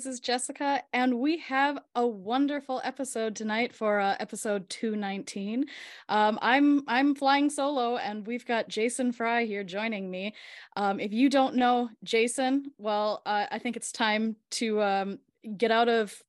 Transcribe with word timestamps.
This 0.00 0.14
is 0.14 0.20
Jessica, 0.20 0.82
and 0.94 1.20
we 1.20 1.36
have 1.40 1.78
a 1.94 2.06
wonderful 2.06 2.80
episode 2.84 3.36
tonight 3.36 3.74
for 3.74 4.00
uh, 4.00 4.16
episode 4.18 4.66
219. 4.70 5.66
Um, 6.08 6.38
I'm 6.40 6.82
I'm 6.88 7.14
flying 7.14 7.50
solo, 7.50 7.98
and 7.98 8.26
we've 8.26 8.46
got 8.46 8.68
Jason 8.68 9.12
Fry 9.12 9.44
here 9.44 9.62
joining 9.62 10.10
me. 10.10 10.34
Um, 10.74 11.00
if 11.00 11.12
you 11.12 11.28
don't 11.28 11.54
know 11.54 11.90
Jason, 12.02 12.72
well, 12.78 13.20
uh, 13.26 13.44
I 13.50 13.58
think 13.58 13.76
it's 13.76 13.92
time 13.92 14.36
to 14.52 14.80
um, 14.80 15.18
get 15.58 15.70
out 15.70 15.90
of 15.90 16.22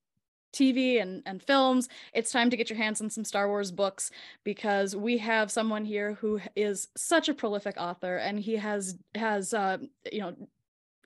TV 0.52 1.02
and, 1.02 1.24
and 1.26 1.42
films, 1.42 1.88
it's 2.14 2.30
time 2.30 2.50
to 2.50 2.58
get 2.58 2.70
your 2.70 2.76
hands 2.76 3.00
on 3.00 3.10
some 3.10 3.24
Star 3.24 3.48
Wars 3.48 3.72
books 3.72 4.12
because 4.44 4.98
we 4.98 5.18
have 5.20 5.50
someone 5.50 5.86
here 5.86 6.16
who 6.16 6.42
is 6.58 6.90
such 6.98 7.30
a 7.30 7.34
prolific 7.34 7.76
author 7.78 8.18
and 8.18 8.38
he 8.38 8.58
has 8.58 8.98
has 9.16 9.54
uh, 9.54 9.78
you 10.12 10.20
know 10.20 10.36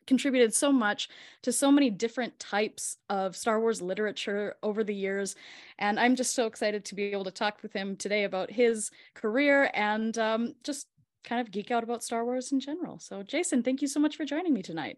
contributed 0.07 0.53
so 0.53 0.71
much 0.71 1.09
to 1.41 1.51
so 1.51 1.71
many 1.71 1.89
different 1.89 2.37
types 2.39 2.97
of 3.09 3.35
Star 3.35 3.59
Wars 3.59 3.81
literature 3.81 4.55
over 4.63 4.83
the 4.83 4.93
years. 4.93 5.35
And 5.79 5.99
I'm 5.99 6.15
just 6.15 6.35
so 6.35 6.47
excited 6.47 6.85
to 6.85 6.95
be 6.95 7.05
able 7.05 7.25
to 7.25 7.31
talk 7.31 7.61
with 7.61 7.73
him 7.73 7.95
today 7.95 8.23
about 8.23 8.51
his 8.51 8.91
career 9.13 9.69
and 9.73 10.17
um, 10.17 10.55
just 10.63 10.87
kind 11.23 11.41
of 11.41 11.51
geek 11.51 11.71
out 11.71 11.83
about 11.83 12.03
Star 12.03 12.23
Wars 12.23 12.51
in 12.51 12.59
general. 12.59 12.99
So, 12.99 13.23
Jason, 13.23 13.63
thank 13.63 13.81
you 13.81 13.87
so 13.87 13.99
much 13.99 14.15
for 14.15 14.25
joining 14.25 14.53
me 14.53 14.61
tonight. 14.61 14.97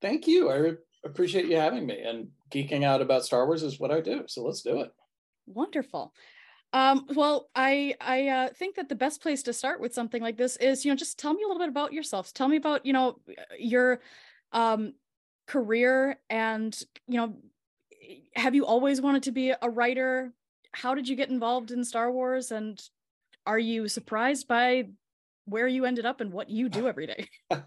Thank 0.00 0.26
you. 0.26 0.50
I 0.50 0.56
re- 0.56 0.76
appreciate 1.04 1.46
you 1.46 1.56
having 1.56 1.86
me. 1.86 2.00
And 2.00 2.28
geeking 2.50 2.84
out 2.84 3.00
about 3.00 3.24
Star 3.24 3.46
Wars 3.46 3.62
is 3.62 3.78
what 3.78 3.90
I 3.90 4.00
do. 4.00 4.24
So, 4.26 4.42
let's 4.42 4.62
do 4.62 4.80
it. 4.80 4.92
Wonderful. 5.46 6.12
Um, 6.72 7.06
well, 7.14 7.48
I 7.54 7.94
I 8.00 8.28
uh, 8.28 8.48
think 8.50 8.76
that 8.76 8.90
the 8.90 8.94
best 8.94 9.22
place 9.22 9.42
to 9.44 9.52
start 9.52 9.80
with 9.80 9.94
something 9.94 10.20
like 10.20 10.36
this 10.36 10.56
is, 10.56 10.84
you 10.84 10.92
know, 10.92 10.96
just 10.96 11.18
tell 11.18 11.32
me 11.32 11.42
a 11.42 11.46
little 11.46 11.60
bit 11.60 11.70
about 11.70 11.94
yourself. 11.94 12.34
Tell 12.34 12.48
me 12.48 12.58
about, 12.58 12.84
you 12.84 12.92
know, 12.92 13.20
your 13.58 14.00
um, 14.52 14.94
career 15.46 16.18
and 16.28 16.80
you 17.06 17.18
know 17.18 17.34
have 18.34 18.54
you 18.54 18.64
always 18.64 19.00
wanted 19.00 19.24
to 19.24 19.32
be 19.32 19.52
a 19.60 19.70
writer? 19.70 20.32
How 20.72 20.94
did 20.94 21.08
you 21.08 21.16
get 21.16 21.30
involved 21.30 21.70
in 21.70 21.84
star 21.84 22.10
wars? 22.10 22.50
And 22.50 22.80
are 23.46 23.58
you 23.58 23.88
surprised 23.88 24.48
by 24.48 24.88
where 25.46 25.66
you 25.66 25.84
ended 25.84 26.06
up 26.06 26.20
and 26.20 26.32
what 26.32 26.50
you 26.50 26.68
do 26.68 26.88
every 26.88 27.06
day? 27.06 27.28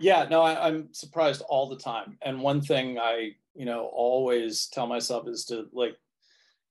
Yeah 0.00 0.26
no 0.30 0.40
I, 0.40 0.66
i'm 0.66 0.88
surprised 0.92 1.42
all 1.48 1.68
the 1.68 1.76
time. 1.76 2.16
And 2.22 2.40
one 2.40 2.62
thing 2.62 2.98
i 2.98 3.32
you 3.54 3.66
know 3.66 3.90
always 3.92 4.66
tell 4.68 4.86
myself 4.86 5.28
is 5.28 5.44
to 5.46 5.66
like 5.72 5.94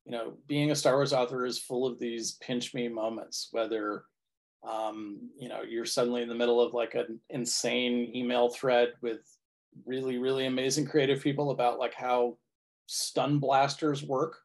you 0.06 0.12
know 0.12 0.34
being 0.48 0.72
a 0.72 0.76
star 0.76 0.96
wars 0.96 1.14
author 1.14 1.46
is 1.46 1.60
full 1.60 1.86
of 1.86 2.00
these 2.00 2.34
pinch 2.42 2.74
me 2.74 2.88
moments 2.88 3.50
whether 3.52 4.06
um, 4.64 5.30
you 5.38 5.50
know 5.50 5.62
you're 5.62 5.86
suddenly 5.86 6.22
in 6.22 6.30
the 6.30 6.36
middle 6.36 6.62
of 6.62 6.74
like 6.74 6.96
an 6.96 7.20
insane 7.30 8.12
email 8.16 8.50
thread 8.50 8.94
with 9.02 9.20
really 9.86 10.18
really 10.18 10.46
amazing 10.46 10.86
creative 10.86 11.22
people 11.22 11.52
about 11.52 11.80
like 11.80 11.94
how 11.94 12.38
stun 12.88 13.40
blasters 13.40 14.04
work. 14.04 14.38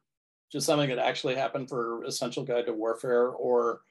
Just 0.51 0.67
something 0.67 0.89
that 0.89 0.99
actually 0.99 1.35
happened 1.35 1.67
for 1.67 2.03
essential 2.03 2.43
guide 2.43 2.67
to 2.67 2.73
warfare 2.73 3.29
or 3.29 3.81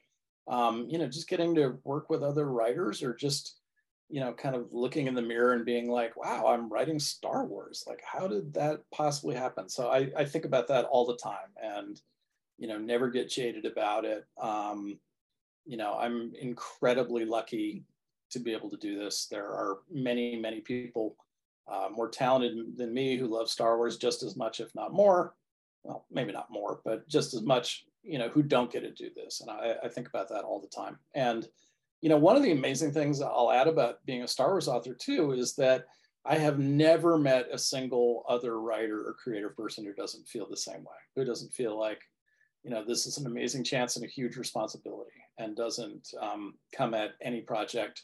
um, 0.47 0.87
you 0.89 0.97
know 0.97 1.07
just 1.07 1.27
getting 1.27 1.53
to 1.55 1.77
work 1.83 2.09
with 2.09 2.23
other 2.23 2.49
writers 2.49 3.03
or 3.03 3.13
just 3.13 3.57
you 4.09 4.19
know 4.19 4.33
kind 4.33 4.55
of 4.55 4.67
looking 4.71 5.07
in 5.07 5.15
the 5.15 5.21
mirror 5.21 5.53
and 5.53 5.65
being 5.65 5.89
like 5.89 6.15
wow 6.15 6.47
i'm 6.47 6.69
writing 6.69 6.99
star 6.99 7.45
wars. 7.45 7.83
Like 7.87 8.01
how 8.05 8.27
did 8.27 8.53
that 8.53 8.81
possibly 8.91 9.35
happen? 9.35 9.69
So 9.69 9.89
i, 9.89 10.11
I 10.15 10.25
think 10.25 10.45
about 10.45 10.67
that 10.69 10.85
all 10.85 11.05
the 11.05 11.17
time 11.17 11.51
and 11.61 12.01
you 12.57 12.67
know 12.67 12.77
never 12.77 13.09
get 13.09 13.29
jaded 13.29 13.65
about 13.65 14.05
it. 14.05 14.25
Um, 14.41 14.99
you 15.65 15.77
know, 15.77 15.93
I'm 15.93 16.33
incredibly 16.39 17.25
lucky 17.25 17.83
to 18.31 18.39
be 18.39 18.53
able 18.53 18.69
to 18.69 18.77
do 18.77 18.97
this. 18.97 19.27
There 19.29 19.47
are 19.47 19.79
many, 19.91 20.35
many 20.35 20.61
people 20.61 21.15
uh, 21.71 21.89
more 21.91 22.09
talented 22.09 22.77
than 22.77 22.93
me 22.93 23.17
who 23.17 23.27
love 23.27 23.49
Star 23.49 23.77
Wars 23.77 23.97
just 23.97 24.23
as 24.23 24.35
much, 24.35 24.59
if 24.59 24.73
not 24.75 24.93
more. 24.93 25.35
Well, 25.83 26.05
maybe 26.11 26.31
not 26.31 26.51
more, 26.51 26.81
but 26.83 27.07
just 27.07 27.33
as 27.33 27.43
much, 27.43 27.85
you 28.03 28.17
know, 28.17 28.29
who 28.29 28.41
don't 28.43 28.71
get 28.71 28.81
to 28.81 28.91
do 28.91 29.09
this. 29.15 29.41
And 29.41 29.49
I, 29.49 29.75
I 29.83 29.87
think 29.87 30.07
about 30.07 30.29
that 30.29 30.43
all 30.43 30.59
the 30.59 30.67
time. 30.67 30.97
And, 31.13 31.47
you 32.01 32.09
know, 32.09 32.17
one 32.17 32.35
of 32.35 32.43
the 32.43 32.51
amazing 32.51 32.91
things 32.91 33.21
I'll 33.21 33.51
add 33.51 33.67
about 33.67 34.05
being 34.05 34.23
a 34.23 34.27
Star 34.27 34.49
Wars 34.49 34.67
author 34.67 34.93
too 34.93 35.31
is 35.31 35.55
that 35.55 35.85
I 36.25 36.37
have 36.37 36.57
never 36.57 37.19
met 37.19 37.47
a 37.51 37.57
single 37.57 38.23
other 38.27 38.59
writer 38.59 39.01
or 39.07 39.13
creative 39.13 39.55
person 39.55 39.85
who 39.85 39.93
doesn't 39.93 40.27
feel 40.27 40.47
the 40.49 40.57
same 40.57 40.79
way, 40.79 40.97
who 41.15 41.23
doesn't 41.23 41.53
feel 41.53 41.79
like, 41.79 42.01
you 42.63 42.71
know, 42.71 42.83
this 42.83 43.05
is 43.05 43.19
an 43.19 43.27
amazing 43.27 43.63
chance 43.63 43.95
and 43.95 44.03
a 44.03 44.09
huge 44.09 44.37
responsibility 44.37 45.04
and 45.37 45.55
doesn't 45.55 46.13
um, 46.21 46.55
come 46.75 46.93
at 46.93 47.11
any 47.21 47.41
project. 47.41 48.03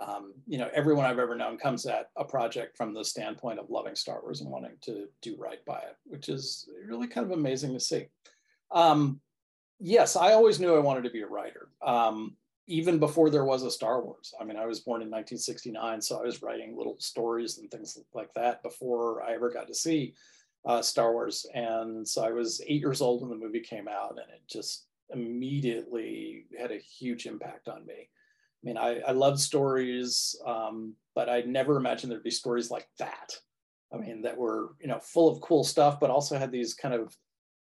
Um, 0.00 0.34
you 0.46 0.58
know, 0.58 0.70
everyone 0.74 1.04
I've 1.04 1.18
ever 1.18 1.36
known 1.36 1.58
comes 1.58 1.84
at 1.86 2.10
a 2.16 2.24
project 2.24 2.76
from 2.76 2.94
the 2.94 3.04
standpoint 3.04 3.58
of 3.58 3.70
loving 3.70 3.94
Star 3.94 4.20
Wars 4.22 4.40
and 4.40 4.50
wanting 4.50 4.76
to 4.82 5.06
do 5.20 5.36
right 5.38 5.64
by 5.66 5.78
it, 5.78 5.96
which 6.04 6.28
is 6.28 6.68
really 6.86 7.06
kind 7.06 7.26
of 7.26 7.38
amazing 7.38 7.74
to 7.74 7.80
see. 7.80 8.06
Um, 8.70 9.20
yes, 9.78 10.16
I 10.16 10.32
always 10.32 10.60
knew 10.60 10.74
I 10.74 10.80
wanted 10.80 11.04
to 11.04 11.10
be 11.10 11.22
a 11.22 11.26
writer, 11.26 11.68
um, 11.84 12.36
even 12.66 12.98
before 12.98 13.28
there 13.28 13.44
was 13.44 13.64
a 13.64 13.70
Star 13.70 14.02
Wars. 14.02 14.32
I 14.40 14.44
mean, 14.44 14.56
I 14.56 14.66
was 14.66 14.80
born 14.80 15.02
in 15.02 15.08
1969, 15.08 16.00
so 16.00 16.18
I 16.18 16.22
was 16.22 16.42
writing 16.42 16.76
little 16.76 16.96
stories 16.98 17.58
and 17.58 17.70
things 17.70 17.98
like 18.14 18.32
that 18.34 18.62
before 18.62 19.22
I 19.22 19.34
ever 19.34 19.50
got 19.50 19.66
to 19.66 19.74
see 19.74 20.14
uh, 20.64 20.80
Star 20.80 21.12
Wars. 21.12 21.46
And 21.54 22.06
so 22.06 22.24
I 22.24 22.30
was 22.30 22.62
eight 22.66 22.80
years 22.80 23.00
old 23.00 23.20
when 23.20 23.30
the 23.30 23.44
movie 23.44 23.60
came 23.60 23.88
out, 23.88 24.12
and 24.12 24.30
it 24.30 24.42
just 24.48 24.86
immediately 25.10 26.46
had 26.58 26.70
a 26.70 26.78
huge 26.78 27.26
impact 27.26 27.68
on 27.68 27.84
me. 27.86 27.94
I 27.94 28.62
mean, 28.62 28.76
I, 28.76 29.00
I 29.00 29.12
love 29.12 29.40
stories, 29.40 30.36
um, 30.46 30.94
but 31.14 31.28
I 31.28 31.40
never 31.42 31.76
imagined 31.76 32.12
there'd 32.12 32.22
be 32.22 32.30
stories 32.30 32.70
like 32.70 32.88
that. 32.98 33.34
I 33.92 33.98
mean, 33.98 34.22
that 34.22 34.36
were 34.36 34.70
you 34.80 34.88
know 34.88 35.00
full 35.00 35.30
of 35.30 35.40
cool 35.40 35.64
stuff, 35.64 36.00
but 36.00 36.10
also 36.10 36.38
had 36.38 36.52
these 36.52 36.74
kind 36.74 36.94
of 36.94 37.16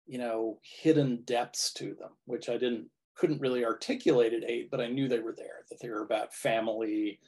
you 0.06 0.18
know 0.18 0.58
hidden 0.62 1.22
depths 1.24 1.72
to 1.74 1.94
them, 1.94 2.10
which 2.26 2.48
I 2.48 2.58
didn't 2.58 2.88
couldn't 3.14 3.40
really 3.40 3.64
articulate 3.64 4.32
at 4.32 4.48
eight, 4.48 4.70
but 4.70 4.80
I 4.80 4.88
knew 4.88 5.08
they 5.08 5.20
were 5.20 5.34
there. 5.36 5.64
That 5.70 5.80
they 5.80 5.88
were 5.88 6.02
about 6.02 6.34
family 6.34 7.20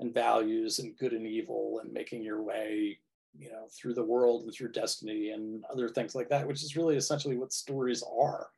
and 0.00 0.14
values 0.14 0.78
and 0.78 0.96
good 0.96 1.12
and 1.12 1.26
evil 1.26 1.80
and 1.82 1.92
making 1.92 2.22
your 2.22 2.42
way 2.42 2.98
you 3.36 3.50
know 3.50 3.66
through 3.70 3.94
the 3.94 4.04
world 4.04 4.42
and 4.42 4.52
through 4.54 4.72
destiny 4.72 5.30
and 5.30 5.64
other 5.70 5.88
things 5.88 6.14
like 6.14 6.28
that 6.28 6.46
which 6.46 6.62
is 6.62 6.76
really 6.76 6.96
essentially 6.96 7.36
what 7.36 7.52
stories 7.52 8.02
are 8.18 8.48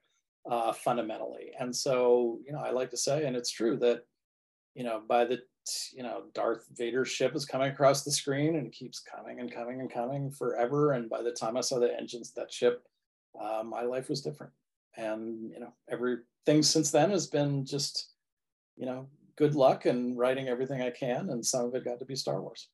uh, 0.48 0.72
fundamentally. 0.72 1.52
And 1.58 1.74
so 1.74 2.38
you 2.46 2.52
know 2.52 2.60
i 2.60 2.70
like 2.70 2.90
to 2.90 2.96
say 2.96 3.26
and 3.26 3.36
it's 3.36 3.50
true 3.50 3.76
that 3.78 4.04
you 4.74 4.84
know 4.84 5.02
by 5.08 5.24
the 5.24 5.40
you 5.92 6.02
know 6.02 6.22
darth 6.34 6.66
vader's 6.72 7.08
ship 7.08 7.36
is 7.36 7.44
coming 7.44 7.70
across 7.70 8.02
the 8.02 8.10
screen 8.10 8.56
and 8.56 8.72
keeps 8.72 9.00
coming 9.00 9.40
and 9.40 9.52
coming 9.52 9.80
and 9.80 9.92
coming 9.92 10.30
forever 10.30 10.92
and 10.92 11.10
by 11.10 11.22
the 11.22 11.30
time 11.30 11.56
i 11.56 11.60
saw 11.60 11.78
the 11.78 11.96
engines 11.96 12.32
that 12.32 12.52
ship 12.52 12.82
uh, 13.38 13.62
my 13.64 13.82
life 13.82 14.08
was 14.08 14.22
different. 14.22 14.52
And 14.96 15.50
you 15.50 15.60
know 15.60 15.72
everything 15.88 16.62
since 16.62 16.90
then 16.90 17.10
has 17.10 17.26
been 17.26 17.64
just 17.64 18.10
you 18.76 18.86
know 18.86 19.06
good 19.36 19.54
luck 19.54 19.86
and 19.86 20.18
writing 20.18 20.48
everything 20.48 20.82
i 20.82 20.90
can 20.90 21.30
and 21.30 21.44
some 21.46 21.64
of 21.64 21.74
it 21.74 21.84
got 21.84 21.98
to 22.00 22.04
be 22.04 22.16
star 22.16 22.42
wars. 22.42 22.68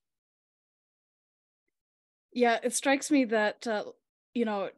Yeah, 2.33 2.59
it 2.63 2.75
strikes 2.75 3.11
me 3.11 3.27
that 3.27 3.67
uh, 3.67 3.85
you 4.35 4.45
know 4.45 4.71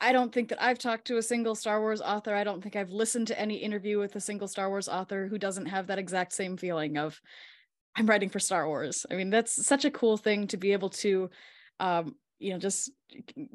I 0.00 0.12
don't 0.12 0.32
think 0.32 0.48
that 0.50 0.62
I've 0.62 0.78
talked 0.78 1.06
to 1.06 1.18
a 1.18 1.22
single 1.22 1.54
Star 1.54 1.80
Wars 1.80 2.00
author. 2.00 2.34
I 2.34 2.44
don't 2.44 2.62
think 2.62 2.76
I've 2.76 2.90
listened 2.90 3.26
to 3.28 3.40
any 3.40 3.56
interview 3.56 3.98
with 3.98 4.16
a 4.16 4.20
single 4.20 4.48
Star 4.48 4.68
Wars 4.68 4.88
author 4.88 5.26
who 5.28 5.38
doesn't 5.38 5.66
have 5.66 5.86
that 5.88 5.98
exact 5.98 6.32
same 6.32 6.56
feeling 6.56 6.96
of 6.96 7.20
I'm 7.96 8.06
writing 8.06 8.28
for 8.28 8.38
Star 8.38 8.66
Wars. 8.66 9.06
I 9.10 9.14
mean, 9.14 9.30
that's 9.30 9.66
such 9.66 9.84
a 9.84 9.90
cool 9.90 10.16
thing 10.16 10.46
to 10.48 10.56
be 10.56 10.72
able 10.72 10.90
to 10.90 11.30
um, 11.80 12.14
you 12.38 12.52
know, 12.52 12.58
just 12.58 12.90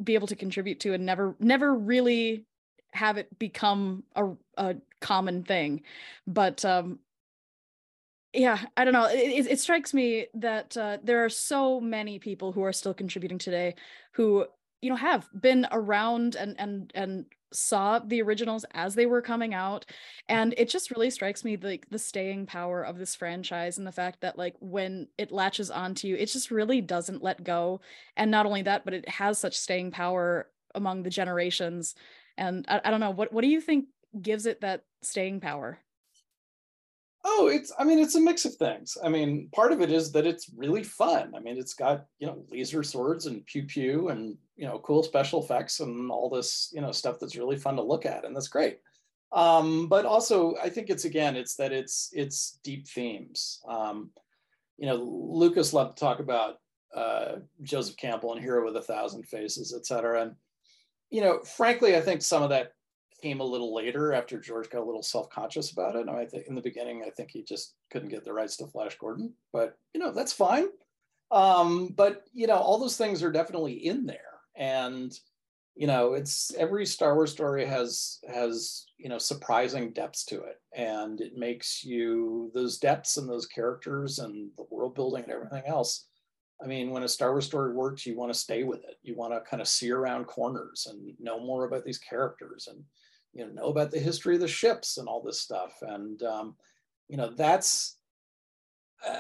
be 0.04 0.16
able 0.16 0.28
to 0.28 0.36
contribute 0.36 0.80
to 0.82 0.94
and 0.94 1.06
never 1.06 1.36
never 1.40 1.74
really 1.74 2.46
have 2.94 3.18
it 3.18 3.38
become 3.40 4.04
a, 4.16 4.30
a 4.58 4.76
common 5.00 5.44
thing. 5.44 5.84
But 6.28 6.66
um 6.66 7.00
yeah 8.34 8.60
i 8.78 8.86
don't 8.86 8.94
know 8.94 9.10
it, 9.12 9.46
it 9.46 9.60
strikes 9.60 9.94
me 9.94 10.28
that 10.34 10.78
uh, 10.78 10.98
there 11.04 11.26
are 11.26 11.30
so 11.30 11.82
many 11.82 12.18
people 12.18 12.54
who 12.54 12.64
are 12.64 12.72
still 12.72 12.94
contributing 12.94 13.38
today 13.38 13.76
who 14.14 14.46
you 14.82 14.90
know 14.90 14.96
have 14.96 15.30
been 15.40 15.68
around 15.72 16.36
and 16.36 16.56
and 16.60 16.92
and 16.96 17.26
saw 17.54 18.00
the 18.00 18.22
originals 18.22 18.66
as 18.74 18.96
they 18.96 19.06
were 19.06 19.22
coming 19.22 19.54
out. 19.54 19.86
And 20.30 20.54
it 20.58 20.70
just 20.70 20.90
really 20.90 21.10
strikes 21.10 21.44
me 21.44 21.58
like 21.58 21.82
the, 21.90 21.98
the 21.98 22.00
staying 22.00 22.46
power 22.46 22.82
of 22.82 22.98
this 22.98 23.14
franchise 23.14 23.78
and 23.78 23.86
the 23.86 23.92
fact 23.92 24.22
that 24.22 24.38
like 24.38 24.56
when 24.62 25.10
it 25.18 25.34
latches 25.34 25.70
onto 25.70 26.08
you 26.08 26.16
it 26.16 26.28
just 26.28 26.50
really 26.50 26.82
doesn't 26.82 27.24
let 27.24 27.44
go. 27.44 27.82
And 28.16 28.32
not 28.32 28.46
only 28.46 28.62
that 28.64 28.86
but 28.86 28.94
it 28.94 29.08
has 29.10 29.38
such 29.38 29.58
staying 29.58 29.92
power 29.92 30.48
among 30.74 31.04
the 31.04 31.10
generations. 31.10 31.96
And 32.38 32.66
I, 32.70 32.82
I 32.86 32.92
don't 32.92 33.02
know 33.02 33.12
what 33.12 33.34
what 33.34 33.42
do 33.42 33.48
you 33.48 33.62
think 33.62 33.86
gives 34.22 34.46
it 34.46 34.62
that 34.62 34.84
staying 35.02 35.42
power 35.42 35.80
Oh, 37.24 37.48
it's, 37.48 37.72
I 37.78 37.84
mean, 37.84 38.00
it's 38.00 38.16
a 38.16 38.20
mix 38.20 38.46
of 38.46 38.56
things. 38.56 38.98
I 39.04 39.08
mean, 39.08 39.48
part 39.54 39.72
of 39.72 39.82
it 39.82 39.92
is 39.92 40.12
that 40.14 40.26
it's 40.26 40.50
really 40.56 40.84
fun. 40.84 41.34
I 41.36 41.40
mean, 41.40 41.58
it's 41.58 41.76
got, 41.76 42.06
you 42.18 42.26
know, 42.26 42.44
laser 42.50 42.82
swords 42.82 43.28
and 43.28 43.46
pew 43.46 43.64
pew 43.64 44.10
and, 44.10 44.38
you 44.56 44.66
know, 44.66 44.80
cool 44.80 45.04
special 45.04 45.44
effects 45.44 45.82
and 45.82 46.10
all 46.10 46.30
this, 46.32 46.72
you 46.74 46.82
know, 46.82 46.92
stuff 46.92 47.18
that's 47.20 47.36
really 47.36 47.58
fun 47.58 47.76
to 47.76 47.84
look 47.84 48.08
at. 48.08 48.26
And 48.26 48.36
that's 48.36 48.48
great. 48.48 48.80
Um, 49.32 49.88
but 49.88 50.06
also, 50.06 50.56
I 50.64 50.70
think 50.70 50.90
it's, 50.90 51.06
again, 51.06 51.36
it's 51.36 51.56
that 51.56 51.72
it's, 51.72 52.10
it's 52.12 52.60
deep 52.64 52.88
themes. 52.88 53.62
Um, 53.68 54.10
you 54.80 54.88
know, 54.88 54.96
Lucas 54.96 55.74
loved 55.74 55.98
to 55.98 56.04
talk 56.04 56.20
about 56.20 56.56
uh, 56.96 57.36
Joseph 57.62 57.98
Campbell 57.98 58.34
and 58.34 58.42
Hero 58.42 58.66
with 58.66 58.76
a 58.78 58.82
Thousand 58.82 59.28
Faces, 59.28 59.76
et 59.78 59.86
cetera. 59.86 60.24
And, 60.24 60.36
you 61.12 61.22
know, 61.22 61.40
frankly, 61.44 61.96
I 61.96 62.02
think 62.02 62.24
some 62.24 62.42
of 62.42 62.50
that 62.50 62.74
came 63.22 63.40
a 63.40 63.46
little 63.46 63.74
later 63.74 64.14
after 64.14 64.40
George 64.40 64.70
got 64.70 64.82
a 64.82 64.86
little 64.86 65.04
self-conscious 65.04 65.72
about 65.72 65.96
it. 65.96 66.02
And 66.02 66.10
I 66.10 66.26
think 66.26 66.48
in 66.48 66.56
the 66.56 66.62
beginning, 66.62 67.04
I 67.06 67.10
think 67.10 67.32
he 67.32 67.44
just 67.44 67.76
couldn't 67.92 68.10
get 68.10 68.24
the 68.24 68.34
rights 68.34 68.58
to 68.58 68.68
Flash 68.68 68.98
Gordon, 68.98 69.34
but 69.54 69.78
you 69.94 70.00
know, 70.00 70.12
that's 70.12 70.34
fine. 70.34 70.68
Um, 71.32 71.90
but 71.90 72.26
you 72.34 72.48
know, 72.48 72.58
all 72.58 72.80
those 72.80 72.98
things 72.98 73.24
are 73.24 73.32
definitely 73.32 73.74
in 73.74 74.06
there. 74.06 74.20
And 74.56 75.18
you 75.76 75.88
know, 75.88 76.14
it's 76.14 76.54
every 76.56 76.86
Star 76.86 77.16
Wars 77.16 77.32
story 77.32 77.66
has 77.66 78.20
has, 78.32 78.86
you 78.98 79.10
know, 79.10 79.18
surprising 79.18 79.94
depths 79.94 80.26
to 80.26 80.42
it. 80.44 80.62
And 80.74 81.22
it 81.22 81.38
makes 81.38 81.84
you 81.84 82.52
those 82.54 82.78
depths 82.78 83.18
and 83.18 83.30
those 83.30 83.46
characters 83.46 84.20
and 84.20 84.52
the 84.58 84.66
world 84.70 84.96
building 84.96 85.24
and 85.24 85.32
everything 85.32 85.64
else. 85.66 86.08
I 86.62 86.68
mean, 86.68 86.92
when 86.92 87.04
a 87.04 87.08
Star 87.08 87.32
Wars 87.32 87.46
story 87.46 87.74
works, 87.74 88.06
you 88.06 88.16
want 88.16 88.32
to 88.32 88.40
stay 88.40 88.64
with 88.64 88.80
it. 88.80 88.98
You 89.02 89.16
want 89.16 89.34
to 89.34 89.42
kind 89.50 89.62
of 89.62 89.68
see 89.68 89.92
around 89.92 90.26
corners 90.26 90.88
and 90.90 91.14
know 91.20 91.40
more 91.40 91.66
about 91.66 91.86
these 91.86 91.98
characters 91.98 92.68
and 92.70 92.84
you 93.34 93.46
know, 93.46 93.52
know 93.54 93.70
about 93.70 93.92
the 93.92 94.00
history 94.00 94.36
of 94.36 94.42
the 94.42 94.48
ships 94.48 94.98
and 94.98 95.08
all 95.08 95.22
this 95.22 95.42
stuff. 95.42 95.74
And, 95.82 96.22
um, 96.24 96.56
you 97.08 97.18
know, 97.18 97.30
that's, 97.30 97.98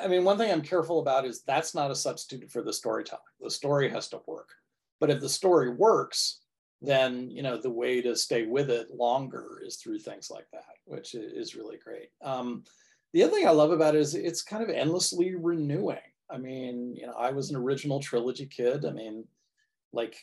I 0.03 0.07
mean, 0.07 0.23
one 0.23 0.37
thing 0.37 0.51
I'm 0.51 0.61
careful 0.61 0.99
about 0.99 1.25
is 1.25 1.41
that's 1.43 1.73
not 1.73 1.91
a 1.91 1.95
substitute 1.95 2.51
for 2.51 2.61
the 2.61 2.73
storytelling. 2.73 3.23
The 3.39 3.49
story 3.49 3.89
has 3.89 4.09
to 4.09 4.21
work. 4.27 4.49
But 4.99 5.09
if 5.09 5.19
the 5.19 5.29
story 5.29 5.73
works, 5.73 6.41
then, 6.81 7.29
you 7.31 7.41
know, 7.41 7.57
the 7.57 7.69
way 7.69 8.01
to 8.01 8.15
stay 8.15 8.45
with 8.45 8.69
it 8.69 8.91
longer 8.91 9.61
is 9.65 9.77
through 9.77 9.99
things 9.99 10.29
like 10.29 10.47
that, 10.51 10.65
which 10.85 11.15
is 11.15 11.55
really 11.55 11.77
great. 11.77 12.09
Um, 12.21 12.63
the 13.13 13.23
other 13.23 13.33
thing 13.33 13.47
I 13.47 13.51
love 13.51 13.71
about 13.71 13.95
it 13.95 14.01
is 14.01 14.15
it's 14.15 14.41
kind 14.41 14.63
of 14.63 14.69
endlessly 14.69 15.35
renewing. 15.35 15.97
I 16.29 16.37
mean, 16.37 16.95
you 16.95 17.07
know, 17.07 17.13
I 17.13 17.31
was 17.31 17.49
an 17.49 17.55
original 17.55 17.99
trilogy 17.99 18.45
kid. 18.45 18.85
I 18.85 18.91
mean, 18.91 19.25
like 19.93 20.15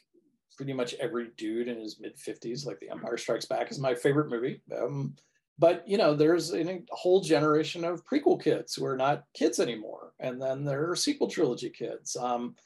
pretty 0.58 0.72
much 0.72 0.94
every 0.94 1.28
dude 1.36 1.68
in 1.68 1.80
his 1.80 2.00
mid 2.00 2.16
50s, 2.16 2.66
like 2.66 2.80
The 2.80 2.90
Empire 2.90 3.16
Strikes 3.16 3.46
Back 3.46 3.70
is 3.70 3.78
my 3.78 3.94
favorite 3.94 4.28
movie. 4.28 4.60
Um, 4.76 5.14
but 5.56 5.88
you 5.88 5.96
know, 5.96 6.14
there's 6.14 6.52
a 6.52 6.82
whole 6.90 7.20
generation 7.20 7.84
of 7.84 8.04
prequel 8.04 8.42
kids 8.42 8.74
who 8.74 8.84
are 8.84 8.96
not 8.96 9.24
kids 9.34 9.60
anymore, 9.60 10.12
and 10.18 10.42
then 10.42 10.64
there 10.64 10.90
are 10.90 10.96
sequel 10.96 11.28
trilogy 11.28 11.70
kids. 11.70 12.16
Um, 12.16 12.56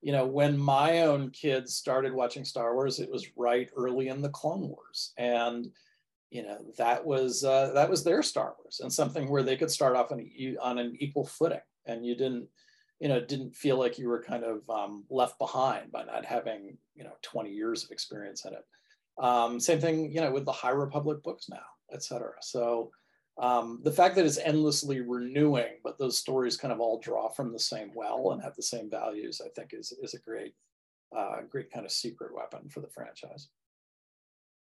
you 0.00 0.12
know, 0.12 0.26
when 0.26 0.56
my 0.56 1.02
own 1.02 1.30
kids 1.30 1.74
started 1.74 2.14
watching 2.14 2.44
Star 2.44 2.74
Wars, 2.74 2.98
it 2.98 3.10
was 3.10 3.28
right 3.36 3.68
early 3.76 4.08
in 4.08 4.22
the 4.22 4.30
Clone 4.30 4.68
Wars, 4.68 5.12
and 5.18 5.68
you 6.30 6.42
know 6.42 6.58
that 6.78 7.04
was 7.04 7.44
uh, 7.44 7.72
that 7.74 7.90
was 7.90 8.04
their 8.04 8.22
Star 8.22 8.54
Wars, 8.58 8.80
and 8.82 8.92
something 8.92 9.28
where 9.28 9.42
they 9.42 9.56
could 9.56 9.70
start 9.70 9.96
off 9.96 10.12
on, 10.12 10.26
on 10.62 10.78
an 10.78 10.96
equal 10.98 11.26
footing, 11.26 11.60
and 11.84 12.06
you 12.06 12.14
didn't 12.14 12.48
you 13.00 13.08
know, 13.08 13.20
didn't 13.20 13.54
feel 13.54 13.78
like 13.78 13.98
you 13.98 14.08
were 14.08 14.22
kind 14.22 14.44
of 14.44 14.68
um, 14.70 15.04
left 15.10 15.38
behind 15.38 15.90
by 15.90 16.04
not 16.04 16.24
having, 16.24 16.76
you 16.94 17.04
know, 17.04 17.12
20 17.22 17.50
years 17.50 17.84
of 17.84 17.90
experience 17.90 18.44
in 18.44 18.52
it. 18.54 18.64
Um, 19.22 19.60
same 19.60 19.80
thing, 19.80 20.12
you 20.12 20.20
know, 20.20 20.30
with 20.30 20.44
the 20.44 20.52
High 20.52 20.70
Republic 20.70 21.22
books 21.22 21.48
now, 21.48 21.64
et 21.92 22.02
cetera. 22.02 22.34
So 22.40 22.90
um, 23.40 23.80
the 23.82 23.92
fact 23.92 24.14
that 24.16 24.24
it's 24.24 24.38
endlessly 24.38 25.00
renewing, 25.00 25.80
but 25.82 25.98
those 25.98 26.18
stories 26.18 26.56
kind 26.56 26.72
of 26.72 26.80
all 26.80 27.00
draw 27.00 27.28
from 27.28 27.52
the 27.52 27.58
same 27.58 27.90
well 27.94 28.30
and 28.32 28.42
have 28.42 28.54
the 28.56 28.62
same 28.62 28.88
values, 28.88 29.40
I 29.44 29.48
think 29.50 29.72
is, 29.72 29.92
is 30.02 30.14
a 30.14 30.20
great, 30.20 30.54
uh, 31.16 31.42
great 31.48 31.72
kind 31.72 31.84
of 31.84 31.92
secret 31.92 32.34
weapon 32.34 32.68
for 32.68 32.80
the 32.80 32.88
franchise. 32.88 33.48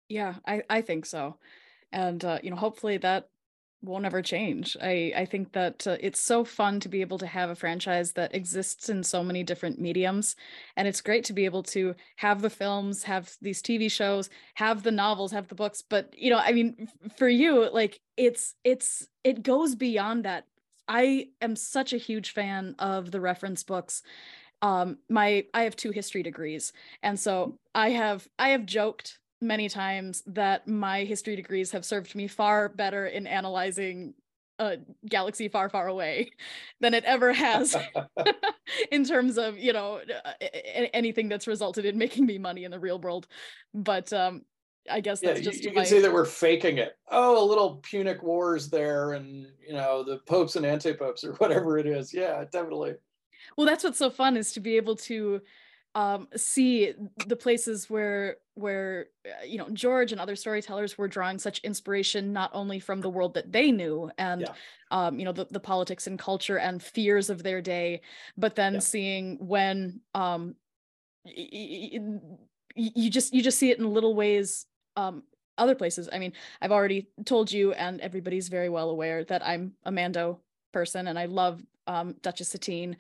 Yeah, 0.09 0.35
I, 0.47 0.63
I 0.71 0.83
think 0.83 1.07
so. 1.07 1.37
And, 1.93 2.25
uh, 2.25 2.39
you 2.43 2.51
know, 2.51 2.57
hopefully 2.57 2.97
that 2.99 3.29
won't 3.85 4.05
ever 4.05 4.23
change. 4.23 4.77
I 4.81 5.13
I 5.17 5.25
think 5.27 5.53
that 5.53 5.87
uh, 5.87 5.97
it's 6.01 6.21
so 6.21 6.45
fun 6.45 6.81
to 6.81 6.89
be 6.89 7.01
able 7.01 7.19
to 7.19 7.27
have 7.27 7.51
a 7.51 7.55
franchise 7.55 8.13
that 8.13 8.35
exists 8.35 8.89
in 8.89 9.03
so 9.03 9.23
many 9.23 9.43
different 9.43 9.81
mediums 9.81 10.37
and 10.77 10.89
it's 10.89 11.01
great 11.01 11.25
to 11.25 11.33
be 11.33 11.45
able 11.45 11.63
to 11.65 11.95
have 12.17 12.43
the 12.43 12.51
films, 12.51 13.05
have 13.05 13.37
these 13.41 13.63
TV 13.63 13.91
shows, 13.91 14.31
have 14.55 14.83
the 14.83 14.91
novels, 14.91 15.33
have 15.33 15.49
the 15.49 15.55
books, 15.55 15.83
but 15.83 16.15
you 16.17 16.31
know, 16.31 16.39
I 16.39 16.53
mean 16.53 16.89
for 17.17 17.29
you 17.29 17.71
like 17.71 18.01
it's 18.17 18.55
it's 18.65 19.07
it 19.23 19.43
goes 19.43 19.75
beyond 19.75 20.25
that. 20.25 20.47
I 20.89 21.29
am 21.41 21.57
such 21.57 21.93
a 21.93 21.99
huge 21.99 22.33
fan 22.33 22.75
of 22.79 23.11
the 23.11 23.21
reference 23.21 23.63
books 23.63 24.03
um 24.63 24.99
my 25.09 25.45
i 25.53 25.63
have 25.63 25.77
two 25.77 25.91
history 25.91 26.23
degrees 26.23 26.73
and 27.03 27.19
so 27.19 27.59
i 27.75 27.91
have 27.91 28.27
i 28.39 28.49
have 28.51 28.65
joked 28.65 29.19
many 29.41 29.69
times 29.69 30.23
that 30.27 30.67
my 30.67 31.05
history 31.05 31.37
degrees 31.37 31.71
have 31.73 31.85
served 31.85 32.15
me 32.15 32.27
far 32.27 32.69
better 32.69 33.07
in 33.07 33.27
analyzing 33.27 34.15
a 34.61 34.79
galaxy 35.09 35.49
far 35.49 35.69
far 35.69 35.89
away 35.89 36.31
than 36.81 36.95
it 36.95 37.05
ever 37.05 37.33
has 37.33 37.77
in 38.93 39.05
terms 39.05 39.37
of 39.37 39.59
you 39.59 39.73
know 39.73 40.01
anything 40.93 41.29
that's 41.29 41.47
resulted 41.47 41.85
in 41.85 41.99
making 41.99 42.25
me 42.25 42.39
money 42.39 42.65
in 42.65 42.71
the 42.71 42.79
real 42.79 42.99
world 42.99 43.27
but 43.75 44.13
um 44.13 44.43
I 44.91 45.01
guess 45.01 45.21
that's 45.21 45.41
yeah, 45.41 45.45
just 45.45 45.63
you, 45.63 45.71
you 45.71 45.77
can 45.77 45.87
say 45.87 46.01
that 46.01 46.13
we're 46.13 46.27
faking 46.27 46.77
it. 46.77 46.99
Oh, 47.11 47.43
a 47.43 47.47
little 47.47 47.77
Punic 47.77 48.23
Wars 48.23 48.69
there, 48.69 49.13
and 49.15 49.47
you 49.67 49.73
know 49.73 50.05
the 50.05 50.19
popes 50.27 50.57
and 50.57 50.67
anti-popes 50.67 51.25
or 51.25 51.33
whatever 51.37 51.79
it 51.79 51.87
is. 51.87 52.13
Yeah, 52.13 52.45
definitely. 52.53 52.97
Well, 53.57 53.67
that's 53.67 53.85
what's 53.85 53.99
so 53.99 54.11
fun 54.11 54.37
is 54.37 54.53
to 54.53 54.61
be 54.61 54.77
able 54.77 54.97
to 54.97 55.41
um, 55.95 56.29
see 56.37 56.93
the 57.27 57.37
places 57.37 57.89
where 57.89 58.37
where 58.55 59.07
uh, 59.27 59.45
you 59.45 59.59
know 59.59 59.69
George 59.71 60.13
and 60.13 60.21
other 60.21 60.37
storytellers 60.37 60.99
were 60.99 61.09
drawing 61.09 61.39
such 61.39 61.61
inspiration 61.61 62.33
not 62.33 62.51
only 62.53 62.81
from 62.81 63.01
the 63.01 63.09
world 63.09 63.35
that 63.35 63.53
they 63.53 63.71
knew 63.71 64.11
and 64.19 64.43
yeah. 64.43 64.53
um, 64.91 65.19
you 65.19 65.25
know 65.25 65.33
the, 65.33 65.47
the 65.51 65.61
politics 65.61 66.07
and 66.07 66.19
culture 66.19 66.59
and 66.59 66.83
fears 66.83 67.31
of 67.31 67.43
their 67.43 67.61
day, 67.61 68.01
but 68.37 68.57
then 68.57 68.75
yeah. 68.75 68.81
seeing 68.81 69.39
when 69.41 70.01
um, 70.15 70.55
y- 71.25 72.01
you 72.75 73.11
just 73.11 73.33
you 73.33 73.43
just 73.43 73.59
see 73.59 73.71
it 73.71 73.79
in 73.79 73.93
little 73.93 74.15
ways 74.15 74.67
um, 74.97 75.23
other 75.59 75.75
places. 75.75 76.09
I 76.13 76.19
mean, 76.19 76.33
I've 76.61 76.73
already 76.73 77.09
told 77.25 77.53
you, 77.53 77.73
and 77.73 78.01
everybody's 78.01 78.49
very 78.49 78.69
well 78.69 78.91
aware 78.91 79.25
that 79.25 79.47
I'm 79.47 79.73
a 79.85 79.93
Mando 79.93 80.41
person, 80.73 81.07
and 81.07 81.19
I 81.19 81.27
love 81.27 81.63
um, 81.87 82.15
Duchess 82.23 82.49
Satine. 82.49 82.97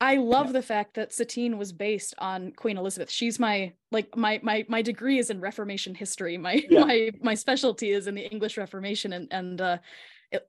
I 0.00 0.16
love 0.16 0.46
yeah. 0.46 0.52
the 0.52 0.62
fact 0.62 0.94
that 0.94 1.12
Satine 1.12 1.58
was 1.58 1.72
based 1.72 2.14
on 2.18 2.52
Queen 2.52 2.78
Elizabeth. 2.78 3.10
She's 3.10 3.38
my 3.38 3.72
like 3.90 4.16
my 4.16 4.38
my 4.42 4.64
my 4.68 4.80
degree 4.82 5.18
is 5.18 5.30
in 5.30 5.40
Reformation 5.40 5.94
history. 5.94 6.38
My 6.38 6.64
yeah. 6.70 6.84
my 6.84 7.10
my 7.20 7.34
specialty 7.34 7.90
is 7.90 8.06
in 8.06 8.14
the 8.14 8.30
English 8.30 8.56
Reformation 8.56 9.12
and 9.12 9.28
and 9.32 9.60
uh, 9.60 9.78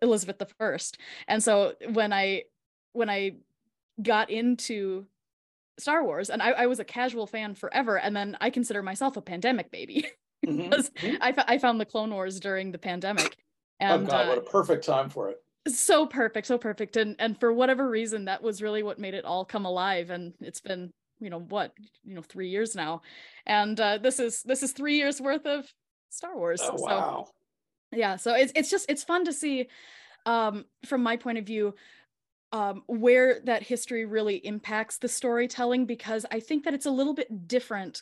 Elizabeth 0.01 0.38
the 0.38 0.46
First. 0.46 1.00
And 1.27 1.44
so 1.44 1.74
when 1.91 2.13
I 2.13 2.44
when 2.94 3.10
I 3.10 3.38
got 4.01 4.29
into 4.29 5.06
Star 5.79 6.03
Wars, 6.03 6.29
and 6.29 6.41
I, 6.41 6.51
I 6.51 6.65
was 6.68 6.79
a 6.79 6.86
casual 6.86 7.25
fan 7.25 7.56
forever, 7.56 7.98
and 7.98 8.15
then 8.15 8.38
I 8.41 8.50
consider 8.50 8.84
myself 8.84 9.18
a 9.18 9.22
pandemic 9.22 9.72
baby 9.72 10.08
mm-hmm. 10.46 10.70
because 10.70 10.89
mm-hmm. 10.91 11.15
I, 11.22 11.34
I 11.48 11.58
found 11.58 11.79
the 11.79 11.86
Clone 11.86 12.12
Wars 12.12 12.39
during 12.39 12.72
the 12.72 12.77
pandemic. 12.77 13.38
Oh, 13.82 13.86
and, 13.86 14.03
oh 14.03 14.12
God, 14.12 14.25
uh, 14.25 14.29
what 14.29 14.38
a 14.38 14.41
perfect 14.41 14.86
time 14.86 15.10
for 15.10 15.29
it! 15.29 15.41
So 15.67 16.05
perfect 16.05 16.47
so 16.47 16.57
perfect 16.57 16.95
and 16.97 17.15
and 17.19 17.39
for 17.39 17.51
whatever 17.51 17.89
reason 17.89 18.25
that 18.25 18.41
was 18.41 18.61
really 18.61 18.83
what 18.83 18.99
made 18.99 19.13
it 19.13 19.25
all 19.25 19.43
come 19.45 19.65
alive 19.65 20.09
and 20.09 20.33
it's 20.39 20.61
been 20.61 20.91
you 21.19 21.29
know 21.29 21.39
what 21.39 21.73
you 22.03 22.15
know 22.15 22.21
three 22.21 22.49
years 22.49 22.75
now 22.75 23.01
and 23.45 23.79
uh 23.79 23.97
this 23.97 24.19
is 24.19 24.41
this 24.43 24.63
is 24.63 24.71
three 24.71 24.95
years 24.95 25.19
worth 25.19 25.45
of 25.45 25.65
star 26.09 26.35
wars 26.35 26.61
oh, 26.63 26.75
wow. 26.77 27.25
so 27.25 27.97
yeah 27.97 28.15
so 28.15 28.33
it's, 28.33 28.51
it's 28.55 28.69
just 28.69 28.89
it's 28.89 29.03
fun 29.03 29.25
to 29.25 29.33
see 29.33 29.67
um 30.25 30.65
from 30.85 31.03
my 31.03 31.17
point 31.17 31.37
of 31.37 31.45
view 31.45 31.75
um 32.51 32.81
where 32.87 33.41
that 33.43 33.61
history 33.61 34.05
really 34.05 34.37
impacts 34.37 34.97
the 34.97 35.07
storytelling 35.07 35.85
because 35.85 36.25
i 36.31 36.39
think 36.39 36.63
that 36.63 36.73
it's 36.73 36.85
a 36.85 36.91
little 36.91 37.13
bit 37.13 37.47
different 37.47 38.01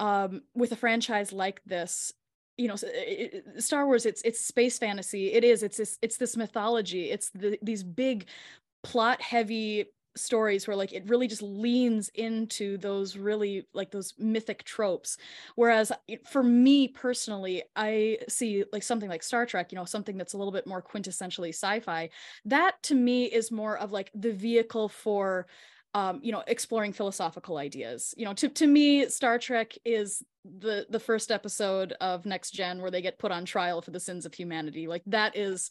um 0.00 0.42
with 0.54 0.72
a 0.72 0.76
franchise 0.76 1.32
like 1.32 1.60
this 1.66 2.12
you 2.56 2.68
know 2.68 2.76
eh, 2.84 3.28
eh, 3.32 3.40
star 3.58 3.86
wars 3.86 4.06
it's 4.06 4.22
it's 4.22 4.40
space 4.40 4.78
fantasy 4.78 5.32
it 5.32 5.44
is 5.44 5.62
it's 5.62 5.76
this 5.76 5.98
it's 6.02 6.16
this 6.16 6.36
mythology 6.36 7.10
it's 7.10 7.30
the, 7.30 7.58
these 7.62 7.82
big 7.82 8.26
plot 8.82 9.20
heavy 9.20 9.86
stories 10.16 10.66
where 10.66 10.76
like 10.76 10.92
it 10.92 11.08
really 11.08 11.26
just 11.26 11.42
leans 11.42 12.08
into 12.14 12.78
those 12.78 13.16
really 13.16 13.66
like 13.72 13.90
those 13.90 14.14
mythic 14.18 14.62
tropes. 14.64 15.16
Whereas 15.56 15.90
eh, 16.08 16.16
for 16.30 16.42
me 16.42 16.88
personally 16.88 17.62
i 17.76 18.18
see 18.28 18.64
like 18.72 18.82
something 18.82 19.08
like 19.08 19.22
star 19.22 19.46
trek 19.46 19.72
you 19.72 19.76
know 19.76 19.84
something 19.84 20.16
that's 20.16 20.34
a 20.34 20.38
little 20.38 20.52
bit 20.52 20.66
more 20.66 20.82
quintessentially 20.82 21.48
sci-fi 21.48 22.10
that 22.44 22.82
to 22.84 22.94
me 22.94 23.24
is 23.24 23.50
more 23.50 23.76
of 23.78 23.92
like 23.92 24.10
the 24.14 24.32
vehicle 24.32 24.88
for 24.88 25.46
um, 25.94 26.20
you 26.22 26.32
know, 26.32 26.42
exploring 26.46 26.92
philosophical 26.92 27.56
ideas. 27.56 28.14
You 28.16 28.24
know, 28.24 28.34
to, 28.34 28.48
to 28.48 28.66
me, 28.66 29.08
Star 29.08 29.38
Trek 29.38 29.74
is 29.84 30.22
the 30.44 30.86
the 30.90 31.00
first 31.00 31.30
episode 31.30 31.94
of 32.00 32.26
Next 32.26 32.50
Gen 32.50 32.82
where 32.82 32.90
they 32.90 33.00
get 33.00 33.18
put 33.18 33.32
on 33.32 33.44
trial 33.44 33.80
for 33.80 33.92
the 33.92 34.00
sins 34.00 34.26
of 34.26 34.34
humanity. 34.34 34.86
Like 34.86 35.02
that 35.06 35.36
is 35.36 35.70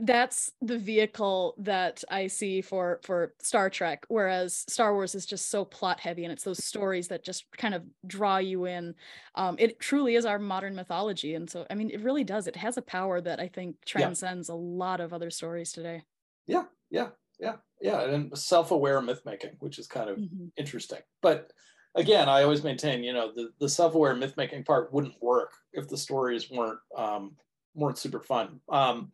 that's 0.00 0.50
the 0.60 0.78
vehicle 0.78 1.54
that 1.58 2.02
I 2.10 2.26
see 2.26 2.62
for 2.62 2.98
for 3.04 3.34
Star 3.40 3.70
Trek. 3.70 4.04
Whereas 4.08 4.64
Star 4.68 4.94
Wars 4.94 5.14
is 5.14 5.26
just 5.26 5.50
so 5.50 5.64
plot 5.64 6.00
heavy, 6.00 6.24
and 6.24 6.32
it's 6.32 6.44
those 6.44 6.64
stories 6.64 7.08
that 7.08 7.22
just 7.22 7.44
kind 7.56 7.74
of 7.74 7.84
draw 8.06 8.38
you 8.38 8.64
in. 8.64 8.94
Um, 9.34 9.56
it 9.58 9.78
truly 9.78 10.16
is 10.16 10.24
our 10.24 10.38
modern 10.38 10.74
mythology, 10.74 11.34
and 11.34 11.48
so 11.48 11.66
I 11.70 11.74
mean, 11.74 11.90
it 11.90 12.00
really 12.00 12.24
does. 12.24 12.46
It 12.46 12.56
has 12.56 12.78
a 12.78 12.82
power 12.82 13.20
that 13.20 13.38
I 13.38 13.48
think 13.48 13.76
transcends 13.84 14.48
yeah. 14.48 14.54
a 14.54 14.56
lot 14.56 15.00
of 15.00 15.12
other 15.12 15.30
stories 15.30 15.72
today. 15.72 16.02
Yeah, 16.46 16.64
yeah, 16.90 17.08
yeah 17.42 17.56
yeah 17.80 18.02
and 18.02 18.36
self-aware 18.38 19.02
myth 19.02 19.20
making 19.26 19.50
which 19.58 19.78
is 19.78 19.86
kind 19.86 20.08
of 20.08 20.16
mm-hmm. 20.16 20.46
interesting. 20.56 21.00
But 21.20 21.52
again 21.94 22.28
i 22.28 22.42
always 22.42 22.64
maintain 22.64 23.04
you 23.04 23.12
know 23.12 23.32
the, 23.34 23.50
the 23.60 23.68
self-aware 23.68 24.14
myth 24.14 24.34
making 24.36 24.64
part 24.64 24.92
wouldn't 24.92 25.20
work 25.22 25.52
if 25.74 25.88
the 25.88 25.96
stories 25.96 26.50
weren't 26.50 26.78
um, 26.96 27.32
weren't 27.74 27.98
super 27.98 28.20
fun. 28.20 28.60
Um, 28.68 29.12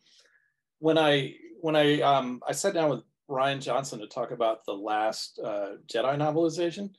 when 0.79 0.97
i 0.97 1.35
when 1.59 1.75
i 1.75 1.99
um, 2.01 2.41
i 2.47 2.53
sat 2.53 2.73
down 2.73 2.89
with 2.89 3.03
rian 3.29 3.59
johnson 3.59 3.99
to 3.99 4.07
talk 4.07 4.31
about 4.31 4.65
the 4.65 4.73
last 4.73 5.39
uh, 5.43 5.71
jedi 5.87 6.15
novelization 6.17 6.89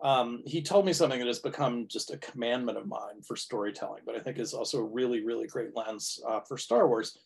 um, 0.00 0.42
he 0.46 0.62
told 0.62 0.86
me 0.86 0.92
something 0.92 1.18
that 1.18 1.26
has 1.26 1.40
become 1.40 1.88
just 1.88 2.12
a 2.12 2.18
commandment 2.18 2.78
of 2.78 2.86
mine 2.86 3.20
for 3.26 3.36
storytelling 3.36 4.02
but 4.06 4.16
i 4.16 4.18
think 4.18 4.38
is 4.38 4.54
also 4.54 4.78
a 4.78 4.82
really 4.82 5.22
really 5.22 5.46
great 5.46 5.76
lens 5.76 6.20
uh, 6.26 6.40
for 6.40 6.56
star 6.56 6.88
wars. 6.88 7.18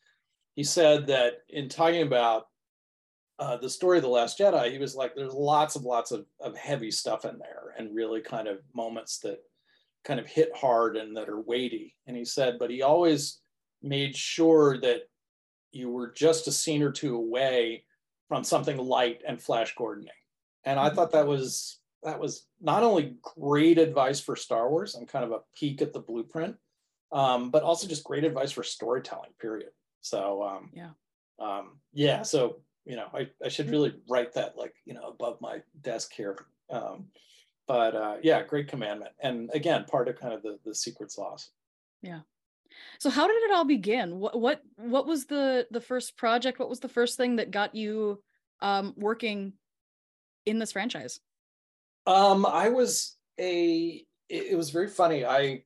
He 0.55 0.65
said 0.65 1.07
that 1.07 1.39
in 1.49 1.71
talking 1.71 2.03
about 2.03 2.49
uh, 3.43 3.57
the 3.57 3.69
story 3.69 3.99
of 3.99 4.05
the 4.05 4.09
last 4.09 4.39
jedi 4.39 4.71
he 4.71 4.79
was 4.79 4.95
like 4.95 5.17
there's 5.17 5.35
lots 5.35 5.75
of 5.75 5.83
lots 5.83 6.13
of, 6.13 6.25
of 6.41 6.57
heavy 6.57 6.93
stuff 6.93 7.25
in 7.25 7.39
there 7.39 7.75
and 7.77 7.93
really 7.93 8.21
kind 8.21 8.47
of 8.47 8.59
moments 8.73 9.19
that 9.19 9.39
kind 10.05 10.21
of 10.21 10.27
hit 10.27 10.51
hard 10.57 10.97
and 10.97 11.17
that 11.17 11.29
are 11.29 11.41
weighty. 11.41 11.97
And 12.07 12.17
he 12.17 12.25
said 12.25 12.57
but 12.61 12.71
he 12.71 12.83
always 12.83 13.41
made 13.83 14.15
sure 14.15 14.79
that 14.83 15.09
you 15.73 15.91
were 15.91 16.13
just 16.13 16.47
a 16.47 16.53
scene 16.53 16.85
or 16.85 16.93
two 16.93 17.17
away 17.17 17.85
from 18.29 18.45
something 18.45 18.77
light 18.77 19.23
and 19.27 19.43
flash 19.43 19.75
gordoning. 19.75 20.13
And 20.65 20.79
i 20.79 20.89
thought 20.89 21.11
that 21.11 21.27
was 21.27 21.81
that 22.05 22.21
was 22.21 22.47
not 22.61 22.85
only 22.85 23.17
great 23.23 23.79
advice 23.79 24.21
for 24.21 24.37
star 24.37 24.71
wars 24.71 24.95
and 24.95 25.09
kind 25.09 25.25
of 25.25 25.33
a 25.33 25.41
peek 25.59 25.83
at 25.83 25.93
the 25.93 26.01
blueprint 26.01 26.55
um, 27.11 27.51
but 27.51 27.65
also 27.65 27.89
just 27.89 28.05
great 28.05 28.23
advice 28.23 28.53
for 28.53 28.63
storytelling 28.63 29.33
period. 29.41 29.71
So 30.01 30.45
um, 30.45 30.71
yeah. 30.73 30.91
um, 31.41 31.81
yeah 31.93 32.23
so 32.23 32.63
you 32.85 32.97
know, 32.97 33.07
I, 33.15 33.29
I 33.45 33.49
should 33.49 33.71
really 33.71 33.95
write 34.09 34.35
that 34.35 34.57
like, 34.57 34.75
you 34.85 34.95
know, 34.95 35.09
above 35.09 35.41
my 35.41 35.59
desk 35.83 36.13
here. 36.13 36.37
Um, 36.71 37.07
but 37.69 37.95
uh, 37.95 38.17
yeah, 38.23 38.43
great 38.43 38.69
commandment. 38.69 39.13
And 39.23 39.51
again, 39.55 39.85
part 39.85 40.09
of 40.09 40.19
kind 40.19 40.35
of 40.35 40.43
the, 40.43 40.59
the 40.65 40.75
secret 40.75 41.13
sauce. 41.13 41.51
Yeah. 42.03 42.21
So 42.99 43.11
how 43.11 43.27
did 43.27 43.43
it 43.43 43.53
all 43.53 43.65
begin? 43.65 44.19
What, 44.19 44.41
what, 44.41 44.63
what 44.77 45.07
was 45.07 45.27
the, 45.27 45.67
the 45.71 45.81
first 45.81 46.17
project? 46.17 46.59
What 46.59 46.69
was 46.69 46.81
the 46.81 46.89
first 46.89 47.17
thing 47.17 47.37
that 47.37 47.51
got 47.51 47.75
you 47.75 48.23
um, 48.61 48.95
working 48.97 49.53
in 50.47 50.59
this 50.59 50.73
franchise? 50.73 51.21
Um, 52.07 52.45
I 52.45 52.71
was 52.71 53.17
a, 53.39 54.05
it, 54.29 54.53
it 54.53 54.57
was 54.57 54.71
very 54.71 54.89
funny. 54.89 55.25
I, 55.25 55.63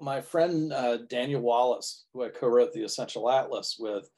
my 0.00 0.20
friend 0.20 0.72
uh, 0.72 0.96
Daniel 1.08 1.42
Wallace, 1.42 2.06
who 2.12 2.24
I 2.24 2.30
co-wrote 2.30 2.72
the 2.72 2.82
Essential 2.82 3.30
Atlas 3.30 3.76
with, 3.78 4.10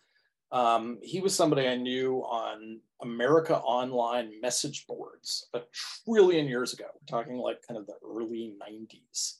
um, 0.54 0.98
he 1.02 1.20
was 1.20 1.34
somebody 1.34 1.66
I 1.66 1.74
knew 1.74 2.18
on 2.20 2.78
America 3.02 3.58
Online 3.58 4.40
message 4.40 4.86
boards 4.86 5.48
a 5.52 5.62
trillion 6.04 6.46
years 6.46 6.72
ago. 6.72 6.84
We're 6.94 7.18
talking 7.18 7.38
like 7.38 7.66
kind 7.66 7.76
of 7.76 7.88
the 7.88 7.96
early 8.08 8.54
90s. 8.64 9.38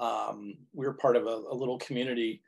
Um, 0.00 0.56
we 0.74 0.86
were 0.86 0.94
part 0.94 1.16
of 1.16 1.26
a, 1.26 1.42
a, 1.50 1.54
little 1.54 1.78
community, 1.78 2.42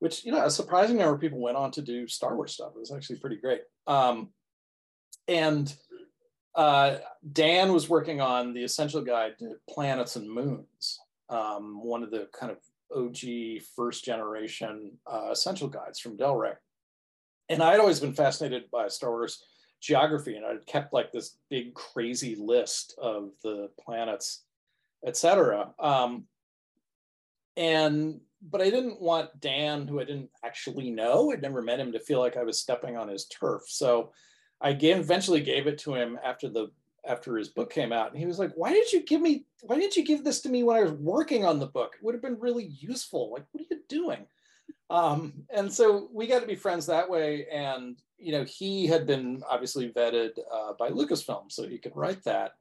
which, 0.00 0.24
you 0.24 0.32
know, 0.32 0.44
a 0.44 0.50
surprising 0.50 0.96
number 0.96 1.14
of 1.14 1.20
people 1.20 1.40
went 1.40 1.56
on 1.56 1.70
to 1.72 1.82
do 1.82 2.08
Star 2.08 2.34
Wars 2.34 2.52
stuff. 2.52 2.72
It 2.74 2.80
was 2.80 2.90
actually 2.90 3.20
pretty 3.20 3.36
great. 3.36 3.62
Um, 3.86 4.30
and 5.28 5.72
uh, 6.56 6.96
Dan 7.32 7.72
was 7.72 7.88
working 7.88 8.20
on 8.20 8.54
the 8.54 8.64
essential 8.64 9.02
guide 9.02 9.38
to 9.38 9.54
planets 9.70 10.16
and 10.16 10.28
moons, 10.28 10.98
um, 11.28 11.80
one 11.80 12.02
of 12.02 12.10
the 12.10 12.28
kind 12.36 12.50
of 12.50 12.58
OG 12.92 13.62
first 13.76 14.04
generation 14.04 14.98
uh, 15.06 15.28
essential 15.30 15.68
guides 15.68 16.00
from 16.00 16.16
Del 16.16 16.34
Rey 16.34 16.54
and 17.48 17.62
I'd 17.62 17.80
always 17.80 18.00
been 18.00 18.14
fascinated 18.14 18.70
by 18.70 18.88
Star 18.88 19.10
Wars 19.10 19.42
geography, 19.80 20.36
and 20.36 20.46
I'd 20.46 20.66
kept 20.66 20.92
like 20.92 21.12
this 21.12 21.36
big 21.50 21.74
crazy 21.74 22.36
list 22.36 22.94
of 23.00 23.30
the 23.42 23.68
planets, 23.80 24.44
etc. 25.04 25.72
Um, 25.78 26.24
and 27.56 28.20
but 28.50 28.60
I 28.60 28.70
didn't 28.70 29.00
want 29.00 29.40
Dan, 29.40 29.86
who 29.86 30.00
I 30.00 30.04
didn't 30.04 30.30
actually 30.44 30.90
know, 30.90 31.32
I'd 31.32 31.42
never 31.42 31.62
met 31.62 31.78
him, 31.78 31.92
to 31.92 32.00
feel 32.00 32.18
like 32.18 32.36
I 32.36 32.42
was 32.42 32.60
stepping 32.60 32.96
on 32.96 33.08
his 33.08 33.26
turf. 33.26 33.62
So 33.66 34.12
I 34.60 34.72
gave, 34.72 34.98
eventually 34.98 35.40
gave 35.40 35.66
it 35.66 35.78
to 35.80 35.94
him 35.94 36.18
after 36.24 36.48
the 36.48 36.68
after 37.04 37.36
his 37.36 37.48
book 37.48 37.72
came 37.72 37.92
out, 37.92 38.10
and 38.10 38.18
he 38.18 38.26
was 38.26 38.38
like, 38.38 38.52
"Why 38.54 38.72
did 38.72 38.92
you 38.92 39.02
give 39.02 39.20
me? 39.20 39.46
Why 39.62 39.76
didn't 39.76 39.96
you 39.96 40.04
give 40.04 40.22
this 40.22 40.40
to 40.42 40.48
me 40.48 40.62
when 40.62 40.76
I 40.76 40.82
was 40.82 40.92
working 40.92 41.44
on 41.44 41.58
the 41.58 41.66
book? 41.66 41.94
It 41.96 42.04
would 42.04 42.14
have 42.14 42.22
been 42.22 42.38
really 42.38 42.66
useful. 42.66 43.32
Like, 43.32 43.44
what 43.50 43.62
are 43.62 43.66
you 43.68 43.82
doing?" 43.88 44.26
Um, 44.92 45.32
and 45.48 45.72
so 45.72 46.08
we 46.12 46.26
got 46.26 46.40
to 46.40 46.46
be 46.46 46.54
friends 46.54 46.84
that 46.86 47.08
way. 47.08 47.46
And, 47.50 47.98
you 48.18 48.32
know, 48.32 48.44
he 48.44 48.86
had 48.86 49.06
been 49.06 49.42
obviously 49.48 49.90
vetted 49.90 50.32
uh, 50.52 50.74
by 50.78 50.90
Lucasfilm, 50.90 51.50
so 51.50 51.66
he 51.66 51.78
could 51.78 51.96
write 51.96 52.22
that. 52.24 52.52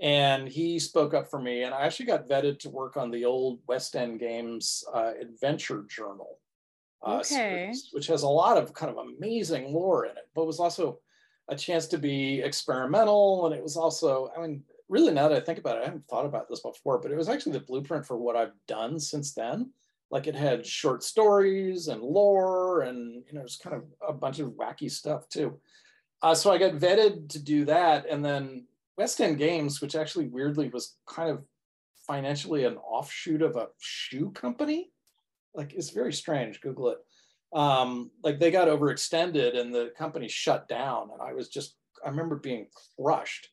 And 0.00 0.48
he 0.48 0.80
spoke 0.80 1.14
up 1.14 1.30
for 1.30 1.40
me. 1.40 1.62
And 1.62 1.72
I 1.72 1.82
actually 1.82 2.06
got 2.06 2.28
vetted 2.28 2.58
to 2.60 2.70
work 2.70 2.96
on 2.96 3.10
the 3.10 3.24
old 3.24 3.60
West 3.68 3.94
End 3.94 4.18
Games 4.18 4.82
uh, 4.92 5.12
Adventure 5.20 5.84
Journal, 5.88 6.38
uh, 7.06 7.18
okay. 7.18 7.24
series, 7.24 7.90
which 7.92 8.08
has 8.08 8.22
a 8.22 8.28
lot 8.28 8.56
of 8.56 8.74
kind 8.74 8.90
of 8.90 9.06
amazing 9.06 9.72
lore 9.72 10.06
in 10.06 10.12
it, 10.12 10.28
but 10.34 10.46
was 10.46 10.58
also 10.58 10.98
a 11.48 11.54
chance 11.54 11.86
to 11.86 11.98
be 11.98 12.40
experimental. 12.40 13.46
And 13.46 13.54
it 13.54 13.62
was 13.62 13.76
also, 13.76 14.32
I 14.36 14.40
mean, 14.40 14.64
really 14.88 15.12
now 15.12 15.28
that 15.28 15.40
I 15.40 15.44
think 15.44 15.60
about 15.60 15.76
it, 15.76 15.82
I 15.82 15.84
haven't 15.84 16.08
thought 16.08 16.26
about 16.26 16.48
this 16.48 16.62
before, 16.62 16.98
but 16.98 17.12
it 17.12 17.16
was 17.16 17.28
actually 17.28 17.52
the 17.52 17.60
blueprint 17.60 18.06
for 18.06 18.16
what 18.16 18.34
I've 18.34 18.54
done 18.66 18.98
since 18.98 19.34
then 19.34 19.70
like 20.10 20.26
it 20.26 20.34
had 20.34 20.66
short 20.66 21.02
stories 21.02 21.88
and 21.88 22.02
lore 22.02 22.82
and 22.82 23.22
you 23.26 23.32
know 23.32 23.42
it's 23.42 23.56
kind 23.56 23.76
of 23.76 23.84
a 24.06 24.12
bunch 24.12 24.38
of 24.40 24.50
wacky 24.50 24.90
stuff 24.90 25.28
too. 25.28 25.58
Uh, 26.22 26.34
so 26.34 26.52
i 26.52 26.58
got 26.58 26.74
vetted 26.74 27.28
to 27.30 27.38
do 27.38 27.64
that 27.64 28.06
and 28.10 28.22
then 28.22 28.66
west 28.98 29.20
end 29.20 29.38
games 29.38 29.80
which 29.80 29.96
actually 29.96 30.26
weirdly 30.26 30.68
was 30.68 30.96
kind 31.06 31.30
of 31.30 31.42
financially 32.06 32.64
an 32.64 32.76
offshoot 32.76 33.40
of 33.40 33.56
a 33.56 33.68
shoe 33.78 34.30
company 34.32 34.90
like 35.54 35.72
it's 35.72 35.90
very 35.90 36.12
strange 36.12 36.60
google 36.60 36.90
it. 36.90 36.98
Um, 37.52 38.12
like 38.22 38.38
they 38.38 38.50
got 38.52 38.68
overextended 38.68 39.58
and 39.58 39.74
the 39.74 39.92
company 39.96 40.28
shut 40.28 40.68
down 40.68 41.08
and 41.12 41.22
i 41.22 41.32
was 41.32 41.48
just 41.48 41.76
i 42.04 42.08
remember 42.08 42.36
being 42.36 42.66
crushed. 42.98 43.48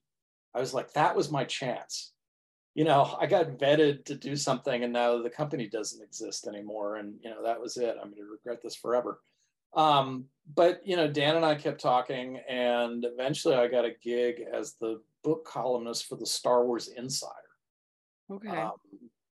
I 0.53 0.59
was 0.59 0.73
like 0.73 0.91
that 0.93 1.15
was 1.15 1.31
my 1.31 1.45
chance 1.45 2.13
you 2.77 2.83
know, 2.83 3.17
I 3.19 3.25
got 3.25 3.57
vetted 3.57 4.05
to 4.05 4.13
do 4.13 4.35
something 4.35 4.83
and 4.83 4.93
now 4.93 5.19
the 5.19 5.31
company 5.31 5.67
doesn't 5.67 6.03
exist 6.03 6.45
anymore. 6.45 6.97
And, 6.97 7.15
you 7.23 7.31
know, 7.31 7.43
that 7.43 7.59
was 7.59 7.75
it. 7.75 7.95
I'm 7.99 8.11
going 8.11 8.21
to 8.21 8.31
regret 8.31 8.61
this 8.61 8.75
forever. 8.75 9.19
Um, 9.73 10.25
but, 10.53 10.81
you 10.85 10.95
know, 10.95 11.07
Dan 11.07 11.35
and 11.35 11.43
I 11.43 11.55
kept 11.55 11.81
talking 11.81 12.39
and 12.47 13.03
eventually 13.03 13.55
I 13.55 13.67
got 13.67 13.85
a 13.85 13.95
gig 14.03 14.43
as 14.53 14.75
the 14.79 15.01
book 15.23 15.43
columnist 15.43 16.05
for 16.05 16.17
the 16.17 16.27
Star 16.27 16.67
Wars 16.67 16.89
Insider. 16.95 17.33
Okay. 18.31 18.49
Um, 18.49 18.73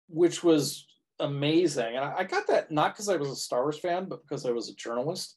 which 0.08 0.42
was 0.42 0.88
amazing. 1.20 1.98
And 1.98 2.06
I, 2.06 2.20
I 2.20 2.24
got 2.24 2.48
that 2.48 2.72
not 2.72 2.94
because 2.94 3.10
I 3.10 3.18
was 3.18 3.28
a 3.28 3.36
Star 3.36 3.64
Wars 3.64 3.78
fan, 3.78 4.06
but 4.08 4.22
because 4.22 4.46
I 4.46 4.52
was 4.52 4.70
a 4.70 4.76
journalist. 4.76 5.36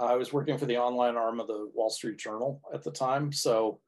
Uh, 0.00 0.04
I 0.04 0.14
was 0.14 0.32
working 0.32 0.56
for 0.56 0.66
the 0.66 0.78
online 0.78 1.16
arm 1.16 1.40
of 1.40 1.48
the 1.48 1.68
Wall 1.74 1.90
Street 1.90 2.18
Journal 2.18 2.62
at 2.72 2.84
the 2.84 2.92
time. 2.92 3.32
So, 3.32 3.80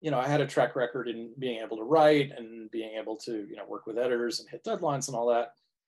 you 0.00 0.10
know, 0.10 0.18
I 0.18 0.26
had 0.26 0.40
a 0.40 0.46
track 0.46 0.76
record 0.76 1.08
in 1.08 1.32
being 1.38 1.62
able 1.62 1.76
to 1.76 1.82
write 1.82 2.32
and 2.36 2.70
being 2.70 2.96
able 2.98 3.16
to, 3.18 3.46
you 3.48 3.56
know, 3.56 3.66
work 3.66 3.86
with 3.86 3.98
editors 3.98 4.40
and 4.40 4.48
hit 4.48 4.64
deadlines 4.64 5.08
and 5.08 5.16
all 5.16 5.28
that. 5.28 5.52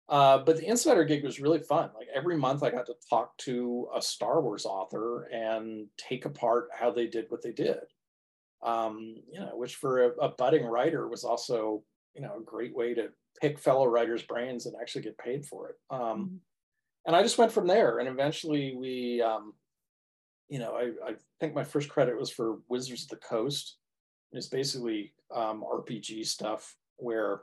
Uh, 0.10 0.40
but 0.40 0.58
the 0.58 0.68
insider 0.68 1.04
gig 1.06 1.24
was 1.24 1.40
really 1.40 1.60
fun. 1.60 1.90
Like 1.96 2.08
every 2.14 2.36
month, 2.36 2.64
I 2.64 2.72
got 2.72 2.86
to 2.88 2.96
talk 3.10 3.38
to 3.40 3.88
a 3.96 4.02
Star 4.02 4.42
Wars 4.42 4.66
author 4.66 5.24
and 5.32 5.88
take 5.98 6.26
apart 6.26 6.70
how 6.78 6.92
they 6.92 7.08
did 7.08 7.26
what 7.30 7.42
they 7.42 7.52
did. 7.54 7.80
Um, 8.64 9.16
you 9.32 9.40
know, 9.40 9.52
which 9.56 9.76
for 9.76 10.04
a, 10.04 10.10
a 10.18 10.30
budding 10.30 10.66
writer 10.66 11.08
was 11.08 11.24
also, 11.24 11.84
you 12.14 12.22
know, 12.22 12.38
a 12.38 12.44
great 12.44 12.76
way 12.76 12.94
to 12.94 13.10
pick 13.40 13.58
fellow 13.58 13.86
writers' 13.88 14.24
brains 14.24 14.66
and 14.66 14.76
actually 14.80 15.04
get 15.04 15.18
paid 15.18 15.46
for 15.46 15.70
it. 15.70 15.76
Um, 15.90 16.00
Mm-hmm. 16.02 16.36
and 17.06 17.16
I 17.16 17.24
just 17.24 17.38
went 17.38 17.52
from 17.52 17.68
there. 17.68 18.00
And 18.00 18.10
eventually 18.10 18.76
we, 18.76 19.22
um, 19.22 19.54
you 20.50 20.60
know, 20.60 20.74
I, 20.76 21.12
I 21.12 21.14
think 21.40 21.56
my 21.56 21.64
first 21.64 21.88
credit 21.90 22.20
was 22.20 22.30
for 22.30 22.60
Wizards 22.68 23.04
of 23.04 23.10
the 23.10 23.16
Coast. 23.16 23.78
It's 24.34 24.48
basically 24.48 25.14
um, 25.34 25.64
RPG 25.64 26.26
stuff 26.26 26.76
where, 26.98 27.42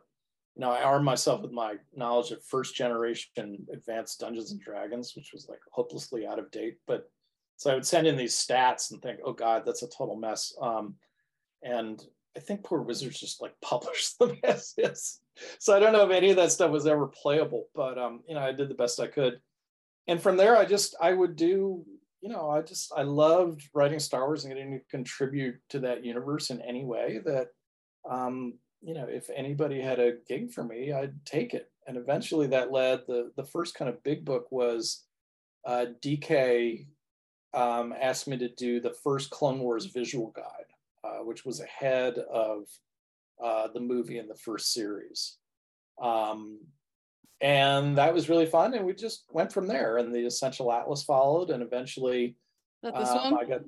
you 0.56 0.62
know, 0.62 0.70
I 0.70 0.82
armed 0.82 1.04
myself 1.04 1.42
with 1.42 1.52
my 1.52 1.74
knowledge 1.94 2.30
of 2.30 2.42
first 2.44 2.74
generation 2.74 3.66
advanced 3.72 4.20
Dungeons 4.20 4.52
and 4.52 4.60
Dragons, 4.60 5.14
which 5.14 5.32
was 5.32 5.48
like 5.48 5.60
hopelessly 5.70 6.26
out 6.26 6.38
of 6.38 6.50
date. 6.50 6.78
But 6.86 7.10
so 7.56 7.70
I 7.70 7.74
would 7.74 7.86
send 7.86 8.06
in 8.06 8.16
these 8.16 8.34
stats 8.34 8.92
and 8.92 9.02
think, 9.02 9.20
oh 9.24 9.32
God, 9.32 9.62
that's 9.66 9.82
a 9.82 9.88
total 9.88 10.16
mess. 10.16 10.54
Um, 10.60 10.94
and 11.62 12.02
I 12.36 12.40
think 12.40 12.62
poor 12.62 12.80
Wizards 12.80 13.18
just 13.18 13.42
like 13.42 13.54
published 13.62 14.18
them 14.18 14.38
as 14.44 14.74
is. 14.78 15.20
So 15.58 15.76
I 15.76 15.80
don't 15.80 15.92
know 15.92 16.04
if 16.04 16.10
any 16.10 16.30
of 16.30 16.36
that 16.36 16.52
stuff 16.52 16.70
was 16.70 16.86
ever 16.86 17.06
playable, 17.06 17.66
but 17.74 17.98
um, 17.98 18.22
you 18.28 18.34
know, 18.34 18.40
I 18.40 18.52
did 18.52 18.68
the 18.68 18.74
best 18.74 19.00
I 19.00 19.08
could. 19.08 19.40
And 20.06 20.20
from 20.22 20.36
there, 20.36 20.56
I 20.56 20.64
just 20.64 20.96
I 21.00 21.12
would 21.12 21.36
do, 21.36 21.84
you 22.20 22.28
know, 22.28 22.50
I 22.50 22.62
just 22.62 22.92
I 22.96 23.02
loved 23.02 23.62
writing 23.74 23.98
Star 23.98 24.26
Wars 24.26 24.44
and 24.44 24.52
getting 24.52 24.72
to 24.72 24.80
contribute 24.90 25.56
to 25.70 25.80
that 25.80 26.04
universe 26.04 26.50
in 26.50 26.60
any 26.62 26.84
way 26.84 27.20
that 27.24 27.48
um, 28.08 28.54
you 28.82 28.94
know, 28.94 29.06
if 29.08 29.28
anybody 29.34 29.80
had 29.80 29.98
a 29.98 30.14
gig 30.28 30.52
for 30.52 30.64
me, 30.64 30.92
I'd 30.92 31.24
take 31.24 31.52
it. 31.54 31.70
And 31.86 31.96
eventually 31.96 32.46
that 32.48 32.72
led 32.72 33.00
the 33.06 33.32
the 33.36 33.44
first 33.44 33.74
kind 33.74 33.88
of 33.88 34.02
big 34.02 34.24
book 34.24 34.46
was 34.50 35.04
uh, 35.66 35.86
DK 36.02 36.86
um, 37.54 37.94
asked 38.00 38.28
me 38.28 38.36
to 38.38 38.48
do 38.48 38.80
the 38.80 38.94
first 39.02 39.30
Clone 39.30 39.60
Wars 39.60 39.86
visual 39.86 40.32
guide, 40.34 40.44
uh, 41.04 41.24
which 41.24 41.44
was 41.44 41.60
ahead 41.60 42.18
of 42.18 42.64
uh, 43.42 43.68
the 43.72 43.80
movie 43.80 44.18
in 44.18 44.28
the 44.28 44.34
first 44.34 44.72
series. 44.72 45.38
Um, 46.00 46.60
and 47.40 47.96
that 47.98 48.12
was 48.12 48.28
really 48.28 48.46
fun. 48.46 48.74
And 48.74 48.84
we 48.84 48.94
just 48.94 49.24
went 49.30 49.52
from 49.52 49.66
there. 49.66 49.98
And 49.98 50.14
the 50.14 50.26
Essential 50.26 50.72
Atlas 50.72 51.02
followed, 51.02 51.50
and 51.50 51.62
eventually, 51.62 52.36
this 52.82 53.08
um, 53.08 53.32
one? 53.32 53.48
Got. 53.48 53.60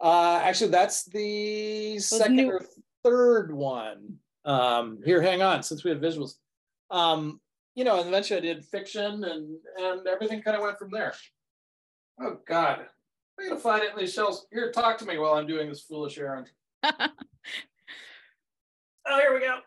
Uh, 0.00 0.40
actually, 0.42 0.70
that's 0.70 1.04
the 1.04 1.98
second 1.98 2.36
new- 2.36 2.50
or 2.50 2.62
third 3.04 3.52
one. 3.52 4.18
Um, 4.44 4.98
here, 5.04 5.22
hang 5.22 5.42
on, 5.42 5.62
since 5.62 5.84
we 5.84 5.90
have 5.90 6.00
visuals. 6.00 6.34
Um, 6.90 7.40
you 7.74 7.84
know, 7.84 8.00
and 8.00 8.08
eventually 8.08 8.38
I 8.38 8.42
did 8.42 8.64
fiction, 8.64 9.24
and 9.24 9.56
and 9.78 10.06
everything 10.06 10.42
kind 10.42 10.56
of 10.56 10.62
went 10.62 10.78
from 10.78 10.90
there. 10.90 11.14
Oh 12.20 12.38
God, 12.46 12.80
I'm 13.38 13.48
gonna 13.48 13.60
find 13.60 13.84
it 13.84 13.92
in 13.92 13.98
these 13.98 14.12
shelves. 14.12 14.46
Here, 14.52 14.72
talk 14.72 14.98
to 14.98 15.06
me 15.06 15.18
while 15.18 15.34
I'm 15.34 15.46
doing 15.46 15.68
this 15.68 15.82
foolish 15.82 16.18
errand. 16.18 16.50
Oh, 19.04 19.18
here 19.18 19.34
we 19.34 19.40
go. 19.40 19.58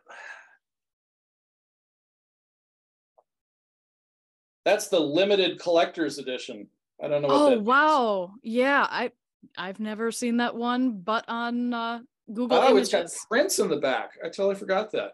That's 4.66 4.88
the 4.88 5.00
limited 5.00 5.60
collector's 5.60 6.18
edition. 6.18 6.68
I 7.02 7.08
don't 7.08 7.22
know 7.22 7.28
what 7.28 7.54
oh 7.54 7.60
wow. 7.60 8.34
Yeah, 8.42 8.86
I 8.90 9.12
I've 9.58 9.80
never 9.80 10.12
seen 10.12 10.38
that 10.38 10.56
one, 10.56 11.00
but 11.00 11.24
on 11.28 11.74
uh, 11.74 12.00
Google 12.34 12.58
Oh, 12.58 12.76
it's 12.78 12.92
got 12.92 13.08
prints 13.30 13.60
in 13.60 13.70
the 13.70 13.78
back. 13.78 14.14
I 14.24 14.28
totally 14.28 14.56
forgot 14.56 14.92
that. 14.92 15.14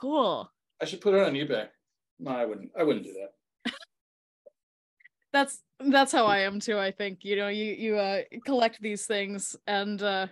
Cool. 0.00 0.50
I 0.80 0.84
should 0.84 1.00
put 1.00 1.14
it 1.14 1.26
on 1.26 1.32
eBay. 1.32 1.68
No, 2.18 2.32
I 2.32 2.44
wouldn't. 2.44 2.70
I 2.78 2.82
wouldn't 2.82 3.04
do 3.04 3.14
that. 3.14 3.72
That's 5.32 5.60
that's 5.78 6.12
how 6.12 6.26
I 6.26 6.40
am 6.40 6.60
too, 6.60 6.78
I 6.78 6.90
think. 6.90 7.24
You 7.24 7.36
know, 7.36 7.48
you 7.48 7.72
you 7.72 7.96
uh 7.96 8.22
collect 8.44 8.82
these 8.82 9.06
things 9.06 9.56
and 9.66 10.02
uh 10.02 10.26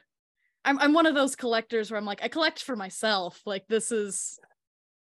I'm 0.64 0.78
I'm 0.80 0.92
one 0.92 1.06
of 1.06 1.14
those 1.14 1.36
collectors 1.36 1.90
where 1.90 1.96
I'm 1.96 2.04
like, 2.04 2.22
I 2.22 2.28
collect 2.28 2.62
for 2.62 2.76
myself. 2.76 3.40
Like 3.46 3.66
this 3.68 3.90
is 3.90 4.38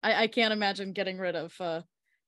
I, 0.03 0.25
I 0.25 0.27
can't 0.27 0.53
imagine 0.53 0.93
getting 0.93 1.19
rid 1.19 1.37
of 1.37 1.55
uh 1.61 1.83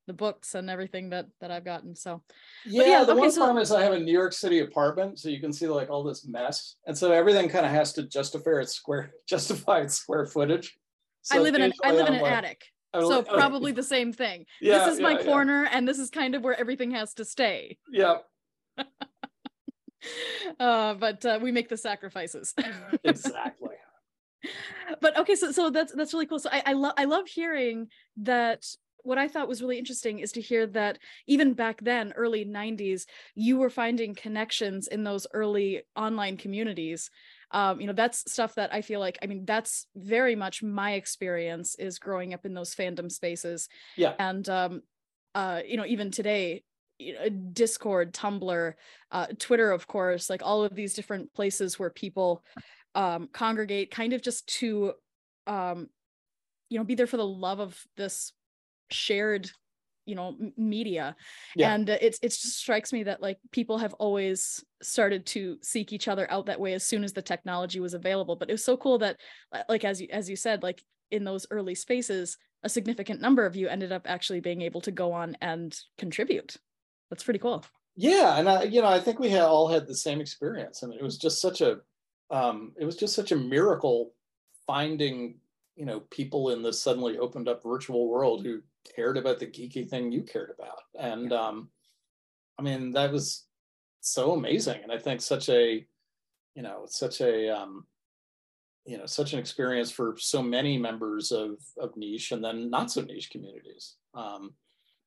the 0.07 0.13
books 0.13 0.55
and 0.55 0.71
everything 0.71 1.11
that 1.11 1.27
that 1.41 1.51
I've 1.51 1.65
gotten. 1.65 1.95
So 1.97 2.23
Yeah, 2.65 2.85
yeah, 2.85 3.05
the 3.05 3.13
okay, 3.13 3.21
one 3.21 3.31
so- 3.31 3.39
problem 3.43 3.63
is 3.63 3.73
I 3.73 3.83
have 3.83 3.93
a 3.93 3.99
New 3.99 4.13
York 4.13 4.33
City 4.33 4.61
apartment, 4.61 5.19
so 5.19 5.29
you 5.29 5.41
can 5.41 5.53
see 5.53 5.67
like 5.67 5.91
all 5.91 6.03
this 6.05 6.27
mess, 6.27 6.77
and 6.87 6.97
so 6.97 7.13
everything 7.13 7.49
kind 7.49 7.67
of 7.67 7.73
has 7.73 7.93
to 7.95 8.03
justify 8.05 8.61
its 8.61 8.73
square 8.75 9.13
justify 9.27 9.81
its 9.81 9.95
square 9.95 10.27
footage. 10.27 10.77
I 11.33 11.39
live 11.39 11.55
in 11.55 11.63
an 11.63 11.73
I 11.85 11.93
live 11.93 12.07
in 12.07 12.15
an 12.15 12.23
like- 12.23 12.33
attic. 12.33 12.65
I'm 12.95 13.03
So 13.03 13.09
like, 13.19 13.27
oh, 13.29 13.35
probably 13.37 13.73
the 13.73 13.83
same 13.83 14.13
thing. 14.13 14.47
yeah, 14.61 14.79
this 14.87 14.95
is 14.95 15.01
my 15.01 15.11
yeah, 15.13 15.19
yeah. 15.19 15.25
corner 15.25 15.65
and 15.71 15.87
this 15.87 15.99
is 15.99 16.09
kind 16.09 16.35
of 16.35 16.43
where 16.43 16.59
everything 16.59 16.93
has 16.93 17.13
to 17.15 17.25
stay. 17.25 17.77
Yeah, 17.91 18.19
Uh 20.61 20.95
but 20.95 21.25
uh, 21.27 21.39
we 21.43 21.51
make 21.53 21.69
the 21.69 21.77
sacrifices. 21.77 22.55
exactly. 23.05 23.75
but 25.01 25.19
okay 25.19 25.35
so 25.35 25.51
so 25.51 25.69
that's 25.71 25.93
that's 25.95 26.13
really 26.15 26.27
cool 26.27 26.39
so 26.39 26.49
i 26.53 26.63
i 26.67 26.73
love 26.73 26.93
i 26.97 27.05
love 27.05 27.27
hearing 27.27 27.89
that 28.19 28.65
what 29.07 29.19
i 29.19 29.29
thought 29.29 29.49
was 29.49 29.63
really 29.63 29.79
interesting 29.79 30.19
is 30.19 30.33
to 30.33 30.41
hear 30.41 30.67
that 30.67 30.99
even 31.27 31.55
back 31.55 31.81
then 31.83 32.13
early 32.17 32.45
90s 32.45 33.07
you 33.35 33.57
were 33.57 33.71
finding 33.71 34.15
connections 34.15 34.89
in 34.89 35.05
those 35.05 35.27
early 35.33 35.83
online 35.95 36.37
communities 36.37 37.11
um, 37.53 37.81
you 37.81 37.87
know 37.87 37.93
that's 37.93 38.31
stuff 38.31 38.55
that 38.57 38.73
i 38.75 38.83
feel 38.83 39.01
like 39.01 39.19
i 39.23 39.27
mean 39.27 39.45
that's 39.45 39.87
very 39.95 40.35
much 40.35 40.63
my 40.63 40.93
experience 40.93 41.75
is 41.77 41.99
growing 41.99 42.35
up 42.35 42.45
in 42.45 42.55
those 42.55 42.75
fandom 42.75 43.11
spaces 43.11 43.69
Yeah. 43.97 44.15
and 44.19 44.49
um 44.49 44.83
uh 45.35 45.61
you 45.67 45.77
know 45.77 45.87
even 45.87 46.11
today 46.11 46.65
you 46.99 47.13
know, 47.13 47.29
discord 47.29 48.15
tumblr 48.15 48.73
uh, 49.13 49.27
twitter 49.39 49.71
of 49.71 49.87
course 49.87 50.31
like 50.31 50.43
all 50.43 50.65
of 50.65 50.75
these 50.75 50.95
different 50.95 51.33
places 51.35 51.79
where 51.79 51.91
people 51.91 52.43
um, 52.95 53.29
congregate 53.31 53.91
kind 53.91 54.15
of 54.15 54.23
just 54.23 54.47
to 54.49 54.95
um, 55.47 55.89
you 56.71 56.79
know 56.79 56.85
be 56.85 56.95
there 56.95 57.07
for 57.07 57.19
the 57.19 57.27
love 57.27 57.61
of 57.61 57.79
this 57.97 58.33
shared 58.91 59.51
you 60.07 60.15
know 60.15 60.37
media. 60.57 61.17
Yeah. 61.57 61.75
and 61.75 61.91
uh, 61.91 61.99
it's 62.01 62.19
it 62.23 62.29
just 62.29 62.59
strikes 62.59 62.93
me 62.93 63.03
that 63.03 63.21
like 63.21 63.39
people 63.51 63.79
have 63.79 63.93
always 63.95 64.65
started 64.83 65.27
to 65.27 65.59
seek 65.63 65.93
each 65.93 66.09
other 66.09 66.31
out 66.31 66.47
that 66.47 66.61
way 66.61 66.75
as 66.75 66.87
soon 66.87 67.05
as 67.05 67.13
the 67.13 67.23
technology 67.23 67.81
was 67.81 67.95
available. 67.95 68.37
But 68.37 68.49
it 68.49 68.53
was 68.53 68.65
so 68.65 68.77
cool 68.77 68.99
that 68.99 69.19
like 69.69 69.85
as 69.85 70.01
you 70.01 70.09
as 70.13 70.31
you 70.31 70.37
said 70.37 70.63
like 70.63 70.83
in 71.11 71.25
those 71.25 71.47
early 71.51 71.75
spaces 71.75 72.37
a 72.63 72.69
significant 72.69 73.21
number 73.21 73.47
of 73.47 73.55
you 73.55 73.69
ended 73.69 73.93
up 73.93 74.07
actually 74.09 74.41
being 74.41 74.63
able 74.63 74.81
to 74.81 74.91
go 74.91 75.13
on 75.13 75.37
and 75.41 75.79
contribute. 75.99 76.57
That's 77.11 77.23
pretty 77.23 77.39
cool. 77.39 77.65
Yeah, 77.95 78.39
and 78.39 78.49
I, 78.49 78.65
you 78.65 78.83
know, 78.83 78.89
I 78.89 79.01
think 79.01 79.19
we 79.19 79.31
had 79.31 79.43
all 79.43 79.69
had 79.69 79.87
the 79.87 79.95
same 79.95 80.21
experience, 80.21 80.83
I 80.83 80.87
and 80.87 80.95
it 80.95 81.03
was 81.03 81.17
just 81.17 81.41
such 81.41 81.61
a, 81.61 81.79
um, 82.31 82.73
it 82.79 82.85
was 82.85 82.97
just 82.97 83.15
such 83.15 83.33
a 83.33 83.37
miracle 83.37 84.13
finding, 84.67 85.39
you 85.77 85.87
know, 85.87 86.01
people 86.11 86.51
in 86.51 86.63
this 86.63 86.83
suddenly 86.83 87.17
opened 87.19 87.49
up 87.49 87.63
virtual 87.63 88.09
world 88.09 88.45
who 88.45 88.61
cared 88.95 89.17
about 89.17 89.39
the 89.39 89.47
geeky 89.47 89.89
thing 89.89 90.13
you 90.13 90.23
cared 90.23 90.53
about, 90.59 90.81
and 90.99 91.33
um, 91.33 91.69
I 92.59 92.63
mean, 92.63 92.93
that 92.93 93.13
was 93.13 93.45
so 94.01 94.33
amazing, 94.33 94.81
and 94.83 94.93
I 94.93 94.99
think 94.99 95.21
such 95.21 95.49
a, 95.49 95.87
you 96.55 96.63
know, 96.63 96.85
such 96.87 97.21
a, 97.21 97.49
um, 97.49 97.87
you 98.85 98.99
know, 98.99 99.07
such 99.07 99.33
an 99.33 99.39
experience 99.39 99.91
for 99.91 100.17
so 100.19 100.43
many 100.43 100.79
members 100.79 101.33
of 101.33 101.59
of 101.79 101.97
niche 101.97 102.33
and 102.33 102.43
then 102.43 102.71
not 102.71 102.91
so 102.91 103.03
niche 103.03 103.31
communities. 103.31 103.97
Um, 104.15 104.55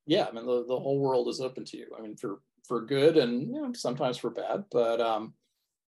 yeah, 0.06 0.28
I 0.28 0.32
mean, 0.32 0.46
the, 0.46 0.65
the 0.68 0.80
whole 0.80 1.00
world 1.00 1.28
is 1.28 1.39
open 1.39 1.65
to 1.65 1.78
you. 1.78 1.88
I 1.98 2.02
mean, 2.02 2.15
for 2.15 2.42
for 2.68 2.86
good 2.86 3.18
and 3.18 3.42
you 3.42 3.62
know, 3.62 3.74
sometimes 3.74 4.18
for 4.18 4.30
bad, 4.30 4.65
but 4.72 5.02
um, 5.02 5.34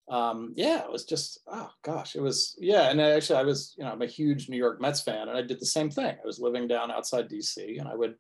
um, 0.08 0.54
yeah, 0.56 0.84
it 0.84 0.92
was 0.92 1.04
just 1.04 1.40
oh 1.48 1.72
gosh, 1.84 2.16
it 2.16 2.22
was 2.22 2.56
yeah. 2.60 2.90
And 2.90 3.02
actually, 3.02 3.40
I 3.40 3.44
was 3.44 3.74
you 3.78 3.84
know, 3.84 3.92
I'm 3.92 4.02
a 4.02 4.08
huge 4.08 4.50
New 4.50 4.58
York 4.58 4.80
Mets 4.80 5.02
fan, 5.02 5.30
and 5.30 5.38
I 5.38 5.42
did 5.42 5.60
the 5.60 5.66
same 5.66 5.90
thing. 5.90 6.16
I 6.22 6.26
was 6.26 6.40
living 6.40 6.68
down 6.68 6.92
outside 6.92 7.30
DC, 7.30 7.80
and 7.80 7.88
I 7.88 7.96
would 7.96 8.16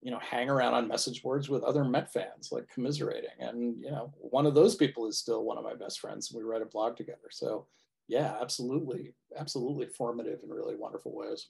you 0.00 0.10
know 0.10 0.18
hang 0.20 0.48
around 0.48 0.74
on 0.74 0.88
message 0.88 1.22
boards 1.22 1.48
with 1.48 1.62
other 1.62 1.84
Met 1.84 2.12
fans, 2.12 2.48
like 2.50 2.68
commiserating. 2.72 3.30
And 3.40 3.76
you 3.82 3.90
know, 3.90 4.12
one 4.16 4.46
of 4.46 4.54
those 4.54 4.74
people 4.74 5.06
is 5.06 5.18
still 5.18 5.44
one 5.44 5.58
of 5.58 5.64
my 5.64 5.74
best 5.74 6.00
friends. 6.00 6.32
We 6.32 6.42
write 6.42 6.62
a 6.62 6.66
blog 6.66 6.96
together, 6.96 7.28
so 7.30 7.66
yeah, 8.06 8.36
absolutely, 8.40 9.12
absolutely 9.36 9.86
formative 9.86 10.40
in 10.42 10.48
really 10.48 10.76
wonderful 10.76 11.14
ways. 11.14 11.48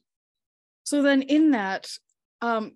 So 0.82 1.02
then 1.02 1.22
in 1.22 1.52
that, 1.52 1.88
um, 2.40 2.72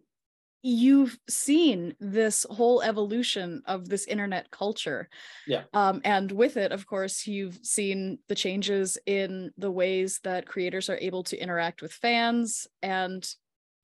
you've 0.63 1.19
seen 1.29 1.95
this 1.99 2.47
whole 2.49 2.83
evolution 2.83 3.63
of 3.67 3.89
this 3.89 4.07
internet 4.07 4.51
culture. 4.51 5.09
Yeah. 5.47 5.65
Um, 5.75 6.01
and 6.05 6.31
with 6.31 6.57
it, 6.57 6.71
of 6.73 6.87
course, 6.87 7.27
you've 7.27 7.59
seen 7.63 8.21
the 8.29 8.37
changes 8.37 8.97
in 9.05 9.51
the 9.57 9.71
ways 9.73 10.21
that 10.23 10.47
creators 10.47 10.89
are 10.89 10.99
able 10.99 11.25
to 11.25 11.37
interact 11.37 11.83
with 11.83 11.93
fans. 11.93 12.69
And 12.81 13.29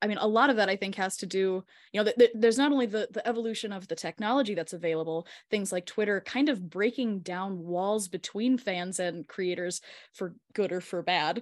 I 0.01 0.07
mean, 0.07 0.17
a 0.19 0.27
lot 0.27 0.49
of 0.49 0.55
that 0.55 0.69
I 0.69 0.77
think 0.77 0.95
has 0.95 1.17
to 1.17 1.25
do, 1.25 1.65
you 1.91 1.99
know, 1.99 2.05
th- 2.05 2.15
th- 2.15 2.31
there's 2.33 2.57
not 2.57 2.71
only 2.71 2.85
the, 2.85 3.09
the 3.11 3.27
evolution 3.27 3.73
of 3.73 3.89
the 3.89 3.95
technology 3.95 4.55
that's 4.55 4.71
available, 4.71 5.27
things 5.51 5.73
like 5.73 5.85
Twitter 5.85 6.21
kind 6.21 6.47
of 6.47 6.69
breaking 6.69 7.19
down 7.19 7.59
walls 7.59 8.07
between 8.07 8.57
fans 8.57 9.01
and 9.01 9.27
creators 9.27 9.81
for 10.13 10.35
good 10.53 10.71
or 10.71 10.79
for 10.79 11.01
bad. 11.03 11.41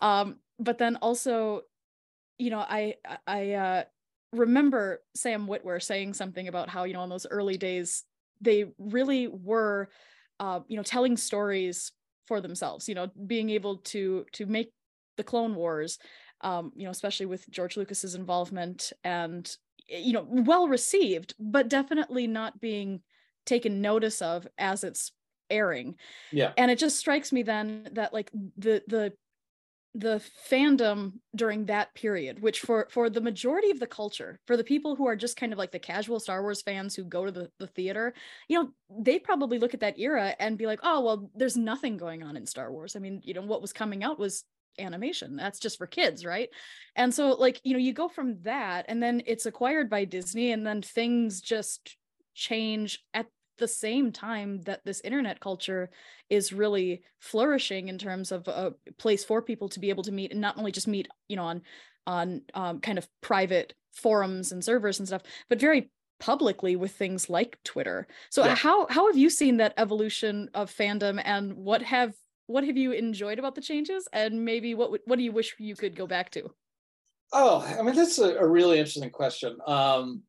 Um, 0.00 0.36
but 0.60 0.78
then 0.78 0.94
also, 1.02 1.62
you 2.38 2.50
know, 2.50 2.60
I, 2.60 2.94
I- 3.04 3.18
I, 3.26 3.52
uh, 3.54 3.84
remember 4.36 5.02
Sam 5.14 5.46
Witwer 5.46 5.82
saying 5.82 6.14
something 6.14 6.48
about 6.48 6.68
how, 6.68 6.84
you 6.84 6.94
know, 6.94 7.02
in 7.04 7.10
those 7.10 7.26
early 7.30 7.56
days, 7.56 8.04
they 8.40 8.66
really 8.78 9.28
were, 9.28 9.88
uh, 10.40 10.60
you 10.68 10.76
know, 10.76 10.82
telling 10.82 11.16
stories 11.16 11.92
for 12.26 12.40
themselves, 12.40 12.88
you 12.88 12.94
know, 12.94 13.08
being 13.26 13.50
able 13.50 13.78
to, 13.78 14.26
to 14.32 14.46
make 14.46 14.72
the 15.16 15.24
Clone 15.24 15.54
Wars 15.54 15.98
um, 16.42 16.72
you 16.76 16.84
know, 16.84 16.90
especially 16.90 17.26
with 17.26 17.48
George 17.50 17.76
Lucas's 17.76 18.14
involvement 18.14 18.92
and 19.04 19.56
you 19.88 20.12
know, 20.12 20.26
well 20.28 20.68
received, 20.68 21.34
but 21.38 21.68
definitely 21.68 22.26
not 22.26 22.60
being 22.60 23.00
taken 23.44 23.80
notice 23.80 24.20
of 24.20 24.46
as 24.58 24.82
it's 24.82 25.12
airing. 25.48 25.94
Yeah. 26.32 26.52
And 26.56 26.70
it 26.70 26.78
just 26.78 26.96
strikes 26.96 27.32
me 27.32 27.42
then 27.44 27.88
that 27.92 28.12
like 28.12 28.30
the 28.56 28.82
the 28.88 29.12
the 29.98 30.22
fandom 30.50 31.12
during 31.34 31.64
that 31.64 31.94
period 31.94 32.42
which 32.42 32.60
for 32.60 32.86
for 32.90 33.08
the 33.08 33.20
majority 33.20 33.70
of 33.70 33.80
the 33.80 33.86
culture 33.86 34.38
for 34.46 34.54
the 34.54 34.62
people 34.64 34.94
who 34.94 35.06
are 35.06 35.16
just 35.16 35.38
kind 35.38 35.54
of 35.54 35.58
like 35.58 35.72
the 35.72 35.78
casual 35.78 36.20
star 36.20 36.42
wars 36.42 36.60
fans 36.60 36.94
who 36.94 37.02
go 37.02 37.24
to 37.24 37.30
the, 37.32 37.50
the 37.58 37.66
theater 37.66 38.12
you 38.46 38.60
know 38.60 38.68
they 39.00 39.18
probably 39.18 39.58
look 39.58 39.72
at 39.72 39.80
that 39.80 39.98
era 39.98 40.36
and 40.38 40.58
be 40.58 40.66
like 40.66 40.80
oh 40.82 41.00
well 41.00 41.30
there's 41.34 41.56
nothing 41.56 41.96
going 41.96 42.22
on 42.22 42.36
in 42.36 42.46
star 42.46 42.70
wars. 42.70 42.94
I 42.94 42.98
mean 42.98 43.22
you 43.24 43.32
know 43.32 43.40
what 43.40 43.62
was 43.62 43.72
coming 43.72 44.04
out 44.04 44.18
was 44.18 44.44
animation. 44.78 45.36
That's 45.36 45.58
just 45.58 45.78
for 45.78 45.86
kids 45.86 46.26
right? 46.26 46.50
And 46.94 47.14
so 47.14 47.30
like 47.30 47.62
you 47.64 47.72
know 47.72 47.78
you 47.78 47.94
go 47.94 48.08
from 48.08 48.42
that 48.42 48.84
and 48.88 49.02
then 49.02 49.22
it's 49.24 49.46
acquired 49.46 49.88
by 49.88 50.04
disney 50.04 50.52
and 50.52 50.66
then 50.66 50.82
things 50.82 51.40
just 51.40 51.96
change 52.34 53.02
at 53.14 53.26
the 53.58 53.68
same 53.68 54.12
time 54.12 54.60
that 54.62 54.84
this 54.84 55.00
internet 55.00 55.40
culture 55.40 55.90
is 56.30 56.52
really 56.52 57.02
flourishing 57.18 57.88
in 57.88 57.98
terms 57.98 58.32
of 58.32 58.46
a 58.48 58.74
place 58.98 59.24
for 59.24 59.42
people 59.42 59.68
to 59.68 59.80
be 59.80 59.90
able 59.90 60.02
to 60.02 60.12
meet 60.12 60.32
and 60.32 60.40
not 60.40 60.58
only 60.58 60.72
just 60.72 60.88
meet 60.88 61.08
you 61.28 61.36
know 61.36 61.44
on 61.44 61.62
on 62.06 62.42
um, 62.54 62.80
kind 62.80 62.98
of 62.98 63.08
private 63.20 63.74
forums 63.92 64.52
and 64.52 64.64
servers 64.64 64.98
and 64.98 65.08
stuff 65.08 65.22
but 65.48 65.60
very 65.60 65.90
publicly 66.18 66.76
with 66.76 66.92
things 66.92 67.28
like 67.28 67.58
twitter. 67.64 68.06
So 68.30 68.44
yeah. 68.44 68.54
how 68.54 68.86
how 68.88 69.06
have 69.06 69.16
you 69.16 69.28
seen 69.30 69.58
that 69.58 69.74
evolution 69.76 70.48
of 70.54 70.74
fandom 70.74 71.20
and 71.24 71.54
what 71.54 71.82
have 71.82 72.14
what 72.46 72.64
have 72.64 72.76
you 72.76 72.92
enjoyed 72.92 73.38
about 73.38 73.54
the 73.54 73.60
changes 73.60 74.08
and 74.12 74.44
maybe 74.44 74.74
what 74.74 75.00
what 75.06 75.16
do 75.16 75.24
you 75.24 75.32
wish 75.32 75.54
you 75.58 75.76
could 75.76 75.94
go 75.94 76.06
back 76.06 76.30
to? 76.30 76.50
Oh 77.32 77.60
i 77.78 77.82
mean 77.82 77.94
that's 77.94 78.18
a, 78.18 78.36
a 78.36 78.46
really 78.46 78.78
interesting 78.78 79.10
question. 79.10 79.58
Um 79.66 80.22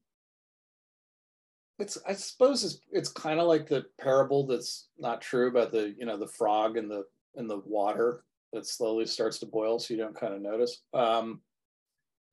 it's 1.80 1.98
I 2.08 2.14
suppose 2.14 2.64
it's 2.64 2.80
it's 2.92 3.10
kind 3.10 3.40
of 3.40 3.48
like 3.48 3.68
the 3.68 3.86
parable 4.00 4.46
that's 4.48 4.88
not 4.98 5.22
true 5.22 5.48
about 5.48 5.72
the 5.72 5.94
you 5.98 6.06
know 6.06 6.18
the 6.18 6.28
frog 6.28 6.78
in 6.78 6.88
the 6.88 7.04
in 7.36 7.48
the 7.48 7.62
water 7.66 8.24
that 8.54 8.66
slowly 8.66 9.06
starts 9.06 9.40
to 9.40 9.46
boil 9.46 9.78
so 9.78 9.94
you 9.94 10.00
don't 10.00 10.20
kind 10.20 10.34
of 10.34 10.42
notice. 10.42 10.82
Um, 10.94 11.42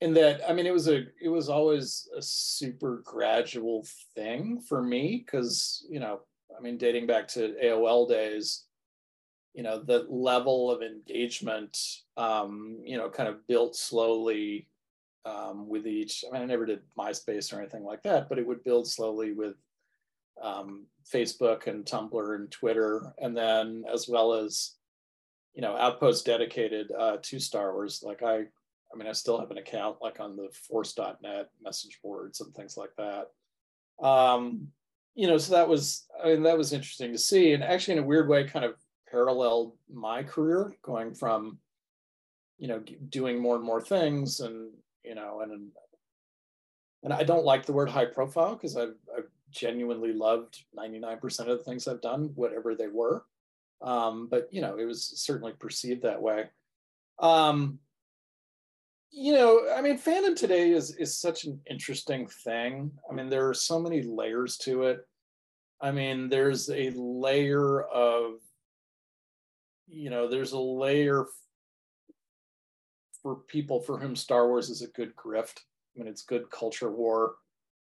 in 0.01 0.15
that 0.15 0.41
I 0.49 0.53
mean 0.53 0.67
it 0.67 0.73
was 0.73 0.89
a 0.89 1.05
it 1.21 1.29
was 1.29 1.49
always 1.49 2.09
a 2.17 2.23
super 2.23 3.03
gradual 3.05 3.87
thing 4.15 4.61
for 4.61 4.83
me 4.83 5.25
because 5.25 5.87
you 5.89 6.01
know 6.01 6.21
I 6.57 6.61
mean 6.61 6.79
dating 6.79 7.07
back 7.07 7.29
to 7.29 7.55
AOL 7.63 8.09
days, 8.09 8.65
you 9.55 9.63
know 9.63 9.83
the 9.83 10.07
level 10.09 10.71
of 10.71 10.83
engagement 10.83 11.79
um, 12.17 12.79
you 12.85 12.97
know 12.97 13.11
kind 13.11 13.29
of 13.29 13.47
built 13.47 13.77
slowly 13.77 14.69
um, 15.25 15.69
with 15.69 15.87
each. 15.87 16.25
I 16.29 16.33
mean, 16.33 16.43
I 16.43 16.47
never 16.47 16.67
did 16.67 16.81
MySpace 16.99 17.53
or 17.53 17.61
anything 17.61 17.85
like 17.85 18.03
that, 18.03 18.29
but 18.29 18.39
it 18.39 18.47
would 18.47 18.65
build 18.65 18.89
slowly 18.89 19.33
with 19.33 19.57
um, 20.43 20.87
Facebook 21.13 21.67
and 21.67 21.85
Tumblr 21.85 22.35
and 22.35 22.51
Twitter, 22.51 23.15
and 23.19 23.37
then 23.37 23.85
as 23.93 24.09
well 24.09 24.35
as 24.35 24.75
you 25.55 25.63
know 25.63 25.77
outposts 25.77 26.23
dedicated 26.23 26.91
uh, 26.99 27.19
to 27.23 27.39
Star 27.39 27.73
Wars. 27.73 28.03
Like 28.03 28.23
I, 28.23 28.37
I 28.37 28.97
mean, 28.97 29.09
I 29.09 29.13
still 29.13 29.39
have 29.39 29.51
an 29.51 29.59
account 29.59 29.99
like 30.03 30.21
on 30.21 30.37
the 30.37 30.49
Force.net 30.69 31.51
message 31.63 31.99
boards 32.03 32.41
and 32.41 32.55
things 32.55 32.77
like 32.77 32.91
that. 32.97 33.31
Um, 34.05 34.69
you 35.15 35.29
know, 35.29 35.39
so 35.39 35.55
that 35.55 35.69
was 35.69 36.07
I 36.23 36.29
mean 36.29 36.43
that 36.43 36.59
was 36.59 36.73
interesting 36.73 37.13
to 37.13 37.19
see, 37.19 37.53
and 37.53 37.63
actually 37.63 37.99
in 37.99 38.05
a 38.05 38.07
weird 38.07 38.29
way, 38.29 38.45
kind 38.45 38.65
of 38.65 38.75
paralleled 39.11 39.77
my 39.93 40.23
career 40.23 40.75
going 40.83 41.15
from 41.15 41.59
you 42.59 42.69
know 42.69 42.83
doing 43.09 43.41
more 43.41 43.57
and 43.57 43.65
more 43.65 43.81
things 43.81 44.41
and 44.41 44.71
you 45.05 45.15
know, 45.15 45.41
and 45.41 45.71
and 47.03 47.13
I 47.13 47.23
don't 47.23 47.45
like 47.45 47.67
the 47.67 47.73
word 47.73 47.91
high 47.91 48.07
profile 48.07 48.55
because 48.55 48.77
I've, 48.77 48.97
I've 49.17 49.29
genuinely 49.51 50.13
loved 50.13 50.65
99% 50.77 51.41
of 51.41 51.47
the 51.47 51.59
things 51.59 51.87
I've 51.87 52.01
done, 52.01 52.33
whatever 52.35 52.75
they 52.75 52.89
were. 52.89 53.25
Um, 53.83 54.29
but 54.31 54.49
you 54.51 54.63
know, 54.63 54.79
it 54.79 54.87
was 54.87 55.05
certainly 55.05 55.53
perceived 55.53 56.03
that 56.03 56.21
way. 56.21 56.47
Um, 57.19 57.79
you 59.11 59.33
know, 59.33 59.69
I 59.77 59.81
mean, 59.81 59.99
fandom 59.99 60.35
today 60.35 60.71
is 60.71 60.97
is 60.97 61.17
such 61.17 61.45
an 61.45 61.61
interesting 61.71 62.27
thing. 62.27 62.91
I 63.09 63.15
mean, 63.15 63.29
there 63.29 63.49
are 63.49 63.55
so 63.55 63.79
many 63.79 64.03
layers 64.03 64.57
to 64.59 64.85
it. 64.85 65.07
I 65.81 65.93
mean, 65.93 66.29
there's 66.29 66.71
a 66.71 66.91
layer 66.91 67.83
of, 67.83 68.41
you 69.87 70.11
know, 70.11 70.29
there's 70.29 70.53
a 70.53 70.59
layer 70.59 71.27
for 73.25 73.37
people 73.37 73.81
for 73.81 73.99
whom 73.99 74.15
Star 74.15 74.47
Wars 74.49 74.69
is 74.69 74.83
a 74.83 74.89
good 74.89 75.17
grift. 75.17 75.61
I 75.97 75.99
mean, 75.99 76.07
it's 76.07 76.23
good 76.23 76.51
culture 76.51 76.93
war 76.93 77.37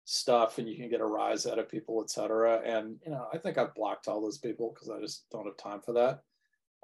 stuff, 0.06 0.60
and 0.60 0.70
you 0.70 0.78
can 0.78 0.90
get 0.90 1.02
a 1.02 1.06
rise 1.06 1.46
out 1.46 1.60
of 1.60 1.68
people, 1.68 2.02
etc. 2.02 2.62
And 2.64 2.98
you 3.06 3.12
know, 3.12 3.28
I 3.34 3.38
think 3.38 3.58
I've 3.58 3.76
blocked 3.76 4.08
all 4.08 4.22
those 4.22 4.38
people 4.38 4.74
because 4.74 4.90
I 4.90 5.02
just 5.02 5.30
don't 5.32 5.46
have 5.46 5.58
time 5.58 5.82
for 5.82 5.92
that. 5.94 6.22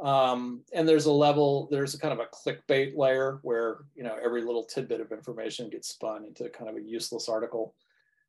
Um, 0.06 0.64
and 0.74 0.88
there's 0.88 1.06
a 1.06 1.12
level, 1.12 1.70
there's 1.72 1.94
a 1.94 2.00
kind 2.00 2.12
of 2.14 2.20
a 2.20 2.26
clickbait 2.26 2.98
layer 2.98 3.40
where 3.44 3.86
you 3.96 4.04
know 4.04 4.18
every 4.22 4.42
little 4.42 4.66
tidbit 4.66 5.00
of 5.00 5.14
information 5.14 5.70
gets 5.70 5.88
spun 5.88 6.26
into 6.26 6.50
kind 6.50 6.70
of 6.70 6.76
a 6.76 6.82
useless 6.82 7.30
article, 7.30 7.74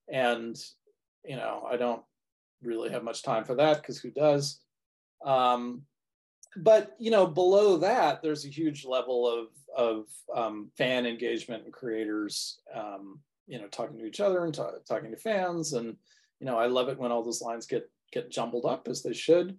and 0.09 0.57
you 1.25 1.35
know, 1.35 1.67
I 1.69 1.77
don't 1.77 2.03
really 2.63 2.91
have 2.91 3.03
much 3.03 3.25
time 3.25 3.43
for 3.43 3.57
that 3.57 3.79
because 3.79 3.99
who 3.99 4.13
does? 4.13 4.61
Um, 5.25 5.83
but 6.57 6.95
you 6.99 7.11
know, 7.11 7.27
below 7.27 7.77
that, 7.79 8.23
there's 8.23 8.45
a 8.45 8.49
huge 8.49 8.85
level 8.85 9.27
of 9.27 9.49
of 9.77 10.07
um, 10.35 10.71
fan 10.77 11.07
engagement 11.07 11.65
and 11.65 11.73
creators, 11.73 12.61
um, 12.75 13.19
you 13.47 13.59
know, 13.59 13.67
talking 13.69 13.99
to 13.99 14.05
each 14.05 14.21
other 14.21 14.45
and 14.45 14.55
talking 14.55 15.11
to 15.11 15.17
fans. 15.17 15.73
And, 15.73 15.97
you 16.41 16.47
know, 16.47 16.59
I 16.59 16.67
love 16.67 16.91
it 16.91 16.99
when 16.99 17.11
all 17.11 17.23
those 17.23 17.41
lines 17.41 17.67
get, 17.67 17.91
get 18.13 18.31
jumbled 18.31 18.67
up 18.67 18.87
as 18.87 19.03
they 19.03 19.15
should, 19.15 19.57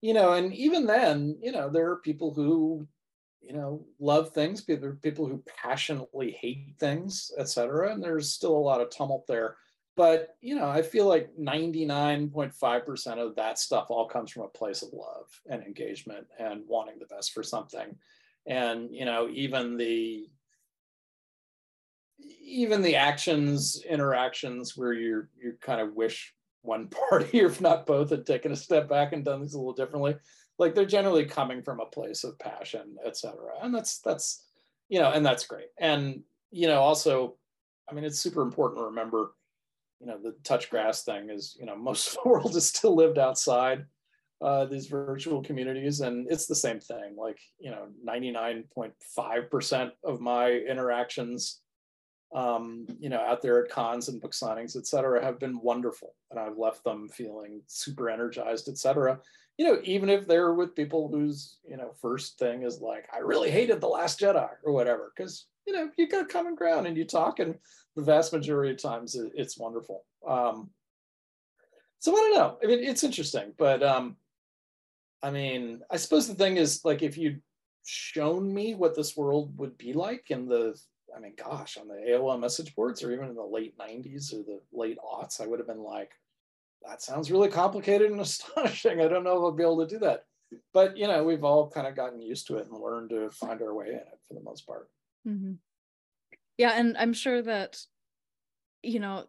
you 0.00 0.14
know, 0.14 0.32
and 0.32 0.52
even 0.52 0.84
then, 0.84 1.38
you 1.40 1.52
know, 1.52 1.70
there 1.70 1.90
are 1.90 1.96
people 1.98 2.34
who, 2.34 2.86
you 3.40 3.52
know, 3.52 3.86
love 4.00 4.32
things, 4.32 4.64
there 4.64 4.84
are 4.84 4.94
people 4.94 5.26
who 5.26 5.44
passionately 5.46 6.36
hate 6.40 6.74
things, 6.80 7.30
et 7.38 7.48
cetera. 7.48 7.92
And 7.92 8.02
there's 8.02 8.32
still 8.32 8.56
a 8.56 8.58
lot 8.58 8.80
of 8.80 8.90
tumult 8.90 9.26
there. 9.28 9.56
But, 9.94 10.36
you 10.40 10.56
know, 10.56 10.68
I 10.68 10.80
feel 10.80 11.06
like 11.06 11.36
99.5% 11.38 13.18
of 13.18 13.36
that 13.36 13.58
stuff 13.58 13.86
all 13.90 14.08
comes 14.08 14.30
from 14.30 14.44
a 14.44 14.48
place 14.48 14.82
of 14.82 14.88
love 14.94 15.28
and 15.50 15.62
engagement 15.62 16.26
and 16.38 16.62
wanting 16.66 16.98
the 16.98 17.14
best 17.14 17.32
for 17.32 17.42
something. 17.42 17.96
And 18.46 18.88
you 18.92 19.04
know 19.04 19.28
even 19.30 19.76
the 19.76 20.28
even 22.44 22.82
the 22.82 22.96
actions 22.96 23.82
interactions 23.88 24.76
where 24.76 24.92
you 24.92 25.24
you 25.40 25.54
kind 25.60 25.80
of 25.80 25.94
wish 25.94 26.34
one 26.62 26.88
party 27.08 27.40
if 27.40 27.60
not 27.60 27.86
both 27.86 28.10
had 28.10 28.26
taken 28.26 28.52
a 28.52 28.56
step 28.56 28.88
back 28.88 29.12
and 29.12 29.24
done 29.24 29.40
things 29.40 29.54
a 29.54 29.58
little 29.58 29.72
differently 29.72 30.16
like 30.58 30.74
they're 30.74 30.84
generally 30.84 31.24
coming 31.24 31.62
from 31.62 31.80
a 31.80 31.86
place 31.86 32.24
of 32.24 32.38
passion 32.38 32.96
etc 33.04 33.34
and 33.62 33.74
that's 33.74 33.98
that's 34.00 34.44
you 34.88 34.98
know 34.98 35.10
and 35.10 35.24
that's 35.24 35.46
great. 35.46 35.68
And 35.78 36.22
you 36.50 36.66
know 36.66 36.80
also 36.80 37.36
i 37.90 37.94
mean 37.94 38.04
it's 38.04 38.18
super 38.18 38.42
important 38.42 38.80
to 38.80 38.84
remember 38.84 39.32
you 40.02 40.08
know 40.08 40.18
the 40.22 40.34
touch 40.42 40.68
grass 40.68 41.04
thing 41.04 41.30
is 41.30 41.56
you 41.58 41.64
know 41.64 41.76
most 41.76 42.08
of 42.08 42.14
the 42.22 42.28
world 42.28 42.54
is 42.56 42.66
still 42.66 42.94
lived 42.94 43.18
outside 43.18 43.86
uh, 44.42 44.64
these 44.64 44.88
virtual 44.88 45.42
communities 45.42 46.00
and 46.00 46.26
it's 46.28 46.46
the 46.46 46.54
same 46.54 46.80
thing. 46.80 47.14
Like 47.16 47.38
you 47.60 47.70
know 47.70 47.86
99.5% 48.06 49.92
of 50.04 50.20
my 50.20 50.50
interactions 50.50 51.60
um, 52.34 52.86
you 52.98 53.08
know 53.08 53.20
out 53.20 53.40
there 53.42 53.62
at 53.62 53.70
cons 53.70 54.08
and 54.08 54.20
book 54.20 54.32
signings 54.32 54.76
et 54.76 54.86
cetera 54.86 55.24
have 55.24 55.38
been 55.38 55.60
wonderful. 55.60 56.14
And 56.30 56.40
i've 56.40 56.58
left 56.58 56.82
them 56.82 57.08
feeling 57.08 57.62
super 57.66 58.10
energized 58.10 58.68
et 58.68 58.78
cetera. 58.78 59.20
You 59.58 59.66
know 59.66 59.80
even 59.84 60.08
if 60.08 60.26
they're 60.26 60.54
with 60.54 60.74
people 60.74 61.08
whose 61.08 61.58
you 61.68 61.76
know 61.76 61.92
first 62.00 62.38
thing 62.38 62.62
is 62.64 62.80
like 62.80 63.06
i 63.14 63.18
really 63.18 63.50
hated 63.50 63.80
the 63.80 63.86
last 63.86 64.18
jedi 64.18 64.48
or 64.64 64.72
whatever 64.72 65.12
because 65.14 65.46
you 65.66 65.74
know 65.74 65.90
you 65.96 66.08
got 66.08 66.30
common 66.30 66.54
ground 66.54 66.86
and 66.86 66.96
you 66.96 67.04
talk 67.04 67.38
and 67.38 67.54
the 67.96 68.02
vast 68.02 68.32
majority 68.32 68.72
of 68.72 68.80
times 68.80 69.16
it's 69.34 69.58
wonderful 69.58 70.04
um, 70.26 70.70
so 71.98 72.12
i 72.12 72.16
don't 72.16 72.34
know 72.34 72.58
i 72.62 72.66
mean 72.66 72.82
it's 72.82 73.04
interesting 73.04 73.52
but 73.56 73.82
um, 73.82 74.16
I 75.22 75.30
mean, 75.30 75.82
I 75.90 75.96
suppose 75.96 76.26
the 76.26 76.34
thing 76.34 76.56
is 76.56 76.84
like 76.84 77.02
if 77.02 77.16
you'd 77.16 77.40
shown 77.84 78.52
me 78.52 78.74
what 78.74 78.94
this 78.94 79.16
world 79.16 79.56
would 79.58 79.78
be 79.78 79.92
like 79.92 80.30
in 80.30 80.48
the 80.48 80.78
I 81.14 81.20
mean, 81.20 81.34
gosh, 81.36 81.76
on 81.76 81.88
the 81.88 81.94
AOL 81.94 82.40
message 82.40 82.74
boards 82.74 83.02
or 83.02 83.12
even 83.12 83.28
in 83.28 83.34
the 83.34 83.42
late 83.42 83.76
90s 83.76 84.32
or 84.32 84.38
the 84.38 84.60
late 84.72 84.96
aughts, 84.98 85.42
I 85.42 85.46
would 85.46 85.58
have 85.58 85.68
been 85.68 85.82
like, 85.82 86.10
that 86.88 87.02
sounds 87.02 87.30
really 87.30 87.50
complicated 87.50 88.10
and 88.10 88.20
astonishing. 88.22 88.98
I 89.00 89.08
don't 89.08 89.22
know 89.22 89.36
if 89.36 89.42
I'll 89.42 89.52
be 89.52 89.62
able 89.62 89.86
to 89.86 89.94
do 89.94 89.98
that. 89.98 90.24
But, 90.72 90.96
you 90.96 91.06
know, 91.06 91.22
we've 91.22 91.44
all 91.44 91.68
kind 91.68 91.86
of 91.86 91.94
gotten 91.94 92.22
used 92.22 92.46
to 92.46 92.56
it 92.56 92.66
and 92.66 92.80
learned 92.80 93.10
to 93.10 93.30
find 93.30 93.60
our 93.60 93.74
way 93.74 93.88
in 93.88 93.96
it 93.96 94.20
for 94.26 94.32
the 94.32 94.42
most 94.42 94.66
part. 94.66 94.88
Mm-hmm. 95.28 95.52
Yeah. 96.58 96.72
And 96.72 96.96
I'm 96.98 97.12
sure 97.12 97.42
that, 97.42 97.78
you 98.82 99.00
know, 99.00 99.26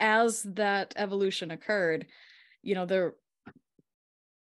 as 0.00 0.42
that 0.42 0.92
evolution 0.96 1.50
occurred, 1.50 2.06
you 2.62 2.74
know, 2.74 2.86
there 2.86 3.14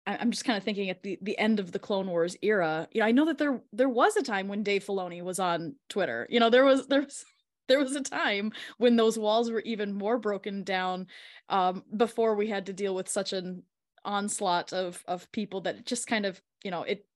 I'm 0.07 0.31
just 0.31 0.45
kind 0.45 0.57
of 0.57 0.65
thinking 0.65 0.91
at 0.91 1.03
the 1.03 1.19
the 1.23 1.39
end 1.39 1.61
of 1.61 1.73
the 1.73 1.79
Clone 1.79 2.09
Wars 2.09 2.37
era. 2.43 2.89
You 2.91 3.01
know, 3.01 3.07
I 3.07 3.13
know 3.13 3.27
that 3.27 3.39
there 3.39 3.61
there 3.73 3.89
was 3.89 4.17
a 4.17 4.23
time 4.23 4.49
when 4.49 4.63
Dave 4.63 4.85
Filoni 4.85 5.23
was 5.23 5.39
on 5.39 5.75
Twitter. 5.89 6.27
You 6.31 6.41
know, 6.41 6.51
there 6.51 6.65
was 6.65 6.87
there 6.89 7.03
was 7.03 7.25
there 7.69 7.79
was 7.79 7.95
a 7.95 8.01
time 8.03 8.51
when 8.79 8.97
those 8.97 9.19
walls 9.19 9.51
were 9.51 9.61
even 9.61 9.93
more 9.93 10.19
broken 10.19 10.65
down 10.65 11.07
um, 11.49 11.85
before 11.97 12.35
we 12.35 12.49
had 12.49 12.67
to 12.67 12.73
deal 12.73 12.95
with 12.95 13.09
such 13.09 13.33
an 13.33 13.63
onslaught 14.05 14.73
of 14.73 15.05
of 15.07 15.31
people 15.33 15.61
that 15.61 15.85
just 15.85 16.07
kind 16.07 16.25
of 16.25 16.41
you 16.65 16.71
know 16.71 16.83
it 16.83 17.07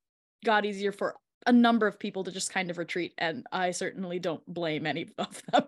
got 0.44 0.66
easier 0.66 0.92
for 0.92 1.16
a 1.46 1.52
number 1.52 1.86
of 1.86 1.98
people 1.98 2.24
to 2.24 2.32
just 2.32 2.52
kind 2.52 2.70
of 2.70 2.78
retreat 2.78 3.12
and 3.18 3.46
i 3.52 3.70
certainly 3.70 4.18
don't 4.18 4.42
blame 4.46 4.86
any 4.86 5.08
of 5.18 5.42
them. 5.52 5.64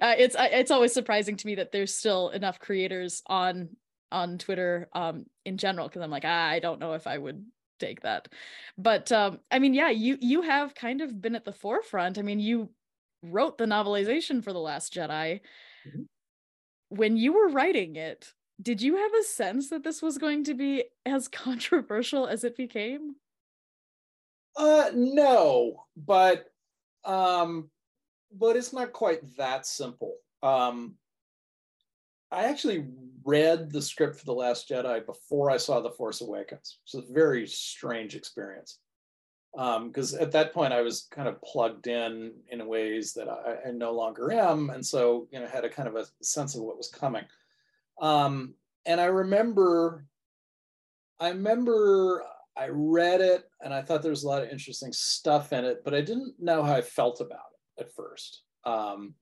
Uh, 0.00 0.14
it's 0.18 0.36
it's 0.38 0.70
always 0.70 0.92
surprising 0.92 1.36
to 1.36 1.46
me 1.46 1.54
that 1.56 1.72
there's 1.72 1.94
still 1.94 2.30
enough 2.30 2.58
creators 2.58 3.22
on 3.26 3.68
on 4.12 4.38
twitter 4.38 4.88
um 4.92 5.24
in 5.44 5.56
general 5.56 5.86
because 5.88 6.02
i'm 6.02 6.10
like 6.10 6.24
ah, 6.26 6.48
i 6.48 6.58
don't 6.58 6.80
know 6.80 6.94
if 6.94 7.06
i 7.06 7.16
would 7.16 7.44
take 7.80 8.02
that. 8.02 8.28
But 8.78 9.10
um 9.10 9.40
i 9.50 9.58
mean 9.58 9.74
yeah 9.74 9.90
you 9.90 10.18
you 10.20 10.42
have 10.42 10.74
kind 10.74 11.00
of 11.00 11.20
been 11.20 11.34
at 11.34 11.44
the 11.44 11.52
forefront. 11.52 12.18
I 12.18 12.22
mean 12.22 12.38
you 12.38 12.70
wrote 13.22 13.58
the 13.58 13.64
novelization 13.64 14.44
for 14.44 14.52
the 14.52 14.60
last 14.60 14.94
jedi. 14.94 15.40
Mm-hmm. 15.88 16.02
when 16.90 17.16
you 17.16 17.32
were 17.32 17.48
writing 17.48 17.96
it 17.96 18.34
did 18.60 18.82
you 18.82 18.96
have 18.96 19.14
a 19.14 19.22
sense 19.22 19.70
that 19.70 19.82
this 19.82 20.02
was 20.02 20.18
going 20.18 20.44
to 20.44 20.54
be 20.54 20.84
as 21.06 21.26
controversial 21.46 22.26
as 22.26 22.44
it 22.44 22.56
became 22.56 23.14
uh 24.56 24.90
no 24.94 25.84
but 25.96 26.46
um 27.04 27.70
but 28.32 28.56
it's 28.56 28.72
not 28.72 28.92
quite 28.92 29.36
that 29.36 29.66
simple. 29.66 30.16
Um 30.42 30.94
i 32.32 32.44
actually 32.44 32.86
read 33.24 33.70
the 33.70 33.82
script 33.82 34.16
for 34.16 34.24
the 34.24 34.32
last 34.32 34.68
jedi 34.68 35.04
before 35.04 35.50
i 35.50 35.56
saw 35.56 35.80
the 35.80 35.90
force 35.90 36.20
awakens. 36.20 36.78
It's 36.84 36.94
a 36.94 37.12
very 37.12 37.46
strange 37.46 38.14
experience. 38.14 38.78
Um, 39.58 39.88
because 39.88 40.14
um, 40.14 40.20
at 40.20 40.30
that 40.32 40.54
point 40.54 40.72
I 40.72 40.80
was 40.80 41.08
kind 41.10 41.26
of 41.26 41.42
plugged 41.42 41.88
in 41.88 42.32
in 42.50 42.64
ways 42.68 43.12
that 43.14 43.28
I, 43.28 43.68
I, 43.68 43.70
no 43.72 43.92
longer 43.92 44.30
am, 44.30 44.70
and 44.70 44.84
so 44.86 45.26
you 45.32 45.40
know 45.40 45.48
had 45.48 45.64
a 45.64 45.68
kind 45.68 45.88
of 45.88 45.96
a 45.96 46.06
sense 46.22 46.54
of 46.54 46.62
what 46.62 46.76
was 46.76 46.88
coming. 46.88 47.24
Um, 48.00 48.54
and 48.86 49.00
I 49.00 49.06
remember, 49.06 50.06
I 51.18 51.30
remember 51.30 52.24
I 52.60 52.68
read 52.70 53.22
it 53.22 53.44
and 53.62 53.72
I 53.72 53.80
thought 53.80 54.02
there 54.02 54.10
was 54.10 54.24
a 54.24 54.28
lot 54.28 54.42
of 54.42 54.50
interesting 54.50 54.92
stuff 54.92 55.54
in 55.54 55.64
it, 55.64 55.82
but 55.82 55.94
I 55.94 56.02
didn't 56.02 56.34
know 56.38 56.62
how 56.62 56.74
I 56.74 56.82
felt 56.82 57.22
about 57.22 57.38
it 57.78 57.84
at 57.84 57.94
first. 57.94 58.42
Um, 58.64 59.14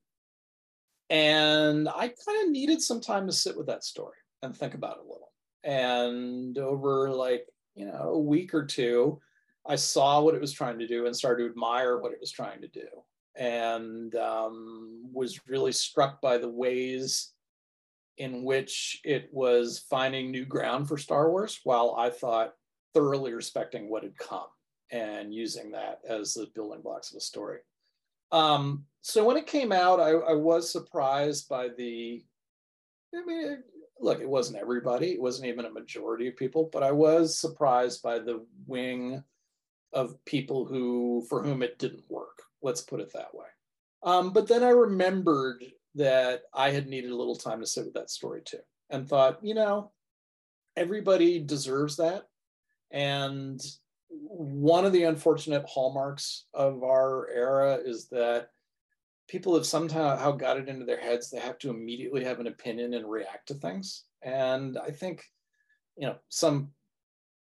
and 1.09 1.89
I 1.89 2.09
kind 2.09 2.45
of 2.45 2.51
needed 2.51 2.83
some 2.83 3.01
time 3.01 3.27
to 3.29 3.33
sit 3.33 3.57
with 3.57 3.69
that 3.69 3.85
story 3.85 4.17
and 4.43 4.57
think 4.57 4.75
about 4.75 4.97
it 4.97 5.05
a 5.07 5.13
little. 5.13 5.33
And 5.63 6.59
over 6.59 7.11
like 7.11 7.47
you 7.77 7.87
know 7.87 8.11
a 8.15 8.19
week 8.19 8.55
or 8.55 8.67
two 8.67 9.21
I 9.69 9.77
saw 9.77 10.21
what 10.21 10.35
it 10.35 10.41
was 10.41 10.53
trying 10.53 10.79
to 10.79 10.89
do 10.89 11.07
and 11.07 11.15
started 11.15 11.45
to 11.45 11.51
admire 11.51 11.99
what 11.99 12.13
it 12.13 12.21
was 12.21 12.33
trying 12.33 12.63
to 12.63 12.69
do, 12.69 12.89
and 13.37 14.15
um, 14.17 15.05
was 15.13 15.39
really 15.47 15.73
struck 15.73 16.23
by 16.23 16.39
the 16.39 16.49
ways 16.49 17.33
in 18.17 18.43
which 18.43 19.01
it 19.05 19.29
was 19.31 19.85
finding 19.91 20.31
new 20.31 20.47
ground 20.47 20.89
for 20.89 20.97
Star 20.97 21.31
Wars, 21.31 21.61
while 21.65 21.95
I 21.99 22.09
thought 22.09 22.55
thoroughly 22.99 23.33
respecting 23.33 23.89
what 23.89 24.03
had 24.03 24.19
come 24.19 24.49
and 24.91 25.33
using 25.33 25.71
that 25.71 26.01
as 26.09 26.35
the 26.35 26.49
building 26.53 26.81
blocks 26.83 27.13
of 27.13 27.17
a 27.17 27.21
story. 27.21 27.59
Um, 28.33 28.85
so 29.03 29.25
when 29.25 29.37
it 29.37 29.47
came 29.47 29.71
out, 29.71 30.01
I, 30.01 30.11
I 30.11 30.33
was 30.33 30.73
surprised 30.73 31.49
by 31.49 31.69
the. 31.69 32.25
I 33.15 33.25
mean, 33.25 33.63
look, 34.01 34.21
it 34.21 34.29
wasn't 34.29 34.59
everybody, 34.59 35.13
it 35.13 35.21
wasn't 35.21 35.47
even 35.47 35.65
a 35.65 35.71
majority 35.71 36.27
of 36.27 36.37
people, 36.37 36.69
but 36.73 36.83
I 36.83 36.91
was 36.91 37.39
surprised 37.39 38.03
by 38.03 38.19
the 38.19 38.45
wing 38.67 39.23
of 39.93 40.23
people 40.25 40.67
who 40.67 41.25
for 41.29 41.43
whom 41.43 41.63
it 41.63 41.79
didn't 41.79 42.11
work. 42.11 42.43
Let's 42.63 42.81
put 42.81 43.01
it 43.01 43.13
that 43.15 43.33
way. 43.33 43.47
Um, 44.03 44.33
but 44.33 44.49
then 44.49 44.65
I 44.65 44.71
remembered 44.71 45.65
that 45.95 46.43
I 46.53 46.71
had 46.71 46.89
needed 46.89 47.13
a 47.13 47.17
little 47.17 47.37
time 47.37 47.61
to 47.61 47.67
sit 47.67 47.85
with 47.85 47.95
that 47.95 48.11
story 48.11 48.43
too, 48.45 48.59
and 48.91 49.09
thought, 49.09 49.39
you 49.43 49.55
know, 49.55 49.93
everybody 50.77 51.39
deserves 51.39 51.97
that. 51.97 52.27
And 52.91 53.61
one 54.11 54.85
of 54.85 54.93
the 54.93 55.05
unfortunate 55.05 55.65
hallmarks 55.67 56.47
of 56.55 56.83
our 56.83 57.29
era 57.31 57.79
is 57.85 58.09
that 58.09 58.51
people 59.29 59.55
have 59.55 59.67
somehow 59.67 60.33
got 60.33 60.57
it 60.57 60.69
into 60.69 60.87
their 60.87 61.01
heads 61.01 61.31
they 61.31 61.39
have 61.39 61.59
to 61.59 61.71
immediately 61.71 62.25
have 62.25 62.41
an 62.41 62.47
opinion 62.47 62.95
and 62.95 63.09
react 63.09 63.49
to 63.49 63.55
things. 63.55 64.05
And 64.23 64.79
I 64.79 64.91
think, 64.91 65.25
you 65.97 66.07
know, 66.07 66.17
some 66.29 66.71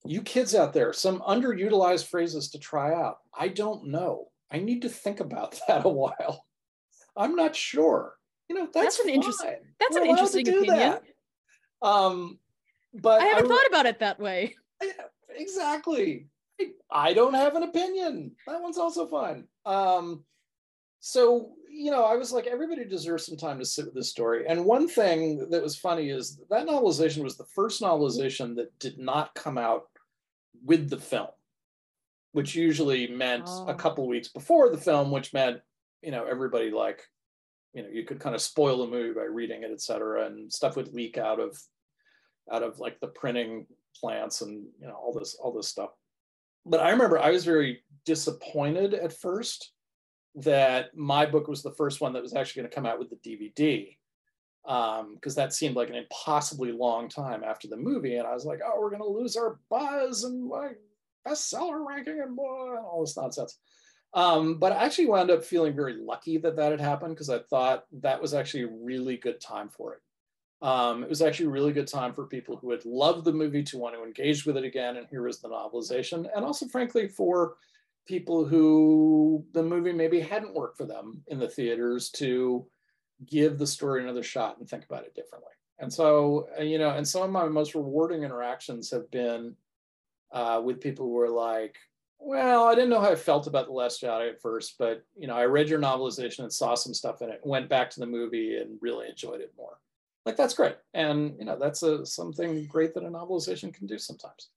you 0.05 0.21
kids 0.21 0.55
out 0.55 0.73
there, 0.73 0.93
some 0.93 1.19
underutilized 1.21 2.07
phrases 2.07 2.49
to 2.51 2.59
try 2.59 2.93
out. 2.93 3.17
I 3.37 3.49
don't 3.49 3.87
know. 3.87 4.29
I 4.51 4.59
need 4.59 4.83
to 4.83 4.89
think 4.89 5.19
about 5.19 5.59
that 5.67 5.85
a 5.85 5.89
while. 5.89 6.45
I'm 7.15 7.35
not 7.35 7.55
sure. 7.55 8.15
You 8.49 8.55
know, 8.55 8.67
that's, 8.73 8.97
that's 8.97 8.99
an 8.99 9.09
interesting. 9.09 9.55
That's 9.79 9.95
We're 9.95 10.03
an 10.03 10.09
interesting 10.09 10.47
opinion. 10.47 10.77
That. 10.77 11.03
Um, 11.81 12.39
but 12.93 13.21
I 13.21 13.25
haven't 13.25 13.51
I, 13.51 13.55
thought 13.55 13.67
about 13.67 13.85
it 13.85 13.99
that 13.99 14.19
way. 14.19 14.55
Exactly. 15.37 16.27
I, 16.59 16.71
I, 16.91 17.13
don't 17.13 17.33
have 17.33 17.55
an 17.55 17.63
opinion. 17.63 18.31
That 18.47 18.61
one's 18.61 18.77
also 18.77 19.07
fun. 19.07 19.47
Um, 19.65 20.23
so 20.99 21.53
you 21.77 21.91
know, 21.91 22.03
I 22.03 22.15
was 22.15 22.31
like, 22.31 22.47
everybody 22.47 22.85
deserves 22.85 23.27
some 23.27 23.37
time 23.37 23.59
to 23.59 23.65
sit 23.65 23.85
with 23.85 23.93
this 23.93 24.09
story. 24.09 24.45
And 24.47 24.65
one 24.65 24.87
thing 24.87 25.47
that 25.51 25.61
was 25.61 25.75
funny 25.75 26.09
is 26.09 26.41
that 26.49 26.65
novelization 26.65 27.23
was 27.23 27.37
the 27.37 27.45
first 27.53 27.81
novelization 27.81 28.55
that 28.55 28.77
did 28.79 28.97
not 28.97 29.35
come 29.35 29.59
out 29.59 29.83
with 30.65 30.89
the 30.89 30.97
film, 30.97 31.27
which 32.31 32.55
usually 32.55 33.07
meant 33.07 33.43
oh. 33.45 33.67
a 33.67 33.75
couple 33.75 34.07
weeks 34.07 34.29
before 34.29 34.71
the 34.71 34.77
film, 34.77 35.11
which 35.11 35.33
meant, 35.33 35.61
you 36.01 36.09
know, 36.09 36.25
everybody 36.25 36.71
like, 36.71 37.03
you 37.73 37.83
know, 37.83 37.89
you 37.89 38.03
could 38.05 38.19
kind 38.19 38.33
of 38.33 38.41
spoil 38.41 38.79
the 38.79 38.91
movie 38.91 39.13
by 39.13 39.25
reading 39.25 39.61
it, 39.61 39.69
et 39.71 39.81
cetera, 39.81 40.25
and 40.25 40.51
stuff 40.51 40.75
would 40.75 40.95
leak 40.95 41.19
out 41.19 41.39
of 41.39 41.55
out 42.51 42.63
of 42.63 42.79
like 42.79 42.99
the 43.01 43.07
printing 43.07 43.67
plants 43.99 44.41
and 44.41 44.65
you 44.79 44.87
know 44.87 44.95
all 44.95 45.13
this 45.13 45.35
all 45.35 45.51
this 45.51 45.67
stuff. 45.67 45.89
But 46.65 46.81
I 46.81 46.89
remember 46.89 47.19
I 47.19 47.31
was 47.31 47.45
very 47.45 47.83
disappointed 48.05 48.93
at 48.93 49.13
first 49.13 49.71
that 50.35 50.95
my 50.95 51.25
book 51.25 51.47
was 51.47 51.63
the 51.63 51.71
first 51.71 52.01
one 52.01 52.13
that 52.13 52.21
was 52.21 52.35
actually 52.35 52.61
going 52.61 52.69
to 52.69 52.75
come 52.75 52.85
out 52.85 52.99
with 52.99 53.09
the 53.09 53.15
DVD 53.15 53.97
because 54.67 55.37
um, 55.37 55.43
that 55.43 55.53
seemed 55.53 55.75
like 55.75 55.89
an 55.89 55.95
impossibly 55.95 56.73
long 56.73 57.07
time 57.07 57.43
after 57.43 57.67
the 57.69 57.77
movie. 57.77 58.17
And 58.17 58.27
I 58.27 58.33
was 58.33 58.45
like, 58.45 58.59
oh, 58.65 58.79
we're 58.79 58.89
going 58.89 59.01
to 59.01 59.07
lose 59.07 59.37
our 59.37 59.59
buzz 59.69 60.25
and 60.25 60.47
like 60.49 60.77
bestseller 61.25 61.85
ranking 61.87 62.19
and, 62.19 62.35
blah, 62.35 62.75
and 62.75 62.85
all 62.85 63.01
this 63.01 63.15
nonsense. 63.15 63.57
Um, 64.13 64.59
but 64.59 64.73
I 64.73 64.83
actually 64.83 65.07
wound 65.07 65.31
up 65.31 65.43
feeling 65.43 65.75
very 65.75 65.95
lucky 65.95 66.37
that 66.39 66.57
that 66.57 66.71
had 66.71 66.81
happened 66.81 67.15
because 67.15 67.29
I 67.29 67.39
thought 67.39 67.85
that 68.01 68.21
was 68.21 68.33
actually 68.33 68.63
a 68.63 68.77
really 68.81 69.17
good 69.17 69.39
time 69.39 69.69
for 69.69 69.93
it. 69.93 70.01
Um, 70.61 71.03
it 71.03 71.09
was 71.09 71.21
actually 71.21 71.47
a 71.47 71.51
really 71.51 71.71
good 71.71 71.87
time 71.87 72.13
for 72.13 72.25
people 72.25 72.57
who 72.57 72.71
had 72.71 72.83
loved 72.83 73.25
the 73.25 73.33
movie 73.33 73.63
to 73.63 73.77
want 73.77 73.95
to 73.95 74.03
engage 74.03 74.45
with 74.45 74.57
it 74.57 74.63
again. 74.63 74.97
And 74.97 75.07
here 75.07 75.23
was 75.23 75.39
the 75.39 75.49
novelization. 75.49 76.27
And 76.35 76.43
also, 76.43 76.67
frankly, 76.67 77.07
for 77.07 77.57
people 78.07 78.45
who 78.45 79.45
the 79.53 79.61
movie 79.61 79.91
maybe 79.91 80.19
hadn't 80.19 80.55
worked 80.55 80.77
for 80.77 80.85
them 80.85 81.21
in 81.27 81.39
the 81.39 81.47
theaters 81.47 82.09
to 82.09 82.65
give 83.25 83.57
the 83.57 83.67
story 83.67 84.01
another 84.01 84.23
shot 84.23 84.57
and 84.57 84.67
think 84.67 84.85
about 84.85 85.03
it 85.03 85.13
differently. 85.13 85.51
And 85.79 85.93
so, 85.93 86.47
uh, 86.57 86.63
you 86.63 86.79
know, 86.79 86.89
and 86.89 87.07
some 87.07 87.21
of 87.21 87.29
my 87.29 87.47
most 87.47 87.75
rewarding 87.75 88.23
interactions 88.23 88.89
have 88.91 89.11
been 89.11 89.55
uh, 90.31 90.61
with 90.63 90.81
people 90.81 91.05
who 91.05 91.19
are 91.19 91.29
like, 91.29 91.75
well, 92.19 92.63
I 92.65 92.73
didn't 92.73 92.89
know 92.89 92.99
how 92.99 93.11
I 93.11 93.15
felt 93.15 93.45
about 93.45 93.67
The 93.67 93.73
Last 93.73 94.01
Jedi 94.01 94.29
at 94.29 94.41
first, 94.41 94.75
but, 94.79 95.03
you 95.15 95.27
know, 95.27 95.35
I 95.35 95.45
read 95.45 95.69
your 95.69 95.79
novelization 95.79 96.39
and 96.39 96.51
saw 96.51 96.73
some 96.73 96.95
stuff 96.95 97.21
in 97.21 97.29
it, 97.29 97.41
went 97.43 97.69
back 97.69 97.91
to 97.91 97.99
the 97.99 98.07
movie 98.07 98.57
and 98.57 98.79
really 98.81 99.07
enjoyed 99.07 99.41
it 99.41 99.53
more. 99.55 99.77
Like, 100.27 100.35
that's 100.35 100.53
great. 100.53 100.75
And, 100.93 101.35
you 101.39 101.45
know, 101.45 101.57
that's 101.57 101.83
a, 101.83 102.05
something 102.05 102.65
great 102.65 102.93
that 102.95 103.05
a 103.05 103.07
novelization 103.07 103.73
can 103.73 103.87
do 103.87 103.97
sometimes. 103.97 104.49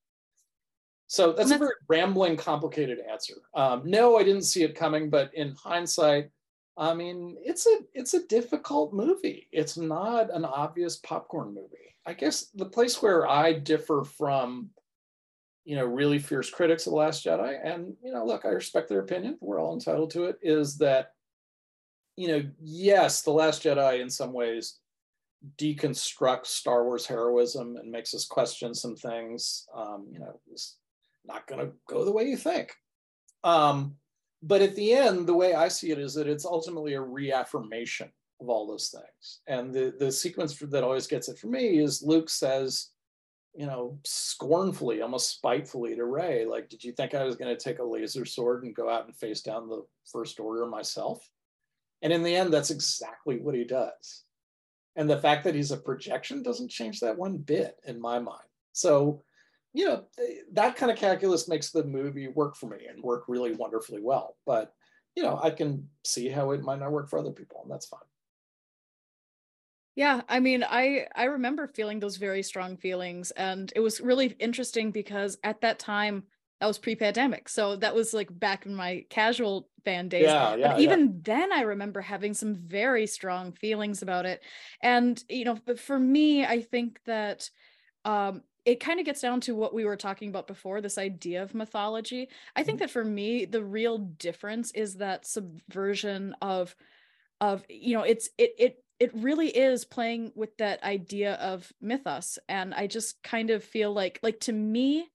So 1.07 1.29
that's, 1.29 1.51
that's 1.51 1.53
a 1.53 1.59
very 1.59 1.75
rambling, 1.89 2.37
complicated 2.37 2.99
answer. 3.09 3.35
Um, 3.55 3.83
no, 3.85 4.19
I 4.19 4.25
didn't 4.25 4.43
see 4.43 4.65
it 4.65 4.75
coming, 4.75 5.11
but 5.11 5.33
in 5.33 5.55
hindsight, 5.55 6.31
I 6.77 6.93
mean, 6.93 7.37
it's 7.41 7.67
a 7.69 7.79
it's 7.95 8.15
a 8.15 8.27
difficult 8.27 8.93
movie. 8.93 9.47
It's 9.53 9.77
not 9.77 10.35
an 10.35 10.45
obvious 10.45 10.97
popcorn 10.97 11.55
movie. 11.55 11.95
I 12.05 12.15
guess 12.15 12.47
the 12.53 12.65
place 12.67 13.01
where 13.01 13.29
I 13.29 13.53
differ 13.53 14.03
from, 14.03 14.71
you 15.65 15.77
know, 15.77 15.85
really 15.85 16.19
fierce 16.19 16.51
critics 16.51 16.87
of 16.87 16.91
The 16.91 16.97
Last 16.97 17.25
Jedi, 17.25 17.61
and 17.63 17.95
you 18.03 18.13
know, 18.13 18.27
look, 18.27 18.45
I 18.45 18.49
respect 18.49 18.89
their 18.89 19.01
opinion. 19.07 19.39
We're 19.41 19.61
all 19.61 19.75
entitled 19.75 20.11
to 20.13 20.25
it. 20.25 20.41
Is 20.43 20.79
that, 20.79 21.13
you 22.17 22.27
know, 22.27 22.43
yes, 22.61 23.23
The 23.23 23.31
Last 23.31 23.63
Jedi 23.63 24.01
in 24.01 24.11
some 24.11 24.33
ways 24.33 24.80
deconstructs 25.59 26.47
Star 26.47 26.85
Wars 26.85 27.07
heroism 27.07 27.77
and 27.77 27.91
makes 27.91 28.15
us 28.15 28.27
question 28.27 28.75
some 28.75 28.97
things. 28.97 29.67
Um, 29.75 30.07
you 30.13 30.19
know, 30.19 30.39
it's 30.51 30.77
not 31.25 31.47
going 31.47 31.67
to 31.67 31.73
go 31.89 32.05
the 32.05 32.13
way 32.13 32.25
you 32.25 32.37
think. 32.37 32.73
Um, 33.45 33.97
but 34.43 34.63
at 34.63 34.75
the 34.75 34.93
end, 34.93 35.27
the 35.27 35.35
way 35.35 35.55
I 35.55 35.69
see 35.69 35.91
it 35.91 35.99
is 35.99 36.15
that 36.15 36.29
it's 36.29 36.45
ultimately 36.45 36.95
a 36.95 37.01
reaffirmation 37.01 38.11
of 38.41 38.49
all 38.49 38.67
those 38.67 38.89
things. 38.89 39.41
And 39.47 39.73
the, 39.73 39.95
the 39.99 40.11
sequence 40.11 40.57
that 40.59 40.85
always 40.85 41.07
gets 41.07 41.29
it 41.29 41.39
for 41.39 41.49
me 41.49 41.79
is 41.79 42.03
Luke 42.03 42.31
says, 42.31 42.91
you 43.55 43.67
know, 43.67 43.99
scornfully, 44.05 45.03
almost 45.03 45.37
spitefully 45.37 45.97
to 45.97 46.05
Rey, 46.05 46.47
like, 46.47 46.69
did 46.69 46.85
you 46.85 46.93
think 46.93 47.15
I 47.15 47.25
was 47.25 47.37
going 47.37 47.55
to 47.55 47.63
take 47.63 47.81
a 47.81 47.85
laser 47.85 48.25
sword 48.25 48.65
and 48.65 48.75
go 48.75 48.89
out 48.89 49.07
and 49.07 49.17
face 49.17 49.43
down 49.43 49.69
the 49.69 49.85
First 50.11 50.41
Order 50.41 50.67
myself? 50.67 51.29
And 52.03 52.13
in 52.13 52.23
the 52.23 52.35
end, 52.35 52.53
that's 52.53 52.71
exactly 52.71 53.39
what 53.39 53.55
he 53.55 53.65
does. 53.65 54.25
And 55.01 55.09
the 55.09 55.19
fact 55.19 55.45
that 55.45 55.55
he's 55.55 55.71
a 55.71 55.79
projection 55.79 56.43
doesn't 56.43 56.71
change 56.71 57.01
that 57.01 57.17
one 57.17 57.39
bit 57.39 57.81
in 57.87 57.99
my 57.99 58.19
mind. 58.19 58.45
So, 58.73 59.23
you 59.73 59.87
know, 59.87 60.05
eh, 60.19 60.41
that 60.53 60.77
kind 60.77 60.93
of 60.93 60.99
calculus 60.99 61.49
makes 61.49 61.71
the 61.71 61.85
movie 61.85 62.29
work 62.29 62.55
for 62.55 62.67
me 62.67 62.85
and 62.85 63.03
work 63.03 63.25
really 63.27 63.55
wonderfully 63.55 64.03
well. 64.03 64.37
But, 64.45 64.75
you 65.17 65.23
know, 65.23 65.41
I 65.43 65.53
can 65.53 65.89
see 66.05 66.29
how 66.29 66.51
it 66.51 66.61
might 66.61 66.81
not 66.81 66.93
work 66.93 67.09
for 67.09 67.19
other 67.19 67.33
people, 67.33 67.61
and 67.63 67.71
that's 67.73 67.87
fine. 67.87 68.01
Yeah, 69.97 70.21
I 70.29 70.39
mean, 70.39 70.63
I 70.65 71.07
I 71.15 71.25
remember 71.25 71.67
feeling 71.67 71.99
those 71.99 72.19
very 72.19 72.43
strong 72.43 72.77
feelings 72.77 73.31
and 73.31 73.73
it 73.75 73.81
was 73.81 74.03
really 74.03 74.27
interesting 74.39 74.91
because 74.91 75.39
at 75.43 75.63
that 75.63 75.79
time 75.79 76.25
that 76.61 76.67
was 76.67 76.79
pre-pandemic. 76.79 77.49
So 77.49 77.77
that 77.77 77.95
was 77.95 78.13
like 78.13 78.29
back 78.39 78.67
in 78.67 78.75
my 78.75 79.07
casual 79.11 79.69
fan 79.85 80.09
days. 80.09 80.35
Yeah, 80.35 80.55
yeah, 80.57 80.67
but 80.69 80.77
even 80.77 81.01
yeah. 81.01 81.21
then 81.23 81.53
I 81.53 81.63
remember 81.63 82.01
having 82.01 82.35
some 82.35 82.55
very 82.55 83.07
strong 83.07 83.53
feelings 83.53 84.03
about 84.03 84.27
it. 84.27 84.43
And 84.83 85.23
you 85.29 85.45
know, 85.45 85.59
but 85.65 85.81
for 85.81 85.99
me, 85.99 86.45
I 86.45 86.61
think 86.63 87.01
that 87.07 87.51
um 88.05 88.43
it 88.67 88.79
kind 88.81 89.01
of 89.01 89.07
gets 89.07 89.23
down 89.23 89.41
to 89.41 89.55
what 89.55 89.75
we 89.75 89.87
were 89.87 89.97
talking 89.97 90.29
about 90.29 90.47
before 90.47 90.81
this 90.83 90.99
idea 90.99 91.43
of 91.43 91.55
mythology. 91.55 92.29
I 92.55 92.63
think 92.63 92.79
Mhm. 92.79 92.81
that 92.81 92.91
for 92.91 93.05
me 93.05 93.47
the 93.47 93.65
real 93.65 93.99
difference 93.99 94.71
is 94.73 94.97
that 94.97 95.27
subversion 95.27 96.35
of 96.43 96.77
of 97.41 97.65
you 97.69 97.95
know 97.97 98.03
it's 98.03 98.29
it 98.39 98.53
it 98.59 98.85
it 98.99 99.15
really 99.15 99.49
is 99.49 99.85
playing 99.85 100.33
with 100.35 100.57
that 100.59 100.83
idea 100.83 101.35
of 101.35 101.73
mythos 101.81 102.39
and 102.49 102.75
i 102.75 102.87
just 102.87 103.23
kind 103.23 103.51
of 103.51 103.65
feel 103.65 103.93
like 103.93 104.21
like 104.23 104.41
to 104.41 104.53
me 104.53 105.09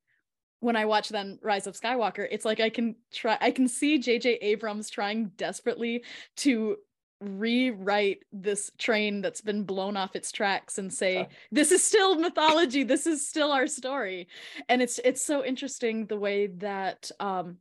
when 0.66 0.76
i 0.76 0.84
watch 0.86 1.10
then 1.10 1.40
rise 1.42 1.68
of 1.68 1.80
skywalker 1.80 2.28
it's 2.32 2.46
like 2.46 2.60
i 2.60 2.70
can 2.70 2.96
try 3.14 3.38
i 3.42 3.52
can 3.52 3.68
see 3.68 4.00
jj 4.00 4.38
abrams 4.42 4.90
trying 4.90 5.28
desperately 5.38 6.04
to 6.36 6.76
rewrite 7.22 8.24
this 8.34 8.72
train 8.78 9.22
that's 9.22 9.40
been 9.42 9.64
blown 9.64 9.96
off 9.96 10.16
its 10.16 10.32
tracks 10.32 10.78
and 10.78 10.94
say 10.94 11.14
Yeah. 11.16 11.26
this 11.52 11.72
is 11.72 11.82
still 11.82 12.16
mythology. 12.20 12.84
This 12.84 13.08
is 13.08 13.26
still 13.26 13.54
our 13.54 13.68
story. 13.68 14.28
And 14.68 14.82
it's 14.82 15.00
it's 15.00 15.24
so 15.24 15.44
interesting 15.44 16.08
the 16.08 16.18
way 16.20 16.48
that 16.48 17.10
um 17.22 17.58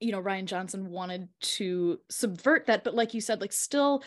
you 0.00 0.12
know 0.12 0.22
Rian 0.22 0.46
Johnson 0.46 0.88
wanted 0.88 1.28
to 1.58 2.00
subvert 2.08 2.66
that 2.66 2.84
but 2.84 2.94
like 2.94 3.12
you 3.12 3.20
said 3.20 3.42
like 3.42 3.52
still 3.52 4.02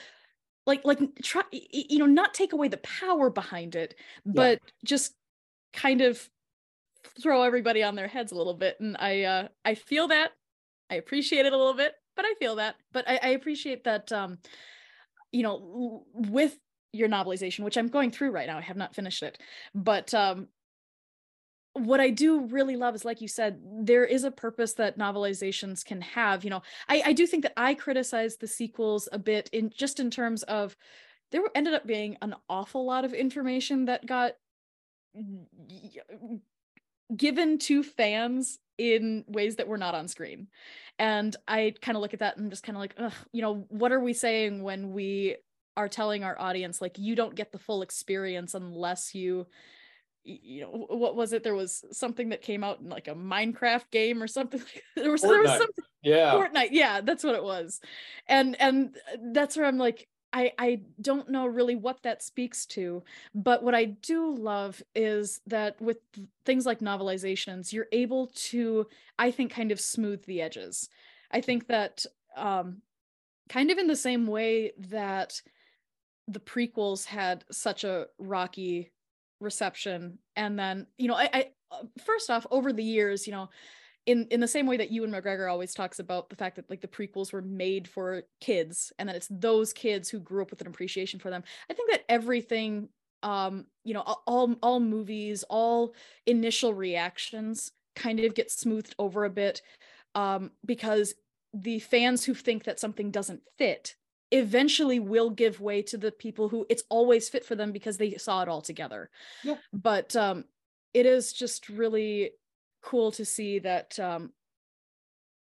like 0.66 0.84
like 0.86 1.00
try 1.22 1.44
you 1.52 2.00
know 2.00 2.08
not 2.08 2.34
take 2.34 2.52
away 2.52 2.68
the 2.68 2.78
power 2.78 3.30
behind 3.30 3.76
it 3.76 3.94
but 4.26 4.60
just 4.84 5.14
kind 5.72 6.02
of 6.02 6.28
throw 7.22 7.44
everybody 7.44 7.84
on 7.84 7.96
their 7.96 8.08
heads 8.08 8.32
a 8.32 8.36
little 8.36 8.54
bit 8.54 8.78
and 8.80 8.98
I 9.00 9.24
uh 9.24 9.48
I 9.66 9.76
feel 9.76 10.08
that 10.10 10.32
I 10.90 10.96
appreciate 10.96 11.46
it 11.46 11.54
a 11.54 11.58
little 11.58 11.74
bit 11.74 11.94
but 12.16 12.26
I 12.26 12.34
feel 12.40 12.56
that 12.56 12.76
but 12.92 13.08
I, 13.08 13.20
I 13.22 13.28
appreciate 13.30 13.84
that 13.86 14.12
um 14.12 14.40
you 15.32 15.44
know 15.44 16.06
with 16.14 16.58
your 16.94 17.10
novelization 17.10 17.64
which 17.64 17.78
I'm 17.78 17.90
going 17.90 18.12
through 18.12 18.32
right 18.32 18.48
now 18.48 18.58
I 18.58 18.62
have 18.62 18.78
not 18.78 18.96
finished 18.96 19.24
it 19.24 19.38
but 19.74 20.14
um 20.14 20.48
what 21.78 22.00
I 22.00 22.10
do 22.10 22.46
really 22.48 22.76
love 22.76 22.96
is, 22.96 23.06
like 23.06 23.22
you 23.22 23.28
said, 23.28 23.60
there 23.64 24.06
is 24.06 24.24
a 24.24 24.32
purpose 24.32 24.74
that 24.74 24.98
novelizations 24.98 25.86
can 25.86 26.02
have. 26.02 26.44
You 26.44 26.50
know, 26.50 26.62
I, 26.88 27.04
I 27.08 27.14
do 27.14 27.28
think 27.28 27.44
that 27.44 27.54
I 27.56 27.74
criticize 27.74 28.38
the 28.38 28.48
sequels 28.48 29.08
a 29.12 29.20
bit 29.20 29.50
in 29.54 29.70
just 29.70 30.00
in 30.00 30.10
terms 30.10 30.44
of 30.44 30.76
there 31.32 31.42
ended 31.56 31.74
up 31.74 31.86
being 31.86 32.18
an 32.22 32.36
awful 32.50 32.86
lot 32.86 33.06
of 33.06 33.14
information 33.14 33.86
that 33.86 34.06
got 34.06 34.34
given 37.16 37.58
to 37.60 37.84
fans 37.84 38.60
in 38.78 39.26
ways 39.28 39.56
that 39.56 39.68
were 39.68 39.78
not 39.78 39.96
on 39.96 40.08
screen. 40.08 40.48
And 41.00 41.36
I 41.48 41.74
kind 41.82 41.96
of 41.96 42.02
look 42.02 42.14
at 42.14 42.20
that 42.20 42.38
and 42.38 42.50
just 42.50 42.64
kind 42.64 42.76
of 42.76 42.82
like, 42.82 42.96
Ugh, 42.98 43.14
you 43.32 43.42
know, 43.42 43.66
what 43.70 43.92
are 43.92 44.00
we 44.00 44.14
saying 44.14 44.64
when 44.64 44.92
we 44.92 45.38
are 45.76 45.88
telling 45.88 46.24
our 46.24 46.40
audience 46.40 46.82
like 46.82 46.98
you 46.98 47.16
don't 47.16 47.36
get 47.36 47.52
the 47.52 47.60
full 47.60 47.84
experience 47.84 48.56
unless 48.56 49.14
you 49.14 49.46
you 50.24 50.62
know 50.62 50.88
what 50.90 51.16
was 51.16 51.34
it 51.34 51.44
there 51.44 51.54
was 51.54 51.86
something 51.92 52.30
that 52.30 52.42
came 52.42 52.64
out 52.64 52.80
in 52.80 52.90
like 52.90 53.08
a 53.08 53.14
minecraft 53.14 53.92
game 53.92 54.22
or 54.22 54.26
something 54.26 54.60
there 54.96 55.12
was 55.12 55.22
there 55.22 55.40
was 55.40 55.52
something 55.52 55.86
Yeah. 56.08 56.34
Fortnite, 56.34 56.70
yeah, 56.72 57.02
that's 57.02 57.24
what 57.24 57.36
it 57.36 57.44
was. 57.44 57.82
And 58.28 58.60
and 58.62 58.96
that's 59.34 59.58
where 59.58 59.66
I'm 59.66 59.78
like 59.78 60.08
I 60.34 60.52
I 60.58 60.82
don't 61.02 61.30
know 61.30 61.46
really 61.46 61.76
what 61.76 62.04
that 62.04 62.22
speaks 62.22 62.66
to, 62.68 63.04
but 63.34 63.64
what 63.64 63.76
I 63.76 63.86
do 63.86 64.36
love 64.36 64.82
is 64.96 65.42
that 65.48 65.82
with 65.82 65.98
things 66.46 66.66
like 66.66 66.80
novelizations, 66.80 67.72
you're 67.72 67.88
able 67.92 68.28
to 68.28 68.88
I 69.18 69.32
think 69.32 69.52
kind 69.52 69.72
of 69.72 69.80
smooth 69.80 70.26
the 70.26 70.42
edges. 70.42 70.90
I 71.32 71.42
think 71.42 71.68
that 71.68 72.06
um 72.36 72.82
kind 73.50 73.72
of 73.72 73.78
in 73.78 73.88
the 73.88 73.96
same 73.96 74.28
way 74.28 74.74
that 74.78 75.42
the 76.28 76.40
prequels 76.40 77.06
had 77.06 77.46
such 77.52 77.84
a 77.84 78.08
rocky 78.20 78.92
reception 79.40 80.18
and 80.36 80.58
then 80.58 80.88
you 80.98 81.08
know 81.08 81.16
I, 81.16 81.30
I 81.34 81.50
uh, 81.72 81.84
first 82.04 82.30
off 82.30 82.48
over 82.50 82.74
the 82.74 82.84
years 82.84 83.28
you 83.28 83.34
know 83.34 83.50
in 84.08 84.26
in 84.32 84.40
the 84.40 84.48
same 84.48 84.66
way 84.66 84.78
that 84.78 84.92
Ewan 84.92 85.12
McGregor 85.12 85.52
always 85.52 85.76
talks 85.76 86.00
about 86.00 86.30
the 86.30 86.36
fact 86.36 86.56
that 86.56 86.70
like 86.70 86.82
the 86.82 86.88
prequels 86.88 87.32
were 87.32 87.42
made 87.42 87.88
for 87.88 88.24
kids 88.42 88.92
and 88.98 89.08
that 89.08 89.16
it's 89.16 89.28
those 89.30 89.74
kids 89.74 90.10
who 90.10 90.20
grew 90.20 90.42
up 90.42 90.50
with 90.50 90.62
an 90.62 90.68
appreciation 90.68 91.20
for 91.20 91.30
them. 91.30 91.44
I 91.70 91.74
think 91.74 91.92
that 91.92 92.06
everything 92.10 92.90
um 93.24 93.66
you 93.84 93.94
know 93.94 94.02
all 94.02 94.56
all 94.62 94.80
movies 94.80 95.44
all 95.50 95.94
initial 96.26 96.74
reactions 96.74 97.72
kind 97.96 98.20
of 98.20 98.36
get 98.36 98.52
smoothed 98.52 98.96
over 99.00 99.26
a 99.26 99.30
bit 99.30 99.62
um 100.16 100.52
because 100.66 101.16
the 101.54 101.80
fans 101.80 102.24
who 102.24 102.34
think 102.34 102.64
that 102.64 102.80
something 102.80 103.10
doesn't 103.10 103.42
fit 103.58 103.96
eventually 104.32 105.00
will 105.00 105.32
give 105.32 105.60
way 105.60 105.82
to 105.82 105.98
the 105.98 106.12
people 106.12 106.48
who 106.48 106.66
it's 106.70 106.84
always 106.90 107.28
fit 107.28 107.44
for 107.44 107.56
them 107.56 107.72
because 107.72 107.98
they 107.98 108.12
saw 108.18 108.42
it 108.42 108.50
all 108.50 108.62
together. 108.62 109.10
Yeah. 109.44 109.56
But 109.74 110.16
um 110.16 110.46
it 110.94 111.06
is 111.06 111.34
just 111.34 111.70
really 111.70 112.32
cool 112.88 113.12
to 113.12 113.26
see 113.26 113.60
that 113.60 114.00
um, 114.00 114.32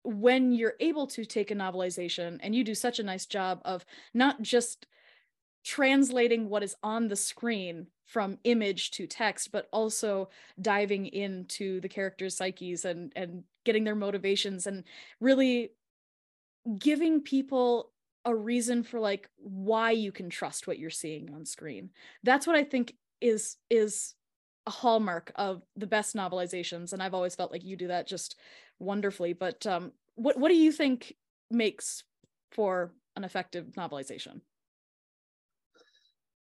when 0.05 0.53
you're 0.53 0.75
able 0.81 1.07
to 1.07 1.25
take 1.25 1.51
a 1.51 1.55
novelization 1.55 2.38
and 2.42 2.55
you 2.55 2.62
do 2.62 2.75
such 2.75 2.99
a 2.99 3.03
nice 3.03 3.25
job 3.25 3.62
of 3.64 3.87
not 4.12 4.42
just 4.42 4.87
translating 5.64 6.51
what 6.51 6.62
is 6.62 6.77
on 6.83 7.09
the 7.09 7.16
screen 7.16 7.87
from 8.05 8.37
image 8.45 8.90
to 8.90 9.07
text 9.07 9.51
but 9.51 9.66
also 9.73 10.29
diving 10.61 11.07
into 11.07 11.81
the 11.81 11.88
characters 11.88 12.37
psyches 12.37 12.85
and 12.85 13.11
and 13.16 13.45
getting 13.64 13.85
their 13.85 13.95
motivations 13.95 14.66
and 14.66 14.85
really 15.18 15.71
giving 16.79 17.23
people 17.23 17.92
a 18.27 18.35
reason 18.35 18.83
for 18.83 19.01
like 19.01 19.31
why 19.38 19.90
you 19.90 20.12
can 20.12 20.29
trust 20.29 20.66
what 20.66 20.79
you're 20.79 20.90
seeing 20.90 21.33
on 21.35 21.47
screen. 21.47 21.88
That's 22.23 22.47
what 22.47 22.57
i 22.57 22.64
think 22.64 22.95
is 23.23 23.57
is 23.71 24.14
a 24.66 24.70
hallmark 24.70 25.33
of 25.37 25.62
the 25.77 25.87
best 25.87 26.14
novelizations 26.14 26.92
and 26.92 27.03
i've 27.03 27.14
always 27.14 27.35
felt 27.35 27.53
like 27.53 27.64
you 27.64 27.77
do 27.77 27.88
that 27.88 28.07
just 28.07 28.37
wonderfully 28.79 29.33
but 29.33 29.66
um 29.66 29.92
what 30.14 30.38
what 30.38 30.48
do 30.48 30.57
you 30.57 30.72
think 30.72 31.14
makes 31.51 32.05
for 32.51 32.92
an 33.16 33.25
effective 33.25 33.66
novelization 33.77 34.40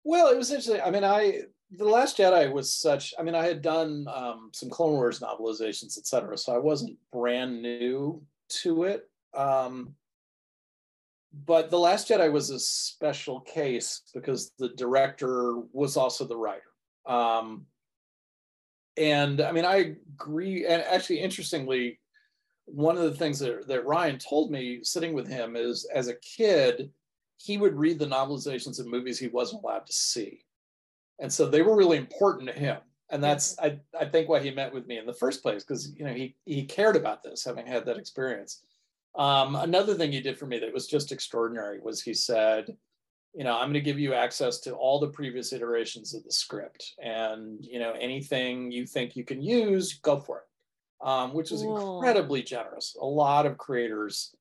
Well, 0.04 0.28
it 0.28 0.38
was 0.38 0.52
interesting. 0.52 0.82
I 0.86 0.92
mean, 0.92 1.04
I 1.04 1.42
the 1.72 1.86
Last 1.86 2.18
Jedi 2.18 2.52
was 2.52 2.72
such. 2.72 3.14
I 3.20 3.24
mean, 3.24 3.36
I 3.36 3.44
had 3.44 3.62
done 3.62 4.06
um, 4.14 4.52
some 4.54 4.70
Clone 4.70 4.94
Wars 4.94 5.20
novelizations, 5.20 5.98
et 5.98 6.06
cetera, 6.06 6.38
so 6.38 6.54
I 6.54 6.60
wasn't 6.60 6.98
brand 7.12 7.62
new 7.62 8.22
to 8.62 8.84
it. 8.84 9.10
Um, 9.36 9.96
but 11.46 11.70
the 11.70 11.80
Last 11.80 12.08
Jedi 12.08 12.32
was 12.32 12.52
a 12.52 12.60
special 12.60 13.42
case 13.42 14.04
because 14.14 14.52
the 14.60 14.70
director 14.70 15.56
was 15.74 15.98
also 15.98 16.24
the 16.26 16.38
writer. 16.38 16.62
Um, 17.08 17.66
and 18.98 19.42
I 19.42 19.52
mean, 19.52 19.66
I 19.66 19.96
agree. 20.14 20.66
And 20.66 20.82
actually, 20.84 21.20
interestingly, 21.20 22.00
one 22.66 22.98
of 22.98 23.04
the 23.04 23.16
things 23.16 23.40
that, 23.40 23.68
that 23.68 23.86
Rian 23.86 24.24
told 24.24 24.52
me 24.52 24.80
sitting 24.84 25.14
with 25.14 25.28
him 25.28 25.56
is 25.56 25.86
as 25.94 26.08
a 26.08 26.16
kid, 26.16 26.92
he 27.38 27.58
would 27.58 27.76
read 27.76 28.00
the 28.00 28.08
novelizations 28.08 28.80
of 28.80 28.88
movies 28.88 29.20
he 29.20 29.28
wasn't 29.28 29.64
allowed 29.64 29.86
to 29.86 29.94
see. 29.94 30.46
And 31.20 31.32
so 31.32 31.48
they 31.48 31.62
were 31.62 31.76
really 31.76 31.98
important 31.98 32.50
to 32.50 32.60
him. 32.60 32.78
And 33.12 33.24
that's 33.24 33.58
I, 33.60 33.80
I 34.00 34.06
think 34.06 34.28
why 34.28 34.40
he 34.40 34.50
met 34.50 34.74
with 34.74 34.88
me 34.88 34.98
in 34.98 35.06
the 35.06 35.14
first 35.14 35.44
place, 35.44 35.64
because 35.64 35.94
you 35.96 36.06
know 36.06 36.14
he 36.14 36.36
he 36.46 36.64
cared 36.64 36.96
about 36.96 37.22
this, 37.22 37.44
having 37.44 37.68
had 37.68 37.86
that 37.86 37.98
experience. 37.98 38.64
Um, 39.16 39.56
another 39.56 39.94
thing 39.94 40.12
he 40.12 40.22
did 40.22 40.38
for 40.38 40.48
me 40.48 40.60
that 40.60 40.74
was 40.74 40.88
just 40.88 41.12
extraordinary 41.12 41.80
was 41.80 42.02
he 42.02 42.14
said, 42.14 42.76
you 43.36 43.44
know, 43.44 43.54
I'm 43.54 43.66
going 43.66 43.74
to 43.74 43.82
give 43.82 44.00
you 44.00 44.14
access 44.14 44.60
to 44.62 44.74
all 44.74 45.00
the 45.00 45.10
previous 45.10 45.52
iterations 45.52 46.14
of 46.14 46.24
the 46.24 46.32
script, 46.32 46.94
and 47.04 47.58
you 47.62 47.80
know, 47.80 47.92
anything 48.00 48.72
you 48.72 48.86
think 48.86 49.16
you 49.16 49.26
can 49.26 49.42
use, 49.42 49.96
go 49.96 50.20
for 50.20 50.40
it, 50.40 51.08
um, 51.08 51.34
which 51.34 51.52
is 51.52 51.62
incredibly 51.62 52.42
generous. 52.42 52.96
A 53.02 53.06
lot 53.06 53.46
of 53.46 53.58
creators 53.58 54.34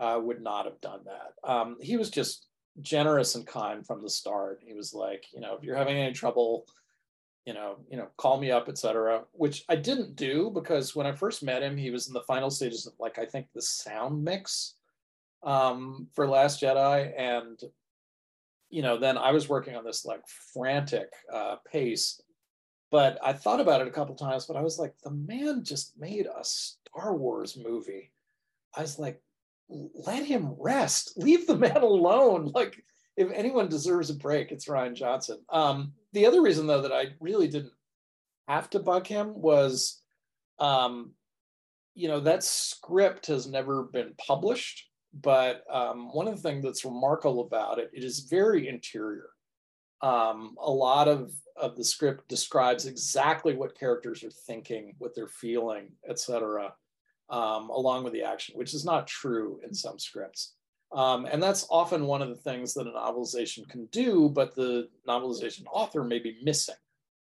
uh, 0.00 0.18
would 0.22 0.40
not 0.40 0.64
have 0.64 0.80
done 0.80 1.00
that. 1.04 1.50
Um, 1.50 1.76
he 1.80 1.98
was 1.98 2.08
just 2.08 2.46
generous 2.80 3.34
and 3.34 3.46
kind 3.46 3.86
from 3.86 4.02
the 4.02 4.08
start. 4.08 4.62
He 4.64 4.72
was 4.72 4.94
like, 4.94 5.26
you 5.32 5.40
know, 5.40 5.54
if 5.54 5.62
you're 5.62 5.76
having 5.76 5.98
any 5.98 6.14
trouble, 6.14 6.66
you 7.44 7.52
know, 7.52 7.76
you 7.90 7.96
know, 7.96 8.08
call 8.16 8.40
me 8.40 8.50
up, 8.50 8.68
etc. 8.68 9.24
Which 9.32 9.64
I 9.68 9.76
didn't 9.76 10.16
do 10.16 10.50
because 10.54 10.96
when 10.96 11.06
I 11.06 11.12
first 11.12 11.42
met 11.42 11.62
him, 11.62 11.76
he 11.76 11.90
was 11.90 12.08
in 12.08 12.14
the 12.14 12.22
final 12.22 12.50
stages 12.50 12.86
of 12.86 12.94
like 12.98 13.18
I 13.18 13.26
think 13.26 13.48
the 13.52 13.62
sound 13.62 14.24
mix 14.24 14.74
um, 15.42 16.08
for 16.14 16.26
Last 16.26 16.62
Jedi, 16.62 17.12
and 17.18 17.60
you 18.70 18.82
know, 18.82 18.98
then 18.98 19.16
I 19.16 19.32
was 19.32 19.48
working 19.48 19.76
on 19.76 19.84
this 19.84 20.04
like 20.04 20.22
frantic 20.52 21.10
uh, 21.32 21.56
pace. 21.70 22.20
But 22.90 23.18
I 23.22 23.34
thought 23.34 23.60
about 23.60 23.82
it 23.82 23.86
a 23.88 23.92
couple 23.92 24.14
times, 24.14 24.46
but 24.46 24.56
I 24.56 24.62
was 24.62 24.78
like, 24.78 24.94
the 25.04 25.10
man 25.10 25.62
just 25.62 25.98
made 25.98 26.26
a 26.26 26.42
Star 26.42 27.14
Wars 27.14 27.56
movie. 27.56 28.12
I 28.74 28.82
was 28.82 28.98
like, 28.98 29.20
let 29.68 30.24
him 30.24 30.54
rest. 30.58 31.12
Leave 31.16 31.46
the 31.46 31.56
man 31.56 31.76
alone. 31.78 32.52
Like, 32.54 32.82
if 33.16 33.30
anyone 33.32 33.68
deserves 33.68 34.10
a 34.10 34.14
break, 34.14 34.52
it's 34.52 34.66
Rian 34.66 34.94
Johnson. 34.94 35.40
Um, 35.50 35.92
the 36.12 36.26
other 36.26 36.40
reason, 36.40 36.66
though, 36.66 36.82
that 36.82 36.92
I 36.92 37.06
really 37.20 37.48
didn't 37.48 37.72
have 38.46 38.70
to 38.70 38.78
bug 38.78 39.06
him 39.06 39.34
was, 39.34 40.00
um, 40.60 41.12
you 41.94 42.06
know, 42.06 42.20
that 42.20 42.44
script 42.44 43.26
has 43.26 43.48
never 43.48 43.82
been 43.82 44.14
published. 44.24 44.87
But 45.22 45.64
um, 45.70 46.12
one 46.12 46.28
of 46.28 46.36
the 46.36 46.42
things 46.42 46.62
that's 46.62 46.84
remarkable 46.84 47.40
about 47.40 47.78
it, 47.78 47.90
it 47.92 48.04
is 48.04 48.20
very 48.20 48.68
interior. 48.68 49.30
Um, 50.00 50.56
a 50.60 50.70
lot 50.70 51.08
of, 51.08 51.32
of 51.56 51.76
the 51.76 51.84
script 51.84 52.28
describes 52.28 52.86
exactly 52.86 53.54
what 53.54 53.78
characters 53.78 54.22
are 54.22 54.30
thinking, 54.30 54.94
what 54.98 55.14
they're 55.14 55.28
feeling, 55.28 55.90
etc 56.08 56.72
um, 57.30 57.70
along 57.70 58.04
with 58.04 58.12
the 58.12 58.22
action, 58.22 58.56
which 58.56 58.74
is 58.74 58.84
not 58.84 59.06
true 59.06 59.60
in 59.64 59.74
some 59.74 59.98
scripts. 59.98 60.54
Um, 60.92 61.26
and 61.26 61.42
that's 61.42 61.66
often 61.70 62.06
one 62.06 62.22
of 62.22 62.30
the 62.30 62.34
things 62.34 62.72
that 62.74 62.86
a 62.86 62.90
novelization 62.90 63.68
can 63.68 63.86
do, 63.86 64.30
but 64.30 64.54
the 64.54 64.88
novelization 65.06 65.64
author 65.70 66.02
may 66.02 66.18
be 66.18 66.38
missing. 66.42 66.74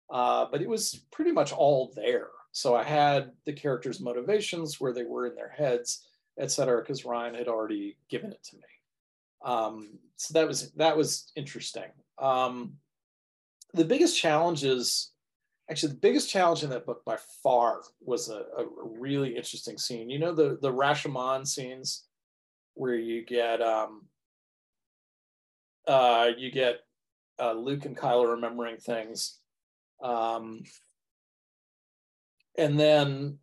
Uh, 0.09 0.45
but 0.51 0.61
it 0.61 0.67
was 0.67 1.05
pretty 1.11 1.31
much 1.31 1.53
all 1.53 1.93
there. 1.95 2.29
So 2.51 2.75
I 2.75 2.83
had 2.83 3.31
the 3.45 3.53
characters' 3.53 4.01
motivations, 4.01 4.81
where 4.81 4.91
they 4.91 5.03
were 5.03 5.27
in 5.27 5.35
their 5.35 5.49
heads, 5.49 6.07
et 6.39 6.51
cetera, 6.51 6.81
because 6.81 7.03
Rian 7.03 7.37
had 7.37 7.47
already 7.47 7.97
given 8.09 8.31
it 8.31 8.43
to 8.43 8.55
me. 8.57 8.63
Um, 9.43 9.99
so 10.17 10.33
that 10.33 10.47
was 10.47 10.71
that 10.73 10.95
was 10.95 11.31
interesting. 11.35 11.91
Um, 12.19 12.73
the 13.73 13.85
biggest 13.85 14.19
challenge 14.19 14.63
is 14.63 15.11
actually 15.69 15.93
the 15.93 15.99
biggest 15.99 16.29
challenge 16.29 16.63
in 16.63 16.69
that 16.69 16.85
book 16.85 17.03
by 17.05 17.17
far 17.41 17.81
was 18.01 18.29
a, 18.29 18.43
a 18.57 18.65
really 18.83 19.35
interesting 19.35 19.77
scene. 19.77 20.09
You 20.09 20.19
know 20.19 20.33
the 20.33 20.57
the 20.61 20.71
Rashomon 20.71 21.47
scenes 21.47 22.03
where 22.75 22.95
you 22.95 23.25
get 23.25 23.61
um, 23.61 24.03
uh, 25.87 26.29
you 26.37 26.51
get 26.51 26.81
uh, 27.39 27.53
Luke 27.53 27.85
and 27.85 27.97
Kylo 27.97 28.31
remembering 28.31 28.77
things, 28.77 29.39
um, 30.03 30.61
and 32.57 32.79
then 32.79 33.39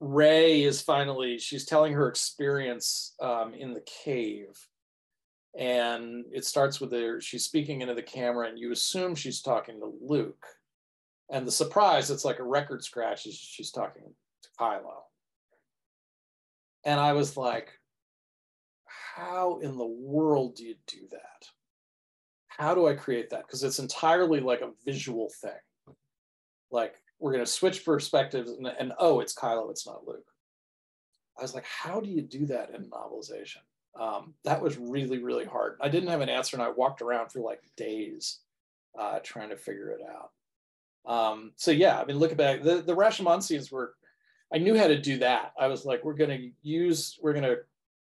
Rey 0.00 0.62
is 0.62 0.82
finally 0.82 1.38
she's 1.38 1.64
telling 1.64 1.92
her 1.94 2.08
experience 2.08 3.14
um, 3.20 3.54
in 3.54 3.72
the 3.72 3.84
cave, 4.04 4.58
and 5.58 6.24
it 6.32 6.44
starts 6.44 6.80
with 6.80 6.92
her 6.92 7.20
she's 7.20 7.44
speaking 7.44 7.80
into 7.80 7.94
the 7.94 8.02
camera, 8.02 8.48
and 8.48 8.58
you 8.58 8.72
assume 8.72 9.14
she's 9.14 9.40
talking 9.40 9.80
to 9.80 9.92
Luke 10.02 10.46
and 11.28 11.46
the 11.46 11.52
surprise, 11.52 12.10
it's 12.10 12.24
like 12.24 12.38
a 12.38 12.44
record 12.44 12.84
scratch. 12.84 13.26
Is 13.26 13.34
she's 13.34 13.70
talking 13.70 14.02
to 14.42 14.48
Kylo. 14.60 15.02
And 16.84 17.00
I 17.00 17.14
was 17.14 17.36
like, 17.36 17.70
how 19.16 19.58
in 19.60 19.76
the 19.76 19.86
world 19.86 20.56
do 20.56 20.64
you 20.64 20.76
do 20.86 21.08
that? 21.10 21.48
How 22.46 22.74
do 22.74 22.86
I 22.86 22.94
create 22.94 23.30
that? 23.30 23.46
Because 23.46 23.64
it's 23.64 23.80
entirely 23.80 24.40
like 24.40 24.60
a 24.60 24.70
visual 24.84 25.30
thing. 25.42 25.96
Like 26.70 26.94
we're 27.18 27.32
going 27.32 27.44
to 27.44 27.50
switch 27.50 27.84
perspectives 27.84 28.50
and, 28.50 28.66
and, 28.66 28.92
oh, 28.98 29.20
it's 29.20 29.34
Kylo, 29.34 29.70
it's 29.70 29.86
not 29.86 30.06
Luke. 30.06 30.26
I 31.38 31.42
was 31.42 31.54
like, 31.54 31.66
how 31.66 32.00
do 32.00 32.08
you 32.08 32.22
do 32.22 32.46
that 32.46 32.70
in 32.74 32.90
novelization? 32.90 33.58
Um, 33.98 34.34
that 34.44 34.62
was 34.62 34.76
really, 34.76 35.22
really 35.22 35.44
hard. 35.44 35.78
I 35.80 35.88
didn't 35.88 36.10
have 36.10 36.20
an 36.20 36.28
answer 36.28 36.56
and 36.56 36.62
I 36.62 36.70
walked 36.70 37.02
around 37.02 37.30
for 37.30 37.40
like 37.40 37.62
days 37.76 38.40
uh, 38.98 39.20
trying 39.22 39.50
to 39.50 39.56
figure 39.56 39.90
it 39.90 40.00
out. 40.02 40.30
Um, 41.10 41.52
so 41.56 41.70
yeah, 41.70 42.00
I 42.00 42.04
mean, 42.04 42.18
look 42.18 42.36
back, 42.36 42.62
the, 42.62 42.82
the 42.82 42.96
Rashomon 42.96 43.42
scenes 43.42 43.70
were, 43.70 43.94
I 44.52 44.58
knew 44.58 44.76
how 44.76 44.86
to 44.86 45.00
do 45.00 45.18
that. 45.18 45.52
I 45.58 45.66
was 45.66 45.84
like, 45.84 46.04
we're 46.04 46.14
going 46.14 46.30
to 46.30 46.50
use, 46.62 47.18
we're 47.22 47.32
going 47.32 47.44
to 47.44 47.58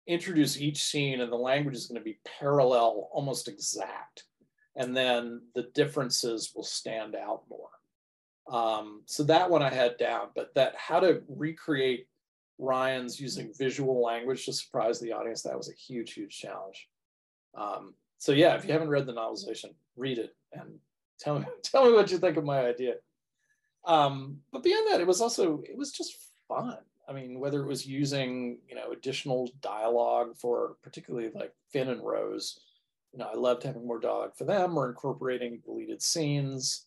introduce 0.07 0.59
each 0.59 0.84
scene 0.84 1.22
and 1.22 1.32
the 1.32 1.38
language 1.38 1.76
is 1.76 1.88
going 1.88 1.99
to 1.99 2.03
be 2.03 2.20
parallel, 2.39 3.09
almost 3.11 3.47
exact. 3.47 4.24
And 4.76 4.95
then 4.95 5.41
the 5.53 5.70
differences 5.74 6.51
will 6.55 6.64
stand 6.64 7.16
out 7.16 7.43
more. 7.49 7.62
Um, 8.51 9.03
so 9.05 9.23
that 9.23 9.49
one 9.49 9.61
I 9.61 9.69
had 9.69 9.97
down, 9.97 10.27
but 10.35 10.53
that 10.55 10.75
how 10.75 10.99
to 10.99 11.21
recreate 11.27 12.07
Rian's 12.59 13.19
using 13.19 13.53
visual 13.57 14.03
language 14.03 14.45
to 14.45 14.53
surprise 14.53 14.99
the 14.99 15.13
audience, 15.13 15.41
that 15.43 15.57
was 15.57 15.69
a 15.69 15.73
huge, 15.73 16.13
huge 16.13 16.37
challenge. 16.37 16.89
Um, 17.55 17.93
so 18.17 18.31
yeah, 18.31 18.55
if 18.55 18.65
you 18.65 18.71
haven't 18.71 18.89
read 18.89 19.05
the 19.05 19.13
novelization, 19.13 19.73
read 19.95 20.17
it 20.17 20.35
and 20.53 20.79
tell 21.19 21.39
me 21.39 21.45
tell 21.63 21.85
me 21.85 21.93
what 21.93 22.11
you 22.11 22.17
think 22.17 22.37
of 22.37 22.43
my 22.43 22.65
idea. 22.65 22.95
Um, 23.85 24.39
but 24.51 24.63
beyond 24.63 24.91
that 24.91 25.01
it 25.01 25.07
was 25.07 25.21
also 25.21 25.61
it 25.65 25.77
was 25.77 25.91
just 25.91 26.15
fun. 26.47 26.77
I 27.07 27.13
mean 27.13 27.39
whether 27.39 27.61
it 27.61 27.67
was 27.67 27.85
using 27.85 28.59
you 28.67 28.75
know 28.75 28.91
additional 28.91 29.49
dialogue 29.61 30.35
for 30.37 30.77
particularly 30.81 31.31
like 31.33 31.53
finn 31.71 31.89
and 31.89 32.01
rose 32.01 32.59
you 33.11 33.19
know 33.19 33.27
i 33.31 33.35
loved 33.35 33.63
having 33.63 33.85
more 33.85 33.99
dialogue 33.99 34.35
for 34.35 34.45
them 34.45 34.77
or 34.77 34.89
incorporating 34.89 35.61
deleted 35.63 36.01
scenes 36.01 36.85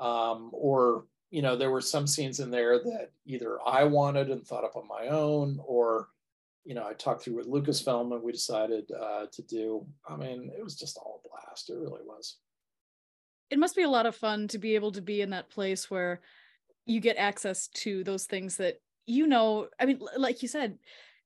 um, 0.00 0.50
or 0.52 1.04
you 1.30 1.42
know 1.42 1.54
there 1.54 1.70
were 1.70 1.80
some 1.80 2.06
scenes 2.06 2.40
in 2.40 2.50
there 2.50 2.78
that 2.78 3.10
either 3.24 3.58
i 3.66 3.84
wanted 3.84 4.30
and 4.30 4.44
thought 4.44 4.64
up 4.64 4.74
on 4.74 4.88
my 4.88 5.06
own 5.06 5.60
or 5.64 6.08
you 6.64 6.74
know 6.74 6.84
i 6.84 6.92
talked 6.94 7.22
through 7.22 7.36
with 7.36 7.48
lucasfilm 7.48 8.12
and 8.12 8.22
we 8.22 8.32
decided 8.32 8.90
uh, 9.00 9.26
to 9.30 9.42
do 9.42 9.86
i 10.08 10.16
mean 10.16 10.50
it 10.56 10.64
was 10.64 10.74
just 10.74 10.96
all 10.96 11.20
a 11.24 11.28
blast. 11.28 11.70
It 11.70 11.74
really 11.74 12.02
was. 12.04 12.36
It 13.50 13.58
must 13.58 13.76
be 13.76 13.82
a 13.82 13.88
lot 13.88 14.06
of 14.06 14.14
fun 14.14 14.48
to 14.48 14.58
be 14.58 14.74
able 14.74 14.92
to 14.92 15.02
be 15.02 15.22
in 15.22 15.30
that 15.30 15.50
place 15.50 15.90
where 15.90 16.20
you 16.86 17.00
get 17.00 17.16
access 17.16 17.68
to 17.68 18.04
those 18.04 18.26
things 18.26 18.56
that 18.56 18.80
you 19.06 19.26
know 19.26 19.68
i 19.80 19.86
mean 19.86 20.00
like 20.16 20.42
you 20.42 20.48
said 20.48 20.78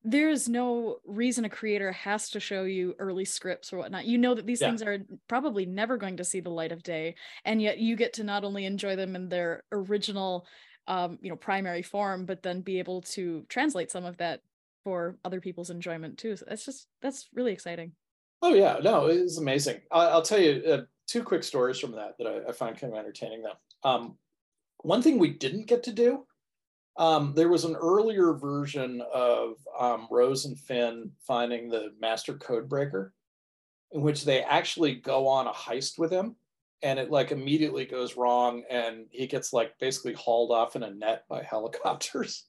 there's 0.07 0.47
no 0.47 0.97
reason 1.03 1.45
a 1.45 1.49
creator 1.49 1.91
has 1.91 2.29
to 2.29 2.39
show 2.39 2.63
you 2.63 2.93
early 2.99 3.25
scripts 3.25 3.73
or 3.73 3.77
whatnot. 3.77 4.05
You 4.05 4.19
know 4.19 4.35
that 4.35 4.45
these 4.45 4.61
yeah. 4.61 4.67
things 4.67 4.83
are 4.83 4.99
probably 5.27 5.65
never 5.65 5.97
going 5.97 6.17
to 6.17 6.23
see 6.23 6.39
the 6.39 6.51
light 6.51 6.71
of 6.71 6.83
day 6.83 7.15
and 7.43 7.59
yet 7.59 7.79
you 7.79 7.95
get 7.95 8.13
to 8.13 8.23
not 8.23 8.43
only 8.43 8.65
enjoy 8.65 8.95
them 8.95 9.15
in 9.15 9.29
their 9.29 9.63
original 9.71 10.45
um, 10.87 11.17
you 11.21 11.31
know 11.31 11.35
primary 11.35 11.81
form 11.81 12.27
but 12.27 12.43
then 12.43 12.61
be 12.61 12.77
able 12.77 13.01
to 13.01 13.43
translate 13.49 13.89
some 13.89 14.05
of 14.05 14.17
that 14.17 14.41
for 14.83 15.17
other 15.25 15.41
people's 15.41 15.71
enjoyment 15.71 16.19
too. 16.19 16.35
So 16.35 16.45
that's 16.47 16.63
just 16.63 16.87
that's 17.01 17.27
really 17.33 17.51
exciting. 17.51 17.93
Oh 18.43 18.53
yeah. 18.53 18.77
No 18.83 19.07
it's 19.07 19.39
amazing. 19.39 19.81
I'll, 19.91 20.09
I'll 20.09 20.21
tell 20.21 20.39
you 20.39 20.61
uh, 20.67 20.81
two 21.07 21.23
quick 21.23 21.43
stories 21.43 21.79
from 21.79 21.93
that 21.93 22.13
that 22.19 22.27
I, 22.27 22.49
I 22.49 22.51
find 22.51 22.77
kind 22.77 22.93
of 22.93 22.99
entertaining 22.99 23.41
though. 23.41 23.89
Um, 23.89 24.17
one 24.83 25.01
thing 25.01 25.17
we 25.17 25.31
didn't 25.31 25.65
get 25.65 25.81
to 25.83 25.91
do, 25.91 26.27
um, 26.97 27.33
there 27.35 27.49
was 27.49 27.65
an 27.65 27.75
earlier 27.75 28.33
version 28.33 29.01
of 29.13 29.55
um, 29.77 30.07
Rose 30.09 30.45
and 30.45 30.57
Finn 30.57 31.11
finding 31.27 31.69
the 31.69 31.93
master 31.99 32.35
code 32.35 32.69
breaker, 32.69 33.13
in 33.91 34.01
which 34.01 34.23
they 34.23 34.41
actually 34.41 34.95
go 34.95 35.27
on 35.27 35.47
a 35.47 35.51
heist 35.51 35.99
with 35.99 36.11
him, 36.11 36.35
and 36.81 36.97
it 36.97 37.11
like 37.11 37.31
immediately 37.31 37.85
goes 37.85 38.15
wrong, 38.15 38.63
and 38.69 39.05
he 39.09 39.27
gets 39.27 39.51
like 39.51 39.77
basically 39.79 40.13
hauled 40.13 40.51
off 40.51 40.75
in 40.75 40.83
a 40.83 40.91
net 40.91 41.25
by 41.27 41.43
helicopters, 41.49 42.45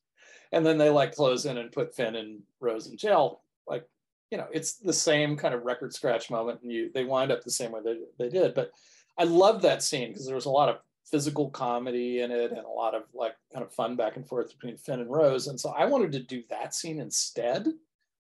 and 0.53 0.65
then 0.65 0.79
they 0.79 0.91
like 0.91 1.15
close 1.15 1.45
in 1.45 1.59
and 1.59 1.73
put 1.73 1.95
Finn 1.95 2.15
and 2.15 2.41
Rose 2.61 2.87
in 2.87 2.97
jail, 2.97 3.43
like 3.67 3.85
you 4.31 4.39
know, 4.39 4.47
it's 4.53 4.75
the 4.75 4.93
same 4.93 5.37
kind 5.37 5.55
of 5.55 5.65
record 5.65 5.93
scratch 5.93 6.31
moment, 6.31 6.61
and 6.63 6.71
you 6.71 6.91
they 6.95 7.05
wind 7.05 7.33
up 7.33 7.43
the 7.43 7.51
same 7.51 7.73
way 7.73 7.81
they, 7.85 7.99
they 8.19 8.29
did. 8.29 8.55
But 8.55 8.71
I 9.19 9.25
love 9.25 9.63
that 9.63 9.83
scene 9.83 10.11
because 10.11 10.27
there 10.27 10.35
was 10.35 10.47
a 10.47 10.51
lot 10.51 10.69
of 10.69 10.77
physical 11.11 11.51
comedy 11.51 12.21
in 12.21 12.31
it 12.31 12.51
and 12.51 12.65
a 12.65 12.69
lot 12.69 12.95
of 12.95 13.03
like 13.15 13.35
kind 13.53 13.65
of 13.65 13.73
fun 13.73 13.97
back 13.97 14.17
and 14.17 14.27
forth 14.27 14.51
between 14.51 14.77
Finn 14.77 15.01
and 15.01 15.11
Rose. 15.11 15.47
And 15.47 15.59
so 15.59 15.71
I 15.71 15.85
wanted 15.87 16.13
to 16.13 16.21
do 16.21 16.43
that 16.51 16.75
scene 16.75 17.01
instead 17.01 17.69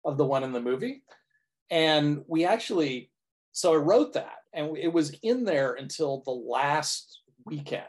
of 0.03 0.17
the 0.17 0.25
one 0.25 0.43
in 0.43 0.51
the 0.51 0.61
movie. 0.61 1.03
And 1.69 2.23
we 2.27 2.45
actually, 2.45 3.11
so 3.51 3.73
I 3.73 3.77
wrote 3.77 4.13
that 4.13 4.37
and 4.53 4.77
it 4.77 4.91
was 4.91 5.15
in 5.21 5.45
there 5.45 5.73
until 5.73 6.21
the 6.25 6.31
last 6.31 7.21
weekend. 7.45 7.85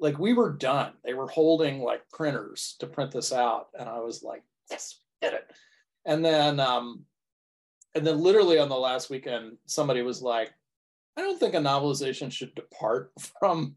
Like 0.00 0.18
we 0.18 0.32
were 0.32 0.52
done. 0.52 0.92
They 1.04 1.14
were 1.14 1.28
holding 1.28 1.80
like 1.80 2.08
printers 2.10 2.76
to 2.80 2.86
print 2.86 3.10
this 3.10 3.32
out. 3.32 3.68
And 3.78 3.88
I 3.88 3.98
was 3.98 4.22
like, 4.22 4.42
yes, 4.70 5.00
did 5.20 5.34
it. 5.34 5.50
And 6.06 6.24
then 6.24 6.60
um, 6.60 7.04
and 7.94 8.06
then 8.06 8.20
literally 8.20 8.58
on 8.58 8.68
the 8.68 8.76
last 8.76 9.10
weekend, 9.10 9.56
somebody 9.66 10.02
was 10.02 10.22
like, 10.22 10.52
I 11.16 11.22
don't 11.22 11.38
think 11.38 11.54
a 11.54 11.58
novelization 11.58 12.30
should 12.30 12.54
depart 12.54 13.12
from, 13.40 13.76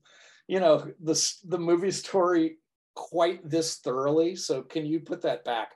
you 0.51 0.59
know, 0.59 0.85
the, 0.99 1.33
the 1.45 1.57
movie 1.57 1.91
story 1.91 2.57
quite 2.93 3.49
this 3.49 3.77
thoroughly. 3.77 4.35
So 4.35 4.61
can 4.61 4.85
you 4.85 4.99
put 4.99 5.21
that 5.21 5.45
back? 5.45 5.71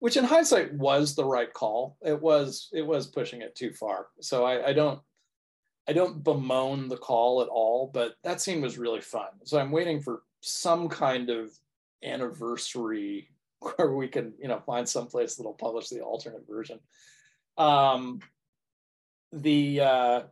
Which 0.00 0.18
in 0.18 0.24
hindsight 0.24 0.74
was 0.74 1.14
the 1.14 1.24
right 1.24 1.50
call. 1.50 1.96
It 2.04 2.20
was 2.20 2.68
it 2.74 2.86
was 2.86 3.06
pushing 3.06 3.40
it 3.40 3.56
too 3.56 3.72
far. 3.72 4.08
So 4.20 4.44
I, 4.44 4.66
I 4.66 4.72
don't 4.74 5.00
I 5.88 5.94
don't 5.94 6.22
bemoan 6.22 6.88
the 6.88 6.98
call 6.98 7.40
at 7.40 7.48
all, 7.48 7.90
but 7.94 8.16
that 8.22 8.42
scene 8.42 8.60
was 8.60 8.76
really 8.76 9.00
fun. 9.00 9.28
So 9.44 9.58
I'm 9.58 9.70
waiting 9.70 10.02
for 10.02 10.20
some 10.42 10.90
kind 10.90 11.30
of 11.30 11.48
anniversary 12.04 13.30
where 13.60 13.94
we 13.94 14.08
can, 14.08 14.34
you 14.38 14.48
know, 14.48 14.60
find 14.60 14.86
some 14.86 15.06
place 15.06 15.36
that'll 15.36 15.54
publish 15.54 15.88
the 15.88 16.02
alternate 16.02 16.46
version. 16.46 16.80
Um, 17.56 18.20
the 19.32 19.80
uh, 19.80 20.22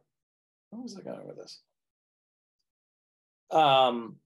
where 0.68 0.82
was 0.82 0.98
I 0.98 1.00
going 1.00 1.26
with 1.26 1.38
this? 1.38 1.60
Um, 3.50 4.16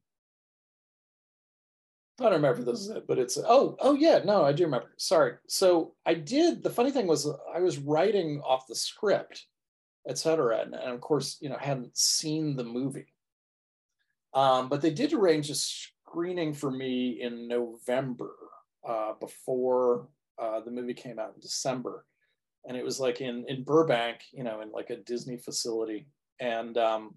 I 2.21 2.25
don't 2.25 2.35
remember 2.35 2.63
this 2.63 2.81
is 2.81 2.91
it, 2.91 3.07
but 3.07 3.19
it's 3.19 3.39
oh 3.39 3.77
oh 3.81 3.95
yeah 3.95 4.21
no 4.25 4.45
I 4.45 4.53
do 4.53 4.65
remember. 4.65 4.93
Sorry. 4.99 5.35
So 5.49 5.95
I 6.05 6.15
did. 6.15 6.63
The 6.63 6.71
funny 6.71 6.91
thing 6.91 7.07
was 7.07 7.29
I 7.55 7.61
was 7.61 7.79
writing 7.79 8.43
off 8.45 8.67
the 8.67 8.75
script, 8.75 9.47
etc. 10.09 10.61
And, 10.61 10.75
and 10.75 10.93
of 10.93 11.01
course 11.01 11.39
you 11.41 11.49
know 11.49 11.57
hadn't 11.59 11.97
seen 11.97 12.57
the 12.57 12.65
movie. 12.65 13.15
Um, 14.35 14.69
but 14.69 14.81
they 14.83 14.91
did 14.91 15.13
arrange 15.13 15.51
a 15.51 15.55
screening 15.55 16.53
for 16.53 16.71
me 16.71 17.21
in 17.23 17.49
November 17.49 18.33
uh, 18.87 19.15
before 19.19 20.09
uh, 20.39 20.61
the 20.61 20.71
movie 20.71 20.95
came 20.95 21.19
out 21.19 21.33
in 21.35 21.41
December, 21.41 22.05
and 22.67 22.77
it 22.77 22.85
was 22.85 23.01
like 23.01 23.23
in 23.23 23.47
in 23.49 23.65
Burbank, 23.65 24.21
you 24.33 24.45
know, 24.45 24.61
in 24.61 24.71
like 24.73 24.91
a 24.91 24.97
Disney 24.97 25.39
facility. 25.39 26.07
And 26.39 26.77
um, 26.77 27.15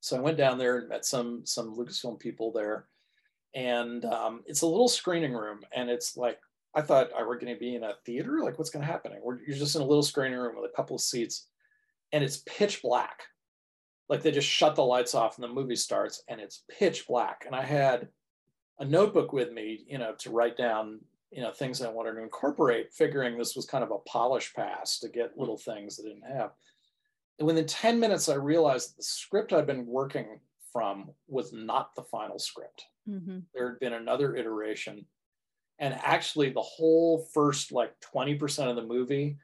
so 0.00 0.16
I 0.16 0.20
went 0.20 0.38
down 0.38 0.58
there 0.58 0.78
and 0.78 0.88
met 0.88 1.04
some 1.04 1.42
some 1.44 1.74
Lucasfilm 1.76 2.18
people 2.18 2.52
there, 2.52 2.86
and 3.54 4.04
um, 4.04 4.42
it's 4.46 4.62
a 4.62 4.66
little 4.66 4.88
screening 4.88 5.32
room, 5.32 5.60
and 5.74 5.90
it's 5.90 6.16
like 6.16 6.38
I 6.74 6.82
thought 6.82 7.10
I 7.18 7.22
were 7.22 7.38
going 7.38 7.52
to 7.52 7.58
be 7.58 7.74
in 7.74 7.82
a 7.82 7.94
theater. 8.06 8.40
Like, 8.42 8.58
what's 8.58 8.70
going 8.70 8.84
to 8.84 8.90
happen? 8.90 9.12
We're, 9.22 9.40
you're 9.40 9.56
just 9.56 9.74
in 9.74 9.82
a 9.82 9.86
little 9.86 10.02
screening 10.02 10.38
room 10.38 10.56
with 10.56 10.70
a 10.70 10.76
couple 10.76 10.96
of 10.96 11.02
seats, 11.02 11.46
and 12.12 12.22
it's 12.22 12.42
pitch 12.46 12.82
black. 12.82 13.22
Like 14.08 14.22
they 14.22 14.30
just 14.30 14.48
shut 14.48 14.74
the 14.74 14.84
lights 14.84 15.14
off 15.14 15.36
and 15.36 15.44
the 15.44 15.52
movie 15.52 15.76
starts, 15.76 16.22
and 16.28 16.40
it's 16.40 16.64
pitch 16.70 17.06
black. 17.06 17.44
And 17.46 17.54
I 17.54 17.62
had 17.62 18.08
a 18.78 18.84
notebook 18.84 19.32
with 19.32 19.52
me, 19.52 19.84
you 19.86 19.98
know, 19.98 20.14
to 20.20 20.30
write 20.30 20.56
down, 20.56 21.00
you 21.30 21.42
know, 21.42 21.50
things 21.50 21.82
I 21.82 21.90
wanted 21.90 22.12
to 22.12 22.22
incorporate, 22.22 22.92
figuring 22.92 23.36
this 23.36 23.56
was 23.56 23.66
kind 23.66 23.84
of 23.84 23.90
a 23.90 23.98
polish 24.08 24.54
pass 24.54 24.98
to 25.00 25.08
get 25.08 25.36
little 25.36 25.58
things 25.58 26.00
I 26.00 26.08
didn't 26.08 26.30
have. 26.30 26.52
And 27.38 27.46
within 27.46 27.66
10 27.66 28.00
minutes, 28.00 28.28
I 28.28 28.34
realized 28.34 28.96
the 28.96 29.02
script 29.02 29.52
I'd 29.52 29.66
been 29.66 29.86
working 29.86 30.40
from 30.72 31.10
was 31.28 31.52
not 31.52 31.94
the 31.94 32.02
final 32.02 32.38
script. 32.38 32.84
Mm-hmm. 33.08 33.40
There 33.54 33.70
had 33.70 33.80
been 33.80 33.92
another 33.94 34.36
iteration. 34.36 35.06
And 35.78 35.94
actually, 36.02 36.50
the 36.50 36.60
whole 36.60 37.28
first 37.32 37.70
like 37.70 37.92
20% 38.14 38.68
of 38.68 38.76
the 38.76 38.82
movie 38.82 39.38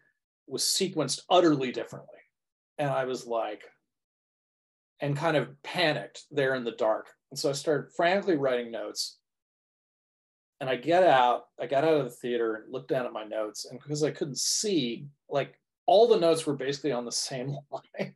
was 0.47 0.63
sequenced 0.63 1.23
utterly 1.31 1.71
differently. 1.71 2.19
And 2.79 2.91
I 2.91 3.05
was 3.05 3.27
like, 3.27 3.63
and 5.01 5.17
kind 5.17 5.37
of 5.37 5.63
panicked 5.63 6.25
there 6.31 6.55
in 6.55 6.65
the 6.65 6.73
dark. 6.73 7.09
And 7.31 7.39
so 7.39 7.51
I 7.51 7.53
started 7.53 7.93
frantically 7.97 8.37
writing 8.37 8.71
notes. 8.71 9.19
And 10.61 10.71
I 10.71 10.77
get 10.77 11.03
out, 11.03 11.45
I 11.61 11.67
got 11.67 11.85
out 11.85 11.95
of 11.95 12.05
the 12.05 12.11
theater 12.11 12.55
and 12.55 12.73
looked 12.73 12.89
down 12.89 13.07
at 13.07 13.13
my 13.13 13.25
notes. 13.25 13.67
And 13.67 13.79
because 13.79 14.03
I 14.03 14.11
couldn't 14.11 14.39
see, 14.39 15.07
like 15.29 15.55
all 15.87 16.09
the 16.09 16.19
notes 16.19 16.47
were 16.47 16.57
basically 16.57 16.93
on 16.93 17.05
the 17.05 17.13
same 17.13 17.57
line. 17.71 18.15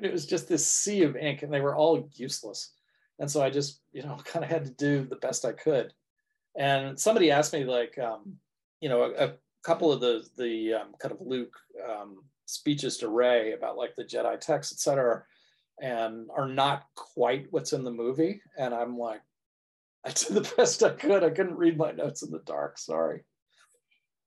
it 0.00 0.12
was 0.12 0.26
just 0.26 0.48
this 0.48 0.70
sea 0.70 1.02
of 1.02 1.16
ink 1.16 1.42
and 1.42 1.52
they 1.52 1.60
were 1.60 1.76
all 1.76 2.08
useless. 2.14 2.72
And 3.18 3.30
so 3.30 3.42
I 3.42 3.50
just, 3.50 3.80
you 3.92 4.02
know, 4.02 4.16
kind 4.24 4.44
of 4.44 4.50
had 4.50 4.64
to 4.64 4.70
do 4.72 5.04
the 5.04 5.16
best 5.16 5.44
I 5.44 5.52
could. 5.52 5.92
And 6.56 6.98
somebody 6.98 7.30
asked 7.30 7.52
me, 7.52 7.64
like, 7.64 7.98
um, 7.98 8.34
you 8.80 8.88
know, 8.88 9.02
a, 9.02 9.26
a, 9.26 9.32
couple 9.64 9.92
of 9.92 10.00
the 10.00 10.24
the 10.38 10.72
um, 10.72 10.94
kind 11.00 11.12
of 11.12 11.20
Luke 11.20 11.52
um, 11.86 12.18
speeches 12.46 12.96
to 12.96 13.08
Rey 13.08 13.52
about 13.52 13.76
like 13.76 13.94
the 13.96 14.04
Jedi 14.04 14.40
text, 14.40 14.72
et 14.72 14.78
cetera, 14.78 15.24
and 15.82 16.28
are 16.34 16.48
not 16.48 16.84
quite 16.94 17.48
what's 17.50 17.72
in 17.72 17.84
the 17.84 17.90
movie. 17.90 18.40
And 18.56 18.72
I'm 18.72 18.96
like, 18.96 19.20
I 20.06 20.10
did 20.10 20.28
the 20.28 20.52
best 20.56 20.82
I 20.82 20.90
could. 20.90 21.22
I 21.22 21.30
couldn't 21.30 21.58
read 21.58 21.76
my 21.76 21.90
notes 21.90 22.22
in 22.22 22.30
the 22.30 22.40
dark. 22.46 22.78
Sorry 22.78 23.24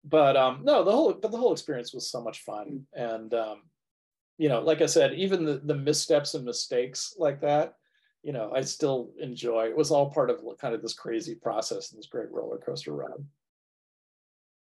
but 0.03 0.35
um, 0.35 0.61
no, 0.63 0.83
the 0.83 0.91
whole 0.91 1.13
but 1.13 1.31
the 1.31 1.37
whole 1.37 1.53
experience 1.53 1.93
was 1.93 2.09
so 2.09 2.21
much 2.21 2.41
fun, 2.41 2.85
and 2.93 3.33
um, 3.33 3.63
you 4.37 4.49
know, 4.49 4.61
like 4.61 4.81
I 4.81 4.87
said, 4.87 5.13
even 5.13 5.45
the 5.45 5.61
the 5.63 5.75
missteps 5.75 6.33
and 6.33 6.43
mistakes 6.43 7.15
like 7.17 7.41
that, 7.41 7.75
you 8.23 8.33
know, 8.33 8.51
I 8.53 8.61
still 8.61 9.11
enjoy. 9.19 9.65
It 9.65 9.77
was 9.77 9.91
all 9.91 10.09
part 10.11 10.29
of 10.29 10.41
kind 10.59 10.73
of 10.73 10.81
this 10.81 10.93
crazy 10.93 11.35
process 11.35 11.91
and 11.91 11.99
this 11.99 12.07
great 12.07 12.31
roller 12.31 12.57
coaster 12.57 12.93
ride. 12.93 13.23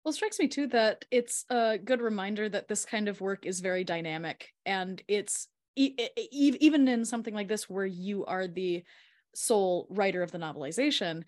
Well, 0.03 0.11
it 0.11 0.13
strikes 0.13 0.39
me 0.39 0.47
too 0.47 0.67
that 0.67 1.05
it's 1.11 1.45
a 1.49 1.77
good 1.77 2.01
reminder 2.01 2.49
that 2.49 2.67
this 2.67 2.85
kind 2.85 3.07
of 3.07 3.21
work 3.21 3.45
is 3.45 3.59
very 3.59 3.83
dynamic, 3.83 4.53
and 4.65 5.01
it's 5.07 5.49
e- 5.75 5.95
e- 5.99 6.27
even 6.31 6.87
in 6.87 7.05
something 7.05 7.35
like 7.35 7.47
this 7.47 7.69
where 7.69 7.85
you 7.85 8.25
are 8.25 8.47
the 8.47 8.83
sole 9.35 9.85
writer 9.91 10.23
of 10.23 10.31
the 10.31 10.39
novelization, 10.39 11.23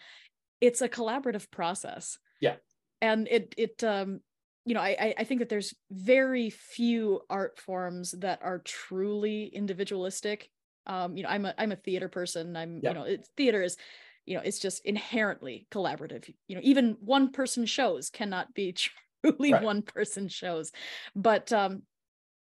it's 0.62 0.82
a 0.82 0.90
collaborative 0.90 1.52
process. 1.52 2.18
Yeah 2.42 2.56
and 3.02 3.28
it 3.30 3.54
it 3.58 3.84
um 3.84 4.22
you 4.66 4.74
know 4.74 4.82
I 4.82 5.14
I 5.18 5.24
think 5.24 5.40
that 5.40 5.50
there's 5.50 5.74
very 5.92 6.50
few 6.50 7.22
art 7.30 7.60
forms 7.60 8.12
that 8.20 8.40
are 8.44 8.60
truly 8.60 9.46
individualistic. 9.46 10.50
Um, 10.86 11.16
you 11.16 11.24
know, 11.24 11.30
I'm 11.30 11.46
a 11.46 11.54
I'm 11.58 11.72
a 11.72 11.78
theater 11.78 12.10
person. 12.10 12.56
I'm 12.56 12.80
yeah. 12.84 12.90
you 12.90 12.96
know, 12.96 13.04
it's 13.04 13.30
theater 13.38 13.62
is 13.62 13.78
you 14.26 14.36
know 14.36 14.42
it's 14.44 14.60
just 14.60 14.86
inherently 14.86 15.68
collaborative. 15.72 16.32
You 16.48 16.56
know, 16.56 16.62
even 16.64 16.98
one 17.00 17.32
person 17.32 17.66
shows 17.66 18.10
cannot 18.10 18.54
be 18.54 18.76
truly 19.24 19.54
right. 19.54 19.64
one 19.64 19.82
person 19.82 20.28
shows, 20.28 20.72
but 21.16 21.52
um, 21.52 21.84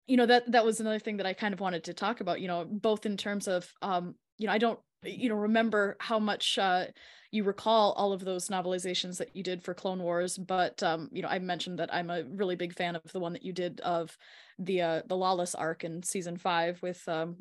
you 0.07 0.17
know 0.17 0.25
that 0.25 0.51
that 0.51 0.65
was 0.65 0.79
another 0.79 0.99
thing 0.99 1.17
that 1.17 1.25
I 1.25 1.33
kind 1.33 1.53
of 1.53 1.59
wanted 1.59 1.85
to 1.85 1.93
talk 1.93 2.21
about. 2.21 2.41
You 2.41 2.47
know, 2.47 2.65
both 2.65 3.05
in 3.05 3.17
terms 3.17 3.47
of 3.47 3.71
um, 3.81 4.15
you 4.37 4.47
know, 4.47 4.53
I 4.53 4.57
don't 4.57 4.79
you 5.05 5.29
know 5.29 5.35
remember 5.35 5.95
how 5.99 6.19
much 6.19 6.57
uh 6.57 6.85
you 7.33 7.43
recall 7.43 7.93
all 7.93 8.13
of 8.13 8.23
those 8.23 8.49
novelizations 8.49 9.17
that 9.17 9.35
you 9.35 9.41
did 9.41 9.63
for 9.63 9.73
Clone 9.73 10.03
Wars, 10.03 10.37
but 10.37 10.83
um, 10.83 11.09
you 11.11 11.23
know, 11.23 11.27
I 11.27 11.39
mentioned 11.39 11.79
that 11.79 11.91
I'm 11.91 12.11
a 12.11 12.23
really 12.23 12.55
big 12.55 12.75
fan 12.75 12.95
of 12.95 13.01
the 13.11 13.19
one 13.19 13.33
that 13.33 13.43
you 13.43 13.51
did 13.51 13.81
of 13.81 14.15
the 14.59 14.81
uh, 14.81 15.01
the 15.07 15.17
Lawless 15.17 15.55
arc 15.55 15.83
in 15.83 16.03
season 16.03 16.37
five 16.37 16.79
with 16.83 17.01
um, 17.09 17.37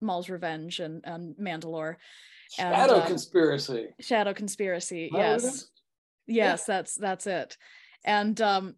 Maul's 0.00 0.28
Revenge 0.28 0.80
and, 0.80 1.04
and 1.04 1.36
Mandalore. 1.36 1.94
Shadow 2.50 2.94
and, 2.94 3.02
uh, 3.02 3.06
Conspiracy. 3.06 3.86
Shadow 4.00 4.34
Conspiracy. 4.34 5.08
yes. 5.12 5.68
Yes, 6.26 6.64
yeah. 6.66 6.74
that's 6.74 6.96
that's 6.96 7.28
it. 7.28 7.56
And 8.04 8.40
um, 8.40 8.74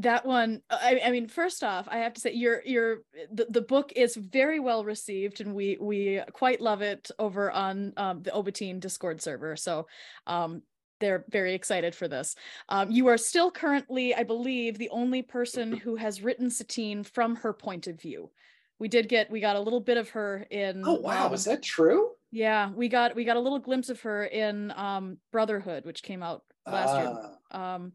that 0.00 0.26
one 0.26 0.60
I, 0.70 1.00
I, 1.04 1.10
mean 1.10 1.28
first 1.28 1.62
off 1.62 1.86
i 1.90 1.98
have 1.98 2.14
to 2.14 2.20
say 2.20 2.32
your 2.32 2.62
your 2.64 3.02
the, 3.32 3.46
the 3.48 3.60
book 3.60 3.92
is 3.94 4.16
very 4.16 4.58
well 4.58 4.84
received 4.84 5.40
and 5.40 5.54
we 5.54 5.76
we 5.80 6.20
quite 6.32 6.60
love 6.60 6.82
it 6.82 7.10
over 7.18 7.50
on 7.50 7.92
um, 7.96 8.22
the 8.22 8.30
obatine 8.30 8.80
discord 8.80 9.20
server. 9.20 9.56
So 9.56 9.86
um, 10.26 10.62
they're 11.00 11.24
very 11.30 11.54
excited 11.54 11.94
for 11.94 12.08
this. 12.08 12.34
Um, 12.68 12.90
you 12.90 13.08
are 13.08 13.18
still 13.18 13.50
currently 13.50 14.14
i 14.14 14.22
believe 14.22 14.78
the 14.78 14.90
only 14.90 15.22
person 15.22 15.72
who 15.72 15.96
has 15.96 16.22
written 16.22 16.50
satine 16.50 17.04
from 17.04 17.36
her 17.36 17.52
point 17.52 17.86
of 17.86 18.00
view. 18.00 18.30
We 18.78 18.88
did 18.88 19.08
get 19.08 19.30
we 19.30 19.40
got 19.40 19.56
a 19.56 19.60
little 19.60 19.80
bit 19.80 19.96
of 19.96 20.10
her 20.10 20.46
in 20.50 20.82
oh 20.84 21.00
wow. 21.00 21.26
um, 21.26 21.34
is 21.34 21.44
that 21.44 21.62
true? 21.62 22.10
Yeah 22.30 22.70
we 22.74 22.88
got 22.88 23.14
we 23.14 23.24
got 23.24 23.36
a 23.36 23.40
little 23.40 23.58
glimpse 23.58 23.90
of 23.90 24.00
her 24.00 24.24
in 24.24 24.72
um, 24.72 25.18
brotherhood 25.32 25.84
which 25.84 26.02
came 26.02 26.22
out 26.22 26.42
last 26.66 26.96
year. 26.96 27.30
Ah. 27.52 27.74
um 27.74 27.92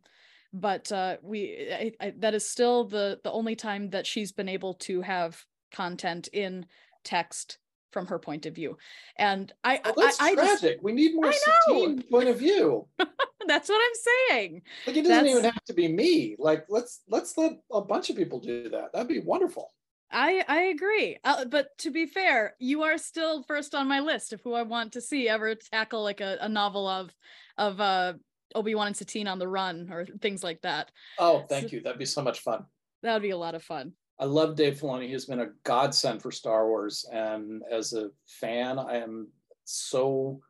but 0.54 0.92
uh, 0.92 1.18
we 1.22 1.70
I, 1.72 1.92
I, 2.00 2.14
that 2.20 2.34
is 2.34 2.50
still 2.50 2.86
the 2.86 3.20
the 3.24 3.32
only 3.32 3.56
time 3.56 3.90
that 3.92 4.08
she's 4.08 4.32
been 4.32 4.50
able 4.50 4.76
to 4.76 5.02
have 5.02 5.44
content 5.72 6.28
in 6.34 6.66
text 7.04 7.60
from 7.92 8.08
her 8.08 8.20
point 8.20 8.46
of 8.46 8.54
view. 8.54 8.78
And 9.18 9.52
i 9.64 9.82
well, 9.84 9.94
that's 9.98 10.20
I, 10.20 10.36
tragic. 10.36 10.74
Just, 10.74 10.84
we 10.84 10.92
need 10.92 11.16
more 11.16 11.32
Satine 11.32 12.04
point 12.04 12.30
of 12.30 12.38
view. 12.38 12.88
That's 13.48 13.70
what 13.70 13.82
i'm 13.82 14.30
saying. 14.30 14.62
Like 14.86 14.98
it 14.98 15.04
doesn't 15.04 15.24
that's, 15.24 15.30
even 15.30 15.44
have 15.46 15.64
to 15.64 15.74
be 15.74 15.88
me. 15.88 16.36
Like 16.38 16.66
let's 16.70 17.02
let's 17.08 17.36
let 17.36 17.54
a 17.72 17.82
bunch 17.82 18.12
of 18.12 18.16
people 18.16 18.40
do 18.40 18.70
that. 18.70 18.94
That'd 18.94 19.08
be 19.08 19.22
wonderful. 19.22 19.72
I 20.12 20.44
I 20.48 20.64
agree, 20.64 21.18
uh, 21.24 21.46
but 21.46 21.76
to 21.80 21.90
be 21.90 22.06
fair, 22.06 22.56
you 22.60 22.84
are 22.84 22.98
still 22.98 23.42
first 23.44 23.74
on 23.74 23.88
my 23.88 24.02
list 24.02 24.34
of 24.34 24.42
who 24.42 24.54
I 24.54 24.64
want 24.64 24.94
to 24.94 25.02
see 25.02 25.30
ever 25.30 25.56
tackle 25.56 26.04
like 26.04 26.22
a, 26.22 26.38
a 26.42 26.50
novel 26.50 26.88
of 26.88 27.16
of 27.58 27.80
uh 27.80 28.14
Obi-Wan 28.56 28.88
and 28.88 28.98
Satine 28.98 29.28
on 29.28 29.40
the 29.40 29.48
run 29.48 29.90
or 29.92 30.06
things 30.22 30.44
like 30.44 30.62
that. 30.62 30.92
Oh, 31.18 31.46
thank 31.50 31.70
so, 31.70 31.76
you. 31.76 31.82
That'd 31.82 32.00
be 32.00 32.06
so 32.06 32.22
much 32.22 32.40
fun. 32.42 32.66
That 33.04 33.14
would 33.14 33.22
be 33.22 33.30
a 33.30 33.38
lot 33.38 33.56
of 33.56 33.64
fun. 33.64 33.94
I 34.20 34.26
love 34.26 34.56
Dave 34.56 34.80
Filoni. 34.80 35.08
He's 35.08 35.26
been 35.26 35.40
a 35.40 35.52
godsend 35.64 36.22
for 36.22 36.32
Star 36.32 36.68
Wars. 36.68 37.06
And 37.12 37.62
as 37.72 37.94
a 37.94 38.10
fan, 38.28 38.78
I 38.78 38.98
am 38.98 39.30
so 39.64 40.42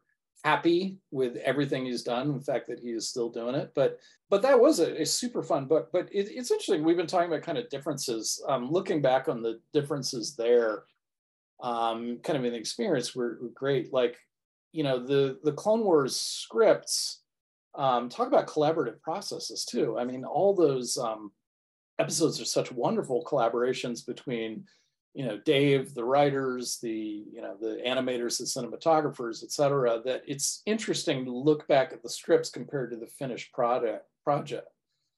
happy 0.43 0.97
with 1.11 1.35
everything 1.37 1.85
he's 1.85 2.01
done. 2.01 2.37
The 2.37 2.43
fact 2.43 2.67
that 2.67 2.79
he 2.79 2.89
is 2.89 3.07
still 3.07 3.29
doing 3.29 3.55
it. 3.55 3.71
But 3.75 3.99
but 4.29 4.41
that 4.41 4.59
was 4.59 4.79
a, 4.79 5.01
a 5.01 5.05
super 5.05 5.43
fun 5.43 5.65
book. 5.65 5.89
But 5.91 6.09
it, 6.11 6.29
it's 6.31 6.49
interesting. 6.49 6.83
We've 6.83 6.97
been 6.97 7.07
talking 7.07 7.27
about 7.27 7.43
kind 7.43 7.57
of 7.57 7.69
differences. 7.69 8.43
Um, 8.47 8.71
looking 8.71 9.01
back 9.01 9.27
on 9.27 9.43
the 9.43 9.59
differences 9.73 10.35
there, 10.35 10.85
um, 11.61 12.19
kind 12.23 12.39
of 12.39 12.45
in 12.45 12.53
the 12.53 12.57
experience 12.57 13.15
were, 13.15 13.37
were 13.41 13.49
great. 13.49 13.93
Like, 13.93 14.17
you 14.71 14.83
know, 14.83 14.97
the 14.97 15.39
the 15.43 15.53
Clone 15.53 15.83
Wars 15.83 16.15
scripts 16.15 17.18
um, 17.75 18.09
talk 18.09 18.27
about 18.27 18.47
collaborative 18.47 19.01
processes 19.01 19.65
too. 19.65 19.97
I 19.97 20.05
mean, 20.05 20.25
all 20.25 20.55
those 20.55 20.97
um, 20.97 21.31
episodes 21.99 22.41
are 22.41 22.45
such 22.45 22.71
wonderful 22.71 23.23
collaborations 23.23 24.05
between, 24.05 24.65
you 25.13 25.25
know 25.25 25.37
Dave, 25.39 25.93
the 25.93 26.03
writers, 26.03 26.79
the 26.81 27.25
you 27.31 27.41
know 27.41 27.55
the 27.59 27.81
animators, 27.85 28.37
the 28.37 28.45
cinematographers, 28.45 29.43
et 29.43 29.51
cetera, 29.51 30.01
that 30.05 30.23
it's 30.27 30.61
interesting 30.65 31.25
to 31.25 31.31
look 31.31 31.67
back 31.67 31.93
at 31.93 32.03
the 32.03 32.09
scripts 32.09 32.49
compared 32.49 32.91
to 32.91 32.97
the 32.97 33.07
finished 33.07 33.51
product 33.51 34.05
project 34.23 34.67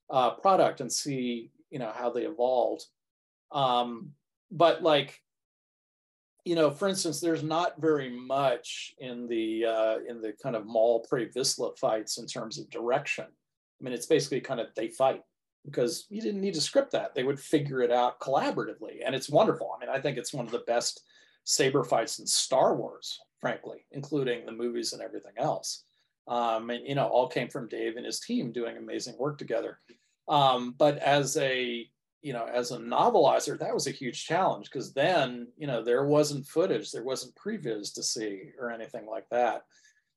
uh, 0.09 0.31
product 0.31 0.81
and 0.81 0.91
see 0.91 1.51
you 1.69 1.79
know 1.79 1.91
how 1.93 2.09
they 2.09 2.23
evolved. 2.23 2.85
Um, 3.51 4.11
but 4.49 4.81
like 4.81 5.19
you 6.43 6.55
know, 6.55 6.71
for 6.71 6.87
instance, 6.87 7.19
there's 7.19 7.43
not 7.43 7.79
very 7.79 8.09
much 8.09 8.95
in 8.99 9.27
the 9.27 9.65
uh, 9.65 9.95
in 10.07 10.21
the 10.21 10.33
kind 10.41 10.55
of 10.55 10.65
Maul 10.65 11.05
Pre 11.07 11.29
Vizsla 11.29 11.77
fights 11.77 12.17
in 12.17 12.25
terms 12.25 12.57
of 12.57 12.69
direction. 12.69 13.25
I 13.25 13.83
mean, 13.83 13.93
it's 13.93 14.07
basically 14.07 14.41
kind 14.41 14.59
of 14.59 14.67
they 14.75 14.87
fight 14.87 15.21
because 15.65 16.07
you 16.09 16.21
didn't 16.21 16.41
need 16.41 16.55
to 16.55 16.61
script 16.61 16.91
that. 16.93 17.13
They 17.13 17.23
would 17.23 17.39
figure 17.39 17.81
it 17.81 17.91
out 17.91 18.19
collaboratively, 18.19 19.01
and 19.05 19.13
it's 19.13 19.29
wonderful. 19.29 19.71
I 19.75 19.79
mean, 19.79 19.95
I 19.95 20.01
think 20.01 20.17
it's 20.17 20.33
one 20.33 20.45
of 20.45 20.51
the 20.51 20.63
best 20.65 21.03
saber 21.43 21.83
fights 21.83 22.19
in 22.19 22.25
Star 22.25 22.75
Wars, 22.75 23.19
frankly, 23.39 23.85
including 23.91 24.45
the 24.45 24.51
movies 24.51 24.93
and 24.93 25.01
everything 25.01 25.33
else. 25.37 25.83
Um, 26.27 26.69
and 26.71 26.87
you 26.87 26.95
know, 26.95 27.07
all 27.07 27.27
came 27.27 27.49
from 27.49 27.67
Dave 27.67 27.97
and 27.97 28.05
his 28.05 28.19
team 28.19 28.51
doing 28.51 28.77
amazing 28.77 29.15
work 29.19 29.37
together. 29.37 29.79
Um, 30.27 30.73
but 30.77 30.97
as 30.97 31.37
a 31.37 31.87
you 32.21 32.33
know, 32.33 32.45
as 32.45 32.71
a 32.71 32.77
novelizer, 32.77 33.57
that 33.59 33.73
was 33.73 33.87
a 33.87 33.91
huge 33.91 34.25
challenge 34.25 34.65
because 34.65 34.93
then, 34.93 35.47
you 35.57 35.67
know, 35.67 35.83
there 35.83 36.05
wasn't 36.05 36.47
footage, 36.47 36.91
there 36.91 37.03
wasn't 37.03 37.35
previs 37.35 37.93
to 37.95 38.03
see 38.03 38.51
or 38.59 38.71
anything 38.71 39.07
like 39.07 39.25
that. 39.31 39.63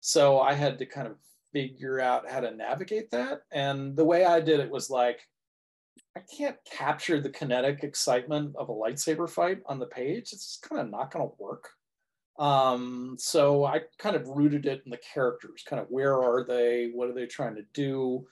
So 0.01 0.39
I 0.41 0.53
had 0.53 0.79
to 0.79 0.87
kind 0.87 1.07
of 1.07 1.17
figure 1.53 2.01
out 2.01 2.29
how 2.31 2.41
to 2.41 2.51
navigate 2.51 3.11
that. 3.13 3.43
And 3.53 3.97
the 3.97 4.05
way 4.05 4.25
I 4.25 4.41
did 4.41 4.61
it 4.61 4.71
was 4.71 4.91
like, 4.91 5.21
I 6.17 6.21
can't 6.21 6.57
capture 6.71 7.21
the 7.21 7.31
kinetic 7.31 7.83
excitement 7.83 8.55
of 8.57 8.69
a 8.69 8.73
lightsaber 8.73 9.29
fight 9.29 9.61
on 9.67 9.79
the 9.79 9.87
page. 9.87 10.33
It's 10.33 10.59
kind 10.63 10.81
of 10.81 10.91
not 10.91 11.11
going 11.11 11.27
to 11.27 11.35
work. 11.39 11.71
Um, 12.39 13.17
so 13.19 13.65
I 13.65 13.83
kind 13.99 14.17
of 14.17 14.29
rooted 14.29 14.67
it 14.67 14.83
in 14.85 14.91
the 14.91 14.99
characters, 14.99 15.65
kind 15.69 15.81
of 15.81 15.87
where 15.89 16.21
are 16.21 16.45
they? 16.45 16.91
What 16.93 17.09
are 17.09 17.15
they 17.15 17.27
trying 17.27 17.55
to 17.57 17.65
do? 17.73 18.27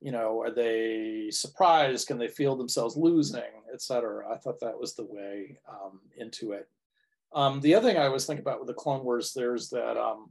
You 0.00 0.12
know, 0.12 0.40
are 0.40 0.50
they 0.50 1.28
surprised? 1.30 2.06
Can 2.06 2.18
they 2.18 2.28
feel 2.28 2.56
themselves 2.56 2.96
losing, 2.96 3.42
et 3.72 3.82
cetera? 3.82 4.32
I 4.32 4.36
thought 4.36 4.60
that 4.60 4.78
was 4.78 4.94
the 4.94 5.04
way 5.04 5.58
um, 5.68 6.00
into 6.16 6.52
it. 6.52 6.68
Um, 7.34 7.60
the 7.60 7.74
other 7.74 7.88
thing 7.88 7.98
I 7.98 8.08
was 8.08 8.26
thinking 8.26 8.42
about 8.42 8.60
with 8.60 8.68
the 8.68 8.74
Clone 8.74 9.04
Wars, 9.04 9.32
there's 9.34 9.68
that 9.70 9.96
um, 9.96 10.30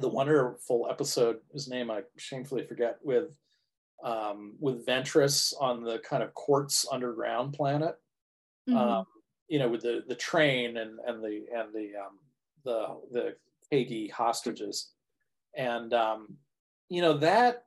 the 0.00 0.08
wonderful 0.08 0.88
episode, 0.90 1.38
whose 1.52 1.68
name 1.68 1.90
I 1.90 2.02
shamefully 2.16 2.66
forget, 2.66 2.98
with 3.02 3.36
um, 4.02 4.54
with 4.58 4.86
Ventress 4.86 5.52
on 5.60 5.84
the 5.84 5.98
kind 5.98 6.22
of 6.22 6.32
quartz 6.34 6.86
underground 6.90 7.52
planet. 7.52 7.96
Mm-hmm. 8.68 8.78
Um, 8.78 9.06
you 9.48 9.58
know, 9.58 9.68
with 9.68 9.82
the 9.82 10.04
the 10.08 10.14
train 10.14 10.78
and 10.78 10.98
and 11.06 11.22
the 11.22 11.44
and 11.54 11.74
the 11.74 11.92
um, 11.96 12.18
the 12.64 13.00
the 13.12 13.36
Kagi 13.70 14.10
hostages, 14.10 14.92
and 15.56 15.92
um, 15.92 16.36
you 16.88 17.02
know 17.02 17.18
that 17.18 17.64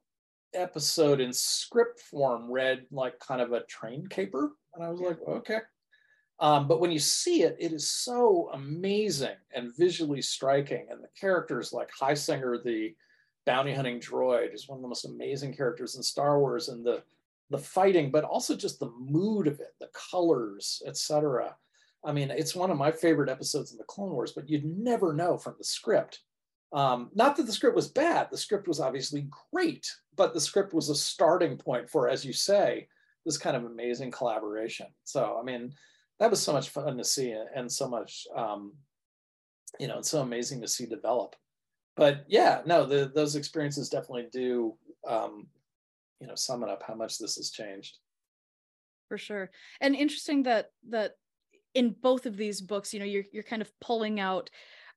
episode 0.53 1.19
in 1.19 1.33
script 1.33 1.99
form 1.99 2.51
read 2.51 2.85
like 2.91 3.19
kind 3.19 3.41
of 3.41 3.53
a 3.53 3.63
train 3.63 4.07
caper. 4.07 4.51
And 4.75 4.83
I 4.83 4.89
was 4.89 5.01
like, 5.01 5.19
okay. 5.27 5.59
Um, 6.39 6.67
but 6.67 6.79
when 6.79 6.91
you 6.91 6.99
see 6.99 7.43
it, 7.43 7.55
it 7.59 7.71
is 7.71 7.89
so 7.89 8.49
amazing 8.53 9.35
and 9.55 9.75
visually 9.77 10.21
striking. 10.21 10.87
And 10.89 11.03
the 11.03 11.09
characters 11.19 11.71
like 11.71 11.89
Highsinger, 11.99 12.63
the 12.63 12.95
bounty 13.45 13.73
hunting 13.73 13.99
droid, 13.99 14.53
is 14.53 14.67
one 14.67 14.77
of 14.77 14.81
the 14.81 14.87
most 14.87 15.05
amazing 15.05 15.55
characters 15.55 15.95
in 15.95 16.03
Star 16.03 16.39
Wars. 16.39 16.69
And 16.69 16.85
the 16.85 17.03
the 17.49 17.57
fighting, 17.57 18.09
but 18.09 18.23
also 18.23 18.55
just 18.55 18.79
the 18.79 18.91
mood 18.99 19.47
of 19.47 19.59
it, 19.59 19.75
the 19.79 19.89
colors, 20.11 20.81
etc. 20.87 21.55
I 22.03 22.11
mean, 22.11 22.31
it's 22.31 22.55
one 22.55 22.71
of 22.71 22.77
my 22.77 22.91
favorite 22.91 23.29
episodes 23.29 23.71
in 23.71 23.77
the 23.77 23.83
Clone 23.83 24.11
Wars, 24.11 24.31
but 24.31 24.49
you'd 24.49 24.65
never 24.65 25.13
know 25.13 25.37
from 25.37 25.55
the 25.57 25.63
script 25.63 26.21
um, 26.73 27.11
not 27.13 27.35
that 27.35 27.45
the 27.45 27.51
script 27.51 27.75
was 27.75 27.87
bad, 27.87 28.27
the 28.31 28.37
script 28.37 28.67
was 28.67 28.79
obviously 28.79 29.27
great, 29.51 29.87
but 30.15 30.33
the 30.33 30.41
script 30.41 30.73
was 30.73 30.89
a 30.89 30.95
starting 30.95 31.55
point 31.55 31.89
for, 31.89 32.09
as 32.09 32.25
you 32.25 32.33
say, 32.33 32.87
this 33.25 33.37
kind 33.37 33.55
of 33.55 33.65
amazing 33.65 34.11
collaboration. 34.11 34.87
So, 35.03 35.37
I 35.39 35.43
mean, 35.43 35.73
that 36.19 36.31
was 36.31 36.41
so 36.41 36.51
much 36.51 36.69
fun 36.69 36.97
to 36.97 37.03
see 37.03 37.35
and 37.55 37.71
so 37.71 37.87
much, 37.87 38.25
um, 38.35 38.73
you 39.79 39.87
know, 39.87 39.99
it's 39.99 40.09
so 40.09 40.21
amazing 40.21 40.61
to 40.61 40.67
see 40.67 40.85
develop. 40.85 41.35
But 41.95 42.25
yeah, 42.27 42.61
no, 42.65 42.85
the, 42.85 43.11
those 43.13 43.35
experiences 43.35 43.89
definitely 43.89 44.27
do, 44.31 44.75
um, 45.07 45.47
you 46.19 46.27
know, 46.27 46.35
sum 46.35 46.63
it 46.63 46.69
up 46.69 46.81
how 46.81 46.95
much 46.95 47.19
this 47.19 47.35
has 47.35 47.51
changed. 47.51 47.99
For 49.09 49.17
sure. 49.17 49.51
And 49.79 49.95
interesting 49.95 50.43
that, 50.43 50.71
that 50.89 51.17
in 51.75 51.95
both 52.01 52.25
of 52.25 52.35
these 52.35 52.61
books, 52.61 52.93
you 52.93 52.99
know, 52.99 53.05
you're, 53.05 53.25
you're 53.31 53.43
kind 53.43 53.61
of 53.61 53.71
pulling 53.79 54.19
out 54.19 54.49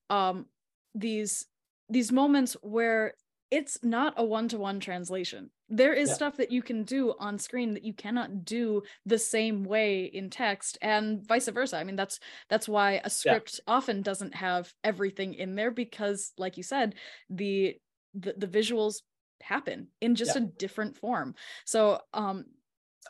um, 0.09 0.47
these 0.95 1.47
these 1.89 2.12
moments 2.12 2.57
where 2.62 3.14
it's 3.51 3.78
not 3.82 4.14
a 4.16 4.24
one-to-one 4.24 4.80
translation 4.80 5.51
there 5.68 5.93
is 5.93 6.09
yeah. 6.09 6.14
stuff 6.14 6.37
that 6.37 6.53
you 6.53 6.62
can 6.62 6.84
do 6.84 7.14
on 7.18 7.39
screen 7.39 7.74
that 7.74 7.84
you 7.84 7.93
cannot 7.93 8.45
do 8.45 8.82
the 9.05 9.18
same 9.18 9.64
way 9.64 10.05
in 10.05 10.30
text 10.30 10.78
and 10.82 11.26
vice 11.26 11.49
versa 11.49 11.76
i 11.76 11.84
mean 11.84 11.97
that's 11.97 12.20
that's 12.49 12.68
why 12.68 13.01
a 13.05 13.11
script 13.11 13.61
yeah. 13.66 13.74
often 13.74 14.03
doesn't 14.03 14.34
have 14.34 14.72
everything 14.84 15.34
in 15.34 15.55
there 15.55 15.70
because 15.70 16.32
like 16.39 16.57
you 16.57 16.62
said 16.62 16.95
the 17.30 17.76
the, 18.14 18.34
the 18.37 18.47
visuals 18.47 19.03
happen 19.41 19.89
in 20.01 20.14
just 20.14 20.37
yeah. 20.37 20.43
a 20.43 20.47
different 20.47 20.97
form 20.97 21.34
so 21.64 22.01
um 22.14 22.45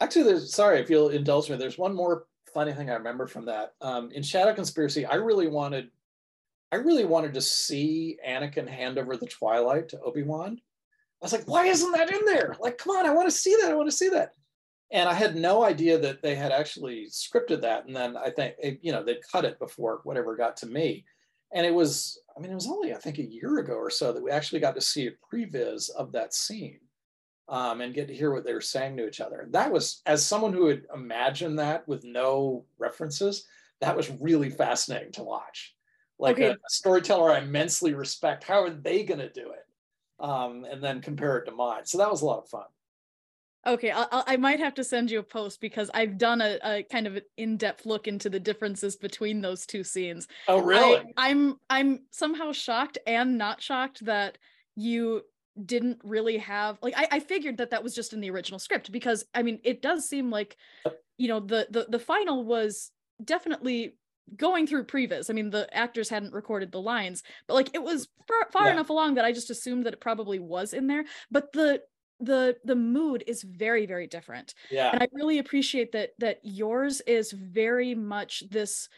actually 0.00 0.24
there's 0.24 0.52
sorry 0.52 0.80
if 0.80 0.90
you'll 0.90 1.10
indulge 1.10 1.48
me 1.48 1.56
there's 1.56 1.78
one 1.78 1.94
more 1.94 2.26
funny 2.52 2.72
thing 2.72 2.90
i 2.90 2.94
remember 2.94 3.26
from 3.26 3.44
that 3.44 3.74
um 3.80 4.10
in 4.12 4.22
shadow 4.22 4.54
conspiracy 4.54 5.04
i 5.06 5.14
really 5.14 5.46
wanted 5.46 5.90
I 6.72 6.76
really 6.76 7.04
wanted 7.04 7.34
to 7.34 7.40
see 7.40 8.18
Anakin 8.26 8.68
hand 8.68 8.98
over 8.98 9.16
the 9.16 9.26
Twilight 9.26 9.88
to 9.90 10.00
Obi 10.00 10.22
Wan. 10.22 10.60
I 11.22 11.24
was 11.24 11.32
like, 11.32 11.48
why 11.48 11.66
isn't 11.66 11.92
that 11.92 12.12
in 12.12 12.24
there? 12.24 12.56
Like, 12.60 12.76
come 12.78 12.96
on, 12.96 13.06
I 13.06 13.14
want 13.14 13.28
to 13.28 13.34
see 13.34 13.56
that. 13.60 13.70
I 13.70 13.74
want 13.74 13.88
to 13.88 13.96
see 13.96 14.08
that. 14.10 14.32
And 14.92 15.08
I 15.08 15.14
had 15.14 15.36
no 15.36 15.64
idea 15.64 15.98
that 15.98 16.22
they 16.22 16.34
had 16.34 16.52
actually 16.52 17.06
scripted 17.10 17.62
that. 17.62 17.86
And 17.86 17.96
then 17.96 18.16
I 18.16 18.30
think, 18.30 18.54
it, 18.58 18.78
you 18.82 18.92
know, 18.92 19.02
they 19.02 19.18
cut 19.32 19.44
it 19.44 19.58
before 19.58 20.00
whatever 20.04 20.36
got 20.36 20.56
to 20.58 20.66
me. 20.66 21.04
And 21.52 21.64
it 21.64 21.74
was, 21.74 22.20
I 22.36 22.40
mean, 22.40 22.50
it 22.50 22.56
was 22.56 22.68
only, 22.68 22.92
I 22.92 22.98
think, 22.98 23.18
a 23.18 23.24
year 23.24 23.58
ago 23.58 23.74
or 23.74 23.90
so 23.90 24.12
that 24.12 24.22
we 24.22 24.30
actually 24.30 24.60
got 24.60 24.74
to 24.74 24.80
see 24.80 25.06
a 25.06 25.12
previs 25.34 25.88
of 25.90 26.12
that 26.12 26.34
scene 26.34 26.80
um, 27.48 27.80
and 27.80 27.94
get 27.94 28.08
to 28.08 28.14
hear 28.14 28.32
what 28.32 28.44
they 28.44 28.52
were 28.52 28.60
saying 28.60 28.96
to 28.96 29.06
each 29.06 29.20
other. 29.20 29.40
And 29.40 29.52
that 29.54 29.72
was, 29.72 30.02
as 30.06 30.26
someone 30.26 30.52
who 30.52 30.66
had 30.66 30.82
imagined 30.94 31.58
that 31.58 31.86
with 31.88 32.04
no 32.04 32.64
references, 32.78 33.46
that 33.80 33.96
was 33.96 34.10
really 34.20 34.50
fascinating 34.50 35.12
to 35.12 35.22
watch 35.22 35.75
like 36.18 36.36
okay. 36.36 36.50
a, 36.50 36.56
storyteller 36.68 37.32
I 37.32 37.38
immensely 37.38 37.94
respect. 37.94 38.44
How 38.44 38.62
are 38.62 38.70
they 38.70 39.04
going 39.04 39.20
to 39.20 39.30
do 39.30 39.50
it? 39.50 40.24
Um, 40.24 40.64
and 40.64 40.82
then 40.82 41.02
compare 41.02 41.36
it 41.38 41.44
to 41.44 41.52
mine. 41.52 41.84
So 41.84 41.98
that 41.98 42.10
was 42.10 42.22
a 42.22 42.26
lot 42.26 42.38
of 42.38 42.48
fun. 42.48 42.64
Okay, 43.66 43.90
I'll, 43.90 44.08
I 44.12 44.36
might 44.36 44.60
have 44.60 44.74
to 44.74 44.84
send 44.84 45.10
you 45.10 45.18
a 45.18 45.24
post 45.24 45.60
because 45.60 45.90
I've 45.92 46.18
done 46.18 46.40
a, 46.40 46.58
a 46.62 46.82
kind 46.84 47.06
of 47.06 47.16
an 47.16 47.22
in-depth 47.36 47.84
look 47.84 48.06
into 48.06 48.30
the 48.30 48.38
differences 48.38 48.94
between 48.94 49.40
those 49.40 49.66
two 49.66 49.82
scenes. 49.82 50.28
Oh, 50.46 50.60
really? 50.60 50.98
I, 51.16 51.30
I'm 51.30 51.56
I'm 51.68 52.00
somehow 52.12 52.52
shocked 52.52 52.98
and 53.06 53.36
not 53.36 53.60
shocked 53.60 54.04
that 54.04 54.38
you 54.76 55.22
didn't 55.64 55.98
really 56.04 56.36
have 56.38 56.78
like 56.82 56.94
I, 56.96 57.08
I 57.12 57.20
figured 57.20 57.56
that 57.58 57.70
that 57.70 57.82
was 57.82 57.94
just 57.94 58.12
in 58.12 58.20
the 58.20 58.30
original 58.30 58.58
script 58.58 58.92
because 58.92 59.24
I 59.34 59.42
mean 59.42 59.58
it 59.64 59.80
does 59.80 60.06
seem 60.06 60.30
like 60.30 60.56
you 61.16 61.28
know 61.28 61.40
the 61.40 61.66
the 61.70 61.86
the 61.88 61.98
final 61.98 62.44
was 62.44 62.90
definitely 63.24 63.96
going 64.36 64.66
through 64.66 64.84
previs 64.84 65.30
i 65.30 65.32
mean 65.32 65.50
the 65.50 65.72
actors 65.76 66.08
hadn't 66.08 66.32
recorded 66.32 66.72
the 66.72 66.80
lines 66.80 67.22
but 67.46 67.54
like 67.54 67.70
it 67.74 67.82
was 67.82 68.08
far, 68.26 68.50
far 68.50 68.66
yeah. 68.66 68.72
enough 68.72 68.90
along 68.90 69.14
that 69.14 69.24
i 69.24 69.32
just 69.32 69.50
assumed 69.50 69.86
that 69.86 69.92
it 69.92 70.00
probably 70.00 70.38
was 70.38 70.72
in 70.72 70.86
there 70.86 71.04
but 71.30 71.52
the 71.52 71.80
the 72.20 72.56
the 72.64 72.74
mood 72.74 73.22
is 73.26 73.42
very 73.42 73.86
very 73.86 74.06
different. 74.06 74.54
Yeah. 74.70 74.90
And 74.90 75.02
i 75.02 75.08
really 75.12 75.38
appreciate 75.38 75.92
that 75.92 76.10
that 76.18 76.40
yours 76.42 77.00
is 77.02 77.32
very 77.32 77.94
much 77.94 78.42
this 78.50 78.88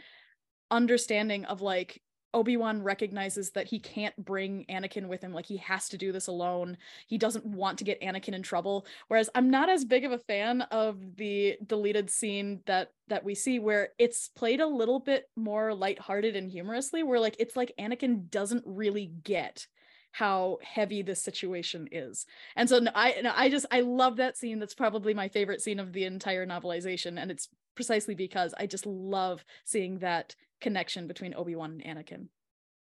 understanding 0.71 1.45
of 1.47 1.61
like 1.61 2.01
Obi-Wan 2.35 2.83
recognizes 2.83 3.51
that 3.53 3.67
he 3.67 3.79
can't 3.79 4.15
bring 4.23 4.67
Anakin 4.69 5.09
with 5.09 5.23
him 5.23 5.33
like 5.33 5.47
he 5.47 5.57
has 5.59 5.89
to 5.89 5.99
do 5.99 6.13
this 6.13 6.27
alone. 6.27 6.77
He 7.07 7.17
doesn't 7.17 7.47
want 7.47 7.79
to 7.79 7.85
get 7.85 8.01
Anakin 8.01 8.35
in 8.35 8.43
trouble. 8.43 8.87
Whereas 9.09 9.31
I'm 9.35 9.51
not 9.51 9.69
as 9.69 9.85
big 9.85 10.05
of 10.05 10.13
a 10.13 10.19
fan 10.19 10.63
of 10.63 11.17
the 11.17 11.57
deleted 11.67 12.11
scene 12.11 12.61
that 12.67 12.93
that 13.09 13.25
we 13.25 13.35
see 13.35 13.59
where 13.59 13.91
it's 13.99 14.29
played 14.29 14.61
a 14.61 14.67
little 14.67 15.01
bit 15.01 15.31
more 15.37 15.75
lighthearted 15.75 16.37
and 16.37 16.51
humorously 16.51 17.03
where 17.03 17.21
like 17.21 17.37
it's 17.39 17.57
like 17.57 17.73
Anakin 17.79 18.31
doesn't 18.31 18.65
really 18.67 19.07
get 19.25 19.67
how 20.13 20.59
heavy 20.63 21.03
this 21.03 21.23
situation 21.23 21.89
is. 21.93 22.27
And 22.57 22.69
so 22.69 22.81
I 22.95 23.23
I 23.35 23.49
just 23.49 23.67
I 23.71 23.81
love 23.81 24.17
that 24.17 24.37
scene. 24.37 24.59
That's 24.59 24.75
probably 24.75 25.15
my 25.15 25.29
favorite 25.29 25.63
scene 25.63 25.81
of 25.81 25.93
the 25.93 26.05
entire 26.05 26.47
novelization 26.47 27.21
and 27.21 27.31
it's 27.31 27.49
precisely 27.75 28.17
because 28.17 28.53
I 28.59 28.67
just 28.67 28.87
love 28.87 29.45
seeing 29.65 30.01
that 30.01 30.35
connection 30.61 31.07
between 31.07 31.35
Obi-Wan 31.35 31.81
and 31.85 31.99
Anakin. 31.99 32.29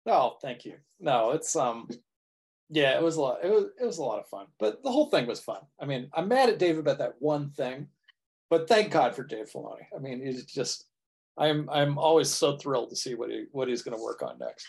Oh, 0.06 0.36
thank 0.40 0.64
you. 0.64 0.74
No, 1.00 1.32
it's 1.32 1.54
um 1.56 1.88
yeah, 2.70 2.96
it 2.96 3.02
was 3.02 3.16
a 3.16 3.20
lot 3.20 3.38
it 3.42 3.50
was 3.50 3.66
it 3.80 3.84
was 3.84 3.98
a 3.98 4.02
lot 4.02 4.20
of 4.20 4.28
fun. 4.28 4.46
But 4.58 4.82
the 4.82 4.90
whole 4.90 5.10
thing 5.10 5.26
was 5.26 5.40
fun. 5.40 5.60
I 5.80 5.86
mean, 5.86 6.10
I'm 6.14 6.28
mad 6.28 6.48
at 6.48 6.58
Dave 6.58 6.78
about 6.78 6.98
that 6.98 7.14
one 7.18 7.50
thing, 7.50 7.88
but 8.50 8.68
thank 8.68 8.90
God 8.90 9.14
for 9.14 9.24
Dave 9.24 9.50
Filoni. 9.50 9.86
I 9.94 9.98
mean, 9.98 10.20
it's 10.22 10.44
just 10.44 10.86
I'm 11.36 11.68
I'm 11.70 11.98
always 11.98 12.28
so 12.28 12.56
thrilled 12.56 12.90
to 12.90 12.96
see 12.96 13.14
what 13.14 13.30
he 13.30 13.46
what 13.52 13.68
he's 13.68 13.82
going 13.82 13.96
to 13.96 14.02
work 14.02 14.22
on 14.22 14.38
next. 14.38 14.66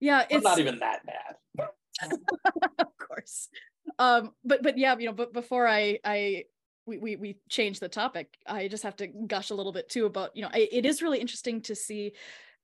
Yeah, 0.00 0.24
it's 0.28 0.34
I'm 0.34 0.42
not 0.42 0.58
even 0.58 0.78
that 0.80 1.00
bad. 1.06 1.68
of 2.78 2.98
course. 2.98 3.48
Um, 3.98 4.32
but 4.44 4.62
but 4.62 4.78
yeah, 4.78 4.96
you 4.98 5.06
know, 5.06 5.12
but 5.12 5.32
before 5.32 5.66
I 5.66 5.98
I 6.04 6.44
we, 6.86 6.98
we 6.98 7.16
we 7.16 7.38
change 7.48 7.80
the 7.80 7.88
topic, 7.88 8.36
I 8.46 8.68
just 8.68 8.82
have 8.82 8.96
to 8.96 9.06
gush 9.06 9.50
a 9.50 9.54
little 9.54 9.72
bit 9.72 9.88
too 9.88 10.06
about 10.06 10.36
you 10.36 10.42
know 10.42 10.50
it 10.52 10.84
is 10.84 11.02
really 11.02 11.18
interesting 11.18 11.60
to 11.62 11.74
see 11.74 12.12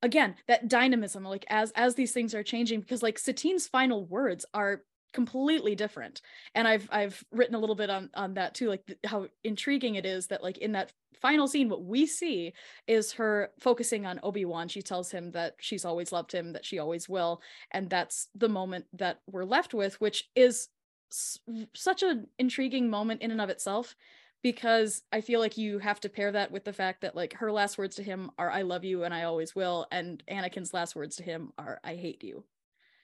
again 0.03 0.35
that 0.47 0.69
dynamism 0.69 1.25
like 1.25 1.45
as 1.49 1.73
as 1.73 1.95
these 1.95 2.13
things 2.13 2.35
are 2.35 2.43
changing 2.43 2.81
because 2.81 3.03
like 3.03 3.19
Satine's 3.19 3.67
final 3.67 4.05
words 4.07 4.45
are 4.55 4.83
completely 5.13 5.75
different. 5.75 6.21
And 6.55 6.69
i've 6.69 6.89
i've 6.93 7.25
written 7.33 7.55
a 7.55 7.59
little 7.59 7.75
bit 7.75 7.91
on 7.91 8.11
on 8.15 8.35
that 8.35 8.55
too 8.55 8.69
like 8.69 8.85
th- 8.87 8.99
how 9.07 9.27
intriguing 9.45 9.95
it 9.95 10.07
is 10.07 10.27
that 10.29 10.43
like 10.43 10.59
in 10.59 10.73
that 10.73 10.93
final 11.21 11.49
scene 11.49 11.69
what 11.69 11.83
we 11.83 12.07
see 12.07 12.53
is 12.87 13.13
her 13.13 13.51
focusing 13.59 14.07
on 14.07 14.21
obi-wan. 14.23 14.69
She 14.69 14.83
tells 14.83 15.11
him 15.11 15.33
that 15.33 15.55
she's 15.59 15.85
always 15.85 16.13
loved 16.13 16.33
him 16.33 16.53
that 16.53 16.65
she 16.65 16.79
always 16.79 17.09
will 17.09 17.41
and 17.73 17.89
that's 17.91 18.29
the 18.35 18.49
moment 18.49 18.85
that 18.93 19.21
we're 19.27 19.45
left 19.45 19.75
with 19.75 20.01
which 20.01 20.29
is 20.37 20.69
s- 21.11 21.39
such 21.75 22.03
an 22.03 22.27
intriguing 22.39 22.91
moment 22.91 23.23
in 23.23 23.31
and 23.31 23.41
of 23.41 23.51
itself 23.51 23.97
because 24.43 25.03
i 25.13 25.21
feel 25.21 25.41
like 25.41 25.57
you 25.57 25.79
have 25.79 26.01
to 26.01 26.09
pair 26.09 26.33
that 26.33 26.51
with 26.51 26.65
the 26.65 26.73
fact 26.73 27.01
that 27.01 27.17
like 27.17 27.35
her 27.35 27.51
last 27.51 27.79
words 27.79 27.97
to 27.97 28.03
him 28.03 28.31
are 28.39 28.51
i 28.51 28.63
love 28.63 28.85
you 28.85 29.05
and 29.05 29.13
i 29.13 29.25
always 29.25 29.55
will 29.55 29.87
and 29.91 30.23
anakin's 30.31 30.75
last 30.75 30.95
words 30.95 31.17
to 31.17 31.23
him 31.23 31.53
are 31.59 31.81
i 31.83 31.95
hate 31.95 32.23
you 32.23 32.45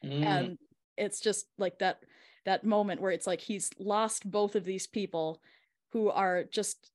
mm. 0.04 0.24
and 0.24 0.58
it's 0.96 1.20
just 1.20 1.46
like 1.58 1.78
that 1.78 2.00
that 2.44 2.64
moment 2.64 3.00
where 3.00 3.12
it's 3.12 3.26
like 3.26 3.40
he's 3.40 3.70
lost 3.78 4.30
both 4.30 4.54
of 4.54 4.64
these 4.64 4.86
people 4.86 5.40
who 5.92 6.10
are 6.10 6.44
just 6.44 6.90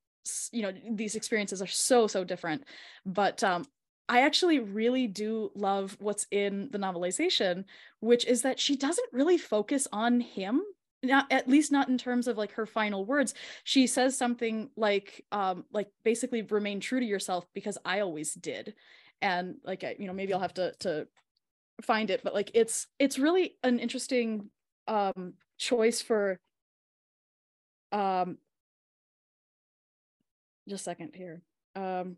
you 0.51 0.62
know 0.62 0.72
these 0.91 1.16
experiences 1.16 1.62
are 1.62 1.68
so 1.68 2.07
so 2.07 2.24
different 2.24 2.64
but 3.05 3.43
um 3.43 3.66
I 4.10 4.22
actually 4.22 4.57
really 4.57 5.05
do 5.05 5.51
love 5.53 5.95
what's 5.99 6.26
in 6.32 6.70
the 6.72 6.80
novelization, 6.80 7.66
which 7.99 8.26
is 8.26 8.41
that 8.41 8.60
she 8.60 8.76
doesn't 8.76 9.14
really 9.14 9.38
focus 9.38 9.88
on 9.93 10.20
him. 10.20 10.64
Not 11.02 11.28
at 11.32 11.47
least 11.47 11.72
not 11.72 11.88
in 11.88 11.97
terms 11.97 12.28
of 12.28 12.38
like 12.38 12.52
her 12.54 12.66
final 12.66 13.06
words. 13.06 13.34
She 13.64 13.88
says 13.88 14.18
something 14.18 14.70
like 14.76 15.26
um 15.32 15.64
like 15.72 15.88
basically 16.04 16.41
remain 16.41 16.80
true 16.82 17.00
to 17.00 17.06
yourself 17.06 17.47
because 17.54 17.78
I 17.86 18.02
always 18.02 18.34
did. 18.34 18.76
And 19.22 19.56
like 19.64 19.84
I, 19.84 19.95
you 19.97 20.08
know, 20.08 20.14
maybe 20.14 20.34
I'll 20.34 20.41
have 20.41 20.54
to 20.56 20.74
to 20.80 21.08
find 21.82 22.10
it, 22.10 22.22
but 22.24 22.34
like 22.34 22.52
it's 22.54 22.88
it's 23.00 23.18
really 23.18 23.56
an 23.64 23.80
interesting 23.80 24.50
um 24.88 25.34
choice 25.58 26.02
for 26.02 26.38
um 27.93 28.38
just 30.68 30.82
a 30.82 30.84
second 30.84 31.16
here. 31.16 31.41
Um 31.76 32.18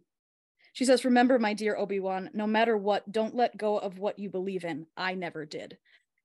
she 0.74 0.86
says, 0.86 1.06
Remember, 1.06 1.38
my 1.38 1.54
dear 1.54 1.76
Obi-Wan, 1.76 2.30
no 2.34 2.48
matter 2.48 2.78
what, 2.78 3.12
don't 3.12 3.36
let 3.36 3.58
go 3.58 3.78
of 3.78 4.00
what 4.00 4.20
you 4.20 4.30
believe 4.30 4.64
in. 4.64 4.88
I 4.96 5.16
never 5.16 5.46
did. 5.46 5.78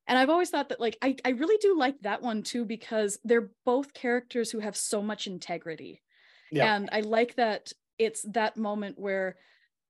And 0.07 0.17
I've 0.17 0.29
always 0.29 0.49
thought 0.49 0.69
that 0.69 0.79
like 0.79 0.97
I, 1.01 1.15
I 1.25 1.29
really 1.29 1.57
do 1.57 1.77
like 1.77 1.99
that 2.01 2.21
one 2.21 2.43
too, 2.43 2.65
because 2.65 3.19
they're 3.23 3.49
both 3.65 3.93
characters 3.93 4.51
who 4.51 4.59
have 4.59 4.75
so 4.75 5.01
much 5.01 5.27
integrity. 5.27 6.01
Yeah. 6.51 6.75
And 6.75 6.89
I 6.91 7.01
like 7.01 7.35
that 7.35 7.73
it's 7.99 8.21
that 8.33 8.57
moment 8.57 8.97
where 8.97 9.37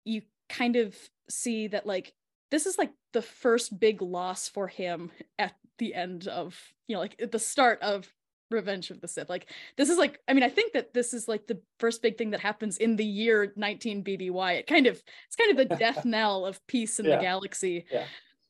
you 0.05 0.21
kind 0.49 0.75
of 0.75 0.95
see 1.29 1.67
that 1.67 1.85
like 1.85 2.13
this 2.51 2.65
is 2.65 2.77
like 2.77 2.91
the 3.13 3.21
first 3.21 3.77
big 3.79 4.01
loss 4.01 4.47
for 4.47 4.67
him 4.67 5.11
at 5.37 5.53
the 5.77 5.93
end 5.93 6.27
of 6.27 6.59
you 6.87 6.95
know 6.95 6.99
like 6.99 7.15
at 7.21 7.31
the 7.31 7.39
start 7.39 7.81
of 7.81 8.11
revenge 8.49 8.89
of 8.91 9.01
the 9.01 9.07
sith 9.07 9.29
like 9.29 9.51
this 9.75 9.89
is 9.89 9.97
like 9.97 10.19
i 10.27 10.33
mean 10.33 10.43
i 10.43 10.49
think 10.49 10.71
that 10.71 10.93
this 10.93 11.13
is 11.13 11.27
like 11.27 11.45
the 11.47 11.59
first 11.79 12.01
big 12.01 12.17
thing 12.17 12.31
that 12.31 12.39
happens 12.39 12.77
in 12.77 12.95
the 12.95 13.05
year 13.05 13.51
19 13.57 14.03
bby 14.03 14.57
it 14.57 14.67
kind 14.67 14.87
of 14.87 15.03
it's 15.27 15.35
kind 15.35 15.51
of 15.51 15.69
the 15.69 15.75
death 15.79 16.05
knell 16.05 16.45
of 16.45 16.65
peace 16.65 16.97
in 16.99 17.05
yeah. 17.05 17.17
the 17.17 17.21
galaxy 17.21 17.85
yeah. 17.91 18.05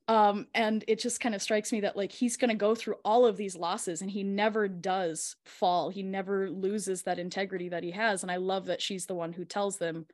Um 0.08 0.48
and 0.54 0.84
it 0.88 1.00
just 1.00 1.20
kind 1.20 1.36
of 1.36 1.42
strikes 1.42 1.72
me 1.72 1.82
that 1.82 1.98
like 1.98 2.12
he's 2.12 2.38
going 2.38 2.50
to 2.50 2.56
go 2.56 2.74
through 2.74 2.96
all 3.04 3.26
of 3.26 3.38
these 3.38 3.56
losses 3.56 4.02
and 4.02 4.10
he 4.10 4.24
never 4.24 4.68
does 4.68 5.36
fall. 5.46 5.90
He 5.90 6.02
never 6.02 6.50
loses 6.50 7.04
that 7.04 7.20
integrity 7.20 7.70
that 7.70 7.84
he 7.84 7.92
has 7.92 8.24
and 8.24 8.32
i 8.32 8.38
love 8.38 8.66
that 8.66 8.82
she's 8.82 9.06
the 9.06 9.16
one 9.16 9.34
who 9.34 9.46
tells 9.46 9.78
them 9.78 10.06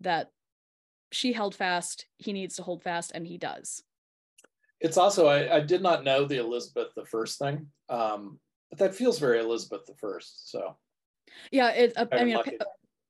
that 0.00 0.30
she 1.10 1.32
held 1.32 1.54
fast 1.54 2.06
he 2.18 2.32
needs 2.32 2.56
to 2.56 2.62
hold 2.62 2.82
fast 2.82 3.12
and 3.14 3.26
he 3.26 3.38
does. 3.38 3.82
It's 4.80 4.96
also 4.96 5.26
I, 5.26 5.56
I 5.56 5.60
did 5.60 5.82
not 5.82 6.04
know 6.04 6.24
the 6.24 6.38
elizabeth 6.38 6.88
the 6.94 7.06
first 7.06 7.38
thing 7.38 7.66
um 7.88 8.38
but 8.70 8.78
that 8.80 8.94
feels 8.94 9.18
very 9.18 9.40
elizabeth 9.40 9.86
the 9.86 9.94
first 9.94 10.50
so. 10.50 10.76
Yeah 11.50 11.70
it 11.70 11.92
uh, 11.96 12.06
i 12.12 12.24
mean 12.24 12.38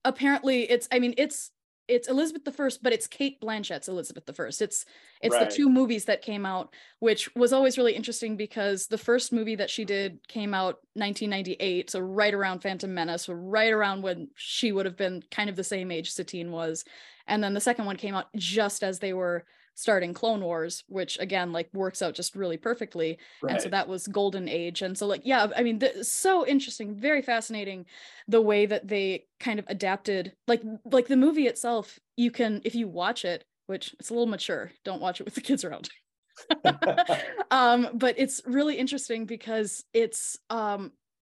apparently 0.04 0.70
it's 0.70 0.88
i 0.92 0.98
mean 0.98 1.14
it's 1.16 1.50
it's 1.88 2.08
Elizabeth 2.08 2.44
the 2.44 2.52
First, 2.52 2.82
but 2.82 2.92
it's 2.92 3.06
Cate 3.06 3.40
Blanchett's 3.40 3.88
Elizabeth 3.88 4.26
the 4.26 4.32
First. 4.32 4.60
It's 4.62 4.84
it's 5.20 5.34
right. 5.34 5.48
the 5.48 5.56
two 5.56 5.68
movies 5.68 6.04
that 6.04 6.22
came 6.22 6.44
out, 6.46 6.74
which 7.00 7.34
was 7.34 7.52
always 7.52 7.78
really 7.78 7.94
interesting 7.94 8.36
because 8.36 8.86
the 8.86 8.98
first 8.98 9.32
movie 9.32 9.56
that 9.56 9.70
she 9.70 9.84
did 9.84 10.20
came 10.28 10.54
out 10.54 10.80
1998, 10.94 11.90
so 11.90 12.00
right 12.00 12.34
around 12.34 12.60
Phantom 12.60 12.92
Menace, 12.92 13.24
so 13.24 13.32
right 13.32 13.72
around 13.72 14.02
when 14.02 14.28
she 14.36 14.70
would 14.70 14.86
have 14.86 14.96
been 14.96 15.22
kind 15.30 15.48
of 15.50 15.56
the 15.56 15.64
same 15.64 15.90
age 15.90 16.12
Satine 16.12 16.52
was, 16.52 16.84
and 17.26 17.42
then 17.42 17.54
the 17.54 17.60
second 17.60 17.86
one 17.86 17.96
came 17.96 18.14
out 18.14 18.26
just 18.36 18.84
as 18.84 18.98
they 18.98 19.12
were 19.14 19.44
starting 19.78 20.12
clone 20.12 20.40
wars 20.40 20.82
which 20.88 21.16
again 21.20 21.52
like 21.52 21.68
works 21.72 22.02
out 22.02 22.12
just 22.12 22.34
really 22.34 22.56
perfectly 22.56 23.16
right. 23.40 23.52
and 23.52 23.62
so 23.62 23.68
that 23.68 23.86
was 23.86 24.08
golden 24.08 24.48
age 24.48 24.82
and 24.82 24.98
so 24.98 25.06
like 25.06 25.20
yeah 25.24 25.46
i 25.56 25.62
mean 25.62 25.78
th- 25.78 26.04
so 26.04 26.44
interesting 26.44 26.96
very 26.96 27.22
fascinating 27.22 27.86
the 28.26 28.42
way 28.42 28.66
that 28.66 28.88
they 28.88 29.24
kind 29.38 29.60
of 29.60 29.64
adapted 29.68 30.32
like 30.48 30.60
like 30.84 31.06
the 31.06 31.16
movie 31.16 31.46
itself 31.46 32.00
you 32.16 32.28
can 32.28 32.60
if 32.64 32.74
you 32.74 32.88
watch 32.88 33.24
it 33.24 33.44
which 33.68 33.94
it's 34.00 34.10
a 34.10 34.12
little 34.12 34.26
mature 34.26 34.72
don't 34.84 35.00
watch 35.00 35.20
it 35.20 35.24
with 35.24 35.36
the 35.36 35.40
kids 35.40 35.64
around 35.64 35.88
um 37.52 37.88
but 37.94 38.16
it's 38.18 38.42
really 38.46 38.74
interesting 38.74 39.26
because 39.26 39.84
it's 39.94 40.36
um 40.50 40.90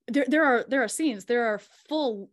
there 0.10 0.26
there 0.28 0.44
are 0.44 0.66
there 0.68 0.84
are 0.84 0.90
scenes 0.90 1.24
there 1.24 1.46
are 1.46 1.62
full 1.88 2.30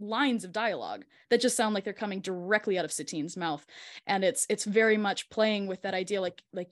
lines 0.00 0.44
of 0.44 0.52
dialogue 0.52 1.04
that 1.30 1.40
just 1.40 1.56
sound 1.56 1.74
like 1.74 1.84
they're 1.84 1.92
coming 1.92 2.20
directly 2.20 2.78
out 2.78 2.84
of 2.84 2.92
Satine's 2.92 3.36
mouth 3.36 3.64
and 4.06 4.24
it's 4.24 4.46
it's 4.48 4.64
very 4.64 4.96
much 4.96 5.30
playing 5.30 5.66
with 5.66 5.82
that 5.82 5.94
idea 5.94 6.20
like 6.20 6.42
like 6.52 6.70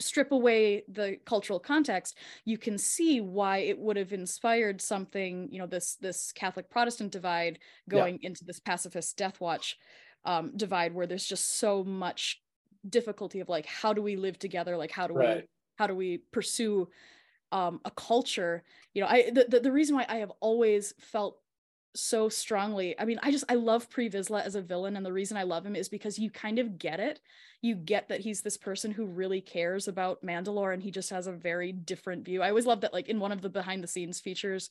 strip 0.00 0.32
away 0.32 0.84
the 0.88 1.16
cultural 1.26 1.58
context 1.58 2.16
you 2.44 2.56
can 2.56 2.78
see 2.78 3.20
why 3.20 3.58
it 3.58 3.78
would 3.78 3.96
have 3.96 4.12
inspired 4.12 4.80
something 4.80 5.48
you 5.50 5.58
know 5.58 5.66
this 5.66 5.96
this 5.96 6.32
catholic 6.32 6.70
protestant 6.70 7.12
divide 7.12 7.58
going 7.88 8.18
yeah. 8.20 8.28
into 8.28 8.44
this 8.44 8.58
pacifist 8.58 9.16
death 9.16 9.40
watch 9.40 9.76
um, 10.24 10.52
divide 10.56 10.94
where 10.94 11.06
there's 11.06 11.26
just 11.26 11.58
so 11.58 11.82
much 11.82 12.40
difficulty 12.88 13.40
of 13.40 13.48
like 13.48 13.66
how 13.66 13.92
do 13.92 14.00
we 14.00 14.16
live 14.16 14.38
together 14.38 14.76
like 14.76 14.90
how 14.90 15.06
do 15.06 15.14
right. 15.14 15.36
we 15.36 15.42
how 15.76 15.86
do 15.86 15.94
we 15.94 16.22
pursue 16.32 16.88
um, 17.50 17.80
a 17.84 17.90
culture 17.90 18.62
you 18.94 19.02
know 19.02 19.08
i 19.08 19.30
the, 19.30 19.46
the, 19.48 19.60
the 19.60 19.72
reason 19.72 19.94
why 19.94 20.06
i 20.08 20.16
have 20.16 20.32
always 20.40 20.94
felt 20.98 21.41
so 21.94 22.28
strongly. 22.28 22.98
I 22.98 23.04
mean, 23.04 23.18
I 23.22 23.30
just 23.30 23.44
I 23.48 23.54
love 23.54 23.90
Pre 23.90 24.08
Vizsla 24.08 24.44
as 24.44 24.54
a 24.54 24.62
villain, 24.62 24.96
and 24.96 25.04
the 25.04 25.12
reason 25.12 25.36
I 25.36 25.42
love 25.42 25.64
him 25.64 25.76
is 25.76 25.88
because 25.88 26.18
you 26.18 26.30
kind 26.30 26.58
of 26.58 26.78
get 26.78 27.00
it. 27.00 27.20
You 27.60 27.74
get 27.74 28.08
that 28.08 28.20
he's 28.20 28.40
this 28.40 28.56
person 28.56 28.90
who 28.90 29.06
really 29.06 29.40
cares 29.40 29.88
about 29.88 30.22
Mandalore, 30.24 30.72
and 30.72 30.82
he 30.82 30.90
just 30.90 31.10
has 31.10 31.26
a 31.26 31.32
very 31.32 31.72
different 31.72 32.24
view. 32.24 32.42
I 32.42 32.48
always 32.48 32.66
love 32.66 32.80
that, 32.82 32.92
like 32.92 33.08
in 33.08 33.20
one 33.20 33.32
of 33.32 33.42
the 33.42 33.48
behind 33.48 33.82
the 33.82 33.88
scenes 33.88 34.20
features, 34.20 34.70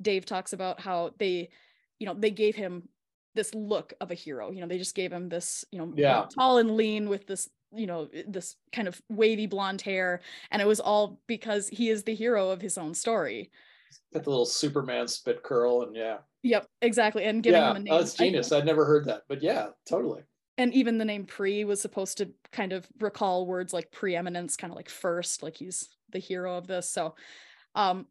Dave 0.00 0.24
talks 0.24 0.52
about 0.52 0.80
how 0.80 1.14
they, 1.18 1.50
you 1.98 2.06
know, 2.06 2.14
they 2.14 2.30
gave 2.30 2.54
him 2.54 2.88
this 3.34 3.54
look 3.54 3.92
of 4.00 4.10
a 4.10 4.14
hero. 4.14 4.50
You 4.50 4.60
know, 4.60 4.66
they 4.66 4.78
just 4.78 4.94
gave 4.94 5.12
him 5.12 5.28
this, 5.28 5.64
you 5.70 5.78
know, 5.78 5.92
yeah. 5.96 6.26
tall 6.34 6.58
and 6.58 6.76
lean 6.76 7.08
with 7.08 7.26
this 7.26 7.48
you 7.72 7.86
know 7.86 8.08
this 8.26 8.56
kind 8.72 8.88
of 8.88 9.00
wavy 9.08 9.46
blonde 9.46 9.80
hair 9.80 10.20
and 10.50 10.60
it 10.60 10.66
was 10.66 10.80
all 10.80 11.20
because 11.28 11.68
he 11.68 11.88
is 11.88 12.02
the 12.02 12.16
hero 12.16 12.50
of 12.50 12.60
his 12.60 12.76
own 12.76 12.94
story 12.94 13.48
got 14.12 14.24
the 14.24 14.30
little 14.30 14.46
superman 14.46 15.06
spit 15.08 15.42
curl 15.42 15.82
and 15.82 15.94
yeah 15.94 16.18
Yep, 16.42 16.66
exactly. 16.80 17.24
And 17.24 17.42
giving 17.42 17.60
yeah, 17.60 17.70
him 17.70 17.76
a 17.76 17.80
name. 17.80 17.94
Oh, 17.94 17.98
that's 17.98 18.14
genius. 18.14 18.52
I, 18.52 18.56
would 18.56 18.66
never 18.66 18.84
heard 18.84 19.06
that. 19.06 19.22
But 19.28 19.42
yeah, 19.42 19.68
totally. 19.88 20.22
And 20.58 20.72
even 20.74 20.98
the 20.98 21.04
name 21.04 21.24
Pre 21.24 21.64
was 21.64 21.80
supposed 21.80 22.18
to 22.18 22.30
kind 22.52 22.72
of 22.72 22.86
recall 22.98 23.46
words 23.46 23.72
like 23.72 23.90
preeminence, 23.90 24.56
kind 24.56 24.72
of 24.72 24.76
like 24.76 24.88
first, 24.88 25.42
like 25.42 25.56
he's 25.56 25.88
the 26.10 26.18
hero 26.18 26.56
of 26.56 26.66
this. 26.66 26.90
So 26.90 27.14
um 27.74 28.06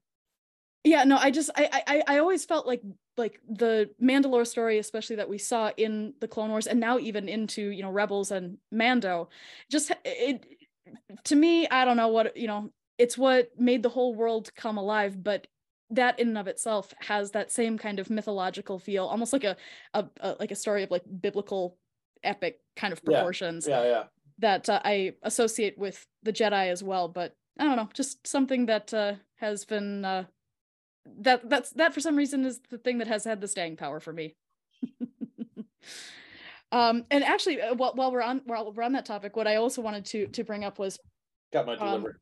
yeah, 0.83 1.03
no, 1.03 1.17
I 1.17 1.29
just 1.29 1.49
I 1.55 1.83
I 1.85 2.03
I 2.07 2.17
always 2.19 2.45
felt 2.45 2.65
like 2.65 2.81
like 3.17 3.39
the 3.49 3.89
Mandalore 4.01 4.47
story, 4.47 4.79
especially 4.79 5.17
that 5.17 5.29
we 5.29 5.37
saw 5.37 5.71
in 5.75 6.13
the 6.21 6.27
Clone 6.27 6.49
Wars 6.49 6.67
and 6.67 6.79
now 6.79 6.97
even 6.97 7.27
into, 7.27 7.69
you 7.69 7.83
know, 7.83 7.91
Rebels 7.91 8.31
and 8.31 8.57
Mando, 8.71 9.29
just 9.69 9.91
it 10.05 10.45
to 11.25 11.35
me, 11.35 11.67
I 11.67 11.85
don't 11.85 11.97
know 11.97 12.07
what, 12.07 12.37
you 12.37 12.47
know, 12.47 12.69
it's 12.97 13.17
what 13.17 13.49
made 13.59 13.83
the 13.83 13.89
whole 13.89 14.15
world 14.15 14.49
come 14.55 14.77
alive, 14.77 15.21
but 15.21 15.45
that 15.89 16.19
in 16.19 16.29
and 16.29 16.37
of 16.37 16.47
itself 16.47 16.93
has 16.99 17.31
that 17.31 17.51
same 17.51 17.77
kind 17.77 17.99
of 17.99 18.09
mythological 18.09 18.79
feel 18.79 19.05
almost 19.05 19.33
like 19.33 19.43
a, 19.43 19.55
a, 19.93 20.05
a 20.21 20.35
like 20.39 20.51
a 20.51 20.55
story 20.55 20.83
of 20.83 20.91
like 20.91 21.03
biblical 21.21 21.77
epic 22.23 22.59
kind 22.75 22.93
of 22.93 23.03
proportions 23.03 23.67
yeah 23.67 23.83
yeah, 23.83 23.89
yeah. 23.89 24.03
that 24.37 24.69
uh, 24.69 24.79
i 24.83 25.13
associate 25.23 25.77
with 25.77 26.05
the 26.23 26.33
jedi 26.33 26.67
as 26.67 26.83
well 26.83 27.07
but 27.07 27.35
i 27.57 27.63
don't 27.63 27.77
know 27.77 27.89
just 27.93 28.25
something 28.27 28.65
that 28.65 28.93
uh, 28.93 29.13
has 29.35 29.65
been 29.65 30.03
uh, 30.05 30.23
that 31.19 31.49
that's 31.49 31.71
that 31.71 31.93
for 31.93 32.01
some 32.01 32.15
reason 32.15 32.45
is 32.45 32.59
the 32.69 32.77
thing 32.77 32.97
that 32.97 33.07
has 33.07 33.23
had 33.23 33.41
the 33.41 33.47
staying 33.47 33.77
power 33.77 33.99
for 33.99 34.13
me 34.13 34.35
Um, 36.71 37.05
and 37.09 37.23
actually, 37.23 37.61
uh, 37.61 37.73
while, 37.73 37.93
while 37.95 38.11
we're 38.11 38.21
on 38.21 38.41
while 38.45 38.71
we're 38.71 38.83
on 38.83 38.93
that 38.93 39.05
topic, 39.05 39.35
what 39.35 39.47
I 39.47 39.55
also 39.55 39.81
wanted 39.81 40.05
to 40.05 40.27
to 40.27 40.43
bring 40.43 40.63
up 40.63 40.77
was 40.77 40.99
got 41.51 41.65
my 41.65 41.75
delivery. 41.75 42.13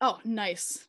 Um, 0.00 0.08
oh, 0.08 0.18
nice. 0.24 0.86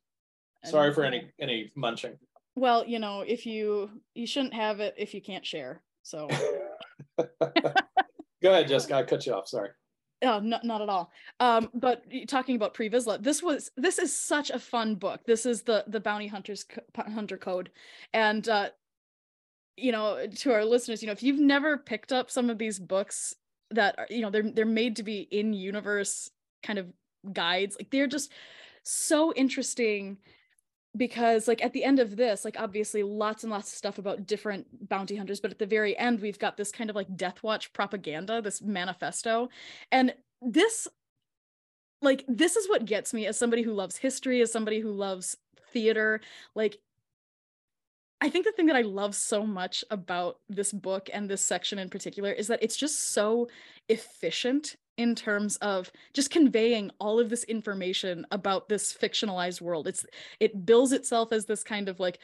Sorry 0.66 0.94
for 0.94 1.04
any 1.04 1.32
any 1.40 1.72
munching. 1.76 2.18
Well, 2.56 2.86
you 2.86 3.00
know, 3.00 3.22
if 3.22 3.46
you 3.46 3.90
you 4.16 4.28
shouldn't 4.28 4.54
have 4.54 4.80
it 4.80 4.96
if 4.98 5.14
you 5.14 5.22
can't 5.22 5.46
share. 5.46 5.82
So. 6.04 6.28
Go 8.42 8.52
ahead, 8.52 8.68
Jessica. 8.68 8.96
I 8.96 9.04
cut 9.04 9.26
you 9.26 9.34
off. 9.34 9.48
Sorry. 9.48 9.70
Oh, 10.24 10.40
not, 10.40 10.64
not 10.64 10.82
at 10.82 10.90
all. 10.90 11.12
Um, 11.40 11.70
but 11.74 12.04
talking 12.28 12.56
about 12.56 12.74
Pre 12.74 12.90
Vizsla, 12.90 13.22
this 13.22 13.44
was 13.44 13.72
this 13.78 14.00
is 14.00 14.18
such 14.18 14.50
a 14.50 14.60
fun 14.60 14.96
book. 14.96 15.22
This 15.26 15.46
is 15.46 15.62
the 15.62 15.84
the 15.88 16.00
Bounty 16.00 16.28
Hunters 16.28 16.66
Hunter 16.96 17.38
Code, 17.38 17.70
and 18.14 18.48
uh, 18.50 18.70
you 19.76 19.92
know, 19.92 20.26
to 20.26 20.54
our 20.54 20.66
listeners, 20.66 21.04
you 21.04 21.08
know, 21.08 21.12
if 21.12 21.22
you've 21.22 21.40
never 21.40 21.78
picked 21.78 22.12
up 22.12 22.32
some 22.32 22.50
of 22.50 22.58
these 22.58 22.80
books 22.80 23.36
that 23.72 23.96
are, 24.00 24.08
you 24.10 24.22
know, 24.22 24.32
they're 24.32 24.52
they're 24.52 24.66
made 24.66 24.96
to 24.96 25.04
be 25.04 25.20
in 25.20 25.54
universe 25.54 26.32
kind 26.64 26.80
of 26.80 26.88
guides, 27.32 27.76
like 27.80 27.92
they're 27.92 28.08
just 28.08 28.32
so 28.82 29.34
interesting 29.34 30.18
because 30.98 31.48
like 31.48 31.64
at 31.64 31.74
the 31.74 31.84
end 31.84 32.00
of 32.00 32.16
this 32.16 32.44
like 32.44 32.60
obviously 32.60 33.04
lots 33.04 33.44
and 33.44 33.52
lots 33.52 33.72
of 33.72 33.78
stuff 33.78 33.98
about 33.98 34.26
different 34.26 34.66
bounty 34.90 35.16
hunters 35.16 35.40
but 35.40 35.52
at 35.52 35.60
the 35.60 35.66
very 35.66 35.98
end 35.98 36.20
we've 36.20 36.40
got 36.40 36.58
this 36.58 36.72
kind 36.72 36.90
of 36.90 36.96
like 36.96 37.16
death 37.16 37.44
watch 37.44 37.72
propaganda 37.74 38.42
this 38.42 38.62
manifesto. 38.62 39.50
And 39.92 40.14
this 40.42 40.88
like 42.02 42.24
this 42.28 42.56
is 42.56 42.70
what 42.70 42.86
gets 42.86 43.14
me 43.14 43.26
as 43.26 43.38
somebody 43.38 43.64
who 43.64 43.74
loves 43.74 43.98
history 43.98 44.42
as 44.42 44.52
somebody 44.52 44.80
who 44.80 44.92
loves 44.92 45.36
theater. 45.72 46.22
Like 46.56 46.78
I 48.20 48.30
think 48.30 48.46
the 48.46 48.52
thing 48.52 48.66
that 48.68 48.76
I 48.76 48.82
love 48.82 49.14
so 49.16 49.46
much 49.46 49.84
about 49.92 50.40
this 50.50 50.72
book 50.72 51.10
and 51.14 51.30
this 51.30 51.44
section 51.44 51.78
in 51.78 51.90
particular 51.90 52.32
is 52.32 52.48
that 52.48 52.64
it's 52.64 52.78
just 52.78 53.12
so 53.12 53.48
efficient 53.90 54.76
in 54.98 55.16
terms 55.16 55.58
of 55.58 55.92
just 56.14 56.32
conveying 56.32 56.92
all 57.00 57.20
of 57.20 57.30
this 57.30 57.44
information 57.44 58.26
about 58.32 58.68
this 58.68 58.94
fictionalized 58.94 59.62
world. 59.62 59.88
It's 59.88 60.06
it 60.40 60.66
bills 60.66 60.92
itself 60.92 61.32
as 61.32 61.46
this 61.46 61.64
kind 61.64 61.88
of 61.88 62.00
like 62.00 62.20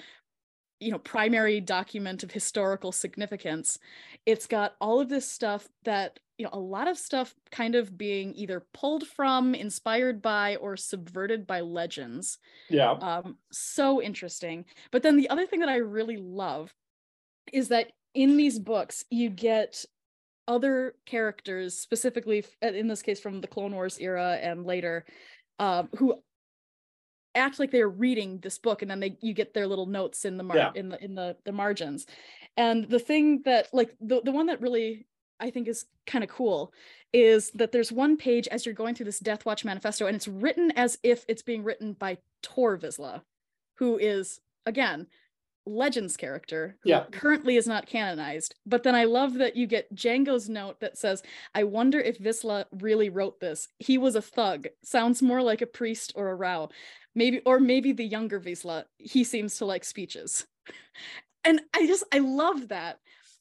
you 0.79 0.91
know 0.91 0.99
primary 0.99 1.61
document 1.61 2.23
of 2.23 2.31
historical 2.31 2.91
significance. 2.91 3.79
It's 4.25 4.47
got 4.47 4.75
all 4.81 4.99
of 4.99 5.09
this 5.09 5.29
stuff 5.29 5.67
that 5.85 6.19
you 6.37 6.45
know 6.45 6.51
a 6.51 6.59
lot 6.59 6.87
of 6.87 6.97
stuff 6.97 7.35
kind 7.51 7.75
of 7.75 7.97
being 7.97 8.33
either 8.35 8.65
pulled 8.73 9.07
from, 9.07 9.55
inspired 9.55 10.21
by 10.21 10.57
or 10.57 10.75
subverted 10.75 11.47
by 11.47 11.61
legends. 11.61 12.39
Yeah. 12.69 12.91
Um 12.91 13.37
so 13.51 14.01
interesting. 14.01 14.65
But 14.91 15.03
then 15.03 15.15
the 15.15 15.29
other 15.29 15.45
thing 15.45 15.61
that 15.61 15.69
I 15.69 15.77
really 15.77 16.17
love 16.17 16.73
is 17.51 17.69
that 17.69 17.91
in 18.13 18.37
these 18.37 18.59
books 18.59 19.05
you 19.09 19.29
get 19.29 19.85
other 20.47 20.95
characters, 21.05 21.77
specifically 21.77 22.45
in 22.61 22.87
this 22.87 23.01
case 23.01 23.19
from 23.19 23.41
the 23.41 23.47
Clone 23.47 23.73
Wars 23.73 23.99
era 23.99 24.37
and 24.41 24.65
later, 24.65 25.05
uh, 25.59 25.83
who 25.97 26.15
act 27.35 27.59
like 27.59 27.71
they're 27.71 27.89
reading 27.89 28.39
this 28.39 28.57
book, 28.57 28.81
and 28.81 28.91
then 28.91 28.99
they 28.99 29.17
you 29.21 29.33
get 29.33 29.53
their 29.53 29.67
little 29.67 29.85
notes 29.85 30.25
in 30.25 30.37
the 30.37 30.43
mar- 30.43 30.57
yeah. 30.57 30.71
in 30.75 30.89
the 30.89 31.03
in 31.03 31.15
the 31.15 31.35
the 31.45 31.51
margins. 31.51 32.05
And 32.57 32.87
the 32.89 32.99
thing 32.99 33.41
that 33.45 33.69
like 33.73 33.95
the 33.99 34.21
the 34.21 34.31
one 34.31 34.47
that 34.47 34.61
really 34.61 35.07
I 35.39 35.49
think 35.49 35.67
is 35.67 35.85
kind 36.05 36.23
of 36.23 36.29
cool 36.29 36.73
is 37.11 37.51
that 37.51 37.71
there's 37.71 37.91
one 37.91 38.17
page 38.17 38.47
as 38.47 38.65
you're 38.65 38.75
going 38.75 38.95
through 38.95 39.05
this 39.05 39.19
Death 39.19 39.45
Watch 39.45 39.65
manifesto, 39.65 40.07
and 40.07 40.15
it's 40.15 40.27
written 40.27 40.71
as 40.75 40.97
if 41.03 41.25
it's 41.27 41.43
being 41.43 41.63
written 41.63 41.93
by 41.93 42.17
Tor 42.41 42.77
Vizsla, 42.77 43.21
who 43.77 43.97
is 43.97 44.39
again 44.65 45.07
Legends 45.65 46.17
character 46.17 46.77
who 46.83 46.89
yeah. 46.89 47.05
currently 47.11 47.55
is 47.55 47.67
not 47.67 47.85
canonized. 47.85 48.55
But 48.65 48.83
then 48.83 48.95
I 48.95 49.05
love 49.05 49.35
that 49.35 49.55
you 49.55 49.67
get 49.67 49.93
Jango's 49.95 50.49
note 50.49 50.79
that 50.81 50.97
says, 50.97 51.23
I 51.55 51.63
wonder 51.63 51.99
if 51.99 52.19
Vizsla 52.19 52.65
really 52.81 53.09
wrote 53.09 53.39
this. 53.39 53.67
He 53.79 53.97
was 53.97 54.15
a 54.15 54.21
thug. 54.21 54.67
Sounds 54.83 55.21
more 55.21 55.41
like 55.41 55.61
a 55.61 55.67
priest 55.67 56.13
or 56.15 56.29
a 56.29 56.35
Rau. 56.35 56.69
Maybe 57.15 57.41
or 57.45 57.59
maybe 57.59 57.91
the 57.91 58.05
younger 58.05 58.39
Vizsla, 58.39 58.85
He 58.97 59.23
seems 59.23 59.57
to 59.57 59.65
like 59.65 59.85
speeches. 59.85 60.45
and 61.43 61.61
I 61.73 61.87
just 61.87 62.03
I 62.11 62.19
love 62.19 62.69
that 62.69 62.99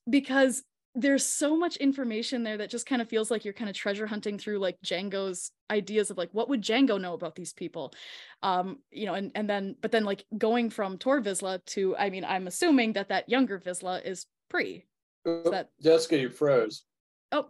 because 0.08 0.62
there's 0.94 1.26
so 1.26 1.56
much 1.56 1.76
information 1.76 2.42
there 2.42 2.58
that 2.58 2.70
just 2.70 2.86
kind 2.86 3.00
of 3.00 3.08
feels 3.08 3.30
like 3.30 3.44
you're 3.44 3.54
kind 3.54 3.70
of 3.70 3.76
treasure 3.76 4.06
hunting 4.06 4.38
through 4.38 4.58
like 4.58 4.80
Jango's 4.82 5.50
ideas 5.70 6.10
of 6.10 6.18
like 6.18 6.28
what 6.32 6.48
would 6.50 6.62
Jango 6.62 7.00
know 7.00 7.14
about 7.14 7.34
these 7.34 7.52
people, 7.52 7.94
um, 8.42 8.78
you 8.90 9.06
know, 9.06 9.14
and 9.14 9.32
and 9.34 9.48
then 9.48 9.74
but 9.80 9.90
then 9.90 10.04
like 10.04 10.24
going 10.36 10.68
from 10.68 10.98
Tor 10.98 11.22
Vizsla 11.22 11.64
to 11.66 11.96
I 11.96 12.10
mean 12.10 12.24
I'm 12.24 12.46
assuming 12.46 12.92
that 12.94 13.08
that 13.08 13.28
younger 13.28 13.58
Vizsla 13.58 14.04
is 14.04 14.26
Pre. 14.50 14.84
Oh, 15.24 15.50
that 15.50 15.70
Jessica, 15.82 16.18
you 16.18 16.28
froze. 16.28 16.84
Oh, 17.30 17.46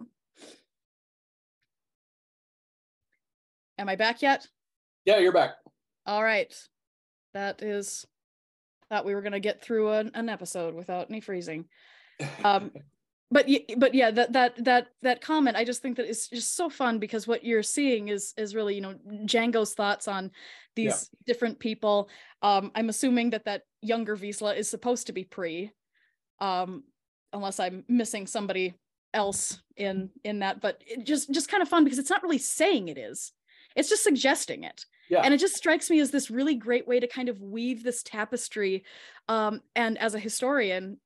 am 3.79 3.89
I 3.89 3.97
back 3.97 4.23
yet? 4.23 4.47
Yeah, 5.05 5.19
you're 5.19 5.33
back. 5.33 5.55
All 6.07 6.23
right, 6.23 6.55
that 7.35 7.63
is. 7.63 8.07
Thought 8.89 9.05
we 9.07 9.15
were 9.15 9.23
gonna 9.23 9.41
get 9.41 9.63
through 9.63 9.91
an, 9.91 10.13
an 10.15 10.29
episode 10.29 10.75
without 10.75 11.11
any 11.11 11.21
freezing. 11.21 11.65
Um, 12.45 12.71
but 13.33 13.49
but 13.79 13.95
yeah 13.95 14.11
that 14.11 14.33
that 14.33 14.65
that 14.65 14.89
that 15.01 15.21
comment 15.21 15.57
i 15.57 15.65
just 15.65 15.81
think 15.81 15.97
that 15.97 16.09
is 16.09 16.29
just 16.29 16.55
so 16.55 16.69
fun 16.69 16.99
because 16.99 17.27
what 17.27 17.45
you're 17.45 17.63
seeing 17.63 18.09
is 18.09 18.35
is 18.37 18.55
really 18.55 18.75
you 18.75 18.81
know 18.81 18.95
jango's 19.25 19.75
thoughts 19.75 20.07
on 20.07 20.31
these 20.77 21.09
yeah. 21.11 21.19
different 21.33 21.59
people 21.59 22.09
um 22.43 22.71
i'm 22.75 22.89
assuming 22.89 23.31
that 23.31 23.47
that 23.47 23.63
younger 23.81 24.17
Vizsla 24.17 24.57
is 24.57 24.69
supposed 24.69 25.07
to 25.07 25.13
be 25.13 25.25
pre 25.25 25.73
um 26.41 26.85
unless 27.33 27.59
i'm 27.59 27.85
missing 27.89 28.27
somebody 28.27 28.75
else 29.15 29.61
in 29.77 30.11
in 30.25 30.41
that 30.41 30.61
but 30.61 30.83
it 30.87 31.05
just 31.05 31.33
just 31.33 31.49
kind 31.49 31.63
of 31.63 31.69
fun 31.69 31.85
because 31.85 31.99
it's 31.99 32.11
not 32.11 32.23
really 32.23 32.39
saying 32.39 32.89
it 32.89 32.99
is 32.99 33.33
it's 33.75 33.89
just 33.89 34.05
suggesting 34.05 34.65
it 34.65 34.85
yeah. 35.09 35.21
and 35.23 35.33
it 35.33 35.39
just 35.39 35.57
strikes 35.57 35.91
me 35.91 36.01
as 36.01 36.11
this 36.11 36.31
really 36.31 36.55
great 36.55 36.87
way 36.87 37.01
to 37.01 37.07
kind 37.07 37.29
of 37.29 37.41
weave 37.41 37.83
this 37.83 38.03
tapestry 38.03 38.85
um 39.29 39.61
and 39.75 39.99
as 39.99 40.15
a 40.15 40.19
historian 40.19 40.99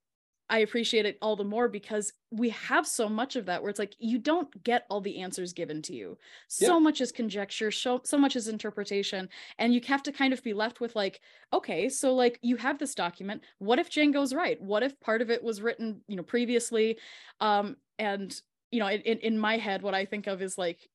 I 0.48 0.58
appreciate 0.58 1.06
it 1.06 1.18
all 1.20 1.34
the 1.34 1.44
more 1.44 1.68
because 1.68 2.12
we 2.30 2.50
have 2.50 2.86
so 2.86 3.08
much 3.08 3.34
of 3.34 3.46
that 3.46 3.62
where 3.62 3.70
it's 3.70 3.78
like 3.78 3.96
you 3.98 4.18
don't 4.18 4.62
get 4.62 4.86
all 4.88 5.00
the 5.00 5.20
answers 5.20 5.52
given 5.52 5.82
to 5.82 5.94
you. 5.94 6.16
So 6.46 6.74
yeah. 6.74 6.78
much 6.78 7.00
is 7.00 7.10
conjecture, 7.10 7.70
so, 7.72 8.00
so 8.04 8.16
much 8.16 8.36
is 8.36 8.46
interpretation. 8.46 9.28
And 9.58 9.74
you 9.74 9.80
have 9.86 10.04
to 10.04 10.12
kind 10.12 10.32
of 10.32 10.42
be 10.44 10.52
left 10.52 10.80
with 10.80 10.94
like, 10.94 11.20
okay, 11.52 11.88
so 11.88 12.14
like 12.14 12.38
you 12.42 12.56
have 12.56 12.78
this 12.78 12.94
document. 12.94 13.42
What 13.58 13.80
if 13.80 13.90
Jango's 13.90 14.32
right? 14.32 14.60
What 14.60 14.84
if 14.84 14.98
part 15.00 15.20
of 15.20 15.30
it 15.30 15.42
was 15.42 15.62
written, 15.62 16.02
you 16.06 16.16
know, 16.16 16.22
previously? 16.22 16.98
Um, 17.40 17.76
and 17.98 18.34
you 18.70 18.80
know, 18.80 18.88
in, 18.88 19.18
in 19.18 19.38
my 19.38 19.56
head, 19.56 19.82
what 19.82 19.94
I 19.94 20.04
think 20.04 20.26
of 20.26 20.42
is 20.42 20.56
like 20.58 20.88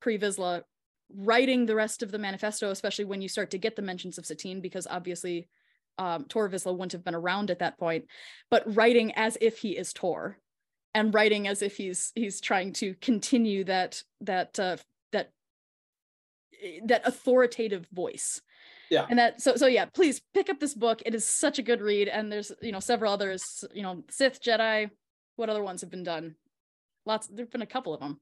pre 0.00 0.18
Vizsla 0.18 0.62
writing 1.14 1.66
the 1.66 1.74
rest 1.74 2.02
of 2.02 2.10
the 2.10 2.18
manifesto, 2.18 2.70
especially 2.70 3.04
when 3.04 3.22
you 3.22 3.28
start 3.28 3.50
to 3.50 3.58
get 3.58 3.76
the 3.76 3.82
mentions 3.82 4.18
of 4.18 4.26
Satine, 4.26 4.60
because 4.60 4.86
obviously 4.90 5.48
um, 5.98 6.24
Tor 6.24 6.48
Vizsla 6.48 6.72
wouldn't 6.72 6.92
have 6.92 7.04
been 7.04 7.14
around 7.14 7.50
at 7.50 7.60
that 7.60 7.78
point, 7.78 8.06
but 8.50 8.62
writing 8.74 9.12
as 9.12 9.38
if 9.40 9.58
he 9.58 9.76
is 9.76 9.92
Tor, 9.92 10.38
and 10.94 11.12
writing 11.12 11.48
as 11.48 11.62
if 11.62 11.76
he's 11.76 12.12
he's 12.14 12.40
trying 12.40 12.72
to 12.74 12.94
continue 13.00 13.64
that 13.64 14.02
that 14.22 14.58
uh, 14.58 14.76
that 15.12 15.30
that 16.84 17.06
authoritative 17.06 17.86
voice. 17.92 18.40
Yeah. 18.90 19.06
And 19.08 19.18
that 19.18 19.40
so 19.40 19.56
so 19.56 19.66
yeah, 19.66 19.86
please 19.86 20.20
pick 20.34 20.48
up 20.48 20.60
this 20.60 20.74
book. 20.74 21.02
It 21.04 21.14
is 21.14 21.26
such 21.26 21.58
a 21.58 21.62
good 21.62 21.80
read, 21.80 22.08
and 22.08 22.30
there's 22.30 22.52
you 22.62 22.72
know 22.72 22.80
several 22.80 23.12
others. 23.12 23.64
You 23.74 23.82
know, 23.82 24.04
Sith, 24.10 24.42
Jedi. 24.42 24.90
What 25.36 25.50
other 25.50 25.62
ones 25.62 25.82
have 25.82 25.90
been 25.90 26.04
done? 26.04 26.34
Lots. 27.04 27.26
There've 27.26 27.50
been 27.50 27.62
a 27.62 27.66
couple 27.66 27.92
of 27.92 28.00
them. 28.00 28.20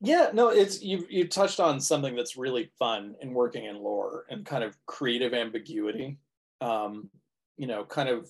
Yeah, 0.00 0.30
no, 0.32 0.48
it's 0.48 0.82
you 0.82 1.06
you 1.10 1.28
touched 1.28 1.60
on 1.60 1.80
something 1.80 2.16
that's 2.16 2.36
really 2.36 2.70
fun 2.78 3.14
in 3.20 3.34
working 3.34 3.66
in 3.66 3.82
lore 3.82 4.24
and 4.30 4.46
kind 4.46 4.64
of 4.64 4.74
creative 4.86 5.34
ambiguity 5.34 6.18
um, 6.60 7.10
you 7.56 7.66
know, 7.66 7.84
kind 7.84 8.08
of 8.08 8.28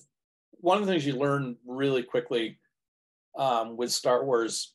one 0.51 0.77
of 0.77 0.85
the 0.85 0.91
things 0.91 1.05
you 1.05 1.15
learn 1.15 1.55
really 1.65 2.03
quickly 2.03 2.59
um, 3.37 3.77
with 3.77 3.91
Star 3.91 4.25
Wars. 4.25 4.73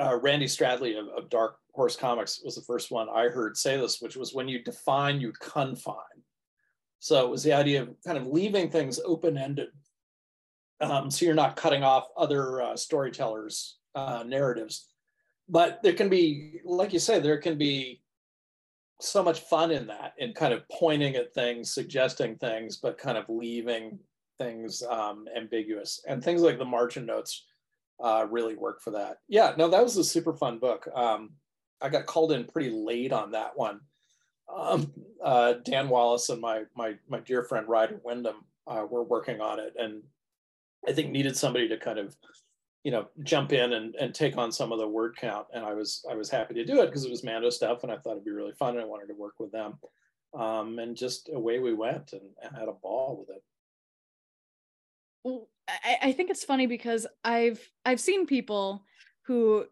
Uh, 0.00 0.18
Randy 0.20 0.46
Stradley 0.46 0.98
of, 0.98 1.06
of 1.16 1.30
Dark 1.30 1.56
Horse 1.72 1.94
Comics 1.96 2.40
was 2.44 2.56
the 2.56 2.62
first 2.62 2.90
one 2.90 3.08
I 3.08 3.28
heard 3.28 3.56
say 3.56 3.76
this, 3.76 4.00
which 4.00 4.16
was 4.16 4.34
when 4.34 4.48
you 4.48 4.62
define, 4.62 5.20
you 5.20 5.32
confine. 5.40 5.96
So 6.98 7.24
it 7.24 7.30
was 7.30 7.42
the 7.42 7.52
idea 7.52 7.82
of 7.82 7.94
kind 8.04 8.16
of 8.16 8.26
leaving 8.26 8.70
things 8.70 8.98
open 9.04 9.36
ended. 9.36 9.68
Um, 10.80 11.10
so 11.10 11.26
you're 11.26 11.34
not 11.34 11.56
cutting 11.56 11.84
off 11.84 12.08
other 12.16 12.62
uh, 12.62 12.76
storytellers' 12.76 13.78
uh, 13.94 14.24
narratives. 14.26 14.88
But 15.48 15.82
there 15.82 15.92
can 15.92 16.08
be, 16.08 16.60
like 16.64 16.92
you 16.92 16.98
say, 16.98 17.20
there 17.20 17.38
can 17.38 17.58
be 17.58 18.00
so 19.04 19.22
much 19.22 19.40
fun 19.40 19.70
in 19.70 19.86
that 19.86 20.14
in 20.18 20.32
kind 20.32 20.52
of 20.52 20.68
pointing 20.68 21.16
at 21.16 21.34
things 21.34 21.72
suggesting 21.72 22.36
things 22.36 22.76
but 22.76 22.98
kind 22.98 23.18
of 23.18 23.24
leaving 23.28 23.98
things 24.38 24.82
um, 24.88 25.26
ambiguous. 25.36 26.02
And 26.08 26.22
things 26.22 26.42
like 26.42 26.58
the 26.58 26.64
margin 26.64 27.06
notes 27.06 27.44
uh, 28.02 28.26
really 28.28 28.56
work 28.56 28.80
for 28.82 28.90
that. 28.92 29.18
Yeah 29.28 29.54
no 29.56 29.68
that 29.68 29.82
was 29.82 29.96
a 29.96 30.04
super 30.04 30.34
fun 30.34 30.58
book. 30.58 30.88
Um, 30.94 31.30
i 31.80 31.88
got 31.88 32.06
called 32.06 32.32
in 32.32 32.44
pretty 32.44 32.70
late 32.70 33.12
on 33.12 33.32
that 33.32 33.56
one. 33.56 33.80
Um, 34.54 34.92
uh, 35.22 35.54
dan 35.64 35.88
wallace 35.88 36.28
and 36.28 36.40
my 36.40 36.64
my 36.76 36.94
my 37.08 37.20
dear 37.20 37.42
friend 37.44 37.66
ryder 37.68 38.00
windham 38.04 38.44
uh, 38.66 38.84
were 38.88 39.02
working 39.02 39.40
on 39.40 39.58
it 39.58 39.72
and 39.78 40.02
i 40.86 40.92
think 40.92 41.10
needed 41.10 41.34
somebody 41.34 41.66
to 41.68 41.78
kind 41.78 41.98
of 41.98 42.14
you 42.84 42.90
know 42.90 43.08
jump 43.22 43.52
in 43.52 43.72
and, 43.72 43.94
and 43.96 44.14
take 44.14 44.36
on 44.36 44.52
some 44.52 44.70
of 44.70 44.78
the 44.78 44.86
word 44.86 45.16
count 45.16 45.46
and 45.52 45.64
i 45.64 45.72
was 45.72 46.04
i 46.10 46.14
was 46.14 46.30
happy 46.30 46.54
to 46.54 46.64
do 46.64 46.80
it 46.82 46.86
because 46.86 47.04
it 47.04 47.10
was 47.10 47.24
mando 47.24 47.50
stuff 47.50 47.82
and 47.82 47.90
i 47.90 47.96
thought 47.96 48.12
it'd 48.12 48.24
be 48.24 48.30
really 48.30 48.52
fun 48.52 48.74
and 48.74 48.80
i 48.80 48.84
wanted 48.84 49.06
to 49.06 49.14
work 49.14 49.34
with 49.38 49.50
them. 49.50 49.78
Um, 50.38 50.80
and 50.80 50.96
just 50.96 51.30
away 51.32 51.60
we 51.60 51.74
went 51.74 52.12
and, 52.12 52.22
and 52.42 52.56
had 52.56 52.66
a 52.66 52.72
ball 52.72 53.18
with 53.20 53.36
it. 53.36 53.44
Well, 55.22 55.48
I, 55.68 56.08
I 56.08 56.12
think 56.12 56.30
it's 56.30 56.44
funny 56.44 56.66
because 56.66 57.06
i've 57.24 57.60
i've 57.86 58.00
seen 58.00 58.26
people 58.26 58.84
who 59.22 59.64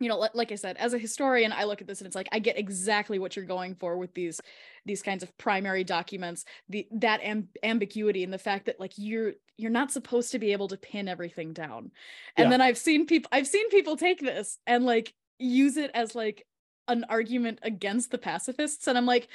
you 0.00 0.08
know 0.08 0.28
like 0.34 0.52
i 0.52 0.54
said 0.54 0.76
as 0.78 0.94
a 0.94 0.98
historian 0.98 1.52
i 1.52 1.64
look 1.64 1.80
at 1.80 1.86
this 1.86 2.00
and 2.00 2.06
it's 2.06 2.16
like 2.16 2.28
i 2.32 2.38
get 2.38 2.58
exactly 2.58 3.18
what 3.18 3.36
you're 3.36 3.44
going 3.44 3.74
for 3.74 3.96
with 3.96 4.12
these 4.14 4.40
these 4.86 5.02
kinds 5.02 5.22
of 5.22 5.36
primary 5.38 5.84
documents 5.84 6.44
the 6.68 6.86
that 6.90 7.20
amb- 7.22 7.48
ambiguity 7.62 8.24
and 8.24 8.32
the 8.32 8.38
fact 8.38 8.66
that 8.66 8.80
like 8.80 8.92
you're 8.96 9.34
you're 9.58 9.70
not 9.70 9.92
supposed 9.92 10.32
to 10.32 10.38
be 10.38 10.52
able 10.52 10.68
to 10.68 10.76
pin 10.76 11.08
everything 11.08 11.52
down. 11.52 11.90
And 12.36 12.46
yeah. 12.46 12.50
then 12.50 12.60
i've 12.60 12.78
seen 12.78 13.06
people 13.06 13.28
i've 13.32 13.46
seen 13.46 13.68
people 13.70 13.96
take 13.96 14.20
this 14.20 14.58
and 14.66 14.84
like 14.84 15.12
use 15.38 15.76
it 15.76 15.90
as 15.94 16.14
like 16.14 16.46
an 16.86 17.04
argument 17.08 17.58
against 17.62 18.10
the 18.10 18.18
pacifists 18.18 18.86
and 18.86 18.96
i'm 18.96 19.06
like 19.06 19.28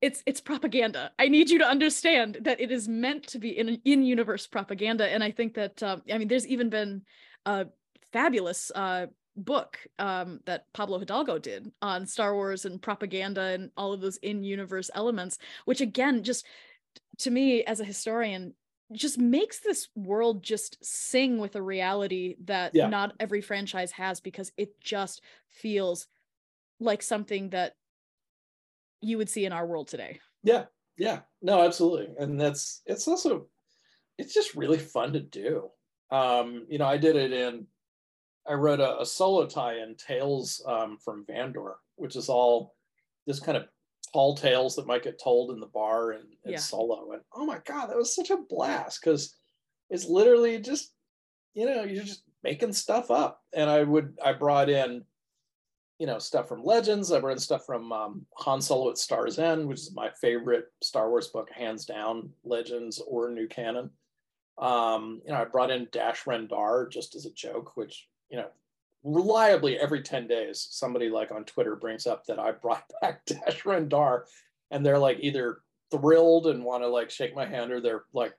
it's 0.00 0.22
it's 0.24 0.40
propaganda. 0.40 1.12
I 1.18 1.28
need 1.28 1.50
you 1.50 1.58
to 1.58 1.66
understand 1.66 2.38
that 2.42 2.58
it 2.58 2.70
is 2.70 2.88
meant 2.88 3.26
to 3.28 3.38
be 3.38 3.50
in 3.50 3.80
in 3.84 4.02
universe 4.02 4.46
propaganda. 4.46 5.06
And 5.06 5.22
i 5.22 5.30
think 5.30 5.54
that 5.54 5.82
um, 5.82 6.02
i 6.12 6.18
mean 6.18 6.28
there's 6.28 6.46
even 6.46 6.70
been 6.70 7.02
a 7.46 7.66
fabulous 8.12 8.72
uh 8.74 9.06
book 9.36 9.78
um, 9.98 10.40
that 10.44 10.66
Pablo 10.74 10.98
Hidalgo 10.98 11.38
did 11.38 11.70
on 11.80 12.06
Star 12.06 12.34
Wars 12.34 12.64
and 12.64 12.82
propaganda 12.82 13.40
and 13.40 13.70
all 13.76 13.92
of 13.92 14.00
those 14.00 14.16
in-universe 14.18 14.90
elements, 14.94 15.38
which 15.64 15.80
again, 15.80 16.24
just 16.24 16.44
to 17.18 17.30
me 17.30 17.62
as 17.64 17.80
a 17.80 17.84
historian, 17.84 18.54
just 18.92 19.18
makes 19.18 19.60
this 19.60 19.88
world 19.94 20.42
just 20.42 20.84
sing 20.84 21.38
with 21.38 21.56
a 21.56 21.62
reality 21.62 22.36
that 22.44 22.74
yeah. 22.74 22.88
not 22.88 23.14
every 23.20 23.40
franchise 23.40 23.92
has 23.92 24.20
because 24.20 24.52
it 24.56 24.80
just 24.80 25.22
feels 25.48 26.06
like 26.80 27.02
something 27.02 27.50
that 27.50 27.76
you 29.00 29.16
would 29.18 29.28
see 29.28 29.44
in 29.44 29.52
our 29.52 29.66
world 29.66 29.88
today. 29.88 30.18
Yeah, 30.42 30.64
yeah, 30.96 31.20
no, 31.42 31.62
absolutely, 31.62 32.08
and 32.18 32.40
that's 32.40 32.82
it's 32.86 33.06
also 33.06 33.46
it's 34.18 34.34
just 34.34 34.54
really 34.54 34.78
fun 34.78 35.12
to 35.12 35.20
do. 35.20 35.70
Um, 36.10 36.66
you 36.68 36.78
know, 36.78 36.86
I 36.86 36.96
did 36.96 37.16
it 37.16 37.32
in 37.32 37.66
I 38.48 38.54
wrote 38.54 38.80
a, 38.80 39.00
a 39.00 39.06
solo 39.06 39.46
tie-in, 39.46 39.96
Tales 39.96 40.62
um, 40.66 40.98
from 40.98 41.24
Vandor, 41.24 41.74
which 41.96 42.16
is 42.16 42.28
all 42.28 42.74
this 43.26 43.38
kind 43.38 43.56
of 43.56 43.64
tall 44.12 44.34
tales 44.34 44.76
that 44.76 44.86
might 44.86 45.02
get 45.02 45.20
told 45.22 45.50
in 45.50 45.60
the 45.60 45.66
bar 45.66 46.12
and, 46.12 46.24
and 46.44 46.52
yeah. 46.52 46.58
solo. 46.58 47.12
And 47.12 47.22
oh 47.34 47.46
my 47.46 47.58
god, 47.64 47.86
that 47.86 47.96
was 47.96 48.14
such 48.14 48.30
a 48.30 48.36
blast 48.36 49.00
because 49.02 49.36
it's 49.88 50.06
literally 50.06 50.58
just 50.58 50.92
you 51.54 51.66
know 51.66 51.84
you're 51.84 52.04
just 52.04 52.22
making 52.42 52.72
stuff 52.72 53.10
up. 53.10 53.42
And 53.52 53.68
I 53.68 53.82
would 53.82 54.18
I 54.24 54.32
brought 54.32 54.70
in 54.70 55.04
you 55.98 56.06
know 56.06 56.18
stuff 56.18 56.48
from 56.48 56.64
Legends. 56.64 57.12
I 57.12 57.20
brought 57.20 57.32
in 57.32 57.38
stuff 57.38 57.66
from 57.66 57.92
um, 57.92 58.26
Han 58.38 58.60
Solo 58.60 58.90
at 58.90 58.98
Star's 58.98 59.38
End, 59.38 59.66
which 59.66 59.80
is 59.80 59.94
my 59.94 60.10
favorite 60.20 60.66
Star 60.82 61.10
Wars 61.10 61.28
book, 61.28 61.50
hands 61.50 61.84
down. 61.84 62.30
Legends 62.44 63.02
or 63.06 63.30
New 63.30 63.46
Canon. 63.46 63.90
Um, 64.58 65.22
you 65.24 65.32
know, 65.32 65.40
I 65.40 65.44
brought 65.44 65.70
in 65.70 65.88
Dash 65.92 66.24
Rendar 66.24 66.90
just 66.90 67.14
as 67.14 67.26
a 67.26 67.32
joke, 67.32 67.76
which 67.76 68.08
you 68.30 68.38
know, 68.38 68.48
reliably 69.02 69.78
every 69.78 70.02
10 70.02 70.26
days, 70.26 70.66
somebody 70.70 71.08
like 71.08 71.32
on 71.32 71.44
Twitter 71.44 71.76
brings 71.76 72.06
up 72.06 72.26
that 72.26 72.38
I 72.38 72.52
brought 72.52 72.90
back 73.00 73.24
Dash 73.24 73.62
Rendar 73.62 74.22
and 74.70 74.84
they're 74.84 74.98
like 74.98 75.18
either 75.20 75.58
thrilled 75.90 76.46
and 76.46 76.64
want 76.64 76.82
to 76.82 76.88
like 76.88 77.10
shake 77.10 77.34
my 77.34 77.46
hand 77.46 77.72
or 77.72 77.80
they're 77.80 78.04
like 78.12 78.34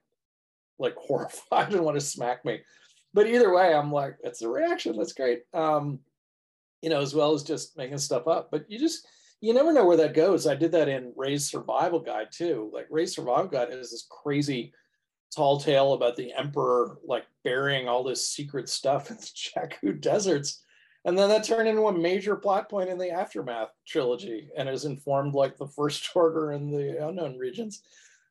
like 0.79 0.95
horrified 0.97 1.73
and 1.73 1.83
want 1.83 1.99
to 1.99 2.05
smack 2.05 2.43
me. 2.45 2.61
But 3.13 3.27
either 3.27 3.53
way, 3.53 3.73
I'm 3.73 3.91
like, 3.91 4.15
it's 4.23 4.41
a 4.41 4.49
reaction. 4.49 4.97
That's 4.97 5.13
great. 5.13 5.43
Um, 5.53 5.99
you 6.81 6.89
know, 6.89 7.01
as 7.01 7.13
well 7.13 7.33
as 7.33 7.43
just 7.43 7.77
making 7.77 7.97
stuff 7.97 8.27
up. 8.27 8.49
But 8.51 8.69
you 8.69 8.79
just 8.79 9.05
you 9.41 9.53
never 9.53 9.73
know 9.73 9.85
where 9.85 9.97
that 9.97 10.13
goes. 10.13 10.47
I 10.47 10.55
did 10.55 10.71
that 10.71 10.87
in 10.87 11.13
Rey's 11.15 11.49
Survival 11.49 11.99
Guide 11.99 12.27
too. 12.31 12.71
Like 12.73 12.87
Rey's 12.89 13.15
Survival 13.15 13.47
Guide 13.47 13.69
is 13.71 13.91
this 13.91 14.07
crazy 14.09 14.73
tall 15.35 15.59
tale 15.59 15.93
about 15.93 16.15
the 16.15 16.33
emperor 16.33 16.97
like 17.05 17.25
burying 17.43 17.87
all 17.87 18.03
this 18.03 18.27
secret 18.27 18.69
stuff 18.69 19.09
in 19.09 19.17
the 19.17 19.23
Jakku 19.23 19.99
deserts. 19.99 20.63
And 21.03 21.17
then 21.17 21.29
that 21.29 21.43
turned 21.43 21.67
into 21.67 21.87
a 21.87 21.97
major 21.97 22.35
plot 22.35 22.69
point 22.69 22.89
in 22.89 22.97
the 22.97 23.09
aftermath 23.09 23.69
trilogy 23.87 24.49
and 24.55 24.69
has 24.69 24.85
informed 24.85 25.33
like 25.33 25.57
the 25.57 25.67
first 25.67 26.09
order 26.15 26.51
in 26.51 26.69
the 26.69 27.07
unknown 27.07 27.37
regions. 27.37 27.81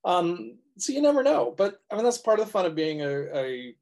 Um, 0.04 0.58
so 0.78 0.92
you 0.92 1.02
never 1.02 1.22
know. 1.22 1.54
But 1.56 1.80
I 1.90 1.96
mean 1.96 2.04
that's 2.04 2.18
part 2.18 2.38
of 2.38 2.46
the 2.46 2.52
fun 2.52 2.66
of 2.66 2.74
being 2.74 3.02
a, 3.02 3.36
a 3.36 3.74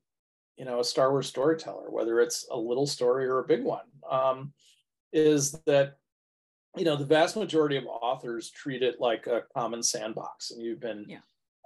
you 0.56 0.64
know 0.64 0.80
a 0.80 0.84
Star 0.84 1.10
Wars 1.10 1.28
storyteller, 1.28 1.90
whether 1.90 2.20
it's 2.20 2.46
a 2.50 2.56
little 2.56 2.86
story 2.86 3.26
or 3.26 3.38
a 3.38 3.46
big 3.46 3.62
one, 3.62 3.84
um, 4.10 4.52
is 5.12 5.52
that 5.66 5.98
you 6.76 6.84
know 6.84 6.96
the 6.96 7.04
vast 7.04 7.36
majority 7.36 7.76
of 7.76 7.86
authors 7.86 8.50
treat 8.50 8.82
it 8.82 9.00
like 9.00 9.26
a 9.28 9.44
common 9.54 9.82
sandbox, 9.82 10.50
and 10.50 10.60
you've 10.60 10.80
been 10.80 11.04
yeah 11.08 11.18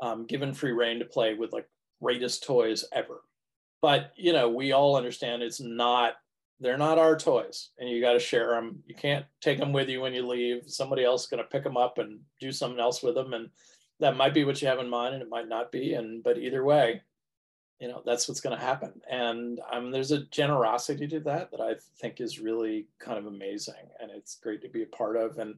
um, 0.02 0.26
given 0.26 0.52
free 0.52 0.72
reign 0.72 0.98
to 0.98 1.04
play 1.06 1.32
with 1.32 1.52
like 1.52 1.66
greatest 2.02 2.44
toys 2.44 2.84
ever. 2.92 3.22
But 3.80 4.12
you 4.16 4.32
know, 4.34 4.48
we 4.50 4.72
all 4.72 4.96
understand 4.96 5.42
it's 5.42 5.60
not 5.60 6.14
they're 6.60 6.76
not 6.76 6.98
our 6.98 7.16
toys 7.16 7.70
and 7.78 7.88
you 7.88 8.00
got 8.00 8.12
to 8.12 8.20
share 8.20 8.50
them 8.50 8.84
you 8.86 8.94
can't 8.94 9.24
take 9.40 9.58
them 9.58 9.72
with 9.72 9.88
you 9.88 10.00
when 10.00 10.12
you 10.12 10.26
leave. 10.26 10.64
Somebody 10.66 11.04
else 11.04 11.22
is 11.22 11.28
going 11.28 11.42
to 11.42 11.48
pick 11.48 11.64
them 11.64 11.76
up 11.76 11.98
and 11.98 12.20
do 12.40 12.52
something 12.52 12.80
else 12.80 13.02
with 13.02 13.14
them 13.14 13.32
and 13.32 13.48
that 14.00 14.16
might 14.16 14.34
be 14.34 14.44
what 14.44 14.60
you 14.60 14.68
have 14.68 14.80
in 14.80 14.90
mind 14.90 15.14
and 15.14 15.22
it 15.22 15.28
might 15.30 15.48
not 15.48 15.72
be 15.72 15.94
and 15.94 16.22
but 16.22 16.36
either 16.38 16.64
way 16.64 17.00
you 17.80 17.88
know 17.88 18.02
that's 18.06 18.28
what's 18.28 18.40
going 18.40 18.56
to 18.56 18.64
happen. 18.64 18.92
And 19.10 19.60
um, 19.72 19.90
there's 19.90 20.12
a 20.12 20.24
generosity 20.26 21.08
to 21.08 21.20
that 21.20 21.50
that 21.50 21.60
i 21.60 21.74
think 22.00 22.20
is 22.20 22.38
really 22.38 22.86
kind 22.98 23.18
of 23.18 23.26
amazing 23.26 23.88
and 24.00 24.10
it's 24.10 24.36
great 24.36 24.62
to 24.62 24.68
be 24.68 24.82
a 24.82 24.96
part 24.96 25.16
of 25.16 25.38
and 25.38 25.54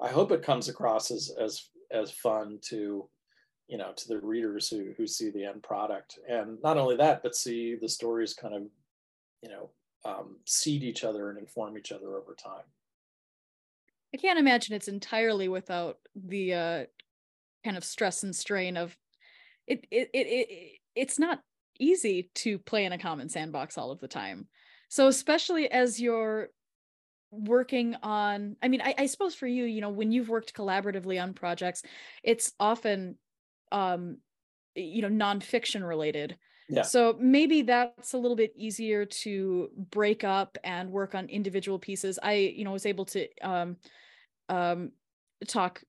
i 0.00 0.08
hope 0.08 0.32
it 0.32 0.42
comes 0.42 0.68
across 0.68 1.10
as 1.10 1.30
as 1.40 1.68
as 1.90 2.10
fun 2.10 2.58
to 2.62 3.08
you 3.68 3.76
know 3.76 3.92
to 3.94 4.08
the 4.08 4.18
readers 4.18 4.68
who 4.68 4.92
who 4.96 5.06
see 5.06 5.30
the 5.30 5.44
end 5.44 5.62
product. 5.62 6.18
And 6.28 6.58
not 6.62 6.78
only 6.78 6.96
that 6.96 7.22
but 7.22 7.36
see 7.36 7.76
the 7.80 7.88
stories 7.88 8.34
kind 8.34 8.54
of 8.54 8.62
you 9.42 9.50
know 9.50 9.70
um, 10.04 10.36
seed 10.44 10.82
each 10.82 11.04
other 11.04 11.30
and 11.30 11.38
inform 11.38 11.76
each 11.76 11.92
other 11.92 12.16
over 12.16 12.34
time. 12.34 12.64
I 14.14 14.16
can't 14.16 14.38
imagine 14.38 14.74
it's 14.74 14.88
entirely 14.88 15.48
without 15.48 15.98
the 16.14 16.54
uh, 16.54 16.84
kind 17.64 17.76
of 17.76 17.84
stress 17.84 18.22
and 18.22 18.34
strain 18.34 18.76
of 18.76 18.96
it 19.66 19.86
it, 19.90 20.10
it 20.14 20.26
it 20.26 20.78
it's 20.94 21.18
not 21.18 21.40
easy 21.78 22.30
to 22.34 22.58
play 22.58 22.84
in 22.84 22.92
a 22.92 22.98
common 22.98 23.28
sandbox 23.28 23.78
all 23.78 23.90
of 23.90 24.00
the 24.00 24.08
time. 24.08 24.48
So 24.88 25.08
especially 25.08 25.70
as 25.70 26.00
you're 26.00 26.48
working 27.30 27.94
on 28.02 28.56
i 28.62 28.68
mean 28.68 28.80
I, 28.80 28.94
I, 28.96 29.06
suppose 29.06 29.34
for 29.34 29.46
you 29.46 29.64
you 29.64 29.82
know 29.82 29.90
when 29.90 30.12
you've 30.12 30.30
worked 30.30 30.54
collaboratively 30.54 31.22
on 31.22 31.34
projects 31.34 31.82
it's 32.22 32.52
often 32.58 33.16
um 33.72 34.18
you 34.74 35.02
know 35.02 35.08
nonfiction 35.08 35.86
related 35.86 36.36
yeah. 36.68 36.82
So 36.82 37.16
maybe 37.18 37.62
that's 37.62 38.12
a 38.12 38.18
little 38.18 38.36
bit 38.36 38.52
easier 38.54 39.06
to 39.06 39.70
break 39.90 40.22
up 40.22 40.58
and 40.62 40.90
work 40.90 41.14
on 41.14 41.28
individual 41.28 41.78
pieces. 41.78 42.18
I, 42.22 42.34
you 42.34 42.64
know, 42.64 42.72
was 42.72 42.84
able 42.86 43.06
to 43.06 43.26
um, 43.42 43.76
um, 44.48 44.92
talk, 45.46 45.82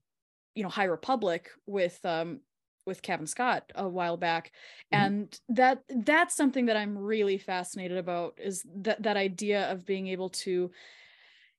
you 0.56 0.64
know, 0.64 0.70
High 0.70 0.86
Republic 0.86 1.50
with 1.66 2.00
um, 2.06 2.40
with 2.86 3.02
Cavan 3.02 3.28
Scott 3.28 3.72
a 3.76 3.88
while 3.88 4.16
back, 4.16 4.52
mm-hmm. 4.94 5.06
and 5.06 5.40
that 5.50 5.84
that's 5.90 6.36
something 6.36 6.68
that 6.68 6.78
I'm 6.78 6.98
really 6.98 7.38
fascinated 7.38 7.98
about 7.98 8.40
is 8.42 8.66
that 8.78 9.04
that 9.04 9.18
idea 9.18 9.70
of 9.72 9.86
being 9.86 10.08
able 10.08 10.30
to 10.30 10.72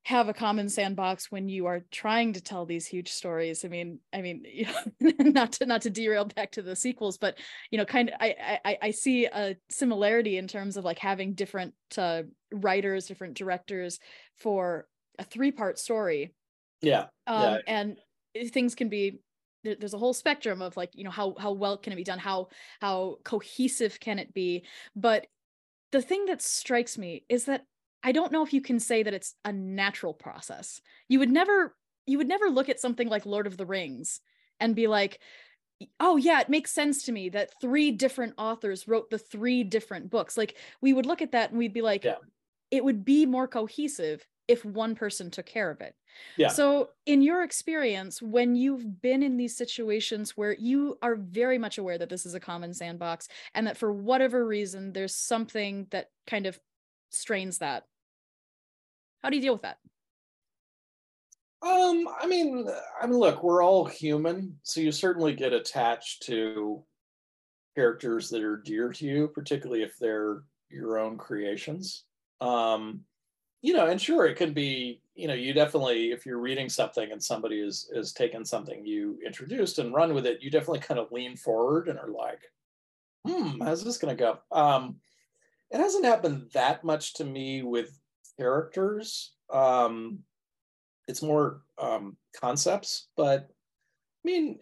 have 0.06 0.28
a 0.28 0.34
common 0.34 0.68
sandbox 0.68 1.30
when 1.30 1.48
you 1.48 1.66
are 1.66 1.84
trying 1.90 2.32
to 2.32 2.40
tell 2.40 2.64
these 2.64 2.86
huge 2.86 3.10
stories. 3.10 3.64
I 3.64 3.68
mean 3.68 3.98
i 4.12 4.20
mean 4.20 4.44
you 4.52 4.66
know, 4.66 5.14
not 5.18 5.52
to 5.52 5.66
not 5.66 5.82
to 5.82 5.90
derail 5.90 6.24
back 6.24 6.52
to 6.52 6.62
the 6.62 6.74
sequels 6.74 7.18
but 7.18 7.38
you 7.70 7.78
know 7.78 7.84
kind 7.84 8.08
of 8.08 8.14
i 8.20 8.58
i, 8.64 8.78
I 8.82 8.90
see 8.90 9.26
a 9.26 9.56
similarity 9.68 10.38
in 10.38 10.48
terms 10.48 10.76
of 10.76 10.84
like 10.84 10.98
having 10.98 11.34
different 11.34 11.74
uh, 11.98 12.22
writers 12.52 13.06
different 13.06 13.34
directors 13.34 13.98
for 14.36 14.86
a 15.20 15.24
three 15.24 15.52
part 15.52 15.78
story. 15.78 16.32
Yeah, 16.82 17.06
um, 17.26 17.42
yeah. 17.42 17.58
and 17.66 17.96
things 18.50 18.74
can 18.74 18.88
be 18.88 19.20
there's 19.62 19.92
a 19.92 19.98
whole 19.98 20.14
spectrum 20.14 20.62
of 20.62 20.74
like 20.76 20.90
you 20.94 21.04
know 21.04 21.10
how 21.10 21.34
how 21.38 21.52
well 21.52 21.76
can 21.76 21.92
it 21.92 21.96
be 21.96 22.04
done? 22.04 22.18
How 22.18 22.48
how 22.80 23.18
cohesive 23.22 24.00
can 24.00 24.18
it 24.18 24.32
be? 24.32 24.64
But 24.96 25.26
the 25.92 26.00
thing 26.00 26.24
that 26.26 26.40
strikes 26.40 26.96
me 26.96 27.24
is 27.28 27.44
that 27.44 27.64
I 28.02 28.12
don't 28.12 28.32
know 28.32 28.44
if 28.44 28.52
you 28.52 28.60
can 28.60 28.80
say 28.80 29.02
that 29.02 29.14
it's 29.14 29.34
a 29.44 29.52
natural 29.52 30.14
process. 30.14 30.80
You 31.08 31.18
would 31.18 31.30
never 31.30 31.76
you 32.06 32.18
would 32.18 32.28
never 32.28 32.48
look 32.48 32.68
at 32.68 32.80
something 32.80 33.08
like 33.08 33.26
Lord 33.26 33.46
of 33.46 33.56
the 33.56 33.66
Rings 33.66 34.20
and 34.58 34.74
be 34.74 34.86
like, 34.86 35.20
"Oh 35.98 36.16
yeah, 36.16 36.40
it 36.40 36.48
makes 36.48 36.72
sense 36.72 37.04
to 37.04 37.12
me 37.12 37.28
that 37.30 37.50
three 37.60 37.90
different 37.90 38.34
authors 38.38 38.88
wrote 38.88 39.10
the 39.10 39.18
three 39.18 39.64
different 39.64 40.10
books." 40.10 40.36
Like 40.36 40.56
we 40.80 40.92
would 40.92 41.06
look 41.06 41.22
at 41.22 41.32
that 41.32 41.50
and 41.50 41.58
we'd 41.58 41.74
be 41.74 41.82
like, 41.82 42.04
yeah. 42.04 42.16
it 42.70 42.84
would 42.84 43.04
be 43.04 43.26
more 43.26 43.46
cohesive 43.46 44.26
if 44.50 44.64
one 44.64 44.96
person 44.96 45.30
took 45.30 45.46
care 45.46 45.70
of 45.70 45.80
it. 45.80 45.94
Yeah. 46.36 46.48
So, 46.48 46.88
in 47.06 47.22
your 47.22 47.44
experience, 47.44 48.20
when 48.20 48.56
you've 48.56 49.00
been 49.00 49.22
in 49.22 49.36
these 49.36 49.56
situations 49.56 50.36
where 50.36 50.54
you 50.54 50.98
are 51.02 51.14
very 51.14 51.56
much 51.56 51.78
aware 51.78 51.98
that 51.98 52.08
this 52.08 52.26
is 52.26 52.34
a 52.34 52.40
common 52.40 52.74
sandbox 52.74 53.28
and 53.54 53.68
that 53.68 53.76
for 53.76 53.92
whatever 53.92 54.44
reason 54.44 54.92
there's 54.92 55.14
something 55.14 55.86
that 55.90 56.08
kind 56.26 56.46
of 56.46 56.58
strains 57.10 57.58
that, 57.58 57.84
how 59.22 59.30
do 59.30 59.36
you 59.36 59.42
deal 59.42 59.52
with 59.52 59.62
that? 59.62 59.78
Um, 61.62 62.08
I 62.20 62.26
mean, 62.26 62.66
I 63.00 63.06
mean, 63.06 63.18
look, 63.18 63.42
we're 63.42 63.62
all 63.62 63.84
human, 63.84 64.58
so 64.62 64.80
you 64.80 64.92
certainly 64.92 65.34
get 65.34 65.52
attached 65.52 66.22
to 66.24 66.82
characters 67.74 68.30
that 68.30 68.42
are 68.42 68.56
dear 68.56 68.90
to 68.92 69.04
you, 69.04 69.28
particularly 69.28 69.82
if 69.82 69.98
they're 69.98 70.42
your 70.70 70.98
own 70.98 71.18
creations. 71.18 72.04
Um, 72.40 73.04
you 73.60 73.74
know, 73.74 73.88
and 73.88 74.00
sure, 74.00 74.24
it 74.24 74.36
can 74.36 74.54
be, 74.54 75.02
you 75.14 75.28
know, 75.28 75.34
you 75.34 75.52
definitely, 75.52 76.12
if 76.12 76.24
you're 76.24 76.38
reading 76.38 76.70
something 76.70 77.12
and 77.12 77.22
somebody 77.22 77.60
is 77.60 77.90
is 77.92 78.14
taken 78.14 78.42
something 78.42 78.86
you 78.86 79.18
introduced 79.24 79.78
and 79.78 79.92
run 79.92 80.14
with 80.14 80.24
it, 80.24 80.42
you 80.42 80.50
definitely 80.50 80.80
kind 80.80 80.98
of 80.98 81.12
lean 81.12 81.36
forward 81.36 81.88
and 81.88 81.98
are 81.98 82.10
like, 82.10 82.40
hmm, 83.26 83.60
how's 83.60 83.84
this 83.84 83.98
gonna 83.98 84.14
go? 84.14 84.38
Um, 84.50 84.96
it 85.70 85.76
hasn't 85.76 86.06
happened 86.06 86.50
that 86.54 86.84
much 86.84 87.14
to 87.14 87.24
me 87.24 87.62
with 87.62 87.99
characters. 88.40 89.32
Um, 89.52 90.20
it's 91.06 91.22
more 91.22 91.62
um, 91.78 92.16
concepts, 92.40 93.08
but 93.16 93.48
I 94.24 94.24
mean, 94.24 94.58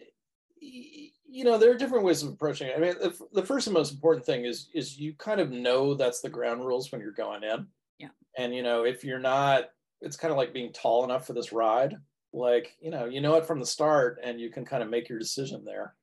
you 0.59 1.43
know, 1.43 1.57
there 1.57 1.71
are 1.71 1.77
different 1.77 2.03
ways 2.03 2.23
of 2.23 2.29
approaching 2.29 2.67
it. 2.67 2.75
I 2.75 2.79
mean, 2.79 2.95
the, 2.99 3.15
the 3.33 3.45
first 3.45 3.67
and 3.67 3.73
most 3.73 3.93
important 3.93 4.25
thing 4.25 4.45
is 4.45 4.69
is 4.73 4.97
you 4.97 5.13
kind 5.13 5.39
of 5.39 5.51
know 5.51 5.93
that's 5.93 6.21
the 6.21 6.29
ground 6.29 6.65
rules 6.65 6.91
when 6.91 7.01
you're 7.01 7.11
going 7.11 7.43
in. 7.43 7.67
Yeah. 7.99 8.09
And 8.37 8.53
you 8.53 8.63
know, 8.63 8.83
if 8.83 9.03
you're 9.03 9.19
not, 9.19 9.69
it's 10.01 10.17
kind 10.17 10.31
of 10.31 10.37
like 10.37 10.53
being 10.53 10.73
tall 10.73 11.03
enough 11.03 11.27
for 11.27 11.33
this 11.33 11.51
ride. 11.51 11.95
Like, 12.33 12.75
you 12.81 12.91
know, 12.91 13.05
you 13.05 13.21
know 13.21 13.35
it 13.35 13.45
from 13.45 13.59
the 13.59 13.65
start, 13.65 14.19
and 14.23 14.39
you 14.39 14.49
can 14.49 14.65
kind 14.65 14.83
of 14.83 14.89
make 14.89 15.09
your 15.09 15.19
decision 15.19 15.65
there. 15.65 15.95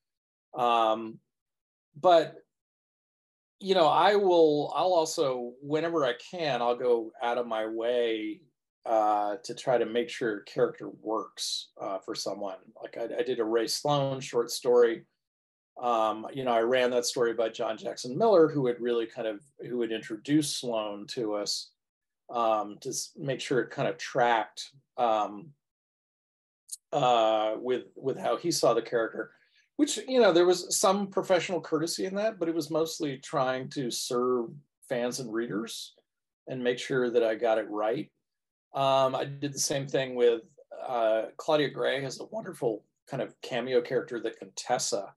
Um, 0.57 1.19
but 2.01 2.37
you 3.61 3.75
know, 3.75 3.87
I 3.87 4.17
will. 4.17 4.73
I'll 4.75 4.93
also, 4.93 5.53
whenever 5.63 6.05
I 6.05 6.15
can, 6.31 6.61
I'll 6.61 6.77
go 6.77 7.13
out 7.23 7.39
of 7.39 7.47
my 7.47 7.67
way 7.67 8.41
uh, 8.85 9.37
to 9.43 9.55
try 9.55 9.79
to 9.79 9.87
make 9.87 10.09
sure 10.09 10.41
character 10.41 10.91
works 11.03 11.71
uh, 11.81 11.99
for 11.99 12.15
someone. 12.15 12.57
Like 12.81 12.97
I, 12.97 13.19
I, 13.19 13.23
did 13.23 13.41
a 13.41 13.45
Rae 13.45 13.67
Sloane 13.67 14.21
short 14.21 14.51
story. 14.51 15.05
Um, 15.83 16.27
you 16.33 16.45
know, 16.45 16.53
I 16.53 16.61
ran 16.61 16.91
that 16.93 17.05
story 17.05 17.35
by 17.35 17.49
John 17.49 17.77
Jackson 17.77 18.17
Miller, 18.17 18.49
who 18.49 18.67
had 18.67 18.81
really 18.81 19.07
kind 19.07 19.27
of 19.27 19.41
who 19.69 19.81
had 19.81 19.91
introduced 19.91 20.61
Sloane 20.61 21.07
to 21.09 21.35
us 21.35 21.71
um, 22.33 22.79
to 22.83 22.93
make 23.17 23.41
sure 23.41 23.61
it 23.61 23.71
kind 23.71 23.89
of 23.89 23.99
tracked 23.99 24.71
um, 24.97 25.49
uh, 26.93 27.55
with 27.59 27.85
with 27.97 28.19
how 28.19 28.37
he 28.37 28.51
saw 28.51 28.73
the 28.73 28.83
character. 28.83 29.33
Which 29.77 29.99
you 30.09 30.21
know, 30.21 30.33
there 30.33 30.47
was 30.47 30.77
some 30.79 31.09
professional 31.09 31.61
courtesy 31.61 32.07
in 32.07 32.15
that, 32.15 32.39
but 32.39 32.49
it 32.49 32.55
was 32.55 32.71
mostly 32.71 33.19
trying 33.19 33.69
to 33.71 33.91
serve 33.91 34.47
fans 34.89 35.21
and 35.21 35.33
readers 35.33 35.95
and 36.49 36.63
make 36.63 36.79
sure 36.79 37.11
that 37.11 37.23
I 37.23 37.35
got 37.35 37.59
it 37.59 37.69
right. 37.69 38.11
Um, 38.75 39.15
I 39.15 39.25
did 39.25 39.53
the 39.53 39.59
same 39.59 39.87
thing 39.87 40.15
with 40.15 40.43
uh, 40.87 41.27
Claudia 41.37 41.71
Gray 41.71 42.03
has 42.03 42.21
a 42.21 42.27
wonderful 42.27 42.85
kind 43.09 43.23
of 43.23 43.35
cameo 43.41 43.81
character, 43.81 44.21
the 44.21 44.31
Contessa, 44.31 45.15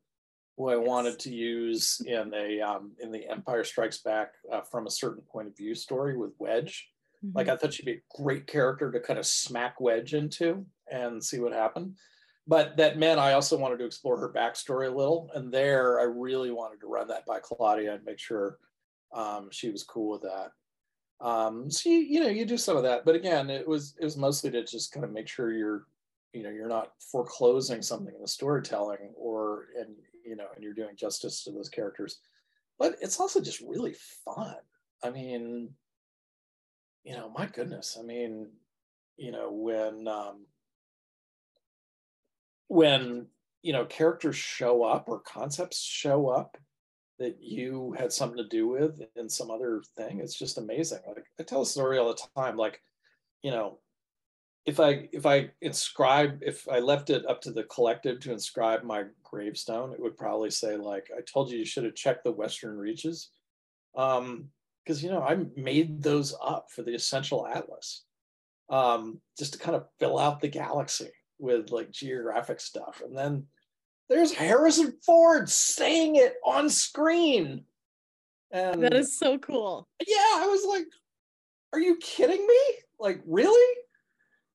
who 0.58 0.70
I 0.70 0.78
yes. 0.78 0.88
wanted 0.88 1.20
to 1.20 1.34
use 1.34 2.02
in 2.06 2.34
a 2.34 2.62
um, 2.62 2.92
in 3.00 3.12
the 3.12 3.30
Empire 3.30 3.64
Strikes 3.64 4.00
Back 4.00 4.34
uh, 4.52 4.62
from 4.62 4.88
a 4.88 4.92
certain 4.92 5.24
point 5.24 5.48
of 5.48 5.58
view 5.58 5.76
story 5.76 6.18
with 6.18 6.32
Wedge. 6.40 6.90
Mm-hmm. 7.24 7.38
Like 7.38 7.50
I 7.50 7.56
thought 7.56 7.74
she'd 7.74 7.86
be 7.86 7.94
a 7.94 8.22
great 8.22 8.48
character 8.48 8.92
to 8.92 9.00
kind 9.00 9.20
of 9.20 9.26
smack 9.26 9.80
Wedge 9.80 10.14
into 10.14 10.66
and 10.92 11.24
see 11.24 11.40
what 11.40 11.54
happened. 11.54 11.96
But 12.50 12.78
that 12.78 12.98
meant 12.98 13.20
I 13.20 13.34
also 13.34 13.60
wanted 13.60 13.78
to 13.78 13.86
explore 13.86 14.18
her 14.18 14.34
backstory 14.34 14.88
a 14.92 14.96
little, 14.96 15.30
and 15.36 15.54
there 15.54 16.00
I 16.00 16.06
really 16.06 16.50
wanted 16.50 16.82
to 16.82 16.88
run 16.88 17.08
that 17.10 17.24
by 17.28 17.38
Claudia 17.40 17.94
and 17.94 18.04
make 18.04 18.18
sure 18.18 18.58
um, 19.14 19.50
she 19.52 19.70
was 19.70 19.84
cool 19.84 20.10
with 20.10 20.24
that. 20.24 20.52
Um, 21.24 21.70
so 21.70 21.90
you, 21.92 21.98
you 21.98 22.20
know, 22.20 22.28
you 22.28 22.46
do 22.46 22.58
some 22.58 22.76
of 22.76 22.82
that, 22.82 23.06
but 23.06 23.14
again, 23.14 23.52
it 23.52 23.68
was 23.68 23.94
it 24.00 24.04
was 24.04 24.18
mostly 24.18 24.50
to 24.50 24.64
just 24.64 24.92
kind 24.92 25.04
of 25.04 25.12
make 25.12 25.28
sure 25.28 25.54
you're, 25.54 25.86
you 26.34 26.42
know, 26.42 26.50
you're 26.50 26.68
not 26.68 26.94
foreclosing 27.12 27.84
something 27.84 28.16
in 28.16 28.22
the 28.22 28.28
storytelling, 28.28 29.14
or 29.16 29.68
and 29.80 29.94
you 30.26 30.36
know, 30.36 30.48
and 30.56 30.64
you're 30.64 30.74
doing 30.74 30.96
justice 30.96 31.44
to 31.44 31.52
those 31.52 31.70
characters. 31.70 32.18
But 32.80 32.96
it's 33.00 33.20
also 33.20 33.42
just 33.42 33.62
really 33.62 33.94
fun. 34.26 34.56
I 35.04 35.12
mean, 35.12 35.70
you 37.04 37.14
know, 37.14 37.30
my 37.30 37.46
goodness. 37.46 37.96
I 38.00 38.04
mean, 38.04 38.50
you 39.18 39.32
know, 39.32 39.52
when 39.52 40.08
um, 40.08 40.48
when 42.70 43.26
you 43.62 43.74
know 43.74 43.84
characters 43.86 44.38
show 44.38 44.84
up 44.84 45.10
or 45.10 45.20
concepts 45.20 45.82
show 45.82 46.30
up 46.30 46.58
that 47.20 47.38
you 47.42 47.94
had 47.98 48.14
something 48.14 48.38
to 48.38 48.48
do 48.48 48.66
with 48.68 49.02
in 49.18 49.28
some 49.28 49.52
other 49.52 49.84
thing. 49.98 50.22
It's 50.22 50.40
just 50.40 50.58
amazing. 50.58 51.00
Like 51.06 51.26
I 51.38 51.44
tell 51.44 51.62
a 51.62 51.66
story 51.66 51.98
all 51.98 52.08
the 52.08 52.28
time. 52.34 52.56
Like, 52.56 52.82
you 53.44 53.52
know, 53.52 53.80
if 54.66 54.80
I 54.80 55.10
if 55.12 55.26
I 55.26 55.50
inscribe 55.62 56.40
if 56.42 56.66
I 56.70 56.80
left 56.80 57.10
it 57.10 57.26
up 57.26 57.42
to 57.42 57.52
the 57.52 57.64
collective 57.64 58.22
to 58.22 58.32
inscribe 58.32 58.84
my 58.84 59.04
gravestone, 59.24 59.92
it 59.92 60.00
would 60.00 60.18
probably 60.18 60.52
say 60.52 60.78
like, 60.78 61.10
"I 61.16 61.22
told 61.22 61.52
you 61.52 61.58
you 61.58 61.66
should 61.66 61.84
have 61.84 61.96
checked 61.96 62.24
the 62.24 62.32
Western 62.32 62.78
Reaches," 62.78 63.32
um, 63.98 64.50
because 64.86 65.04
you 65.04 65.10
know 65.10 65.22
I 65.22 65.40
made 65.58 66.02
those 66.02 66.36
up 66.42 66.72
for 66.72 66.84
the 66.84 66.94
Essential 66.94 67.48
Atlas, 67.48 68.06
um, 68.70 69.20
just 69.38 69.54
to 69.54 69.60
kind 69.60 69.76
of 69.76 69.88
fill 70.00 70.20
out 70.20 70.40
the 70.40 70.48
galaxy 70.48 71.12
with 71.40 71.72
like 71.72 71.92
geographic 71.92 72.60
stuff, 72.60 73.02
and 73.04 73.18
then 73.18 73.46
there's 74.10 74.34
Harrison 74.34 74.94
Ford 75.06 75.50
saying 75.50 76.16
it 76.16 76.36
on 76.46 76.70
screen. 76.70 77.64
And 78.52 78.84
that 78.84 78.94
is 78.94 79.18
so 79.18 79.38
cool. 79.38 79.88
Yeah, 80.06 80.16
I 80.18 80.48
was 80.48 80.66
like, 80.68 80.88
are 81.74 81.80
you 81.80 81.98
kidding 81.98 82.46
me? 82.46 82.62
Like, 83.00 83.22
really? 83.28 83.78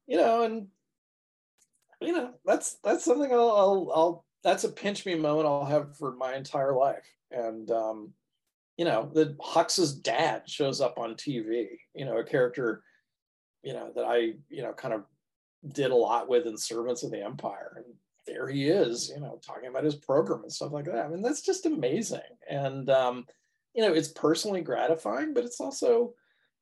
You 0.07 0.17
know, 0.17 0.43
and 0.43 0.67
you 2.01 2.13
know, 2.13 2.35
that's 2.45 2.79
that's 2.85 3.05
something 3.05 3.33
I'll, 3.33 3.51
I'll, 3.51 3.93
I'll 3.95 4.25
that's 4.43 4.65
a 4.65 4.69
pinch 4.69 5.07
me 5.07 5.15
moment 5.15 5.47
I'll 5.47 5.65
have 5.65 5.97
for 5.97 6.15
my 6.15 6.35
entire 6.35 6.75
life. 6.75 7.09
And 7.31 7.71
um, 7.71 8.13
you 8.77 8.85
know, 8.85 9.11
the 9.13 9.37
Hux's 9.41 9.95
dad 9.95 10.43
shows 10.47 10.81
up 10.81 10.99
on 10.99 11.15
TV, 11.15 11.69
you 11.95 12.05
know, 12.05 12.19
a 12.19 12.25
character, 12.25 12.83
you 13.63 13.73
know, 13.73 13.93
that 13.95 14.05
I, 14.05 14.35
you 14.51 14.63
know, 14.63 14.73
kind 14.73 14.93
of 14.93 15.05
did 15.73 15.91
a 15.91 15.97
lot 15.97 16.29
with 16.29 16.47
in 16.47 16.57
Servants 16.57 17.03
of 17.03 17.11
the 17.11 17.23
Empire. 17.25 17.73
And 17.77 17.87
there 18.27 18.49
he 18.49 18.69
is, 18.69 19.11
you 19.15 19.21
know, 19.21 19.41
talking 19.45 19.69
about 19.69 19.85
his 19.85 19.95
program 19.95 20.43
and 20.43 20.53
stuff 20.53 20.73
like 20.73 20.87
that. 20.87 21.05
I 21.05 21.09
mean, 21.09 21.23
that's 21.23 21.43
just 21.43 21.67
amazing. 21.67 22.21
And, 22.49 22.89
um, 22.91 23.27
you 23.75 23.83
know, 23.83 23.93
it's 23.93 24.09
personally 24.09 24.61
gratifying, 24.61 25.35
but 25.35 25.45
it's 25.45 25.61
also, 25.61 26.15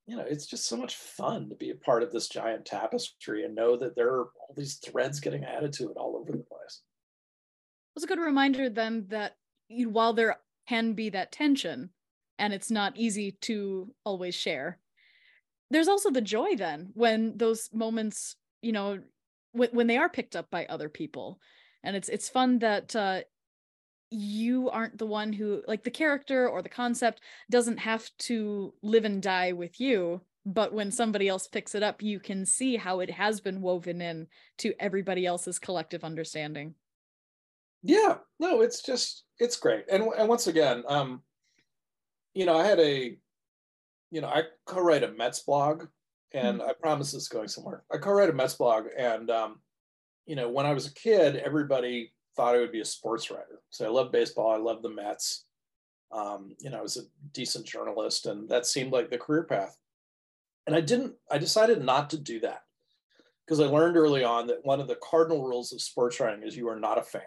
you 0.06 0.16
know, 0.16 0.24
it's 0.26 0.46
just 0.46 0.66
so 0.66 0.76
much 0.76 0.96
fun 0.96 1.48
to 1.48 1.54
be 1.54 1.70
a 1.70 1.76
part 1.76 2.02
of 2.02 2.10
this 2.10 2.28
giant 2.28 2.64
tapestry 2.64 3.44
and 3.44 3.54
know 3.54 3.76
that 3.76 3.94
there 3.94 4.08
are 4.08 4.24
all 4.40 4.54
these 4.56 4.76
threads 4.76 5.20
getting 5.20 5.44
added 5.44 5.72
to 5.74 5.90
it 5.90 5.96
all 5.96 6.16
over 6.16 6.32
the 6.32 6.38
place. 6.38 6.82
It's 7.94 8.04
a 8.04 8.08
good 8.08 8.18
reminder 8.18 8.68
then 8.68 9.06
that 9.08 9.36
while 9.68 10.12
there 10.12 10.38
can 10.68 10.94
be 10.94 11.10
that 11.10 11.32
tension 11.32 11.90
and 12.38 12.52
it's 12.52 12.70
not 12.70 12.96
easy 12.96 13.32
to 13.42 13.94
always 14.04 14.34
share, 14.34 14.78
there's 15.70 15.88
also 15.88 16.10
the 16.10 16.20
joy 16.20 16.56
then 16.56 16.90
when 16.94 17.36
those 17.36 17.70
moments, 17.72 18.36
you 18.62 18.72
know, 18.72 18.98
when, 19.52 19.68
when 19.72 19.86
they 19.86 19.98
are 19.98 20.08
picked 20.08 20.36
up 20.36 20.50
by 20.50 20.64
other 20.66 20.88
people. 20.88 21.38
And 21.84 21.96
it's 21.96 22.08
it's 22.08 22.28
fun 22.28 22.60
that 22.60 22.94
uh 22.94 23.22
you 24.10 24.68
aren't 24.68 24.98
the 24.98 25.06
one 25.06 25.32
who 25.32 25.62
like 25.66 25.82
the 25.82 25.90
character 25.90 26.48
or 26.48 26.62
the 26.62 26.68
concept 26.68 27.20
doesn't 27.50 27.78
have 27.78 28.08
to 28.18 28.74
live 28.82 29.04
and 29.04 29.22
die 29.22 29.52
with 29.52 29.80
you 29.80 30.20
but 30.44 30.74
when 30.74 30.90
somebody 30.90 31.28
else 31.28 31.46
picks 31.46 31.74
it 31.74 31.82
up 31.82 32.02
you 32.02 32.20
can 32.20 32.44
see 32.44 32.76
how 32.76 33.00
it 33.00 33.10
has 33.10 33.40
been 33.40 33.62
woven 33.62 34.02
in 34.02 34.26
to 34.58 34.74
everybody 34.78 35.24
else's 35.24 35.58
collective 35.58 36.04
understanding. 36.04 36.74
Yeah 37.82 38.18
no 38.38 38.60
it's 38.60 38.82
just 38.82 39.24
it's 39.38 39.56
great. 39.56 39.86
And 39.90 40.04
and 40.18 40.28
once 40.28 40.46
again 40.46 40.84
um 40.88 41.22
you 42.34 42.44
know 42.44 42.56
i 42.56 42.66
had 42.66 42.80
a 42.80 43.16
you 44.10 44.20
know 44.20 44.28
i 44.28 44.42
co-write 44.66 45.04
a 45.04 45.12
mets 45.12 45.40
blog 45.40 45.86
and 46.34 46.60
mm-hmm. 46.60 46.68
I 46.68 46.72
promise 46.72 47.12
this 47.12 47.22
is 47.22 47.28
going 47.28 47.48
somewhere. 47.48 47.84
I 47.92 47.98
co-write 47.98 48.30
a 48.30 48.32
Mets 48.32 48.54
blog, 48.54 48.86
and 48.96 49.30
um, 49.30 49.60
you 50.26 50.36
know, 50.36 50.48
when 50.48 50.66
I 50.66 50.72
was 50.72 50.86
a 50.86 50.94
kid, 50.94 51.36
everybody 51.36 52.12
thought 52.36 52.54
I 52.54 52.58
would 52.58 52.72
be 52.72 52.80
a 52.80 52.84
sports 52.84 53.30
writer. 53.30 53.60
So 53.70 53.84
I 53.84 53.88
love 53.88 54.12
baseball. 54.12 54.50
I 54.50 54.56
love 54.56 54.82
the 54.82 54.90
Mets. 54.90 55.44
Um, 56.10 56.54
you 56.60 56.70
know, 56.70 56.78
I 56.78 56.82
was 56.82 56.96
a 56.96 57.02
decent 57.32 57.66
journalist, 57.66 58.26
and 58.26 58.48
that 58.48 58.66
seemed 58.66 58.92
like 58.92 59.10
the 59.10 59.18
career 59.18 59.44
path. 59.44 59.76
And 60.66 60.76
I 60.76 60.80
didn't. 60.80 61.14
I 61.30 61.38
decided 61.38 61.82
not 61.82 62.10
to 62.10 62.18
do 62.18 62.40
that 62.40 62.62
because 63.46 63.60
I 63.60 63.64
learned 63.64 63.96
early 63.96 64.24
on 64.24 64.46
that 64.46 64.64
one 64.64 64.80
of 64.80 64.88
the 64.88 64.98
cardinal 65.02 65.44
rules 65.44 65.72
of 65.72 65.80
sports 65.80 66.20
writing 66.20 66.42
is 66.46 66.56
you 66.56 66.68
are 66.68 66.78
not 66.78 66.98
a 66.98 67.02
fan. 67.02 67.22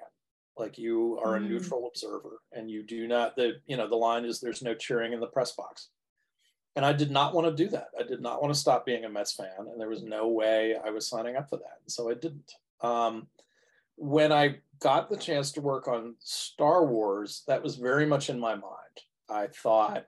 Like 0.58 0.78
you 0.78 1.20
are 1.22 1.36
a 1.36 1.40
mm. 1.40 1.50
neutral 1.50 1.88
observer, 1.88 2.40
and 2.54 2.72
you 2.72 2.82
do 2.84 3.08
not. 3.08 3.36
The 3.36 3.60
you 3.66 3.76
know 3.76 3.90
the 3.90 3.96
line 3.96 4.24
is 4.24 4.40
there's 4.40 4.62
no 4.62 4.74
cheering 4.74 5.12
in 5.12 5.20
the 5.20 5.28
press 5.28 5.52
box. 5.52 5.90
And 6.76 6.86
I 6.86 6.94
did 6.94 7.12
not 7.12 7.34
want 7.34 7.48
to 7.48 7.64
do 7.64 7.70
that. 7.72 7.90
I 8.00 8.04
did 8.04 8.22
not 8.22 8.42
want 8.42 8.54
to 8.54 8.60
stop 8.60 8.86
being 8.86 9.06
a 9.06 9.10
Mets 9.10 9.34
fan, 9.34 9.48
and 9.60 9.80
there 9.80 9.90
was 9.90 10.04
no 10.04 10.28
way 10.28 10.76
I 10.76 10.90
was 10.90 11.08
signing 11.08 11.36
up 11.36 11.50
for 11.50 11.58
that. 11.58 11.80
So 11.88 12.10
I 12.10 12.16
didn't. 12.16 12.52
Um, 12.82 13.28
when 13.96 14.32
I 14.32 14.58
got 14.80 15.10
the 15.10 15.18
chance 15.18 15.52
to 15.54 15.62
work 15.62 15.88
on 15.88 16.16
Star 16.20 16.86
Wars, 16.86 17.44
that 17.48 17.64
was 17.64 17.76
very 17.76 18.06
much 18.06 18.30
in 18.30 18.40
my 18.40 18.56
mind. 18.56 18.64
I 19.30 19.48
thought, 19.48 20.06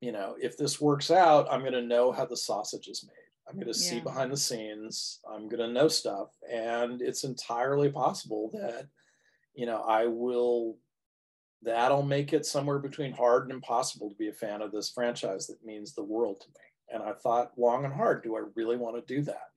you 0.00 0.12
know, 0.12 0.36
if 0.40 0.56
this 0.56 0.80
works 0.80 1.10
out, 1.10 1.48
I'm 1.50 1.60
going 1.60 1.72
to 1.72 1.82
know 1.82 2.12
how 2.12 2.24
the 2.24 2.36
sausage 2.36 2.88
is 2.88 3.04
made. 3.04 3.12
I'm 3.48 3.56
going 3.56 3.66
to 3.66 3.74
see 3.74 4.00
behind 4.00 4.32
the 4.32 4.38
scenes. 4.38 5.20
I'm 5.30 5.48
going 5.48 5.60
to 5.60 5.72
know 5.72 5.88
stuff. 5.88 6.28
And 6.50 7.02
it's 7.02 7.24
entirely 7.24 7.90
possible 7.90 8.50
that, 8.54 8.86
you 9.54 9.66
know, 9.66 9.80
I 9.80 10.06
will, 10.06 10.78
that'll 11.64 12.02
make 12.02 12.32
it 12.32 12.46
somewhere 12.46 12.78
between 12.78 13.12
hard 13.12 13.44
and 13.44 13.52
impossible 13.52 14.10
to 14.10 14.16
be 14.16 14.28
a 14.28 14.32
fan 14.32 14.62
of 14.62 14.72
this 14.72 14.90
franchise 14.90 15.46
that 15.46 15.64
means 15.64 15.94
the 15.94 16.04
world 16.04 16.40
to 16.40 16.48
me. 16.48 16.64
And 16.92 17.02
I 17.02 17.12
thought 17.12 17.58
long 17.58 17.84
and 17.84 17.94
hard, 17.94 18.22
do 18.22 18.36
I 18.36 18.42
really 18.54 18.76
want 18.76 18.96
to 18.96 19.14
do 19.14 19.22
that? 19.22 19.48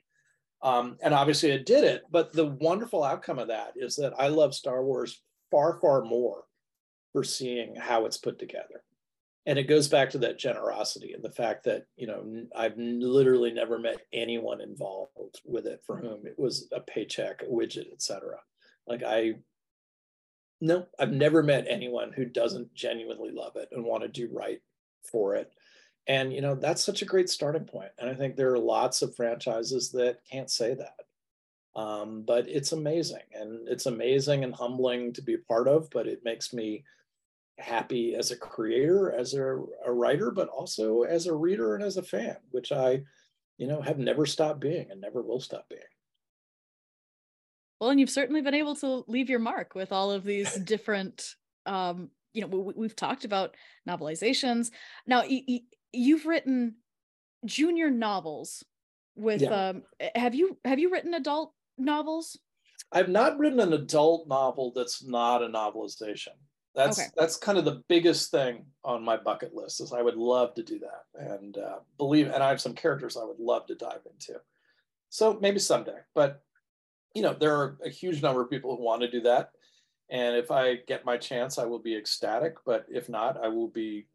Um, 0.61 0.97
and 1.01 1.13
obviously 1.13 1.51
it 1.51 1.65
did 1.65 1.84
it. 1.84 2.03
But 2.09 2.34
the 2.34 2.45
wonderful 2.45 3.03
outcome 3.03 3.39
of 3.39 3.49
that 3.49 3.73
is 3.75 3.95
that 3.97 4.13
I 4.17 4.27
love 4.27 4.55
Star 4.55 4.84
Wars 4.84 5.21
far, 5.51 5.79
far 5.79 6.03
more 6.03 6.43
for 7.13 7.23
seeing 7.23 7.75
how 7.75 8.05
it's 8.05 8.17
put 8.17 8.39
together. 8.39 8.84
And 9.45 9.57
it 9.57 9.63
goes 9.63 9.88
back 9.88 10.09
to 10.09 10.17
that 10.19 10.38
generosity 10.38 11.13
and 11.13 11.23
the 11.23 11.31
fact 11.31 11.63
that, 11.63 11.85
you 11.95 12.05
know, 12.05 12.43
I've 12.53 12.77
literally 12.77 13.51
never 13.51 13.79
met 13.79 14.01
anyone 14.11 14.59
involved 14.59 15.39
with 15.45 15.67
it 15.67 15.81
for 15.85 15.97
whom 15.97 16.27
it 16.27 16.38
was 16.38 16.67
a 16.73 16.81
paycheck, 16.81 17.43
a 17.43 17.45
widget, 17.45 17.91
etc. 17.93 18.39
Like 18.88 19.03
I, 19.03 19.35
no, 20.59 20.88
I've 20.99 21.11
never 21.11 21.43
met 21.43 21.65
anyone 21.69 22.11
who 22.11 22.25
doesn't 22.25 22.73
genuinely 22.73 23.31
love 23.31 23.55
it 23.55 23.69
and 23.71 23.85
want 23.85 24.03
to 24.03 24.09
do 24.09 24.29
right 24.31 24.61
for 25.03 25.35
it 25.35 25.51
and 26.07 26.34
you 26.34 26.41
know 26.41 26.55
that's 26.55 26.84
such 26.84 27.01
a 27.01 27.05
great 27.05 27.29
starting 27.29 27.65
point. 27.65 27.91
and 27.99 28.09
i 28.09 28.13
think 28.13 28.35
there 28.35 28.51
are 28.51 28.59
lots 28.59 29.01
of 29.01 29.15
franchises 29.15 29.91
that 29.91 30.19
can't 30.29 30.49
say 30.49 30.73
that 30.73 30.95
um, 31.75 32.23
but 32.25 32.47
it's 32.49 32.71
amazing 32.71 33.21
and 33.34 33.67
it's 33.67 33.85
amazing 33.85 34.43
and 34.43 34.55
humbling 34.55 35.13
to 35.13 35.21
be 35.21 35.35
a 35.35 35.39
part 35.47 35.67
of 35.67 35.89
but 35.91 36.07
it 36.07 36.23
makes 36.23 36.53
me 36.53 36.84
happy 37.59 38.15
as 38.15 38.31
a 38.31 38.38
creator 38.38 39.11
as 39.11 39.34
a, 39.34 39.57
a 39.85 39.91
writer 39.91 40.31
but 40.31 40.47
also 40.49 41.03
as 41.03 41.27
a 41.27 41.34
reader 41.34 41.75
and 41.75 41.84
as 41.84 41.97
a 41.97 42.03
fan 42.03 42.38
which 42.51 42.71
i 42.71 43.01
you 43.57 43.67
know 43.67 43.81
have 43.81 43.99
never 43.99 44.25
stopped 44.25 44.59
being 44.59 44.89
and 44.91 45.01
never 45.01 45.21
will 45.21 45.39
stop 45.39 45.67
being 45.69 45.81
well 47.79 47.89
and 47.89 47.99
you've 47.99 48.09
certainly 48.09 48.41
been 48.41 48.53
able 48.53 48.75
to 48.75 49.03
leave 49.07 49.29
your 49.29 49.39
mark 49.39 49.75
with 49.75 49.91
all 49.91 50.11
of 50.11 50.23
these 50.23 50.53
different 50.65 51.35
um 51.65 52.09
you 52.37 52.41
know 52.41 52.73
we, 52.75 52.85
have 52.85 52.95
talked 52.95 53.25
about 53.25 53.55
novelizations. 53.89 54.69
Now 55.07 55.23
you've 55.91 56.25
written 56.25 56.75
junior 57.45 57.89
novels 57.89 58.63
with 59.15 59.41
yeah. 59.41 59.69
um 59.69 59.83
have 60.15 60.35
you 60.35 60.57
have 60.63 60.79
you 60.79 60.91
written 60.91 61.15
adult 61.15 61.53
novels? 61.77 62.37
I've 62.91 63.09
not 63.09 63.39
written 63.39 63.59
an 63.59 63.73
adult 63.73 64.27
novel 64.27 64.71
that's 64.75 65.03
not 65.03 65.41
a 65.41 65.47
novelization. 65.47 66.37
That's 66.75 66.99
okay. 66.99 67.09
that's 67.17 67.37
kind 67.37 67.57
of 67.57 67.65
the 67.65 67.81
biggest 67.89 68.29
thing 68.29 68.65
on 68.83 69.03
my 69.03 69.17
bucket 69.17 69.55
list 69.55 69.81
is 69.81 69.91
i 69.91 70.01
would 70.03 70.15
love 70.15 70.53
to 70.55 70.63
do 70.63 70.79
that. 70.79 71.31
And 71.33 71.57
uh, 71.57 71.79
believe 71.97 72.27
and 72.27 72.43
i 72.43 72.49
have 72.49 72.61
some 72.61 72.73
characters 72.73 73.17
i 73.17 73.25
would 73.25 73.39
love 73.39 73.65
to 73.67 73.75
dive 73.75 74.05
into. 74.05 74.39
So 75.09 75.39
maybe 75.41 75.57
someday 75.57 75.97
but 76.13 76.43
you 77.18 77.23
know 77.23 77.34
there 77.34 77.56
are 77.56 77.77
a 77.84 77.89
huge 77.89 78.22
number 78.22 78.41
of 78.41 78.49
people 78.49 78.76
who 78.76 78.84
want 78.84 79.02
to 79.02 79.11
do 79.11 79.22
that 79.22 79.52
and 80.10 80.35
if 80.38 80.52
i 80.52 80.76
get 80.88 81.03
my 81.11 81.18
chance 81.18 81.57
i 81.57 81.65
will 81.65 81.80
be 81.80 81.95
ecstatic 81.98 82.53
but 82.65 82.85
if 82.89 83.10
not 83.10 83.44
i 83.44 83.48
will 83.48 83.68
be 83.68 84.07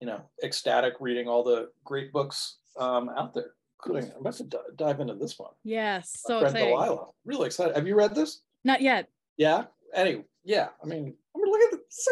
you 0.00 0.06
know, 0.06 0.22
ecstatic 0.42 0.94
reading 0.98 1.28
all 1.28 1.44
the 1.44 1.70
great 1.84 2.12
books 2.12 2.58
um, 2.78 3.10
out 3.10 3.34
there, 3.34 3.52
including 3.78 4.10
I'm 4.12 4.22
about 4.22 4.34
to 4.34 4.44
d- 4.44 4.56
dive 4.76 5.00
into 5.00 5.14
this 5.14 5.38
one. 5.38 5.52
Yes, 5.62 6.22
so 6.26 6.40
exciting. 6.40 6.68
Delilah. 6.68 7.08
Really 7.24 7.46
excited. 7.46 7.76
Have 7.76 7.86
you 7.86 7.94
read 7.94 8.14
this? 8.14 8.40
Not 8.64 8.80
yet. 8.80 9.08
Yeah. 9.36 9.64
Anyway, 9.94 10.24
yeah. 10.42 10.68
I 10.82 10.86
mean, 10.86 11.14
I 11.34 11.38
mean, 11.38 11.52
look 11.52 11.72
at 11.72 11.78
this. 11.78 12.08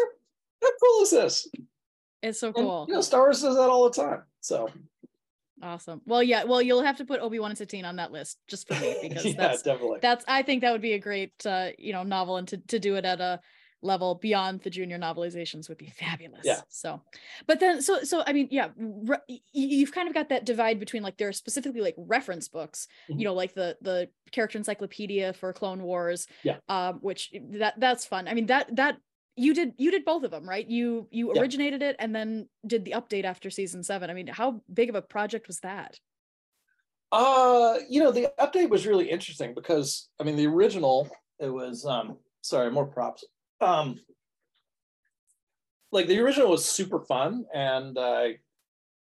How 0.61 0.69
cool 0.81 1.01
is 1.01 1.11
this? 1.11 1.47
It's 2.21 2.39
so 2.39 2.53
cool. 2.53 2.81
And, 2.81 2.89
you 2.89 2.95
know, 2.95 3.01
Star 3.01 3.21
Wars 3.21 3.41
does 3.41 3.55
that 3.55 3.69
all 3.69 3.89
the 3.89 3.95
time. 3.95 4.23
So 4.41 4.69
awesome. 5.61 6.01
Well, 6.05 6.23
yeah. 6.23 6.43
Well, 6.43 6.61
you'll 6.61 6.83
have 6.83 6.97
to 6.97 7.05
put 7.05 7.19
Obi 7.19 7.39
Wan 7.39 7.51
and 7.51 7.57
Satine 7.57 7.85
on 7.85 7.97
that 7.97 8.11
list 8.11 8.37
just 8.47 8.67
for 8.67 8.75
me 8.75 8.95
because 9.01 9.25
yeah, 9.25 9.33
that's 9.37 9.61
definitely 9.61 9.99
that's. 10.01 10.25
I 10.27 10.41
think 10.41 10.61
that 10.61 10.71
would 10.71 10.81
be 10.81 10.93
a 10.93 10.99
great, 10.99 11.45
uh, 11.45 11.69
you 11.77 11.93
know, 11.93 12.03
novel 12.03 12.37
and 12.37 12.47
to 12.49 12.57
to 12.57 12.79
do 12.79 12.95
it 12.95 13.05
at 13.05 13.21
a 13.21 13.39
level 13.81 14.15
beyond 14.15 14.61
the 14.61 14.69
junior 14.69 14.97
novelizations 14.97 15.69
would 15.69 15.77
be 15.77 15.89
fabulous. 15.89 16.41
Yeah. 16.43 16.61
So, 16.67 17.01
but 17.47 17.59
then, 17.59 17.81
so, 17.81 18.03
so, 18.03 18.23
I 18.25 18.33
mean, 18.33 18.49
yeah, 18.51 18.69
re- 18.77 19.41
you've 19.53 19.93
kind 19.93 20.07
of 20.07 20.13
got 20.13 20.29
that 20.29 20.45
divide 20.45 20.79
between 20.79 21.03
like, 21.03 21.17
there 21.17 21.29
are 21.29 21.33
specifically 21.33 21.81
like 21.81 21.95
reference 21.97 22.47
books, 22.47 22.87
mm-hmm. 23.09 23.19
you 23.19 23.25
know, 23.25 23.33
like 23.33 23.53
the, 23.53 23.77
the 23.81 24.09
character 24.31 24.57
encyclopedia 24.57 25.33
for 25.33 25.53
Clone 25.53 25.81
Wars, 25.81 26.27
yeah. 26.43 26.57
um, 26.67 26.95
which 26.95 27.31
that, 27.53 27.79
that's 27.79 28.05
fun. 28.05 28.27
I 28.27 28.33
mean, 28.33 28.47
that, 28.47 28.75
that, 28.75 28.97
you 29.35 29.53
did, 29.53 29.73
you 29.77 29.91
did 29.91 30.05
both 30.05 30.23
of 30.23 30.31
them, 30.31 30.47
right? 30.47 30.67
You, 30.67 31.07
you 31.11 31.33
yeah. 31.33 31.41
originated 31.41 31.81
it 31.81 31.95
and 31.99 32.15
then 32.15 32.47
did 32.65 32.85
the 32.85 32.91
update 32.91 33.23
after 33.23 33.49
season 33.49 33.83
seven. 33.83 34.09
I 34.09 34.13
mean, 34.13 34.27
how 34.27 34.61
big 34.73 34.89
of 34.89 34.95
a 34.95 35.01
project 35.01 35.47
was 35.47 35.59
that? 35.61 35.99
Uh, 37.11 37.77
you 37.89 38.01
know, 38.01 38.11
the 38.11 38.31
update 38.39 38.69
was 38.69 38.85
really 38.85 39.09
interesting 39.09 39.53
because, 39.53 40.09
I 40.19 40.23
mean, 40.23 40.35
the 40.35 40.47
original, 40.47 41.09
it 41.39 41.49
was, 41.49 41.85
um, 41.85 42.17
sorry, 42.41 42.71
more 42.71 42.85
props 42.85 43.25
um 43.61 43.99
like 45.91 46.07
the 46.07 46.19
original 46.19 46.49
was 46.49 46.65
super 46.65 46.99
fun 46.99 47.45
and 47.53 47.97
uh, 47.97 48.27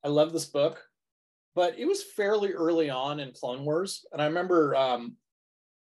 I 0.04 0.08
love 0.08 0.32
this 0.32 0.44
book, 0.44 0.82
but 1.54 1.78
it 1.78 1.86
was 1.86 2.02
fairly 2.02 2.52
early 2.52 2.90
on 2.90 3.18
in 3.18 3.32
Clone 3.32 3.64
Wars. 3.64 4.04
And 4.12 4.20
I 4.20 4.26
remember 4.26 4.76
um, 4.76 5.16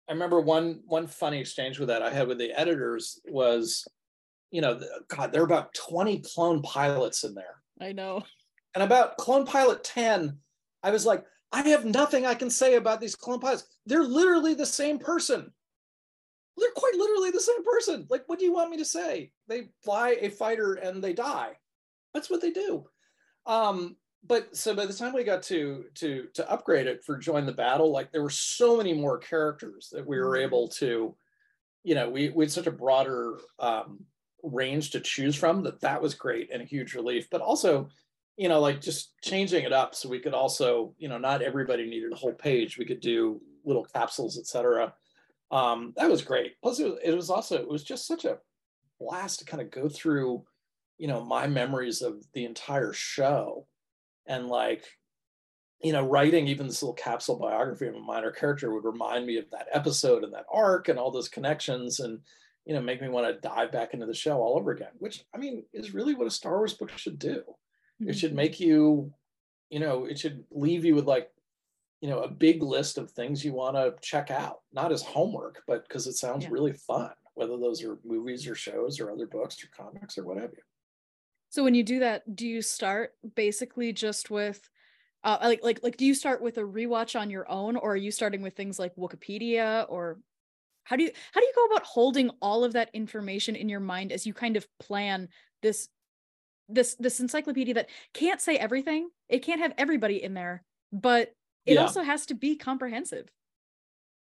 I 0.09 0.13
remember 0.13 0.41
one 0.41 0.83
one 0.87 1.07
funny 1.07 1.41
exchange 1.41 1.79
with 1.79 1.89
that 1.89 2.03
I 2.03 2.11
had 2.11 2.29
with 2.29 2.39
the 2.39 2.53
editors 2.53 3.21
was, 3.27 3.87
you 4.53 4.61
know, 4.61 4.81
God, 5.09 5.33
there 5.33 5.43
are 5.43 5.47
about 5.47 5.75
20 5.75 6.21
clone 6.21 6.63
pilots 6.63 7.25
in 7.25 7.35
there. 7.35 7.63
I 7.81 7.93
know. 7.93 8.23
And 8.75 8.85
about 8.85 9.19
Clone 9.19 9.45
Pilot 9.45 9.83
10, 9.85 10.39
I 10.83 10.91
was 10.91 11.05
like, 11.05 11.25
I 11.53 11.63
have 11.69 11.85
nothing 11.85 12.25
I 12.25 12.35
can 12.35 12.49
say 12.49 12.77
about 12.77 13.01
these 13.01 13.17
clone 13.17 13.41
pilots. 13.41 13.65
They're 13.85 14.05
literally 14.05 14.55
the 14.55 14.65
same 14.65 14.99
person 14.99 15.53
they're 16.57 16.71
quite 16.77 16.95
literally 16.97 17.31
the 17.31 17.41
same 17.41 17.65
person. 17.65 18.07
Like, 18.11 18.25
what 18.27 18.39
do 18.39 18.45
you 18.45 18.53
want 18.53 18.71
me 18.71 18.77
to 18.79 18.85
say? 18.85 19.33
They 19.49 19.71
fly 19.83 20.17
a 20.21 20.29
fighter 20.29 20.75
and 20.75 21.03
they 21.03 21.13
die. 21.13 21.53
That's 22.15 22.31
what 22.31 22.41
they 22.41 22.51
do. 22.51 22.85
Um, 23.47 23.97
but 24.25 24.57
so 24.57 24.75
by 24.75 24.87
the 24.87 24.93
time 24.93 25.15
we 25.15 25.25
got 25.25 25.43
to 25.45 25.87
to 25.97 26.29
to 26.35 26.51
upgrade 26.51 26.87
it 26.87 27.03
for 27.05 27.17
join 27.17 27.47
the 27.47 27.53
battle, 27.53 27.91
like 27.91 28.13
there 28.13 28.23
were 28.23 28.31
so 28.31 28.77
many 28.77 28.93
more 28.93 29.19
characters 29.19 29.89
that 29.93 30.07
we 30.07 30.19
were 30.19 30.37
mm-hmm. 30.37 30.45
able 30.45 30.69
to, 30.69 31.17
you 31.83 31.95
know, 31.95 32.09
we 32.09 32.29
we 32.29 32.45
had 32.45 32.53
such 32.53 32.69
a 32.69 32.73
broader 32.73 33.39
um, 33.59 34.05
range 34.43 34.91
to 34.91 35.01
choose 35.01 35.37
from 35.37 35.63
that 35.63 35.81
that 35.81 36.03
was 36.03 36.15
great 36.15 36.51
and 36.53 36.63
a 36.63 36.67
huge 36.67 36.95
relief. 36.95 37.29
But 37.31 37.41
also, 37.41 37.89
you 38.37 38.49
know, 38.49 38.61
like 38.61 38.81
just 38.81 39.13
changing 39.23 39.65
it 39.65 39.73
up 39.73 39.95
so 39.95 40.09
we 40.09 40.21
could 40.21 40.35
also, 40.35 40.95
you 40.99 41.09
know, 41.09 41.19
not 41.19 41.43
everybody 41.43 41.89
needed 41.89 42.13
a 42.13 42.17
whole 42.17 42.33
page. 42.33 42.79
We 42.79 42.85
could 42.85 43.01
do 43.01 43.41
little 43.65 43.85
capsules, 43.85 44.39
etc 44.39 44.93
um, 45.53 45.93
that 45.97 46.11
was 46.11 46.23
great. 46.23 46.55
Plus, 46.63 46.81
it 46.81 46.87
was, 46.87 46.99
it 47.05 47.13
was 47.13 47.31
also 47.31 47.57
it 47.57 47.69
was 47.69 47.85
just 47.85 48.07
such 48.07 48.25
a 48.25 48.39
blast 48.99 49.41
to 49.41 49.45
kind 49.45 49.61
of 49.61 49.71
go 49.71 49.89
through, 49.89 50.45
you 50.99 51.07
know, 51.07 51.23
my 51.23 51.47
memories 51.47 52.01
of 52.01 52.25
the 52.33 52.47
entire 52.47 52.95
show, 52.95 53.67
and 54.27 54.49
like, 54.49 54.85
you 55.83 55.93
know, 55.93 56.07
writing 56.07 56.49
even 56.49 56.67
this 56.67 56.83
little 56.83 56.95
capsule 56.95 57.39
biography 57.39 57.87
of 57.87 57.95
a 57.95 58.01
minor 58.01 58.31
character 58.31 58.73
would 58.73 58.85
remind 58.85 59.27
me 59.27 59.37
of 59.37 59.51
that 59.51 59.69
episode 59.73 60.25
and 60.25 60.33
that 60.33 60.47
arc 60.51 60.89
and 60.89 60.99
all 60.99 61.11
those 61.11 61.29
connections, 61.29 62.01
and 62.01 62.21
you 62.65 62.75
know, 62.75 62.81
make 62.81 63.03
me 63.03 63.09
want 63.09 63.27
to 63.27 63.49
dive 63.49 63.73
back 63.73 63.95
into 63.95 64.07
the 64.07 64.15
show 64.15 64.41
all 64.41 64.57
over 64.59 64.71
again. 64.71 64.93
Which 64.99 65.25
I 65.35 65.39
mean 65.39 65.65
is 65.73 65.95
really 65.95 66.15
what 66.15 66.27
a 66.27 66.31
Star 66.31 66.59
Wars 66.59 66.75
book 66.75 66.97
should 66.97 67.19
do. 67.19 67.43
Mm-hmm. 68.01 68.11
It 68.11 68.17
should 68.17 68.31
mm-hmm. 68.31 68.37
make 68.37 68.61
you, 68.61 69.13
you 69.71 69.81
know, 69.81 70.05
it 70.05 70.19
should 70.19 70.45
leave 70.51 70.85
you 70.85 70.95
with 70.95 71.07
like 71.07 71.31
you 72.03 72.11
know 72.11 72.19
a 72.19 72.29
big 72.29 72.63
list 72.63 72.99
of 72.99 73.11
things 73.11 73.45
you 73.45 73.55
want 73.55 73.77
to 73.77 73.95
check 74.03 74.31
out 74.31 74.59
not 74.73 74.93
as 74.93 75.03
homework 75.03 75.63
but 75.67 75.89
because 75.89 76.07
it 76.07 76.15
sounds 76.15 76.45
yeah. 76.45 76.51
really 76.51 76.73
fun 76.73 77.13
whether 77.35 77.57
those 77.57 77.83
are 77.83 77.99
movies 78.05 78.47
or 78.47 78.55
shows 78.55 79.01
or 79.01 79.11
other 79.11 79.27
books 79.27 79.65
or 79.65 79.69
comics 79.75 80.19
or 80.19 80.27
whatever 80.27 80.65
so 81.49 81.63
when 81.65 81.75
you 81.75 81.85
do 81.85 82.01
that 82.01 82.37
do 82.37 82.47
you 82.47 82.61
start 82.61 83.15
basically 83.35 83.93
just 83.93 84.31
with 84.31 84.69
uh, 85.25 85.39
like 85.43 85.61
like 85.63 85.79
like 85.85 85.97
do 85.97 86.05
you 86.05 86.15
start 86.15 86.43
with 86.43 86.59
a 86.59 86.63
rewatch 86.63 87.19
on 87.19 87.31
your 87.31 87.49
own 87.49 87.77
or 87.77 87.93
are 87.93 87.97
you 87.97 88.11
starting 88.11 88.43
with 88.43 88.57
things 88.57 88.79
like 88.79 88.95
wikipedia 88.97 89.87
or 89.89 90.19
how 90.85 90.97
do 90.97 91.05
you 91.05 91.11
how 91.33 91.41
do 91.41 91.47
you 91.47 91.53
go 91.55 91.65
about 91.67 91.85
holding 91.85 92.31
all 92.41 92.65
of 92.65 92.73
that 92.73 92.91
information 92.93 93.57
in 93.57 93.69
your 93.69 93.81
mind 93.81 94.13
as 94.13 94.27
you 94.27 94.35
kind 94.35 94.57
of 94.57 94.67
plan 94.79 95.29
this 95.63 95.89
this 96.69 96.95
this 96.97 97.21
encyclopedia 97.21 97.75
that 97.75 97.89
can't 98.15 98.41
say 98.41 98.57
everything 98.57 99.09
it 99.29 99.41
can't 99.41 99.61
have 99.61 99.75
everybody 99.79 100.23
in 100.23 100.35
there 100.35 100.63
but 100.93 101.35
it 101.67 101.75
yeah. 101.75 101.81
also 101.81 102.03
has 102.03 102.27
to 102.27 102.35
be 102.35 102.57
comprehensive 102.57 103.31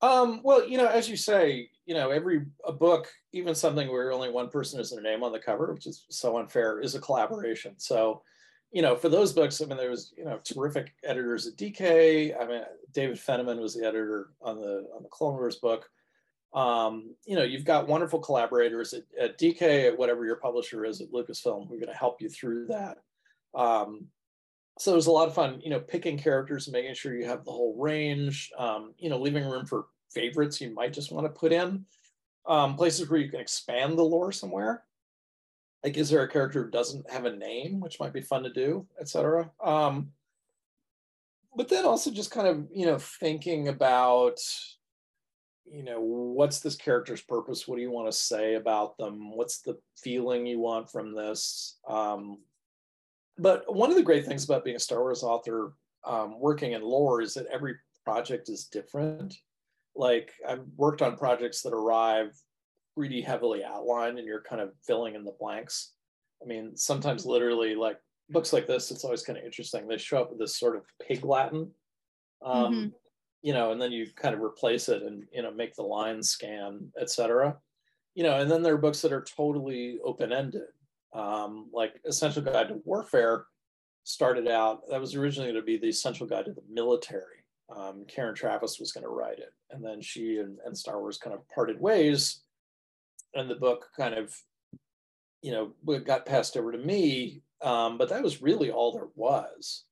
um, 0.01 0.41
well 0.43 0.67
you 0.67 0.77
know 0.77 0.87
as 0.87 1.09
you 1.09 1.17
say 1.17 1.69
you 1.85 1.95
know 1.95 2.11
every 2.11 2.45
a 2.65 2.71
book 2.71 3.07
even 3.33 3.55
something 3.55 3.91
where 3.91 4.11
only 4.11 4.29
one 4.29 4.49
person 4.49 4.79
is 4.79 4.91
their 4.91 5.01
name 5.01 5.23
on 5.23 5.31
the 5.31 5.39
cover 5.39 5.73
which 5.73 5.87
is 5.87 6.05
so 6.09 6.37
unfair 6.37 6.79
is 6.79 6.95
a 6.95 6.99
collaboration 6.99 7.73
so 7.77 8.21
you 8.71 8.81
know, 8.81 8.95
for 8.95 9.09
those 9.09 9.33
books, 9.33 9.61
I 9.61 9.65
mean, 9.65 9.77
there 9.77 9.89
was, 9.89 10.13
you 10.17 10.25
know, 10.25 10.39
terrific 10.43 10.93
editors 11.03 11.47
at 11.47 11.55
DK. 11.55 12.39
I 12.39 12.45
mean, 12.45 12.61
David 12.93 13.17
Fentiman 13.17 13.59
was 13.61 13.75
the 13.75 13.85
editor 13.85 14.29
on 14.41 14.57
the 14.57 14.89
on 14.95 15.03
the 15.03 15.09
Clone 15.09 15.35
Wars 15.35 15.55
book. 15.55 15.89
Um, 16.57 17.13
you 17.27 17.35
know, 17.35 17.43
you've 17.43 17.65
got 17.65 17.87
wonderful 17.87 18.17
collaborators 18.17 18.91
at, 18.93 19.03
at 19.21 19.37
DK, 19.37 19.89
at 19.89 19.97
whatever 19.97 20.25
your 20.25 20.37
publisher 20.37 20.85
is 20.85 21.01
at 21.01 21.11
Lucasfilm, 21.11 21.67
who 21.67 21.75
are 21.75 21.79
going 21.79 21.85
to 21.87 21.93
help 21.93 22.19
you 22.19 22.29
through 22.29 22.65
that. 22.67 22.97
Um, 23.53 24.07
so 24.79 24.91
it 24.91 24.95
was 24.95 25.05
a 25.05 25.11
lot 25.11 25.27
of 25.27 25.35
fun, 25.35 25.61
you 25.61 25.69
know, 25.69 25.79
picking 25.79 26.17
characters 26.17 26.65
and 26.65 26.73
making 26.73 26.95
sure 26.95 27.15
you 27.15 27.27
have 27.27 27.45
the 27.45 27.51
whole 27.51 27.75
range, 27.77 28.51
um, 28.57 28.95
you 28.97 29.07
know, 29.07 29.19
leaving 29.19 29.45
room 29.45 29.67
for 29.67 29.85
favorites 30.11 30.59
you 30.59 30.73
might 30.73 30.93
just 30.93 31.11
want 31.11 31.27
to 31.27 31.39
put 31.39 31.51
in, 31.51 31.85
um, 32.47 32.75
places 32.75 33.07
where 33.07 33.19
you 33.19 33.29
can 33.29 33.39
expand 33.39 33.95
the 33.95 34.03
lore 34.03 34.31
somewhere. 34.31 34.83
Like, 35.83 35.95
is 35.95 36.09
there 36.09 36.23
a 36.23 36.27
character 36.27 36.63
who 36.63 36.71
doesn't 36.71 37.07
have 37.11 37.25
a 37.25 37.35
name, 37.35 37.79
which 37.79 37.99
might 37.99 38.13
be 38.13 38.21
fun 38.21 38.41
to 38.41 38.51
do, 38.51 38.87
etc. 38.99 39.51
Um, 39.63 40.09
but 41.55 41.69
then 41.69 41.85
also 41.85 42.09
just 42.09 42.31
kind 42.31 42.47
of, 42.47 42.67
you 42.73 42.87
know, 42.87 42.97
thinking 42.97 43.67
about, 43.67 44.39
you 45.69 45.83
know, 45.83 45.99
what's 45.99 46.59
this 46.59 46.75
character's 46.75 47.21
purpose? 47.21 47.67
What 47.67 47.75
do 47.75 47.81
you 47.81 47.91
want 47.91 48.09
to 48.09 48.17
say 48.17 48.55
about 48.55 48.97
them? 48.97 49.35
What's 49.35 49.61
the 49.61 49.77
feeling 49.97 50.45
you 50.45 50.59
want 50.59 50.89
from 50.89 51.13
this? 51.13 51.77
Um, 51.87 52.39
but 53.37 53.73
one 53.73 53.89
of 53.89 53.95
the 53.95 54.03
great 54.03 54.25
things 54.25 54.45
about 54.45 54.63
being 54.63 54.75
a 54.75 54.79
Star 54.79 54.99
Wars 54.99 55.23
author 55.23 55.73
um, 56.05 56.39
working 56.39 56.71
in 56.71 56.81
lore 56.81 57.21
is 57.21 57.33
that 57.35 57.47
every 57.47 57.75
project 58.05 58.49
is 58.49 58.65
different. 58.65 59.35
Like 59.95 60.31
I've 60.47 60.63
worked 60.75 61.01
on 61.01 61.17
projects 61.17 61.61
that 61.63 61.73
arrive 61.73 62.31
pretty 62.95 63.21
heavily 63.21 63.63
outlined 63.63 64.17
and 64.17 64.27
you're 64.27 64.41
kind 64.41 64.61
of 64.61 64.71
filling 64.85 65.15
in 65.15 65.23
the 65.23 65.35
blanks. 65.39 65.93
I 66.41 66.45
mean, 66.45 66.75
sometimes 66.75 67.25
literally 67.25 67.75
like 67.75 67.99
books 68.29 68.53
like 68.53 68.67
this, 68.67 68.91
it's 68.91 69.03
always 69.03 69.23
kind 69.23 69.37
of 69.37 69.45
interesting. 69.45 69.87
They 69.87 69.97
show 69.97 70.21
up 70.21 70.29
with 70.29 70.39
this 70.39 70.57
sort 70.57 70.75
of 70.75 70.83
pig 71.05 71.25
Latin, 71.25 71.71
um, 72.43 72.73
mm-hmm. 72.73 72.87
You 73.41 73.53
know, 73.53 73.71
and 73.71 73.81
then 73.81 73.91
you 73.91 74.07
kind 74.15 74.33
of 74.33 74.41
replace 74.41 74.89
it 74.89 75.03
and, 75.03 75.23
you 75.31 75.41
know, 75.41 75.51
make 75.51 75.75
the 75.75 75.83
line 75.83 76.23
scan, 76.23 76.91
etc. 76.99 77.57
You 78.15 78.23
know, 78.23 78.39
and 78.39 78.49
then 78.49 78.63
there 78.63 78.73
are 78.73 78.79
books 78.79 79.01
that 79.01 79.13
are 79.13 79.23
totally 79.23 79.99
open-ended 80.03 80.63
um, 81.13 81.69
like 81.73 81.99
Essential 82.05 82.41
Guide 82.41 82.69
to 82.69 82.81
Warfare 82.85 83.45
started 84.03 84.47
out, 84.47 84.81
that 84.89 85.01
was 85.01 85.15
originally 85.15 85.51
going 85.51 85.61
to 85.61 85.65
be 85.65 85.77
the 85.77 85.89
Essential 85.89 86.27
Guide 86.27 86.45
to 86.45 86.53
the 86.53 86.63
Military. 86.69 87.43
Um, 87.75 88.05
Karen 88.07 88.35
Traviss 88.35 88.79
was 88.79 88.91
going 88.93 89.03
to 89.03 89.09
write 89.09 89.39
it. 89.39 89.53
And 89.71 89.83
then 89.83 90.01
she 90.01 90.37
and, 90.37 90.57
and 90.65 90.77
Star 90.77 90.99
Wars 90.99 91.17
kind 91.17 91.35
of 91.35 91.47
parted 91.49 91.79
ways. 91.79 92.41
And 93.33 93.49
the 93.49 93.55
book 93.55 93.87
kind 93.97 94.13
of, 94.13 94.33
you 95.41 95.51
know, 95.51 95.99
got 95.99 96.25
passed 96.25 96.55
over 96.55 96.71
to 96.71 96.77
me. 96.77 97.41
Um, 97.61 97.97
but 97.97 98.09
that 98.09 98.23
was 98.23 98.41
really 98.41 98.71
all 98.71 98.93
there 98.93 99.09
was. 99.15 99.83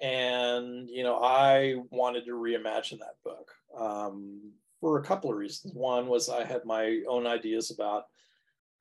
And, 0.00 0.88
you 0.90 1.02
know, 1.02 1.16
I 1.22 1.76
wanted 1.90 2.24
to 2.26 2.32
reimagine 2.32 2.98
that 2.98 3.16
book 3.24 3.50
um, 3.76 4.52
for 4.80 4.98
a 4.98 5.04
couple 5.04 5.30
of 5.30 5.36
reasons. 5.36 5.74
One 5.74 6.06
was 6.06 6.28
I 6.28 6.44
had 6.44 6.64
my 6.64 7.00
own 7.08 7.26
ideas 7.26 7.70
about 7.70 8.04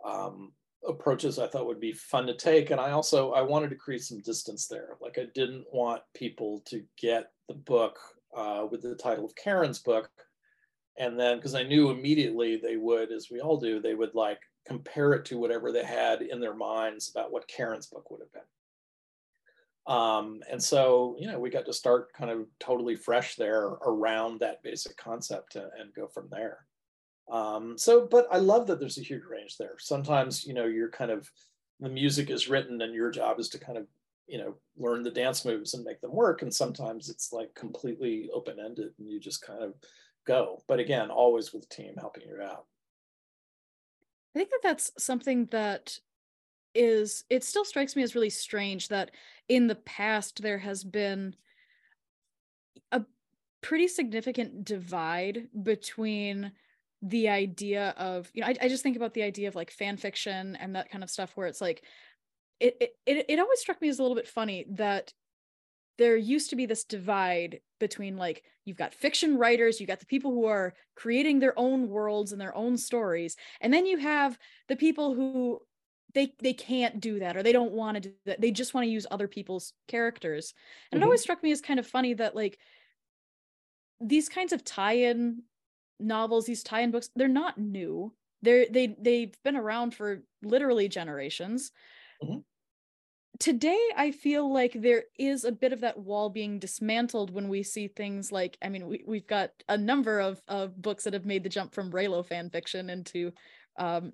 um, 0.03 0.51
approaches 0.87 1.39
I 1.39 1.47
thought 1.47 1.67
would 1.67 1.79
be 1.79 1.93
fun 1.93 2.27
to 2.27 2.35
take. 2.35 2.71
And 2.71 2.79
I 2.79 2.91
also 2.91 3.31
I 3.31 3.41
wanted 3.41 3.69
to 3.69 3.75
create 3.75 4.03
some 4.03 4.21
distance 4.21 4.67
there. 4.67 4.97
Like 5.01 5.17
I 5.17 5.27
didn't 5.33 5.65
want 5.71 6.01
people 6.13 6.61
to 6.67 6.83
get 6.97 7.31
the 7.47 7.55
book 7.55 7.97
uh, 8.35 8.67
with 8.69 8.81
the 8.81 8.95
title 8.95 9.25
of 9.25 9.35
Karen's 9.35 9.79
book, 9.79 10.09
and 10.97 11.17
then 11.19 11.37
because 11.37 11.55
I 11.55 11.63
knew 11.63 11.89
immediately 11.89 12.57
they 12.57 12.75
would, 12.75 13.11
as 13.11 13.29
we 13.31 13.39
all 13.39 13.57
do, 13.57 13.79
they 13.79 13.95
would 13.95 14.13
like 14.13 14.39
compare 14.65 15.13
it 15.13 15.25
to 15.25 15.37
whatever 15.37 15.71
they 15.71 15.85
had 15.85 16.21
in 16.21 16.39
their 16.39 16.55
minds 16.55 17.09
about 17.09 17.31
what 17.31 17.47
Karen's 17.47 17.87
book 17.87 18.09
would 18.11 18.21
have 18.21 18.33
been. 18.33 18.41
Um, 19.87 20.41
and 20.49 20.61
so, 20.61 21.15
you 21.19 21.27
know, 21.27 21.39
we 21.39 21.49
got 21.49 21.65
to 21.65 21.73
start 21.73 22.13
kind 22.13 22.31
of 22.31 22.47
totally 22.59 22.95
fresh 22.95 23.35
there 23.35 23.65
around 23.65 24.39
that 24.39 24.63
basic 24.63 24.97
concept 24.97 25.55
and, 25.55 25.69
and 25.79 25.93
go 25.93 26.07
from 26.07 26.27
there. 26.31 26.65
Um, 27.31 27.77
so, 27.77 28.07
but 28.09 28.27
I 28.31 28.37
love 28.37 28.67
that 28.67 28.79
there's 28.79 28.97
a 28.97 29.03
huge 29.03 29.23
range 29.29 29.57
there. 29.57 29.75
Sometimes, 29.77 30.45
you 30.45 30.53
know, 30.53 30.65
you're 30.65 30.89
kind 30.89 31.11
of 31.11 31.29
the 31.79 31.89
music 31.89 32.29
is 32.29 32.47
written 32.47 32.81
and 32.81 32.93
your 32.93 33.11
job 33.11 33.39
is 33.39 33.49
to 33.49 33.59
kind 33.59 33.77
of, 33.77 33.85
you 34.27 34.37
know, 34.37 34.55
learn 34.77 35.03
the 35.03 35.11
dance 35.11 35.45
moves 35.45 35.73
and 35.73 35.83
make 35.83 36.01
them 36.01 36.13
work. 36.13 36.41
And 36.41 36.53
sometimes 36.53 37.09
it's 37.09 37.31
like 37.31 37.53
completely 37.53 38.29
open 38.33 38.57
ended 38.59 38.93
and 38.97 39.09
you 39.09 39.19
just 39.19 39.45
kind 39.45 39.61
of 39.61 39.73
go. 40.25 40.63
But 40.67 40.79
again, 40.79 41.11
always 41.11 41.53
with 41.53 41.65
a 41.65 41.67
team 41.67 41.95
helping 41.97 42.23
you 42.27 42.41
out. 42.41 42.65
I 44.35 44.39
think 44.39 44.49
that 44.49 44.59
that's 44.63 44.91
something 44.97 45.45
that 45.51 45.99
is, 46.75 47.23
it 47.29 47.43
still 47.43 47.65
strikes 47.65 47.95
me 47.95 48.03
as 48.03 48.15
really 48.15 48.29
strange 48.29 48.89
that 48.89 49.11
in 49.49 49.67
the 49.67 49.75
past 49.75 50.41
there 50.41 50.57
has 50.59 50.83
been 50.83 51.35
a 52.91 53.03
pretty 53.61 53.87
significant 53.87 54.65
divide 54.65 55.47
between 55.63 56.51
the 57.01 57.29
idea 57.29 57.93
of 57.97 58.31
you 58.33 58.41
know 58.41 58.47
I, 58.47 58.55
I 58.61 58.67
just 58.67 58.81
think 58.81 58.95
about 58.95 59.13
the 59.13 59.21
idea 59.21 59.47
of 59.47 59.55
like 59.55 59.69
fan 59.69 59.97
fiction 59.97 60.55
and 60.55 60.75
that 60.75 60.89
kind 60.89 61.03
of 61.03 61.09
stuff 61.09 61.31
where 61.35 61.45
it's 61.45 61.61
like 61.61 61.83
it, 62.59 62.93
it 63.05 63.25
it 63.29 63.39
always 63.39 63.59
struck 63.59 63.81
me 63.81 63.89
as 63.89 63.99
a 63.99 64.01
little 64.01 64.15
bit 64.15 64.27
funny 64.27 64.65
that 64.71 65.13
there 65.97 66.17
used 66.17 66.49
to 66.49 66.55
be 66.55 66.65
this 66.65 66.83
divide 66.83 67.59
between 67.79 68.17
like 68.17 68.43
you've 68.63 68.77
got 68.77 68.93
fiction 68.93 69.37
writers 69.37 69.79
you 69.79 69.85
got 69.85 69.99
the 69.99 70.05
people 70.05 70.31
who 70.31 70.45
are 70.45 70.73
creating 70.95 71.39
their 71.39 71.57
own 71.59 71.89
worlds 71.89 72.31
and 72.31 72.41
their 72.41 72.55
own 72.55 72.77
stories 72.77 73.35
and 73.61 73.73
then 73.73 73.85
you 73.85 73.97
have 73.97 74.37
the 74.67 74.75
people 74.75 75.13
who 75.13 75.59
they 76.15 76.33
they 76.41 76.53
can't 76.53 76.99
do 76.99 77.19
that 77.19 77.37
or 77.37 77.43
they 77.43 77.51
don't 77.51 77.73
want 77.73 77.95
to 77.95 78.01
do 78.01 78.13
that 78.25 78.41
they 78.41 78.49
just 78.49 78.73
want 78.73 78.85
to 78.85 78.89
use 78.89 79.05
other 79.11 79.27
people's 79.27 79.73
characters 79.87 80.53
and 80.91 80.97
mm-hmm. 80.97 81.03
it 81.03 81.05
always 81.05 81.21
struck 81.21 81.43
me 81.43 81.51
as 81.51 81.61
kind 81.61 81.79
of 81.79 81.85
funny 81.85 82.13
that 82.15 82.35
like 82.35 82.57
these 84.01 84.29
kinds 84.29 84.53
of 84.53 84.63
tie-in 84.63 85.43
novels, 85.99 86.45
these 86.45 86.63
tie-in 86.63 86.91
books, 86.91 87.09
they're 87.15 87.27
not 87.27 87.57
new. 87.57 88.13
They're 88.41 88.65
they 88.69 88.95
they've 88.99 89.35
been 89.43 89.55
around 89.55 89.95
for 89.95 90.21
literally 90.43 90.87
generations. 90.87 91.71
Mm-hmm. 92.23 92.39
Today, 93.37 93.79
I 93.97 94.11
feel 94.11 94.51
like 94.51 94.73
there 94.73 95.03
is 95.19 95.43
a 95.43 95.51
bit 95.51 95.73
of 95.73 95.81
that 95.81 95.99
wall 95.99 96.29
being 96.29 96.57
dismantled 96.57 97.31
when 97.31 97.49
we 97.49 97.63
see 97.63 97.89
things 97.89 98.31
like, 98.31 98.57
I 98.61 98.69
mean, 98.69 98.87
we, 98.87 99.03
we've 99.05 99.27
got 99.27 99.51
a 99.67 99.77
number 99.77 100.21
of, 100.21 100.41
of 100.47 100.81
books 100.81 101.03
that 101.03 101.11
have 101.11 101.25
made 101.25 101.43
the 101.43 101.49
jump 101.49 101.73
from 101.73 101.91
Reylo 101.91 102.25
fan 102.25 102.49
fiction 102.49 102.89
into 102.89 103.33
um, 103.77 104.13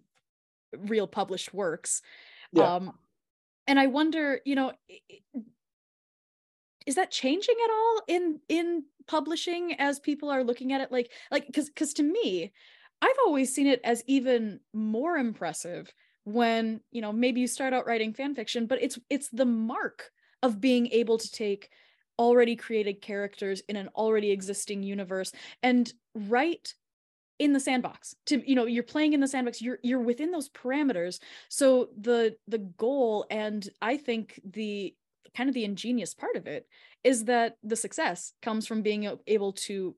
real 0.78 1.08
published 1.08 1.54
works. 1.54 2.02
Yeah. 2.52 2.76
Um, 2.76 2.94
and 3.68 3.80
I 3.80 3.88
wonder, 3.88 4.40
you 4.46 4.56
know, 4.56 4.74
is 6.86 6.96
that 6.96 7.12
changing 7.12 7.56
at 7.64 7.72
all 7.72 8.02
in 8.08 8.40
in 8.50 8.84
publishing 9.08 9.76
as 9.80 10.00
people 10.00 10.30
are 10.30 10.44
looking 10.44 10.74
at 10.74 10.82
it 10.82 10.92
like 10.92 11.12
like 11.32 11.46
because 11.48 11.70
because 11.70 11.94
to 11.94 12.04
me 12.04 12.52
i've 13.02 13.16
always 13.26 13.54
seen 13.54 13.68
it 13.68 13.82
as 13.84 14.04
even 14.08 14.60
more 14.74 15.18
impressive 15.18 15.92
when 16.24 16.80
you 16.92 17.02
know 17.02 17.12
maybe 17.12 17.42
you 17.42 17.48
start 17.48 17.74
out 17.74 17.86
writing 17.88 18.14
fan 18.14 18.36
fiction 18.36 18.68
but 18.68 18.82
it's 18.82 18.98
it's 19.10 19.30
the 19.30 19.46
mark 19.46 20.12
of 20.44 20.62
being 20.62 20.88
able 20.88 21.18
to 21.18 21.32
take 21.32 21.70
already 22.20 22.56
created 22.56 23.02
characters 23.02 23.62
in 23.68 23.76
an 23.76 23.90
already 23.96 24.32
existing 24.32 24.84
universe 24.84 25.32
and 25.64 25.94
write 26.14 26.76
in 27.42 27.54
the 27.54 27.60
sandbox 27.60 28.16
to 28.28 28.48
you 28.48 28.54
know 28.54 28.68
you're 28.68 28.84
playing 28.84 29.14
in 29.14 29.20
the 29.20 29.28
sandbox 29.28 29.64
you're 29.64 29.80
you're 29.82 30.00
within 30.00 30.30
those 30.30 30.48
parameters. 30.50 31.20
So 31.50 31.90
the 32.00 32.36
the 32.48 32.60
goal 32.60 33.26
and 33.32 33.68
i 33.82 33.98
think 33.98 34.40
the 34.46 34.94
kind 35.36 35.50
of 35.50 35.56
the 35.56 35.66
ingenious 35.66 36.14
part 36.14 36.36
of 36.36 36.46
it 36.46 36.68
is 37.04 37.26
that 37.26 37.58
the 37.64 37.76
success 37.76 38.34
comes 38.44 38.68
from 38.68 38.84
being 38.84 39.10
able 39.26 39.54
to 39.54 39.96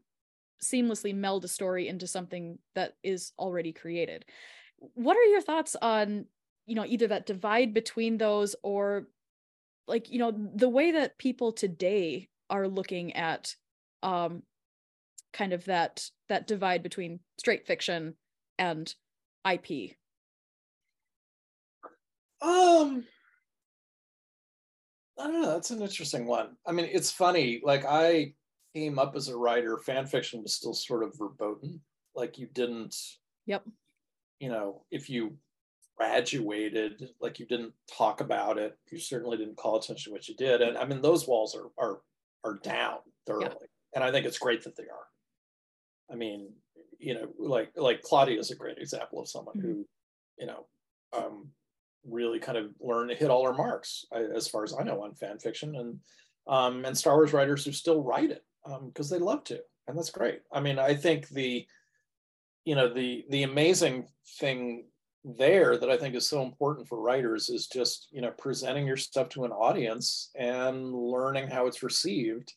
seamlessly 0.64 1.14
meld 1.14 1.44
a 1.44 1.50
story 1.50 1.90
into 1.90 2.08
something 2.08 2.60
that 2.76 2.94
is 3.04 3.34
already 3.38 3.74
created. 3.74 4.24
What 4.78 5.18
are 5.18 5.26
your 5.26 5.42
thoughts 5.42 5.76
on 5.82 6.26
you 6.66 6.76
know 6.76 6.86
either 6.86 7.08
that 7.08 7.26
divide 7.26 7.74
between 7.74 8.18
those 8.18 8.56
or 8.64 9.08
like 9.86 10.10
you 10.10 10.20
know 10.20 10.32
the 10.32 10.70
way 10.70 10.92
that 10.92 11.18
people 11.18 11.52
today 11.52 12.30
are 12.50 12.70
looking 12.70 13.14
at 13.18 13.54
um 14.02 14.44
kind 15.34 15.54
of 15.54 15.66
that 15.66 16.10
that 16.30 16.48
divide 16.48 16.84
between 16.84 17.20
straight 17.38 17.66
fiction 17.68 18.16
and 18.58 18.96
ip 19.46 19.68
um 22.42 23.04
I 25.20 25.28
don't 25.28 25.42
know. 25.42 25.54
That's 25.54 25.72
an 25.72 25.82
interesting 25.82 26.26
one. 26.26 26.58
I 26.66 26.72
mean, 26.72 26.90
it's 26.92 27.12
funny. 27.12 27.62
Like 27.64 27.86
I 27.86 28.34
came 28.76 28.98
up 28.98 29.16
as 29.16 29.28
a 29.28 29.38
writer, 29.38 29.78
fan 29.78 30.06
fiction 30.08 30.42
was 30.42 30.54
still 30.54 30.74
sort 30.74 31.04
of 31.04 31.18
verboten. 31.18 31.82
Like 32.16 32.38
you 32.38 32.48
didn't. 32.48 32.96
Yep. 33.46 33.64
You 34.40 34.50
know, 34.50 34.84
if 34.92 35.10
you 35.10 35.38
graduated, 35.98 37.10
like 37.22 37.40
you 37.40 37.46
didn't 37.46 37.74
talk 37.96 38.22
about 38.22 38.58
it. 38.58 38.78
You 38.92 39.00
certainly 39.00 39.38
didn't 39.38 39.58
call 39.58 39.78
attention 39.78 40.12
to 40.12 40.14
what 40.14 40.28
you 40.28 40.36
did. 40.36 40.62
And 40.62 40.78
I 40.78 40.86
mean, 40.86 41.02
those 41.02 41.28
walls 41.28 41.56
are 41.56 41.70
are 41.78 42.02
are 42.44 42.60
down 42.64 42.98
thoroughly. 43.26 43.46
Yeah. 43.50 43.68
And 43.96 44.04
I 44.04 44.12
think 44.12 44.26
it's 44.26 44.40
great 44.40 44.64
that 44.64 44.76
they 44.76 44.84
are. 44.84 45.08
I 46.12 46.16
mean, 46.16 46.52
you 47.00 47.14
know, 47.14 47.28
like 47.38 47.72
like 47.76 48.02
Claudia 48.02 48.40
is 48.40 48.52
a 48.52 48.56
great 48.56 48.78
example 48.78 49.20
of 49.20 49.30
someone 49.30 49.58
mm-hmm. 49.58 49.68
who, 49.68 49.86
you 50.38 50.48
know, 50.48 50.66
um, 51.16 51.50
really 52.06 52.40
kind 52.40 52.58
of 52.58 52.72
learned 52.80 53.10
to 53.10 53.16
hit 53.16 53.30
all 53.30 53.46
our 53.48 53.54
marks, 53.54 54.06
as 54.36 54.48
far 54.48 54.64
as 54.64 54.74
I 54.78 54.84
know, 54.84 55.04
on 55.04 55.14
fan 55.16 55.40
fiction 55.40 55.76
and 55.76 56.00
um, 56.48 56.86
and 56.86 56.98
Star 56.98 57.16
Wars 57.16 57.34
writers 57.34 57.66
who 57.66 57.72
still 57.72 58.04
write 58.04 58.32
it 58.32 58.44
because 58.86 59.12
um, 59.12 59.18
they 59.18 59.24
love 59.24 59.44
to, 59.46 59.60
and 59.88 59.98
that's 59.98 60.10
great. 60.10 60.42
I 60.52 60.60
mean, 60.60 60.80
I 60.80 60.94
think 60.96 61.30
the 61.30 61.66
you 62.66 62.76
know 62.76 62.94
the 62.94 63.26
the 63.30 63.44
amazing 63.44 64.08
thing 64.40 64.86
there 65.26 65.78
that 65.78 65.90
I 65.90 65.98
think 65.98 66.16
is 66.16 66.28
so 66.28 66.42
important 66.42 66.88
for 66.88 67.00
writers 67.00 67.50
is 67.50 67.68
just 67.68 68.08
you 68.12 68.22
know 68.22 68.32
presenting 68.32 68.86
your 68.86 68.98
stuff 68.98 69.30
to 69.30 69.46
an 69.46 69.52
audience 69.52 70.32
and 70.36 70.94
learning 70.94 71.48
how 71.48 71.68
it's 71.68 71.84
received 71.84 72.54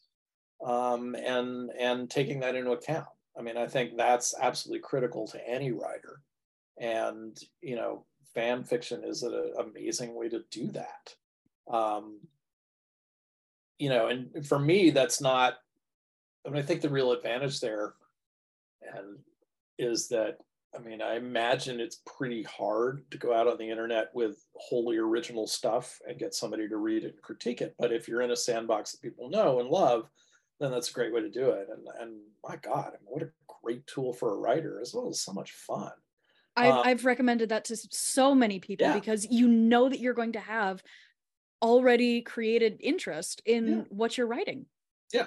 um, 0.64 1.14
and 1.14 1.70
and 1.78 2.10
taking 2.10 2.40
that 2.40 2.54
into 2.54 2.72
account. 2.72 3.06
I 3.38 3.42
mean, 3.42 3.56
I 3.56 3.66
think 3.66 3.96
that's 3.96 4.34
absolutely 4.40 4.80
critical 4.80 5.26
to 5.28 5.48
any 5.48 5.72
writer, 5.72 6.22
and 6.78 7.38
you 7.60 7.76
know, 7.76 8.04
fan 8.34 8.64
fiction 8.64 9.04
is 9.04 9.22
an 9.22 9.52
amazing 9.58 10.14
way 10.14 10.28
to 10.28 10.42
do 10.50 10.70
that. 10.72 11.14
Um, 11.70 12.20
you 13.78 13.90
know, 13.90 14.08
and 14.08 14.46
for 14.46 14.58
me, 14.58 14.90
that's 14.90 15.20
not. 15.20 15.54
I 16.46 16.50
mean, 16.50 16.62
I 16.62 16.64
think 16.64 16.80
the 16.80 16.88
real 16.88 17.12
advantage 17.12 17.60
there, 17.60 17.94
and 18.82 19.18
is 19.78 20.08
that 20.08 20.38
I 20.76 20.78
mean, 20.82 21.00
I 21.00 21.16
imagine 21.16 21.80
it's 21.80 22.02
pretty 22.04 22.42
hard 22.42 23.04
to 23.10 23.18
go 23.18 23.32
out 23.32 23.46
on 23.46 23.56
the 23.58 23.70
internet 23.70 24.10
with 24.14 24.44
wholly 24.54 24.98
original 24.98 25.46
stuff 25.46 25.98
and 26.06 26.18
get 26.18 26.34
somebody 26.34 26.68
to 26.68 26.76
read 26.76 27.04
it 27.04 27.14
and 27.14 27.22
critique 27.22 27.62
it. 27.62 27.74
But 27.78 27.92
if 27.92 28.08
you're 28.08 28.22
in 28.22 28.30
a 28.30 28.36
sandbox 28.36 28.92
that 28.92 29.02
people 29.02 29.30
know 29.30 29.60
and 29.60 29.68
love, 29.68 30.10
then 30.60 30.70
that's 30.70 30.90
a 30.90 30.92
great 30.92 31.12
way 31.12 31.20
to 31.20 31.30
do 31.30 31.50
it. 31.50 31.68
And 31.70 31.86
and 32.00 32.20
my 32.42 32.56
God, 32.56 32.88
I 32.88 33.02
mean, 33.02 33.08
what 33.08 33.22
a 33.22 33.30
great 33.62 33.86
tool 33.86 34.12
for 34.12 34.32
a 34.32 34.36
writer 34.36 34.80
as 34.80 34.94
well 34.94 35.08
as 35.08 35.20
so 35.20 35.32
much 35.32 35.52
fun. 35.52 35.92
I've, 36.56 36.72
um, 36.72 36.82
I've 36.84 37.04
recommended 37.04 37.50
that 37.50 37.66
to 37.66 37.76
so 37.76 38.34
many 38.34 38.58
people 38.58 38.86
yeah. 38.86 38.94
because 38.94 39.26
you 39.30 39.46
know 39.46 39.88
that 39.88 40.00
you're 40.00 40.14
going 40.14 40.32
to 40.32 40.40
have 40.40 40.82
already 41.62 42.22
created 42.22 42.78
interest 42.80 43.42
in 43.44 43.68
yeah. 43.68 43.82
what 43.90 44.16
you're 44.16 44.26
writing. 44.26 44.66
Yeah. 45.12 45.26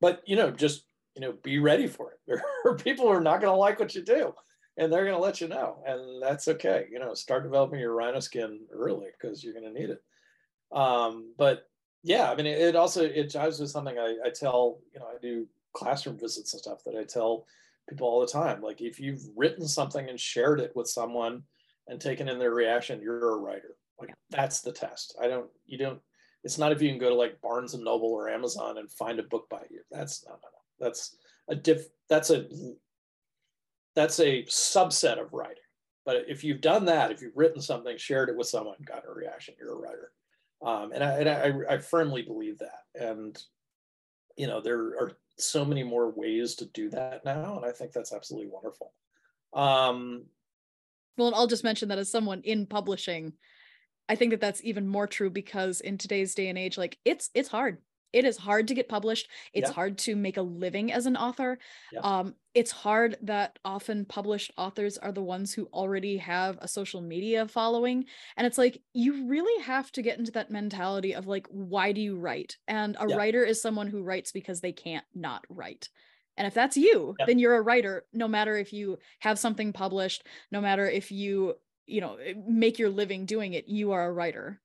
But, 0.00 0.22
you 0.26 0.36
know, 0.36 0.50
just, 0.50 0.84
you 1.14 1.22
know, 1.22 1.32
be 1.42 1.58
ready 1.58 1.86
for 1.86 2.12
it. 2.12 2.18
There 2.26 2.42
are 2.66 2.76
people 2.76 3.06
who 3.06 3.12
are 3.12 3.20
not 3.20 3.40
going 3.40 3.52
to 3.52 3.56
like 3.56 3.78
what 3.78 3.94
you 3.94 4.02
do 4.02 4.34
and 4.76 4.92
they're 4.92 5.04
going 5.04 5.16
to 5.16 5.22
let 5.22 5.40
you 5.40 5.48
know. 5.48 5.82
And 5.86 6.22
that's 6.22 6.48
okay. 6.48 6.86
You 6.90 6.98
know, 6.98 7.14
start 7.14 7.44
developing 7.44 7.78
your 7.78 7.94
rhino 7.94 8.20
skin 8.20 8.60
early 8.72 9.06
because 9.18 9.42
you're 9.42 9.54
going 9.54 9.72
to 9.72 9.80
need 9.80 9.90
it. 9.90 10.02
Um, 10.72 11.32
but 11.38 11.60
yeah, 12.06 12.30
I 12.30 12.36
mean, 12.36 12.46
it, 12.46 12.60
it 12.60 12.76
also 12.76 13.02
it 13.04 13.30
jives 13.30 13.60
with 13.60 13.70
something 13.70 13.98
I, 13.98 14.16
I 14.24 14.30
tell. 14.30 14.78
You 14.94 15.00
know, 15.00 15.06
I 15.06 15.18
do 15.20 15.48
classroom 15.72 16.16
visits 16.16 16.52
and 16.52 16.62
stuff 16.62 16.84
that 16.84 16.94
I 16.94 17.02
tell 17.02 17.46
people 17.88 18.06
all 18.06 18.20
the 18.20 18.28
time. 18.28 18.62
Like, 18.62 18.80
if 18.80 19.00
you've 19.00 19.22
written 19.34 19.66
something 19.66 20.08
and 20.08 20.18
shared 20.18 20.60
it 20.60 20.70
with 20.76 20.88
someone 20.88 21.42
and 21.88 22.00
taken 22.00 22.28
in 22.28 22.38
their 22.38 22.54
reaction, 22.54 23.02
you're 23.02 23.34
a 23.34 23.40
writer. 23.40 23.76
Like, 23.98 24.14
that's 24.30 24.60
the 24.60 24.70
test. 24.70 25.16
I 25.20 25.26
don't. 25.26 25.50
You 25.66 25.78
don't. 25.78 26.00
It's 26.44 26.58
not 26.58 26.70
if 26.70 26.80
you 26.80 26.90
can 26.90 27.00
go 27.00 27.08
to 27.08 27.14
like 27.16 27.40
Barnes 27.40 27.74
and 27.74 27.82
Noble 27.82 28.12
or 28.12 28.28
Amazon 28.28 28.78
and 28.78 28.88
find 28.88 29.18
a 29.18 29.24
book 29.24 29.48
by 29.50 29.62
you. 29.68 29.80
That's 29.90 30.24
no, 30.24 30.30
no, 30.30 30.38
no. 30.38 30.86
That's 30.86 31.16
a 31.48 31.56
diff. 31.56 31.86
That's 32.08 32.30
a 32.30 32.46
that's 33.96 34.20
a 34.20 34.44
subset 34.44 35.20
of 35.20 35.32
writing. 35.32 35.56
But 36.04 36.26
if 36.28 36.44
you've 36.44 36.60
done 36.60 36.84
that, 36.84 37.10
if 37.10 37.20
you've 37.20 37.36
written 37.36 37.60
something, 37.60 37.98
shared 37.98 38.28
it 38.28 38.36
with 38.36 38.46
someone, 38.46 38.76
got 38.84 39.08
a 39.08 39.12
reaction, 39.12 39.54
you're 39.58 39.72
a 39.72 39.80
writer. 39.80 40.12
Um, 40.64 40.92
and 40.92 41.04
I, 41.04 41.18
and 41.18 41.28
I, 41.28 41.74
I 41.74 41.78
firmly 41.78 42.22
believe 42.22 42.58
that. 42.58 42.80
And, 42.94 43.40
you 44.36 44.46
know, 44.46 44.60
there 44.60 44.78
are 44.78 45.12
so 45.38 45.64
many 45.64 45.82
more 45.82 46.10
ways 46.10 46.54
to 46.56 46.66
do 46.66 46.88
that 46.90 47.24
now. 47.24 47.56
And 47.56 47.64
I 47.64 47.72
think 47.72 47.92
that's 47.92 48.12
absolutely 48.12 48.50
wonderful. 48.50 48.92
Um, 49.52 50.24
well, 51.16 51.28
and 51.28 51.36
I'll 51.36 51.46
just 51.46 51.64
mention 51.64 51.88
that 51.88 51.98
as 51.98 52.10
someone 52.10 52.42
in 52.42 52.66
publishing, 52.66 53.32
I 54.08 54.14
think 54.14 54.30
that 54.30 54.40
that's 54.40 54.62
even 54.64 54.86
more 54.86 55.06
true 55.06 55.30
because 55.30 55.80
in 55.80 55.98
today's 55.98 56.34
day 56.34 56.48
and 56.48 56.58
age, 56.58 56.78
like 56.78 56.98
it's 57.04 57.30
it's 57.34 57.48
hard 57.48 57.78
it 58.12 58.24
is 58.24 58.36
hard 58.36 58.68
to 58.68 58.74
get 58.74 58.88
published. 58.88 59.28
It's 59.52 59.68
yeah. 59.68 59.74
hard 59.74 59.98
to 59.98 60.16
make 60.16 60.36
a 60.36 60.42
living 60.42 60.92
as 60.92 61.06
an 61.06 61.16
author. 61.16 61.58
Yeah. 61.92 62.00
um, 62.00 62.34
it's 62.54 62.70
hard 62.70 63.18
that 63.20 63.58
often 63.66 64.06
published 64.06 64.50
authors 64.56 64.96
are 64.96 65.12
the 65.12 65.22
ones 65.22 65.52
who 65.52 65.68
already 65.74 66.16
have 66.16 66.56
a 66.62 66.68
social 66.68 67.02
media 67.02 67.46
following. 67.46 68.06
And 68.38 68.46
it's 68.46 68.56
like 68.56 68.80
you 68.94 69.28
really 69.28 69.62
have 69.64 69.92
to 69.92 70.02
get 70.02 70.18
into 70.18 70.32
that 70.32 70.50
mentality 70.50 71.14
of 71.14 71.26
like 71.26 71.46
why 71.50 71.92
do 71.92 72.00
you 72.00 72.16
write? 72.16 72.56
And 72.66 72.96
a 72.98 73.06
yeah. 73.08 73.16
writer 73.16 73.44
is 73.44 73.60
someone 73.60 73.88
who 73.88 74.02
writes 74.02 74.32
because 74.32 74.62
they 74.62 74.72
can't 74.72 75.04
not 75.14 75.44
write. 75.50 75.90
And 76.38 76.46
if 76.46 76.54
that's 76.54 76.78
you 76.78 77.14
then 77.26 77.38
you're 77.38 77.56
a 77.56 77.62
writer 77.62 78.06
no 78.12 78.28
matter 78.28 78.56
if 78.56 78.72
you 78.72 78.98
have 79.20 79.38
something 79.38 79.72
published 79.72 80.26
no 80.50 80.60
matter 80.60 80.88
if 80.88 81.10
you 81.10 81.54
you 81.86 82.02
know 82.02 82.18
make 82.46 82.78
your 82.78 82.90
living 82.90 83.24
doing 83.24 83.54
it 83.54 83.68
you 83.68 83.92
are 83.92 84.06
a 84.06 84.12
writer. 84.12 84.60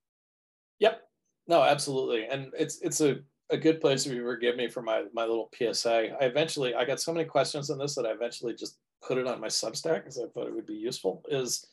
Yep. 0.80 1.01
No 1.47 1.61
absolutely. 1.61 2.26
And 2.26 2.53
it's 2.57 2.80
it's 2.81 3.01
a 3.01 3.19
a 3.52 3.57
good 3.57 3.82
place 3.82 4.06
if 4.06 4.14
you 4.14 4.23
forgive 4.23 4.56
me 4.56 4.69
for 4.69 4.82
my 4.82 5.03
my 5.14 5.26
little 5.26 5.49
PSA. 5.57 6.15
I 6.19 6.26
eventually 6.26 6.73
I 6.73 6.86
got 6.86 6.99
so 6.99 7.14
many 7.14 7.26
questions 7.26 7.69
on 7.69 7.78
this 7.78 7.95
that 7.95 8.06
I 8.06 8.11
eventually 8.11 8.56
just 8.56 8.78
put 9.06 9.18
it 9.18 9.28
on 9.28 9.41
my 9.41 9.48
Substack 9.48 9.98
because 9.98 10.18
I 10.18 10.28
thought 10.34 10.48
it 10.48 10.56
would 10.56 10.65
be 10.65 10.73
useful. 10.73 11.23
Is 11.30 11.68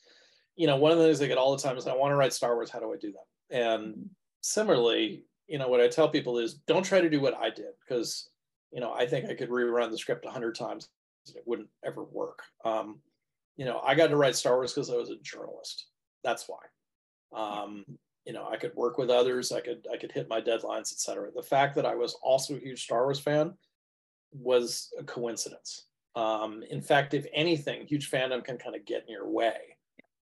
you 0.57 0.67
know 0.67 0.77
one 0.77 0.93
of 0.93 0.99
the 0.99 1.05
things 1.05 1.23
I 1.23 1.27
get 1.27 1.39
all 1.39 1.57
the 1.57 1.63
time 1.63 1.77
is 1.77 1.87
I 1.87 1.95
want 1.95 2.13
to 2.13 2.17
write 2.17 2.33
Star 2.33 2.55
Wars. 2.55 2.71
How 2.71 2.81
do 2.81 2.93
I 2.93 2.97
do 2.97 3.13
that? 3.13 3.57
And 3.57 3.95
mm-hmm. 3.95 4.03
similarly, 4.41 5.25
you 5.47 5.59
know 5.59 5.69
what 5.69 5.81
I 5.81 5.89
tell 5.89 6.09
people 6.09 6.39
is 6.39 6.55
don't 6.67 6.85
try 6.85 7.01
to 7.01 7.11
do 7.11 7.21
what 7.21 7.37
I 7.37 7.51
did 7.51 7.73
because 7.87 8.29
you 8.73 8.81
know 8.81 8.93
I 8.93 9.07
think 9.07 9.29
I 9.29 9.35
could 9.35 9.51
rerun 9.51 9.91
the 9.91 9.99
script 9.99 10.27
a 10.27 10.31
hundred 10.31 10.57
times 10.57 10.89
and 11.27 11.37
it 11.37 11.45
wouldn't 11.47 11.69
ever 11.85 12.05
work. 12.05 12.43
Um, 12.65 12.99
you 13.57 13.65
know 13.65 13.81
I 13.85 13.95
got 13.95 14.09
to 14.09 14.17
write 14.17 14.37
Star 14.37 14.57
Wars 14.57 14.73
because 14.73 14.91
I 14.91 14.97
was 14.97 15.11
a 15.11 15.17
journalist. 15.23 15.87
That's 16.25 16.49
why. 16.49 16.59
Um, 17.33 17.85
you 18.29 18.35
know, 18.35 18.47
I 18.47 18.59
could 18.59 18.77
work 18.77 18.99
with 18.99 19.09
others, 19.09 19.53
I 19.53 19.63
could 19.63 19.87
I 19.91 19.97
could 19.97 20.13
hit 20.13 20.29
my 20.29 20.39
deadlines, 20.39 20.93
etc. 20.93 21.31
The 21.35 21.43
fact 21.43 21.75
that 21.77 21.87
I 21.87 21.95
was 21.95 22.15
also 22.23 22.55
a 22.55 22.61
huge 22.61 22.85
Star 22.85 23.05
Wars 23.05 23.19
fan 23.19 23.55
was 24.33 24.93
a 24.99 25.03
coincidence. 25.03 25.87
Um, 26.15 26.63
in 26.71 26.83
fact, 26.83 27.15
if 27.15 27.27
anything, 27.33 27.87
huge 27.87 28.11
fandom 28.11 28.45
can 28.45 28.59
kind 28.59 28.77
of 28.77 28.85
get 28.85 29.05
in 29.09 29.15
your 29.15 29.31
way 29.31 29.57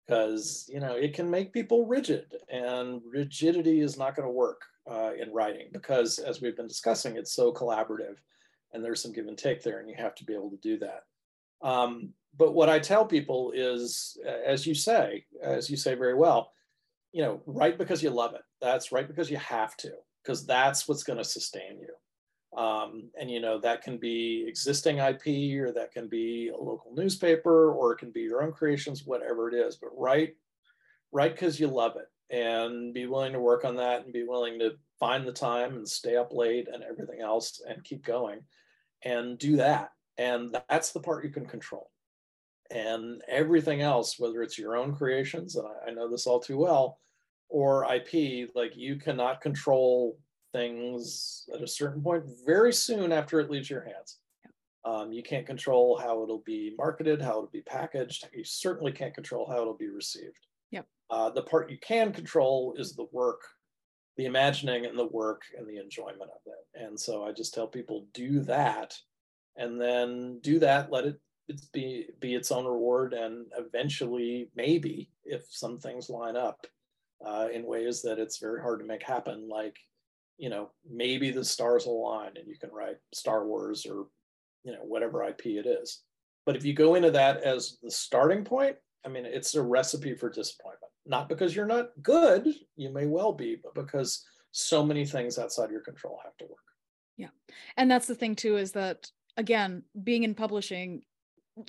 because 0.04 0.68
you 0.68 0.80
know 0.80 0.96
it 0.96 1.14
can 1.14 1.30
make 1.30 1.52
people 1.52 1.86
rigid, 1.86 2.34
and 2.50 3.00
rigidity 3.08 3.80
is 3.80 3.96
not 3.96 4.16
going 4.16 4.26
to 4.26 4.32
work 4.32 4.62
uh, 4.90 5.12
in 5.16 5.32
writing 5.32 5.68
because, 5.72 6.18
as 6.18 6.40
we've 6.40 6.56
been 6.56 6.66
discussing, 6.66 7.16
it's 7.16 7.32
so 7.32 7.52
collaborative, 7.52 8.16
and 8.72 8.84
there's 8.84 9.00
some 9.00 9.12
give 9.12 9.28
and 9.28 9.38
take 9.38 9.62
there, 9.62 9.78
and 9.78 9.88
you 9.88 9.94
have 9.96 10.16
to 10.16 10.24
be 10.24 10.34
able 10.34 10.50
to 10.50 10.56
do 10.56 10.76
that. 10.78 11.04
Um, 11.62 12.08
but 12.36 12.52
what 12.52 12.68
I 12.68 12.80
tell 12.80 13.06
people 13.06 13.52
is, 13.54 14.18
as 14.44 14.66
you 14.66 14.74
say, 14.74 15.24
as 15.40 15.70
you 15.70 15.76
say 15.76 15.94
very 15.94 16.14
well, 16.14 16.52
you 17.12 17.22
know, 17.22 17.42
write 17.46 17.78
because 17.78 18.02
you 18.02 18.10
love 18.10 18.34
it. 18.34 18.42
That's 18.60 18.90
right 18.92 19.06
because 19.06 19.30
you 19.30 19.36
have 19.36 19.76
to, 19.78 19.92
because 20.22 20.46
that's 20.46 20.88
what's 20.88 21.04
going 21.04 21.18
to 21.18 21.24
sustain 21.24 21.78
you. 21.78 22.58
Um, 22.58 23.10
and 23.18 23.30
you 23.30 23.40
know 23.40 23.58
that 23.60 23.82
can 23.82 23.96
be 23.96 24.44
existing 24.46 24.98
IP, 24.98 25.58
or 25.58 25.72
that 25.72 25.92
can 25.92 26.08
be 26.08 26.48
a 26.48 26.56
local 26.56 26.92
newspaper, 26.94 27.72
or 27.72 27.92
it 27.92 27.98
can 27.98 28.10
be 28.10 28.20
your 28.20 28.42
own 28.42 28.52
creations, 28.52 29.06
whatever 29.06 29.48
it 29.48 29.54
is. 29.54 29.76
But 29.76 29.90
write, 29.96 30.34
write 31.12 31.32
because 31.32 31.58
you 31.58 31.68
love 31.68 31.96
it, 31.96 32.34
and 32.34 32.92
be 32.92 33.06
willing 33.06 33.32
to 33.32 33.40
work 33.40 33.64
on 33.64 33.76
that, 33.76 34.04
and 34.04 34.12
be 34.12 34.24
willing 34.24 34.58
to 34.58 34.72
find 35.00 35.26
the 35.26 35.32
time 35.32 35.76
and 35.76 35.88
stay 35.88 36.16
up 36.16 36.32
late 36.32 36.68
and 36.70 36.82
everything 36.82 37.20
else, 37.22 37.62
and 37.66 37.84
keep 37.84 38.04
going, 38.04 38.40
and 39.02 39.38
do 39.38 39.56
that. 39.56 39.90
And 40.18 40.54
that's 40.68 40.92
the 40.92 41.00
part 41.00 41.24
you 41.24 41.30
can 41.30 41.46
control 41.46 41.91
and 42.72 43.22
everything 43.28 43.82
else, 43.82 44.18
whether 44.18 44.42
it's 44.42 44.58
your 44.58 44.76
own 44.76 44.94
creations, 44.94 45.56
and 45.56 45.66
I, 45.66 45.90
I, 45.90 45.94
know 45.94 46.10
this 46.10 46.26
all 46.26 46.40
too 46.40 46.56
well, 46.56 46.98
or 47.48 47.86
IP, 47.92 48.50
like 48.54 48.72
you 48.74 48.96
cannot 48.96 49.42
control 49.42 50.18
things 50.52 51.44
at 51.54 51.62
a 51.62 51.66
certain 51.66 52.02
point 52.02 52.24
very 52.46 52.72
soon 52.72 53.12
after 53.12 53.40
it 53.40 53.50
leaves 53.50 53.68
your 53.68 53.84
hands. 53.84 54.18
Um, 54.84 55.12
you 55.12 55.22
can't 55.22 55.46
control 55.46 55.96
how 55.96 56.22
it'll 56.22 56.42
be 56.44 56.74
marketed, 56.76 57.20
how 57.20 57.30
it'll 57.32 57.46
be 57.52 57.62
packaged. 57.62 58.28
You 58.32 58.42
certainly 58.42 58.90
can't 58.90 59.14
control 59.14 59.46
how 59.48 59.60
it'll 59.60 59.76
be 59.76 59.88
received. 59.88 60.46
Yep. 60.70 60.86
Uh, 61.10 61.30
the 61.30 61.42
part 61.42 61.70
you 61.70 61.78
can 61.78 62.12
control 62.12 62.74
is 62.76 62.94
the 62.94 63.06
work, 63.12 63.42
the 64.16 64.24
imagining 64.24 64.86
and 64.86 64.98
the 64.98 65.06
work 65.06 65.42
and 65.56 65.68
the 65.68 65.78
enjoyment 65.78 66.22
of 66.22 66.40
it. 66.46 66.82
And 66.82 66.98
so 66.98 67.24
I 67.24 67.32
just 67.32 67.54
tell 67.54 67.68
people 67.68 68.06
do 68.12 68.40
that 68.40 68.94
and 69.56 69.80
then 69.80 70.40
do 70.42 70.58
that, 70.58 70.90
let 70.90 71.04
it 71.04 71.20
it's 71.48 71.66
be 71.66 72.06
be 72.20 72.34
its 72.34 72.52
own 72.52 72.64
reward 72.64 73.12
and 73.14 73.46
eventually 73.58 74.48
maybe 74.54 75.10
if 75.24 75.42
some 75.48 75.78
things 75.78 76.08
line 76.08 76.36
up 76.36 76.66
uh, 77.24 77.48
in 77.52 77.64
ways 77.66 78.02
that 78.02 78.18
it's 78.18 78.38
very 78.38 78.60
hard 78.60 78.80
to 78.80 78.86
make 78.86 79.02
happen 79.02 79.48
like 79.48 79.76
you 80.38 80.48
know 80.48 80.70
maybe 80.88 81.30
the 81.30 81.44
stars 81.44 81.86
align 81.86 82.32
and 82.36 82.46
you 82.46 82.56
can 82.58 82.70
write 82.70 82.96
star 83.12 83.46
wars 83.46 83.86
or 83.86 84.06
you 84.64 84.72
know 84.72 84.82
whatever 84.82 85.24
ip 85.24 85.44
it 85.44 85.66
is. 85.66 86.02
But 86.44 86.56
if 86.56 86.64
you 86.64 86.72
go 86.72 86.96
into 86.96 87.10
that 87.12 87.42
as 87.42 87.78
the 87.82 87.90
starting 87.90 88.44
point 88.44 88.76
i 89.04 89.08
mean 89.08 89.26
it's 89.26 89.54
a 89.54 89.62
recipe 89.62 90.14
for 90.14 90.30
disappointment. 90.30 90.92
Not 91.04 91.28
because 91.28 91.54
you're 91.54 91.66
not 91.66 91.90
good 92.02 92.46
you 92.76 92.92
may 92.92 93.06
well 93.06 93.32
be 93.32 93.56
but 93.62 93.74
because 93.74 94.24
so 94.52 94.84
many 94.84 95.04
things 95.04 95.38
outside 95.38 95.70
your 95.70 95.80
control 95.80 96.20
have 96.22 96.36
to 96.36 96.44
work. 96.44 96.58
Yeah. 97.16 97.28
And 97.76 97.90
that's 97.90 98.06
the 98.06 98.14
thing 98.14 98.36
too 98.36 98.56
is 98.56 98.72
that 98.72 99.10
again 99.36 99.82
being 100.02 100.24
in 100.24 100.34
publishing 100.34 101.02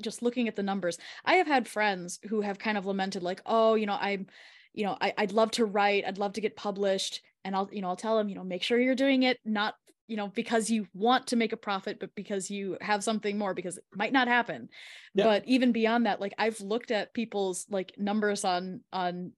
just 0.02 0.22
looking 0.22 0.48
at 0.48 0.56
the 0.56 0.64
numbers 0.64 0.98
i 1.26 1.36
have 1.36 1.48
had 1.48 1.68
friends 1.68 2.20
who 2.30 2.42
have 2.42 2.60
kind 2.60 2.78
of 2.78 2.86
lamented 2.86 3.24
like 3.24 3.42
oh 3.46 3.76
you 3.76 3.86
know 3.86 3.98
i'm 4.00 4.28
you 4.74 4.86
know 4.86 4.98
I, 5.00 5.14
i'd 5.18 5.32
love 5.32 5.52
to 5.52 5.66
write 5.66 6.06
i'd 6.08 6.18
love 6.18 6.34
to 6.34 6.42
get 6.42 6.56
published 6.56 7.22
and 7.44 7.56
i'll 7.56 7.70
you 7.72 7.82
know 7.82 7.90
i'll 7.90 7.96
tell 7.96 8.18
them 8.18 8.30
you 8.30 8.36
know 8.36 8.44
make 8.44 8.64
sure 8.64 8.80
you're 8.80 8.96
doing 8.96 9.24
it 9.24 9.40
not 9.46 9.76
you 10.08 10.18
know 10.18 10.28
because 10.28 10.70
you 10.70 10.88
want 10.94 11.28
to 11.28 11.36
make 11.36 11.54
a 11.54 11.58
profit 11.58 12.00
but 12.00 12.14
because 12.16 12.50
you 12.50 12.78
have 12.82 13.04
something 13.04 13.38
more 13.38 13.54
because 13.54 13.78
it 13.78 13.84
might 13.96 14.14
not 14.14 14.28
happen 14.28 14.70
yep. 15.14 15.26
but 15.26 15.44
even 15.48 15.72
beyond 15.72 16.06
that 16.06 16.20
like 16.20 16.34
i've 16.38 16.60
looked 16.62 16.92
at 16.92 17.14
people's 17.14 17.66
like 17.70 17.94
numbers 17.98 18.44
on 18.44 18.82
on 18.92 19.32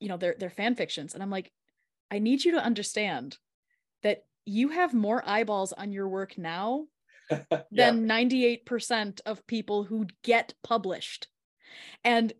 you 0.00 0.08
know 0.08 0.16
their 0.16 0.34
their 0.38 0.50
fan 0.50 0.74
fictions 0.74 1.14
and 1.14 1.22
i'm 1.22 1.30
like 1.30 1.52
i 2.10 2.18
need 2.18 2.44
you 2.44 2.52
to 2.52 2.64
understand 2.64 3.38
that 4.02 4.24
you 4.44 4.68
have 4.68 4.92
more 4.92 5.22
eyeballs 5.26 5.72
on 5.72 5.92
your 5.92 6.08
work 6.08 6.36
now 6.36 6.86
than 7.70 8.06
98% 8.08 9.20
of 9.26 9.46
people 9.46 9.84
who 9.84 10.06
get 10.22 10.54
published. 10.62 11.28
And 12.04 12.32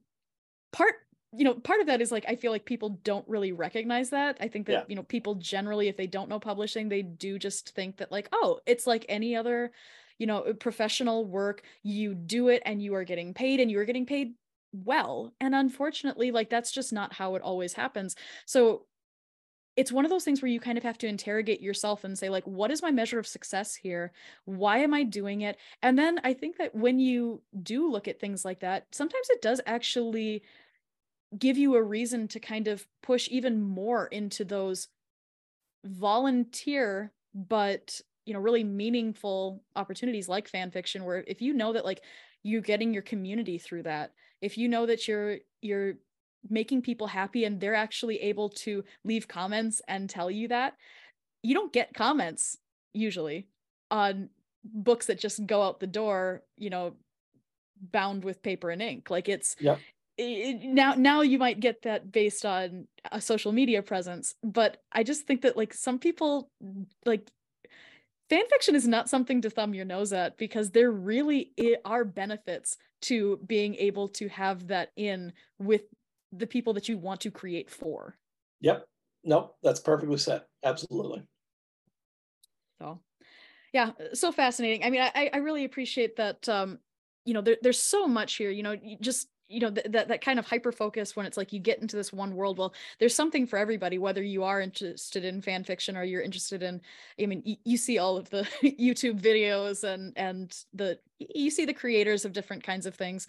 part 0.73 0.94
you 1.36 1.44
know 1.44 1.55
part 1.55 1.81
of 1.81 1.86
that 1.86 2.01
is 2.01 2.12
like 2.12 2.24
i 2.28 2.36
feel 2.36 2.52
like 2.52 2.65
people 2.65 3.01
don't 3.02 3.27
really 3.28 3.52
recognize 3.52 4.11
that. 4.11 4.36
I 4.40 4.48
think 4.48 4.66
that 4.66 4.73
yeah. 4.73 4.85
you 4.89 4.97
know 4.97 5.02
people 5.02 5.36
generally 5.36 5.89
if 5.89 5.97
they 5.97 6.06
don't 6.06 6.28
know 6.28 6.39
publishing 6.39 6.89
they 6.89 7.02
do 7.02 7.39
just 7.39 7.74
think 7.74 7.97
that 7.98 8.12
like 8.12 8.28
oh 8.32 8.61
it's 8.66 8.86
like 8.86 9.05
any 9.09 9.35
other 9.35 9.73
you 10.19 10.27
know 10.27 10.55
professional 10.55 11.27
work. 11.27 11.62
You 11.82 12.15
do 12.15 12.48
it 12.48 12.62
and 12.65 12.81
you 12.82 12.94
are 12.94 13.05
getting 13.05 13.35
paid 13.35 13.61
and 13.61 13.70
you 13.70 13.78
are 13.81 13.85
getting 13.85 14.06
paid 14.06 14.35
well. 14.73 15.32
And 15.40 15.55
unfortunately 15.55 16.31
like 16.31 16.51
that's 16.51 16.73
just 16.73 16.93
not 16.93 17.12
how 17.12 17.35
it 17.35 17.43
always 17.43 17.73
happens. 17.73 18.16
So 18.47 18.86
it's 19.76 19.92
one 19.92 20.05
of 20.05 20.10
those 20.10 20.24
things 20.24 20.40
where 20.40 20.51
you 20.51 20.60
kind 20.60 20.78
of 20.78 20.84
have 20.84 20.98
to 20.98 21.09
interrogate 21.09 21.60
yourself 21.60 22.05
and 22.05 22.16
say 22.16 22.28
like 22.28 22.46
what 22.46 22.70
is 22.70 22.82
my 22.82 22.90
measure 22.90 23.18
of 23.18 23.26
success 23.26 23.74
here? 23.74 24.12
Why 24.44 24.78
am 24.78 24.94
i 24.94 25.02
doing 25.02 25.42
it? 25.42 25.56
And 25.82 25.98
then 25.98 26.20
i 26.24 26.32
think 26.32 26.59
that 26.59 26.74
when 26.74 26.98
you 26.98 27.42
do 27.62 27.90
look 27.90 28.09
at 28.09 28.20
things 28.20 28.44
like 28.44 28.60
that 28.60 28.86
sometimes 28.92 29.28
it 29.30 29.42
does 29.42 29.60
actually 29.66 30.42
give 31.38 31.59
you 31.59 31.74
a 31.74 31.82
reason 31.82 32.28
to 32.28 32.40
kind 32.40 32.68
of 32.68 32.86
push 33.02 33.28
even 33.30 33.60
more 33.60 34.06
into 34.06 34.44
those 34.44 34.88
volunteer 35.84 37.12
but 37.34 38.01
you 38.24 38.32
know 38.32 38.40
really 38.40 38.64
meaningful 38.64 39.62
opportunities 39.76 40.28
like 40.28 40.48
fan 40.48 40.70
fiction 40.70 41.05
where 41.05 41.24
if 41.26 41.42
you 41.42 41.52
know 41.52 41.72
that 41.72 41.84
like 41.84 42.02
you're 42.42 42.60
getting 42.60 42.92
your 42.92 43.02
community 43.02 43.59
through 43.59 43.82
that 43.82 44.12
if 44.40 44.56
you 44.56 44.68
know 44.68 44.86
that 44.86 45.06
you're 45.09 45.38
you're 45.60 45.94
making 46.48 46.82
people 46.82 47.06
happy 47.06 47.44
and 47.44 47.60
they're 47.60 47.74
actually 47.74 48.20
able 48.20 48.48
to 48.48 48.84
leave 49.04 49.28
comments 49.28 49.80
and 49.88 50.08
tell 50.10 50.30
you 50.30 50.48
that 50.48 50.74
you 51.42 51.54
don't 51.54 51.72
get 51.72 51.94
comments 51.94 52.58
usually 52.92 53.46
on 53.90 54.28
books 54.64 55.06
that 55.06 55.18
just 55.18 55.44
go 55.46 55.62
out 55.62 55.80
the 55.80 55.86
door 55.86 56.42
you 56.56 56.70
know 56.70 56.94
bound 57.92 58.24
with 58.24 58.42
paper 58.42 58.70
and 58.70 58.80
ink. 58.80 59.10
Like 59.10 59.28
it's 59.28 59.56
yeah 59.60 59.76
now 60.18 60.94
now 60.94 61.22
you 61.22 61.38
might 61.38 61.60
get 61.60 61.82
that 61.82 62.12
based 62.12 62.44
on 62.44 62.86
a 63.10 63.20
social 63.20 63.50
media 63.50 63.82
presence 63.82 64.36
but 64.44 64.76
i 64.92 65.02
just 65.02 65.26
think 65.26 65.42
that 65.42 65.56
like 65.56 65.74
some 65.74 65.98
people 65.98 66.50
like 67.04 67.28
fan 68.30 68.44
fiction 68.48 68.76
is 68.76 68.86
not 68.86 69.08
something 69.08 69.42
to 69.42 69.50
thumb 69.50 69.74
your 69.74 69.84
nose 69.84 70.12
at 70.12 70.38
because 70.38 70.70
there 70.70 70.92
really 70.92 71.52
are 71.84 72.04
benefits 72.04 72.76
to 73.02 73.40
being 73.44 73.74
able 73.74 74.08
to 74.08 74.28
have 74.28 74.68
that 74.68 74.90
in 74.96 75.32
with 75.58 75.82
the 76.39 76.47
people 76.47 76.73
that 76.74 76.89
you 76.89 76.98
want 76.98 77.20
to 77.23 77.31
create 77.31 77.70
for. 77.70 78.19
Yep. 78.61 78.86
Nope. 79.24 79.56
That's 79.62 79.81
perfectly 79.81 80.19
said 80.19 80.44
absolutely. 80.62 81.27
So 82.81 83.01
yeah 83.73 83.93
so 84.15 84.32
fascinating. 84.32 84.85
I 84.85 84.90
mean 84.90 85.01
i 85.02 85.31
i 85.32 85.39
really 85.39 85.65
appreciate 85.65 86.16
that 86.16 86.48
um 86.48 86.81
you 87.24 87.35
know 87.35 87.40
there, 87.40 87.56
there's 87.62 87.81
so 87.81 88.06
much 88.06 88.35
here 88.35 88.51
you 88.51 88.62
know 88.62 88.77
just 89.01 89.28
you 89.48 89.61
know 89.61 89.70
th- 89.70 89.86
that 89.90 90.09
that 90.09 90.20
kind 90.23 90.39
of 90.39 90.47
hyper 90.47 90.73
focus 90.73 91.16
when 91.16 91.27
it's 91.27 91.36
like 91.36 91.52
you 91.52 91.61
get 91.61 91.81
into 91.81 91.97
this 91.97 92.12
one 92.12 92.35
world. 92.35 92.59
Well 92.59 92.74
there's 92.98 93.15
something 93.15 93.47
for 93.47 93.59
everybody 93.59 93.98
whether 93.98 94.23
you 94.23 94.44
are 94.44 94.61
interested 94.61 95.24
in 95.24 95.43
fan 95.43 95.65
fiction 95.65 95.97
or 95.97 96.05
you're 96.05 96.23
interested 96.23 96.62
in 96.62 96.81
i 97.20 97.27
mean 97.27 97.43
y- 97.47 97.59
you 97.65 97.77
see 97.77 97.98
all 97.98 98.16
of 98.16 98.31
the 98.31 98.43
youtube 98.62 99.20
videos 99.20 99.85
and 99.85 100.16
and 100.16 100.65
the 100.73 100.98
you 101.19 101.51
see 101.51 101.65
the 101.66 101.74
creators 101.74 102.24
of 102.24 102.32
different 102.32 102.65
kinds 102.65 102.86
of 102.86 102.94
things. 102.94 103.27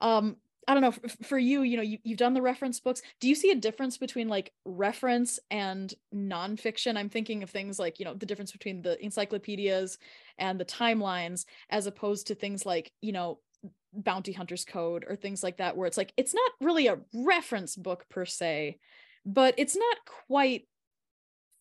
Um 0.00 0.38
I 0.68 0.74
don't 0.74 0.82
know 0.82 0.94
for, 1.22 1.38
you, 1.38 1.62
you 1.62 1.76
know, 1.76 1.82
you, 1.82 1.98
you've 2.04 2.18
done 2.18 2.34
the 2.34 2.42
reference 2.42 2.78
books. 2.78 3.02
Do 3.20 3.28
you 3.28 3.34
see 3.34 3.50
a 3.50 3.56
difference 3.56 3.98
between 3.98 4.28
like 4.28 4.52
reference 4.64 5.40
and 5.50 5.92
nonfiction? 6.14 6.96
I'm 6.96 7.08
thinking 7.08 7.42
of 7.42 7.50
things 7.50 7.78
like, 7.78 7.98
you 7.98 8.04
know, 8.04 8.14
the 8.14 8.26
difference 8.26 8.52
between 8.52 8.82
the 8.82 9.02
encyclopedias 9.02 9.98
and 10.38 10.60
the 10.60 10.64
timelines, 10.64 11.46
as 11.68 11.86
opposed 11.86 12.28
to 12.28 12.34
things 12.34 12.64
like, 12.64 12.92
you 13.00 13.12
know, 13.12 13.40
bounty 13.92 14.32
hunters 14.32 14.64
code 14.64 15.04
or 15.08 15.16
things 15.16 15.42
like 15.42 15.58
that 15.58 15.76
where 15.76 15.86
it's 15.86 15.98
like 15.98 16.12
it's 16.16 16.34
not 16.34 16.50
really 16.60 16.86
a 16.86 16.98
reference 17.12 17.76
book 17.76 18.06
per 18.08 18.24
se 18.24 18.78
but 19.26 19.54
it's 19.58 19.76
not 19.76 19.96
quite 20.26 20.66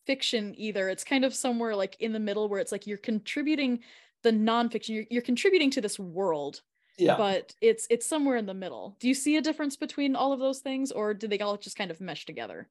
fiction 0.07 0.53
either 0.57 0.87
it's 0.87 1.03
kind 1.03 1.25
of 1.25 1.33
somewhere 1.33 1.75
like 1.75 1.97
in 1.99 2.13
the 2.13 2.19
middle 2.19 2.47
where 2.47 2.59
it's 2.59 2.71
like 2.71 2.87
you're 2.87 2.97
contributing 2.97 3.79
the 4.23 4.31
nonfiction 4.31 4.89
you're, 4.89 5.05
you're 5.09 5.21
contributing 5.21 5.69
to 5.69 5.81
this 5.81 5.99
world 5.99 6.61
yeah 7.01 7.17
but 7.17 7.53
it's 7.61 7.87
it's 7.89 8.05
somewhere 8.05 8.37
in 8.37 8.45
the 8.45 8.53
middle 8.53 8.95
do 8.99 9.07
you 9.07 9.13
see 9.13 9.37
a 9.37 9.41
difference 9.41 9.75
between 9.75 10.15
all 10.15 10.33
of 10.33 10.39
those 10.39 10.59
things 10.59 10.91
or 10.91 11.13
do 11.13 11.27
they 11.27 11.39
all 11.39 11.57
just 11.57 11.77
kind 11.77 11.91
of 11.91 12.01
mesh 12.01 12.25
together 12.25 12.67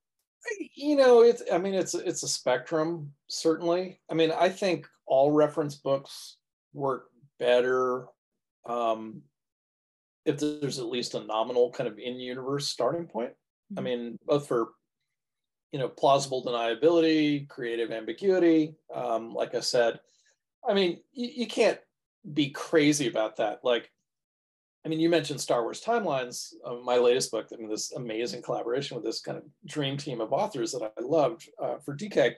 you 0.75 0.97
know 0.97 1.23
it's 1.23 1.43
i 1.53 1.59
mean 1.59 1.75
it's 1.75 1.95
it's 1.95 2.23
a 2.23 2.29
spectrum 2.29 3.13
certainly 3.29 4.01
i 4.11 4.15
mean 4.15 4.33
i 4.39 4.49
think 4.49 4.87
all 5.07 5.33
reference 5.33 5.75
books 5.75 6.37
work 6.73 7.09
better 7.39 8.07
um 8.67 9.23
if 10.25 10.39
there's 10.39 10.79
at 10.79 10.87
least 10.87 11.15
a 11.15 11.25
nominal 11.25 11.71
kind 11.71 11.89
of 11.89 11.99
in-universe 11.99 12.69
starting 12.69 13.07
point. 13.07 13.31
Mm-hmm. 13.73 13.79
I 13.79 13.83
mean, 13.83 14.19
both 14.27 14.47
for 14.47 14.69
you 15.73 15.79
know 15.79 15.89
plausible 15.89 16.45
deniability, 16.45 17.49
creative 17.49 17.91
ambiguity. 17.91 18.75
Um, 18.95 19.35
like 19.35 19.55
I 19.55 19.61
said, 19.61 20.01
I 20.69 20.75
mean, 20.75 21.01
you, 21.13 21.29
you 21.35 21.47
can't 21.47 21.79
be 22.33 22.51
crazy 22.51 23.09
about 23.09 23.37
that. 23.37 23.61
Like, 23.63 23.91
I 24.85 24.89
mean, 24.89 25.01
you 25.01 25.11
mentioned 25.11 25.41
Star 25.41 25.63
Wars 25.63 25.83
timelines. 25.83 26.55
Uh, 26.65 26.77
my 26.77 26.97
latest 26.97 27.31
book, 27.31 27.49
I 27.53 27.57
mean, 27.57 27.69
this 27.69 27.93
amazing 27.93 28.43
collaboration 28.43 28.95
with 28.95 29.05
this 29.05 29.21
kind 29.21 29.37
of 29.37 29.45
dream 29.67 29.97
team 29.97 30.21
of 30.21 30.33
authors 30.33 30.73
that 30.73 30.83
I 30.83 31.01
loved 31.01 31.49
uh, 31.63 31.79
for 31.79 31.95
DK 31.95 32.35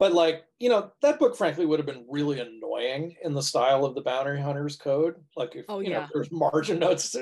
but 0.00 0.14
like 0.14 0.46
you 0.58 0.68
know 0.68 0.90
that 1.02 1.20
book 1.20 1.36
frankly 1.36 1.66
would 1.66 1.78
have 1.78 1.86
been 1.86 2.04
really 2.08 2.40
annoying 2.40 3.14
in 3.22 3.32
the 3.32 3.42
style 3.42 3.84
of 3.84 3.94
the 3.94 4.00
Bounty 4.00 4.40
hunters 4.40 4.76
code 4.76 5.14
like 5.36 5.54
if 5.54 5.66
oh, 5.68 5.78
you 5.78 5.90
yeah. 5.90 6.00
know 6.00 6.06
there's 6.12 6.32
margin 6.32 6.80
notes 6.80 7.14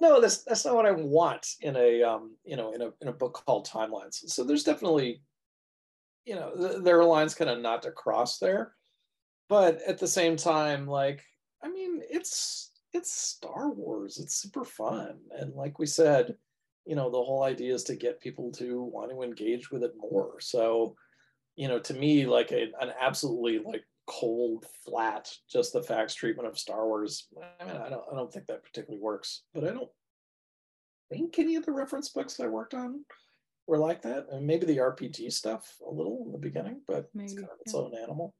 no 0.00 0.20
that's 0.20 0.42
that's 0.42 0.66
not 0.66 0.74
what 0.74 0.84
i 0.84 0.90
want 0.90 1.46
in 1.62 1.74
a 1.76 2.02
um 2.02 2.36
you 2.44 2.56
know 2.56 2.74
in 2.74 2.82
a 2.82 2.90
in 3.00 3.08
a 3.08 3.12
book 3.12 3.42
called 3.46 3.66
timelines 3.66 4.16
so 4.28 4.44
there's 4.44 4.64
definitely 4.64 5.22
you 6.26 6.34
know 6.34 6.52
th- 6.54 6.82
there 6.82 6.98
are 6.98 7.04
lines 7.04 7.34
kind 7.34 7.48
of 7.48 7.60
not 7.60 7.80
to 7.80 7.90
cross 7.90 8.38
there 8.38 8.74
but 9.48 9.80
at 9.86 9.96
the 9.96 10.08
same 10.08 10.36
time 10.36 10.86
like 10.86 11.24
i 11.62 11.68
mean 11.68 12.02
it's 12.10 12.72
it's 12.96 13.12
star 13.12 13.70
wars 13.70 14.18
it's 14.18 14.34
super 14.34 14.64
fun 14.64 15.18
and 15.38 15.54
like 15.54 15.78
we 15.78 15.86
said 15.86 16.34
you 16.84 16.96
know 16.96 17.10
the 17.10 17.22
whole 17.22 17.42
idea 17.42 17.74
is 17.74 17.84
to 17.84 17.96
get 17.96 18.20
people 18.20 18.50
to 18.50 18.82
want 18.82 19.10
to 19.10 19.22
engage 19.22 19.70
with 19.70 19.82
it 19.82 19.92
more 19.98 20.40
so 20.40 20.96
you 21.56 21.68
know, 21.68 21.78
to 21.78 21.94
me, 21.94 22.26
like 22.26 22.52
a, 22.52 22.68
an 22.80 22.92
absolutely 23.00 23.58
like 23.58 23.84
cold, 24.06 24.66
flat, 24.84 25.28
just 25.50 25.72
the 25.72 25.82
facts 25.82 26.14
treatment 26.14 26.46
of 26.48 26.58
Star 26.58 26.86
Wars. 26.86 27.28
I 27.60 27.64
mean, 27.64 27.76
I 27.76 27.88
don't, 27.88 28.04
I 28.12 28.14
don't 28.14 28.32
think 28.32 28.46
that 28.46 28.62
particularly 28.62 29.02
works. 29.02 29.42
But 29.54 29.64
I 29.64 29.72
don't 29.72 29.90
think 31.10 31.38
any 31.38 31.56
of 31.56 31.64
the 31.64 31.72
reference 31.72 32.10
books 32.10 32.38
I 32.38 32.46
worked 32.46 32.74
on 32.74 33.04
were 33.66 33.78
like 33.78 34.02
that. 34.02 34.26
And 34.30 34.46
maybe 34.46 34.66
the 34.66 34.76
RPG 34.76 35.32
stuff 35.32 35.76
a 35.86 35.92
little 35.92 36.22
in 36.26 36.32
the 36.32 36.38
beginning, 36.38 36.82
but 36.86 37.08
maybe, 37.14 37.24
it's 37.24 37.34
kind 37.34 37.48
of 37.48 37.58
its 37.64 37.74
yeah. 37.74 37.80
own 37.80 37.92
animal. 38.00 38.34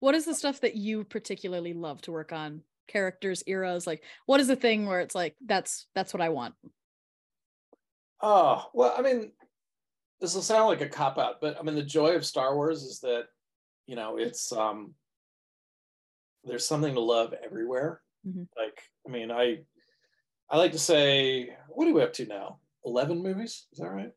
What 0.00 0.14
is 0.14 0.24
the 0.24 0.34
stuff 0.34 0.60
that 0.60 0.74
you 0.74 1.04
particularly 1.04 1.74
love 1.74 2.00
to 2.02 2.12
work 2.12 2.32
on? 2.32 2.62
Characters, 2.88 3.42
eras, 3.46 3.86
like 3.86 4.02
what 4.26 4.40
is 4.40 4.48
the 4.48 4.56
thing 4.56 4.86
where 4.86 5.00
it's 5.00 5.14
like 5.14 5.36
that's 5.46 5.86
that's 5.94 6.12
what 6.12 6.22
I 6.22 6.30
want? 6.30 6.54
Oh, 8.20 8.66
well, 8.74 8.94
I 8.98 9.02
mean, 9.02 9.30
this 10.20 10.34
will 10.34 10.42
sound 10.42 10.66
like 10.66 10.80
a 10.80 10.88
cop 10.88 11.18
out, 11.18 11.40
but 11.40 11.58
I 11.58 11.62
mean 11.62 11.74
the 11.74 11.82
joy 11.82 12.10
of 12.10 12.26
Star 12.26 12.54
Wars 12.54 12.82
is 12.82 13.00
that 13.00 13.24
you 13.86 13.96
know 13.96 14.16
it's 14.16 14.52
um 14.52 14.94
there's 16.44 16.66
something 16.66 16.94
to 16.94 17.00
love 17.00 17.34
everywhere. 17.44 18.00
Mm-hmm. 18.26 18.44
Like 18.56 18.82
I 19.06 19.10
mean 19.10 19.30
I 19.30 19.58
I 20.50 20.56
like 20.56 20.72
to 20.72 20.78
say 20.78 21.56
what 21.68 21.86
are 21.88 21.92
we 21.92 22.02
up 22.02 22.14
to 22.14 22.26
now? 22.26 22.58
Eleven 22.84 23.22
movies? 23.22 23.66
Is 23.72 23.78
that 23.78 23.90
right? 23.90 24.12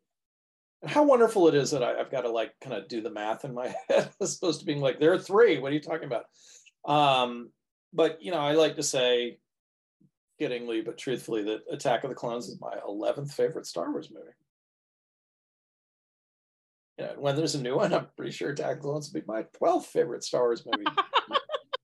And 0.82 0.90
how 0.90 1.04
wonderful 1.04 1.48
it 1.48 1.56
is 1.56 1.72
that 1.72 1.84
I, 1.84 1.98
have 1.98 2.12
got 2.12 2.22
to 2.22 2.32
like 2.32 2.54
kind 2.62 2.76
of 2.76 2.88
do 2.88 3.02
the 3.02 3.12
math 3.12 3.46
in 3.46 3.54
my 3.54 3.74
head 3.90 4.10
as 4.20 4.38
opposed 4.38 4.62
to 4.62 4.66
being 4.66 4.82
like 4.82 5.00
there 5.00 5.14
are 5.14 5.20
three. 5.20 5.60
What 5.60 5.72
are 5.72 5.76
you 5.76 5.82
talking 5.82 6.10
about? 6.10 6.26
Um, 6.84 7.52
but 7.94 8.22
you 8.22 8.32
know 8.32 8.40
I 8.40 8.54
like 8.54 8.76
to 8.78 8.84
say 8.84 9.38
kiddingly 10.40 10.84
but 10.84 10.98
truthfully 10.98 11.44
that 11.44 11.62
Attack 11.72 12.04
of 12.04 12.10
the 12.10 12.16
Clones 12.16 12.48
is 12.48 12.60
my 12.60 12.76
11th 12.88 13.32
favorite 13.32 13.66
Star 13.66 13.92
Wars 13.92 14.10
movie 14.12 14.32
you 16.98 17.06
know, 17.06 17.14
when 17.18 17.36
there's 17.36 17.56
a 17.56 17.62
new 17.62 17.78
one, 17.78 17.94
I'm 17.94 18.08
pretty 18.16 18.32
sure 18.32 18.52
Attack 18.52 18.78
of 18.78 18.78
the 18.78 18.90
Clones 18.90 19.12
will 19.12 19.22
be 19.22 19.28
my 19.28 19.44
12th 19.62 19.86
favorite 19.86 20.24
Star 20.24 20.42
Wars 20.42 20.66
movie. 20.66 20.86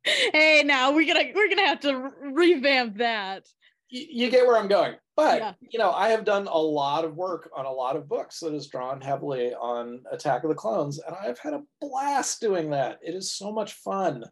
hey, 0.34 0.64
now 0.66 0.92
we're 0.92 1.08
gonna 1.08 1.32
we're 1.34 1.50
gonna 1.50 1.66
have 1.66 1.80
to 1.82 2.12
revamp 2.22 2.98
that. 2.98 3.48
you 3.90 4.30
get 4.30 4.46
where 4.46 4.58
I'm 4.58 4.68
going. 4.68 4.96
But 5.16 5.40
yeah. 5.40 5.54
you 5.72 5.80
know, 5.80 5.92
I 5.92 6.10
have 6.10 6.26
done 6.26 6.48
a 6.48 6.58
lot 6.58 7.04
of 7.04 7.16
work 7.16 7.50
on 7.56 7.66
a 7.66 7.72
lot 7.72 7.96
of 7.96 8.08
books 8.08 8.40
that 8.42 8.54
is 8.54 8.68
drawn 8.68 9.02
heavily 9.02 9.54
on 9.56 10.04
Attack 10.12 10.44
of 10.44 10.50
the 10.50 10.56
Clones, 10.56 11.00
and 11.00 11.16
I've 11.16 11.40
had 11.40 11.54
a 11.54 11.64
blast 11.82 12.40
doing 12.40 12.70
that. 12.72 13.00
It 13.02 13.16
is 13.16 13.34
so 13.34 13.52
much 13.52 13.74
fun. 13.74 14.24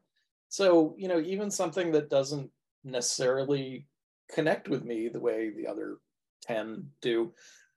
So, 0.49 0.95
you 0.97 1.07
know, 1.07 1.19
even 1.19 1.51
something 1.51 1.91
that 1.93 2.09
doesn't 2.09 2.49
necessarily 2.83 3.87
connect 4.31 4.69
with 4.69 4.83
me 4.83 5.09
the 5.09 5.19
way 5.19 5.51
the 5.51 5.67
other 5.67 5.97
10 6.43 6.87
do 7.01 7.33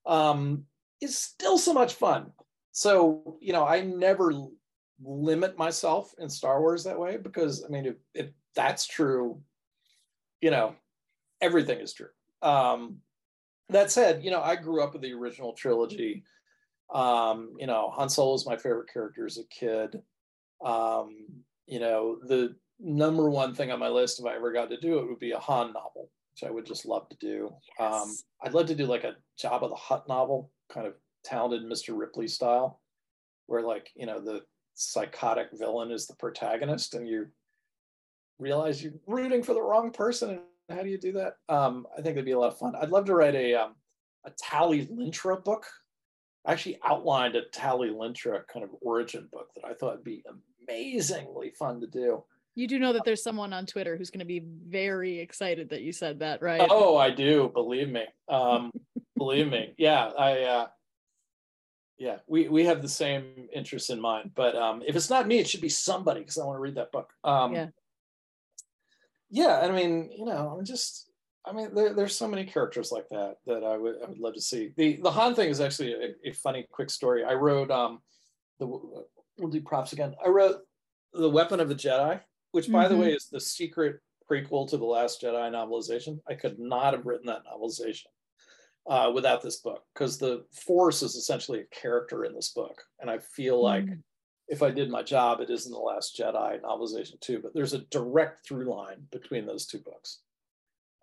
um, 0.07 0.65
is 1.01 1.19
still 1.19 1.59
so 1.59 1.73
much 1.73 1.95
fun. 1.95 2.33
So, 2.73 3.39
you 3.41 3.53
know, 3.53 3.67
I 3.67 3.81
never 3.81 4.33
limit 5.03 5.59
myself 5.59 6.15
in 6.19 6.29
Star 6.29 6.61
Wars 6.61 6.85
that 6.85 6.99
way 6.99 7.17
because, 7.17 7.65
I 7.65 7.69
mean, 7.69 7.87
if, 7.87 7.97
if 8.15 8.31
that's 8.55 8.87
true, 8.87 9.41
you 10.41 10.51
know, 10.51 10.75
everything 11.41 11.81
is 11.81 11.93
true. 11.93 12.09
Um, 12.43 12.99
that 13.71 13.91
said, 13.91 14.25
you 14.25 14.31
know, 14.31 14.41
I 14.41 14.57
grew 14.57 14.83
up 14.83 14.93
with 14.93 15.03
the 15.03 15.13
original 15.13 15.53
trilogy. 15.53 16.25
Um, 16.93 17.55
you 17.59 17.67
know, 17.67 17.91
Han 17.91 18.09
Solo 18.09 18.35
is 18.35 18.47
my 18.47 18.57
favorite 18.57 18.91
character 18.93 19.27
as 19.27 19.39
a 19.39 19.45
kid. 19.45 20.01
Um, 20.65 21.27
you 21.69 21.81
know, 21.81 22.19
the 22.27 22.57
number 22.81 23.29
one 23.31 23.55
thing 23.55 23.71
on 23.71 23.79
my 23.79 23.89
list, 23.89 24.19
if 24.19 24.27
I 24.27 24.35
ever 24.35 24.53
got 24.53 24.71
to 24.71 24.81
do 24.81 24.99
it, 24.99 25.09
would 25.09 25.19
be 25.19 25.33
a 25.33 25.39
Han 25.39 25.73
novel, 25.73 26.11
which 26.33 26.49
I 26.49 26.51
would 26.51 26.67
just 26.67 26.87
love 26.87 27.09
to 27.11 27.17
do. 27.21 27.47
Um, 27.79 27.93
yes. 27.93 28.03
Um, 28.03 28.17
I'd 28.43 28.55
love 28.55 28.67
to 28.67 28.75
do 28.75 28.87
like 28.87 29.05
a 29.05 29.17
Jabba 29.41 29.69
the 29.69 29.75
Hutt 29.75 30.09
novel, 30.09 30.51
kind 30.73 30.87
of 30.87 30.95
talented 31.25 31.63
Mr. 31.63 31.97
Ripley 31.97 32.29
style, 32.29 32.81
where 33.47 33.63
like, 33.63 33.91
you 33.95 34.07
know, 34.07 34.21
the 34.21 34.43
psychotic 34.75 35.49
villain 35.53 35.91
is 35.91 36.07
the 36.07 36.15
protagonist 36.17 36.95
and 36.95 37.09
you 37.09 37.27
realize 38.39 38.83
you're 38.83 38.93
rooting 39.07 39.43
for 39.43 39.53
the 39.53 39.63
wrong 39.63 39.91
person 39.91 40.41
And 40.69 40.79
how 40.79 40.85
do 40.85 40.91
you 40.91 40.99
do 40.99 41.13
that? 41.13 41.35
Um, 41.49 41.87
I 41.93 42.03
think 42.03 42.13
it'd 42.13 42.25
be 42.25 42.33
a 42.33 42.39
lot 42.39 42.53
of 42.53 42.59
fun. 42.59 42.75
I'd 42.81 42.91
love 42.91 43.05
to 43.07 43.15
write 43.15 43.35
a 43.35 43.55
um, 43.55 43.75
a 44.25 44.31
Tallie 44.43 44.89
Lintra 44.91 45.37
book. 45.37 45.67
I 46.47 46.53
actually 46.53 46.79
outlined 46.85 47.37
a 47.37 47.43
Tallie 47.53 47.91
Lintra 47.91 48.43
kind 48.53 48.65
of 48.65 48.71
origin 48.81 49.29
book 49.33 49.49
that 49.57 49.65
I 49.65 49.75
thought 49.75 49.97
would 49.97 50.05
be 50.05 50.23
amazingly 50.69 51.51
fun 51.51 51.81
to 51.81 51.87
do. 51.87 52.25
You 52.55 52.67
do 52.67 52.79
know 52.79 52.93
that 52.93 53.05
there's 53.05 53.23
someone 53.23 53.53
on 53.53 53.67
Twitter 53.67 53.97
who's 53.97 54.11
going 54.11 54.19
to 54.21 54.27
be 54.27 54.43
very 54.45 55.21
excited 55.21 55.71
that 55.71 55.83
you 55.83 55.93
said 55.93 56.19
that, 56.21 56.43
right? 56.43 56.67
Oh, 56.69 56.97
I 56.97 57.11
do. 57.11 57.51
Believe 57.55 57.89
me. 57.89 58.05
Um, 58.29 58.73
believe 59.17 59.49
me. 59.49 59.75
Yeah, 59.79 60.07
I. 60.07 60.43
Uh, 60.43 60.67
yeah, 61.99 62.19
we 62.29 62.49
we 62.49 62.65
have 62.65 62.81
the 62.81 62.89
same 62.89 63.49
interests 63.53 63.91
in 63.91 64.01
mind. 64.01 64.31
But 64.35 64.55
um, 64.55 64.83
if 64.87 64.95
it's 64.95 65.11
not 65.11 65.27
me, 65.27 65.39
it 65.39 65.49
should 65.49 65.61
be 65.61 65.69
somebody 65.69 66.21
because 66.21 66.39
I 66.39 66.45
want 66.45 66.57
to 66.57 66.61
read 66.61 66.77
that 66.77 66.93
book. 66.93 67.13
Um, 67.25 67.53
yeah 67.53 67.67
yeah, 69.31 69.61
I 69.61 69.71
mean, 69.71 70.11
you 70.17 70.25
know, 70.25 70.57
I'm 70.59 70.65
just, 70.65 71.11
I 71.45 71.53
mean, 71.53 71.75
there, 71.75 71.93
there's 71.93 72.17
so 72.17 72.29
many 72.29 72.45
characters 72.45 72.91
like 72.91 73.09
that 73.11 73.37
that 73.47 73.63
I 73.65 73.77
would 73.77 73.97
I 74.03 74.09
would 74.09 74.19
love 74.19 74.35
to 74.35 74.41
see. 74.41 74.73
The 74.77 74.97
the 75.03 75.11
Han 75.11 75.35
thing 75.35 75.51
is 75.51 75.61
actually 75.61 75.93
a, 75.93 76.29
a 76.29 76.33
funny, 76.33 76.67
quick 76.71 76.91
story. 76.91 77.25
I 77.25 77.35
wrote 77.35 77.71
um 77.71 78.01
the 78.59 78.67
we'll 79.39 79.51
do 79.51 79.61
props 79.61 79.93
again. 79.93 80.15
I 80.25 80.29
wrote 80.29 80.57
the 81.13 81.31
Weapon 81.31 81.61
of 81.61 81.69
the 81.69 81.75
Jedi, 81.75 82.21
which 82.53 82.71
by 82.71 82.85
mm-hmm. 82.85 82.95
the 82.95 83.01
way 83.01 83.13
is 83.13 83.29
the 83.31 83.41
secret 83.41 84.01
prequel 84.31 84.69
to 84.69 84.77
the 84.77 84.85
Last 84.85 85.23
Jedi 85.23 85.51
novelization. 85.51 86.21
I 86.29 86.35
could 86.35 86.59
not 86.59 86.95
have 86.95 87.07
written 87.07 87.27
that 87.27 87.43
novelization 87.47 88.07
uh, 88.89 89.11
without 89.15 89.43
this 89.43 89.57
book 89.57 89.83
because 89.95 90.19
the 90.19 90.45
Force 90.53 91.03
is 91.03 91.15
essentially 91.15 91.61
a 91.61 91.81
character 91.81 92.25
in 92.25 92.35
this 92.35 92.51
book, 92.51 92.83
and 93.01 93.11
I 93.11 93.19
feel 93.19 93.63
like. 93.63 93.85
Mm 93.85 94.03
if 94.49 94.63
I 94.63 94.71
did 94.71 94.91
my 94.91 95.03
job, 95.03 95.41
it 95.41 95.51
is 95.51 95.67
in 95.67 95.73
the 95.73 95.79
Last 95.79 96.19
Jedi 96.19 96.61
novelization 96.63 97.21
too. 97.21 97.41
But 97.43 97.55
there's 97.55 97.75
a 97.75 97.85
direct 97.91 98.47
through 98.47 98.65
line 98.65 99.07
between 99.13 99.47
those 99.47 99.67
two 99.67 99.79
books 99.79 100.21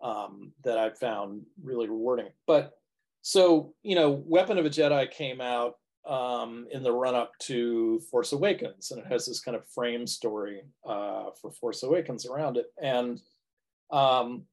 um, 0.02 0.52
that 0.64 0.78
I 0.78 0.90
found 0.90 1.42
really 1.62 1.88
rewarding. 1.88 2.28
But 2.46 2.72
so 3.22 3.74
you 3.82 3.94
know, 3.94 4.10
Weapon 4.10 4.58
of 4.58 4.66
a 4.66 4.70
Jedi 4.70 5.10
came 5.10 5.40
out 5.40 5.74
um, 6.06 6.66
in 6.70 6.82
the 6.82 6.92
run 6.92 7.14
up 7.14 7.32
to 7.40 8.00
Force 8.10 8.32
Awakens, 8.32 8.90
and 8.90 9.00
it 9.00 9.06
has 9.06 9.26
this 9.26 9.40
kind 9.40 9.56
of 9.56 9.66
frame 9.68 10.06
story 10.06 10.62
uh, 10.84 11.30
for 11.40 11.50
Force 11.50 11.82
Awakens 11.82 12.26
around 12.26 12.56
it. 12.56 12.72
And 12.80 13.20
um, 13.90 14.44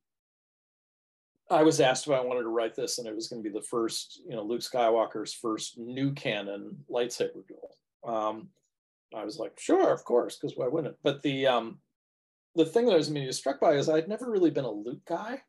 I 1.49 1.63
was 1.63 1.79
asked 1.79 2.07
if 2.07 2.13
I 2.13 2.21
wanted 2.21 2.43
to 2.43 2.49
write 2.49 2.75
this, 2.75 2.97
and 2.97 3.07
it 3.07 3.15
was 3.15 3.27
going 3.27 3.43
to 3.43 3.49
be 3.49 3.53
the 3.53 3.65
first, 3.65 4.21
you 4.27 4.35
know, 4.35 4.43
Luke 4.43 4.61
Skywalker's 4.61 5.33
first 5.33 5.77
new 5.77 6.11
canon 6.13 6.77
lightsaber 6.89 7.45
duel. 7.47 7.77
Um, 8.03 8.49
I 9.15 9.23
was 9.23 9.37
like, 9.37 9.59
sure, 9.59 9.93
of 9.93 10.03
course, 10.03 10.37
because 10.37 10.57
why 10.57 10.67
wouldn't 10.67 10.93
it? 10.93 10.99
But 11.03 11.21
the 11.21 11.45
um, 11.45 11.79
the 12.55 12.65
thing 12.65 12.85
that 12.85 12.93
I 12.93 12.97
was 12.97 13.09
immediately 13.09 13.33
struck 13.33 13.59
by 13.59 13.73
is 13.73 13.89
I'd 13.89 14.07
never 14.07 14.29
really 14.29 14.49
been 14.49 14.65
a 14.65 14.71
Luke 14.71 15.05
guy. 15.07 15.41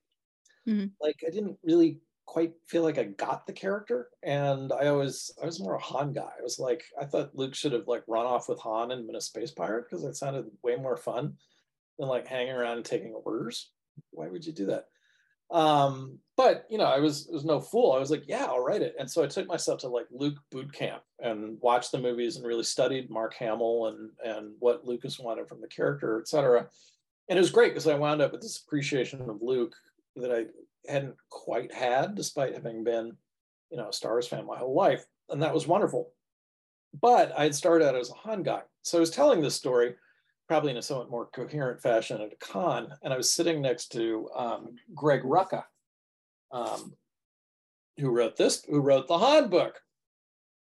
Mm-hmm. 0.69 0.87
Like 1.01 1.17
I 1.27 1.31
didn't 1.31 1.59
really 1.63 2.01
quite 2.27 2.53
feel 2.67 2.83
like 2.83 2.99
I 2.99 3.05
got 3.05 3.47
the 3.47 3.53
character, 3.53 4.09
and 4.23 4.73
I 4.73 4.87
always 4.89 5.31
I 5.43 5.47
was 5.47 5.61
more 5.61 5.75
a 5.75 5.83
Han 5.83 6.13
guy. 6.13 6.33
I 6.39 6.43
was 6.43 6.59
like, 6.59 6.85
I 7.01 7.05
thought 7.05 7.35
Luke 7.35 7.55
should 7.55 7.73
have 7.73 7.87
like 7.87 8.05
run 8.07 8.27
off 8.27 8.49
with 8.49 8.61
Han 8.61 8.91
and 8.91 9.07
been 9.07 9.17
a 9.17 9.21
space 9.21 9.51
pirate 9.51 9.87
because 9.89 10.05
it 10.05 10.17
sounded 10.17 10.47
way 10.63 10.77
more 10.77 10.97
fun 10.97 11.35
than 11.99 12.09
like 12.09 12.27
hanging 12.27 12.53
around 12.53 12.79
and 12.79 12.85
taking 12.85 13.13
orders. 13.13 13.71
Why 14.11 14.29
would 14.29 14.45
you 14.45 14.53
do 14.53 14.67
that? 14.67 14.87
Um, 15.51 16.19
but 16.37 16.67
you 16.69 16.79
know, 16.79 16.87
I 16.87 16.99
was 16.99 17.29
was 17.31 17.45
no 17.45 17.61
fool. 17.61 17.93
I 17.93 17.99
was 17.99 18.11
like, 18.11 18.25
yeah, 18.27 18.45
I'll 18.45 18.65
write 18.65 18.83
it. 18.83 18.97
And 18.99 19.09
so 19.09 19.23
I 19.23 19.29
took 19.29 19.47
myself 19.47 19.81
to 19.81 19.89
like 19.89 20.07
Luke 20.11 20.39
boot 20.51 20.73
camp 20.73 21.03
and 21.21 21.59
watched 21.61 21.93
the 21.93 21.99
movies 21.99 22.37
and 22.37 22.47
really 22.47 22.65
studied 22.65 23.11
Mark 23.11 23.35
Hamill 23.35 23.87
and 23.87 24.11
and 24.25 24.55
what 24.59 24.85
Lucas 24.85 25.19
wanted 25.19 25.49
from 25.49 25.61
the 25.61 25.69
character, 25.69 26.19
et 26.21 26.29
cetera. 26.29 26.67
And 27.29 27.39
it 27.39 27.41
was 27.43 27.51
great 27.51 27.73
because 27.73 27.87
I 27.87 27.95
wound 27.95 28.21
up 28.21 28.33
with 28.33 28.43
this 28.43 28.63
appreciation 28.67 29.21
of 29.29 29.41
Luke 29.41 29.75
that 30.17 30.33
I 30.33 30.47
hadn't 30.89 31.16
quite 31.31 31.73
had, 31.73 32.15
despite 32.15 32.55
having 32.55 32.85
been, 32.85 33.16
you 33.70 33.77
know, 33.77 33.89
a 33.89 33.93
Star 33.93 34.12
Wars 34.12 34.28
fan 34.28 34.47
my 34.47 34.59
whole 34.59 34.74
life. 34.74 35.05
And 35.28 35.43
that 35.43 35.55
was 35.55 35.66
wonderful. 35.66 36.12
But 37.01 37.32
I 37.36 37.44
had 37.44 37.55
started 37.55 37.86
out 37.89 37.97
as 37.97 38.11
a 38.11 38.15
Han 38.15 38.43
guy. 38.43 38.62
So 38.82 38.98
I 38.98 39.01
was 39.01 39.11
telling 39.11 39.40
this 39.40 39.56
story 39.56 39.94
probably 40.48 40.70
in 40.70 40.77
a 40.77 40.82
somewhat 40.82 41.11
more 41.11 41.27
coherent 41.27 41.81
fashion 41.81 42.20
at 42.20 42.32
a 42.32 42.36
con, 42.36 42.93
and 43.02 43.12
I 43.12 43.16
was 43.16 43.32
sitting 43.32 43.62
next 43.62 43.89
to 43.93 44.28
um, 44.36 44.77
Greg 44.94 45.23
Rucka, 45.23 45.65
um, 46.52 46.94
who 47.98 48.11
wrote 48.11 48.36
this, 48.36 48.62
who 48.65 48.81
wrote 48.81 49.09
the 49.09 49.19
Han 49.19 49.48
book. 49.48 49.81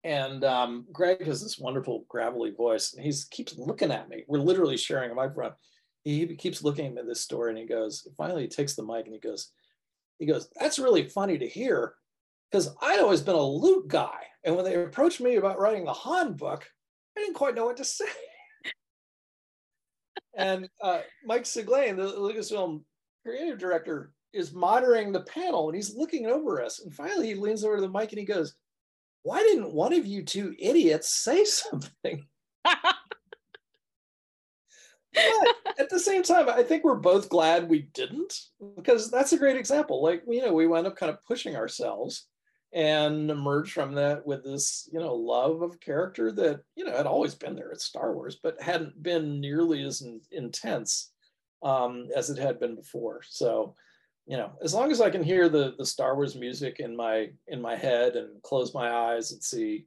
And 0.05 0.45
um, 0.45 0.87
Greg 0.93 1.25
has 1.25 1.43
this 1.43 1.59
wonderful 1.59 2.05
gravelly 2.09 2.51
voice, 2.51 2.93
and 2.93 3.05
he 3.05 3.13
keeps 3.31 3.57
looking 3.57 3.93
at 3.93 4.09
me. 4.09 4.25
We're 4.27 4.41
literally 4.41 4.77
sharing 4.77 5.11
a 5.11 5.15
microphone. 5.15 5.55
He 6.03 6.35
keeps 6.37 6.65
looking 6.65 6.99
at 6.99 7.07
this 7.07 7.21
story, 7.21 7.51
and 7.51 7.59
he 7.59 7.65
goes. 7.65 8.07
Finally, 8.17 8.43
he 8.43 8.49
takes 8.49 8.75
the 8.75 8.83
mic 8.83 9.07
and 9.07 9.15
he 9.15 9.21
goes, 9.21 9.53
he 10.19 10.27
goes, 10.27 10.49
"That's 10.59 10.79
really 10.79 11.09
funny 11.09 11.39
to 11.39 11.49
hear, 11.49 11.95
because 12.51 12.75
I'd 12.81 13.01
always 13.01 13.23
been 13.23 13.35
a 13.35 13.43
Luke 13.43 13.89
guy, 13.89 14.21
and 14.45 14.57
when 14.57 14.65
they 14.65 14.75
approached 14.75 15.21
me 15.21 15.37
about 15.37 15.59
writing 15.59 15.85
the 15.85 15.93
Han 15.93 16.35
book, 16.35 16.69
I 17.17 17.21
didn't 17.21 17.35
quite 17.35 17.55
know 17.55 17.67
what 17.67 17.77
to 17.79 17.85
say." 17.85 18.07
and 20.37 20.69
uh, 20.81 21.01
Mike 21.25 21.45
Siglain, 21.45 21.97
the 21.97 22.13
Lucasfilm 22.13 22.83
creative 23.25 23.59
director, 23.59 24.13
is 24.33 24.53
monitoring 24.53 25.13
the 25.13 25.21
panel 25.21 25.69
and 25.69 25.77
he's 25.77 25.95
looking 25.95 26.27
over 26.27 26.63
us. 26.63 26.81
And 26.81 26.93
finally, 26.93 27.29
he 27.29 27.35
leans 27.35 27.65
over 27.65 27.77
to 27.77 27.83
the 27.83 27.89
mic 27.89 28.11
and 28.13 28.19
he 28.19 28.25
goes, 28.25 28.55
Why 29.23 29.41
didn't 29.41 29.73
one 29.73 29.93
of 29.93 30.07
you 30.07 30.25
two 30.25 30.55
idiots 30.59 31.09
say 31.09 31.45
something? 31.45 32.27
but 35.15 35.75
at 35.79 35.91
the 35.91 36.01
same 36.01 36.23
time, 36.23 36.49
I 36.49 36.63
think 36.63 36.85
we're 36.85 36.95
both 36.95 37.29
glad 37.29 37.69
we 37.69 37.89
didn't 37.95 38.35
because 38.77 39.11
that's 39.11 39.33
a 39.33 39.39
great 39.39 39.57
example. 39.57 40.03
Like, 40.03 40.23
you 40.27 40.45
know, 40.45 40.53
we 40.53 40.67
wound 40.67 40.87
up 40.87 40.97
kind 40.97 41.11
of 41.11 41.25
pushing 41.25 41.57
ourselves 41.57 42.27
and 42.73 43.31
emerged 43.31 43.73
from 43.73 43.95
that 43.95 44.27
with 44.27 44.45
this 44.45 44.89
you 44.93 44.99
know 44.99 45.15
love 45.15 45.61
of 45.63 45.79
character 45.81 46.33
that 46.33 46.61
you 46.75 46.85
know 46.85 46.97
had 46.97 47.07
always 47.07 47.35
been 47.35 47.55
there 47.55 47.71
at 47.71 47.81
star 47.81 48.15
wars 48.15 48.39
but 48.43 48.61
hadn't 48.61 49.03
been 49.03 49.41
nearly 49.41 49.83
as 49.83 50.01
in, 50.01 50.21
intense 50.31 51.13
um, 51.63 52.09
as 52.17 52.31
it 52.31 52.39
had 52.39 52.59
been 52.59 52.75
before 52.75 53.21
so 53.29 53.75
you 54.27 54.37
know 54.37 54.53
as 54.63 54.73
long 54.73 54.91
as 54.91 55.01
i 55.01 55.11
can 55.11 55.23
hear 55.23 55.49
the 55.49 55.75
the 55.77 55.85
star 55.85 56.15
wars 56.15 56.35
music 56.35 56.81
in 56.81 56.97
my 56.97 57.29
in 57.49 57.61
my 57.61 57.77
head 57.77 58.17
and 58.17 58.43
close 58.43 58.73
my 58.73 58.91
eyes 58.91 59.33
and 59.33 59.43
see 59.43 59.85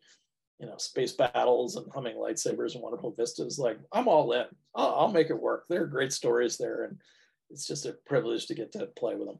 you 0.59 0.65
know 0.65 0.77
space 0.77 1.11
battles 1.11 1.75
and 1.75 1.85
humming 1.93 2.15
lightsabers 2.15 2.75
and 2.75 2.83
wonderful 2.83 3.13
vistas 3.17 3.59
like 3.59 3.77
i'm 3.91 4.07
all 4.07 4.31
in. 4.31 4.45
I'll, 4.73 4.95
I'll 4.95 5.11
make 5.11 5.29
it 5.29 5.39
work. 5.39 5.65
There 5.69 5.83
are 5.83 5.87
great 5.87 6.13
stories 6.13 6.57
there 6.57 6.83
and 6.85 6.97
it's 7.49 7.67
just 7.67 7.85
a 7.85 7.93
privilege 8.05 8.47
to 8.47 8.55
get 8.55 8.71
to 8.73 8.87
play 8.87 9.15
with 9.15 9.27
them. 9.27 9.39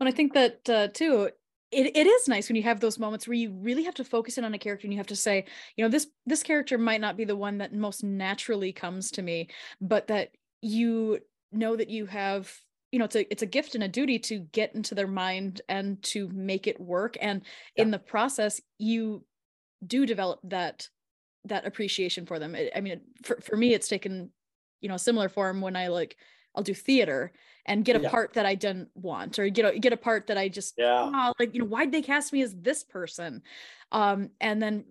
And 0.00 0.08
I 0.08 0.12
think 0.12 0.34
that 0.34 0.68
uh, 0.68 0.88
too, 0.88 1.30
it, 1.72 1.96
it 1.96 2.06
is 2.06 2.28
nice 2.28 2.48
when 2.48 2.56
you 2.56 2.62
have 2.62 2.80
those 2.80 2.98
moments 2.98 3.26
where 3.26 3.34
you 3.34 3.52
really 3.52 3.84
have 3.84 3.94
to 3.94 4.04
focus 4.04 4.38
in 4.38 4.44
on 4.44 4.54
a 4.54 4.58
character 4.58 4.86
and 4.86 4.92
you 4.92 4.98
have 4.98 5.06
to 5.08 5.16
say 5.16 5.46
you 5.76 5.84
know 5.84 5.88
this 5.88 6.06
this 6.24 6.42
character 6.42 6.78
might 6.78 7.00
not 7.00 7.16
be 7.16 7.24
the 7.24 7.34
one 7.34 7.58
that 7.58 7.74
most 7.74 8.04
naturally 8.04 8.72
comes 8.72 9.10
to 9.10 9.22
me 9.22 9.48
but 9.80 10.06
that 10.06 10.30
you 10.62 11.18
know 11.50 11.74
that 11.74 11.88
you 11.88 12.06
have 12.06 12.52
you 12.92 12.98
know 12.98 13.04
it's 13.04 13.16
a 13.16 13.30
it's 13.32 13.42
a 13.42 13.46
gift 13.46 13.74
and 13.74 13.84
a 13.84 13.88
duty 13.88 14.18
to 14.18 14.38
get 14.38 14.74
into 14.74 14.94
their 14.94 15.08
mind 15.08 15.60
and 15.68 16.02
to 16.02 16.28
make 16.28 16.66
it 16.66 16.80
work. 16.80 17.16
And 17.20 17.42
yeah. 17.74 17.82
in 17.82 17.90
the 17.90 17.98
process 17.98 18.60
you 18.78 19.24
do 19.86 20.06
develop 20.06 20.40
that 20.44 20.88
that 21.44 21.66
appreciation 21.66 22.26
for 22.26 22.38
them 22.38 22.56
i 22.74 22.80
mean 22.80 23.00
for, 23.22 23.40
for 23.40 23.56
me 23.56 23.74
it's 23.74 23.88
taken 23.88 24.30
you 24.80 24.88
know 24.88 24.96
a 24.96 24.98
similar 24.98 25.28
form 25.28 25.60
when 25.60 25.76
i 25.76 25.88
like 25.88 26.16
I'll 26.54 26.62
do 26.62 26.74
theater 26.74 27.32
and 27.66 27.84
get 27.84 27.96
a 27.96 28.00
Yeah. 28.00 28.08
part 28.08 28.32
that 28.32 28.46
I 28.46 28.54
didn't 28.54 28.88
want 28.94 29.38
or 29.38 29.48
get 29.50 29.74
a 29.74 29.78
get 29.78 29.92
a 29.92 29.96
part 29.96 30.26
that 30.28 30.38
I 30.38 30.48
just 30.48 30.74
Yeah. 30.78 31.10
"Ah, 31.12 31.32
like 31.38 31.52
you 31.54 31.60
know 31.60 31.66
why'd 31.66 31.92
they 31.92 32.00
cast 32.02 32.32
me 32.32 32.40
as 32.42 32.54
this 32.56 32.82
person 32.82 33.42
um 33.92 34.30
and 34.40 34.62
then 34.62 34.86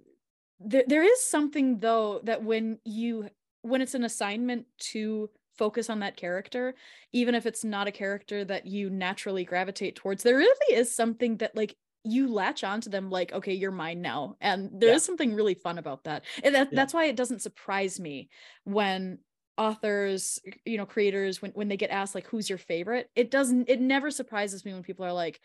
there, 0.60 0.84
there 0.88 1.04
is 1.04 1.22
something 1.24 1.80
though 1.80 2.20
that 2.24 2.44
when 2.44 2.80
you 2.86 3.30
when 3.64 3.82
it's 3.82 3.96
an 3.96 4.04
assignment 4.04 4.68
to 4.78 5.30
focus 5.58 5.90
on 5.90 6.00
that 6.00 6.18
character 6.18 6.76
even 7.14 7.34
if 7.34 7.46
it's 7.46 7.64
not 7.64 7.88
a 7.88 7.92
character 7.92 8.46
that 8.46 8.66
you 8.68 8.90
naturally 8.90 9.44
gravitate 9.46 9.96
towards 9.96 10.22
there 10.24 10.38
really 10.38 10.76
is 10.76 10.94
something 10.94 11.38
that 11.38 11.56
like 11.56 11.76
you 12.06 12.28
latch 12.32 12.64
onto 12.64 12.90
them 12.90 13.10
like 13.10 13.32
okay 13.34 13.54
you're 13.54 13.72
mine 13.72 14.02
now 14.02 14.36
and 14.42 14.70
there 14.80 14.94
is 14.94 15.04
Yeah. 15.04 15.06
something 15.06 15.34
really 15.34 15.56
fun 15.56 15.78
about 15.78 16.04
that 16.04 16.24
and 16.44 16.56
that, 16.56 16.70
Yeah. 16.72 16.76
that's 16.76 16.94
why 16.94 17.06
it 17.06 17.16
doesn't 17.16 17.42
surprise 17.42 18.00
me 18.00 18.30
when 18.64 19.20
authors 19.58 20.40
you 20.66 20.78
know 20.78 20.86
creators 20.86 21.42
when, 21.42 21.52
when 21.52 21.68
they 21.70 21.78
get 21.78 21.90
asked 21.90 22.14
like 22.16 22.28
who's 22.28 22.50
your 22.50 22.58
favorite 22.58 23.10
it 23.16 23.32
doesn't 23.32 23.70
it 23.70 23.82
never 23.82 24.12
surprises 24.12 24.66
me 24.66 24.74
when 24.74 24.84
people 24.84 25.06
are 25.06 25.14
like 25.14 25.42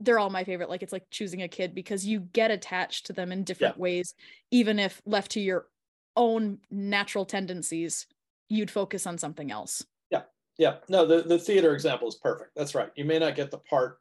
they're 0.00 0.18
all 0.18 0.30
my 0.30 0.44
favorite 0.44 0.68
like 0.70 0.82
it's 0.82 0.92
like 0.92 1.06
choosing 1.10 1.42
a 1.42 1.48
kid 1.48 1.74
because 1.74 2.06
you 2.06 2.20
get 2.20 2.50
attached 2.50 3.06
to 3.06 3.12
them 3.12 3.32
in 3.32 3.44
different 3.44 3.76
ways 3.78 4.14
even 4.50 4.78
if 4.78 5.00
left 5.06 5.30
to 5.32 5.40
your 5.40 5.68
own 6.16 6.58
natural 6.70 7.24
tendencies 7.24 8.06
you'd 8.48 8.70
focus 8.70 9.06
on 9.06 9.18
something 9.18 9.50
else 9.50 9.84
Yeah, 10.10 10.24
Yeah. 10.58 10.78
no, 10.88 11.06
the, 11.06 11.22
the 11.22 11.38
theater 11.38 11.74
example 11.74 12.08
is 12.08 12.14
perfect. 12.16 12.52
That's 12.56 12.74
right. 12.74 12.90
You 12.96 13.04
may 13.04 13.18
not 13.18 13.36
get 13.36 13.50
the 13.50 13.58
part 13.58 13.98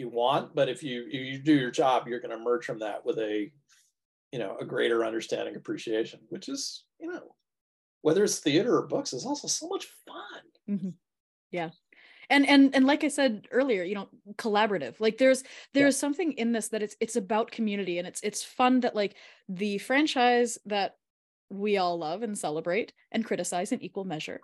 you 0.00 0.08
want, 0.08 0.54
but 0.54 0.68
if 0.68 0.82
you 0.82 1.04
you, 1.08 1.38
do 1.38 1.54
your 1.54 1.70
job, 1.70 2.08
you're 2.08 2.20
going 2.20 2.32
to 2.32 2.36
emerge 2.36 2.64
from 2.64 2.80
that 2.80 3.04
with 3.06 3.18
a, 3.18 3.52
you 4.32 4.38
know, 4.38 4.56
a 4.60 4.64
greater 4.64 5.04
understanding, 5.04 5.54
appreciation, 5.54 6.20
which 6.30 6.48
is, 6.48 6.84
you 6.98 7.12
know, 7.12 7.36
whether 8.02 8.24
it's 8.24 8.40
theater 8.40 8.76
or 8.76 8.86
books, 8.86 9.12
is 9.12 9.24
also 9.26 9.46
so 9.46 9.68
much 9.68 9.86
fun. 10.06 10.42
Mhm. 10.68 10.94
yeah 11.50 11.70
and 12.30 12.48
and 12.48 12.74
and 12.74 12.86
like 12.86 13.02
i 13.04 13.08
said 13.08 13.48
earlier 13.50 13.82
you 13.82 13.94
know 13.94 14.08
collaborative 14.36 14.94
like 15.00 15.18
there's 15.18 15.42
there's 15.74 15.96
something 15.96 16.32
in 16.32 16.52
this 16.52 16.68
that 16.68 16.82
it's 16.82 16.96
it's 17.00 17.16
about 17.16 17.50
community 17.50 17.98
and 17.98 18.06
it's 18.06 18.20
it's 18.22 18.42
fun 18.42 18.80
that 18.80 18.94
like 18.94 19.16
the 19.48 19.78
franchise 19.78 20.56
that 20.64 20.96
we 21.50 21.76
all 21.76 21.98
love 21.98 22.22
and 22.22 22.38
celebrate 22.38 22.92
and 23.12 23.24
criticize 23.24 23.72
in 23.72 23.82
equal 23.82 24.04
measure. 24.04 24.40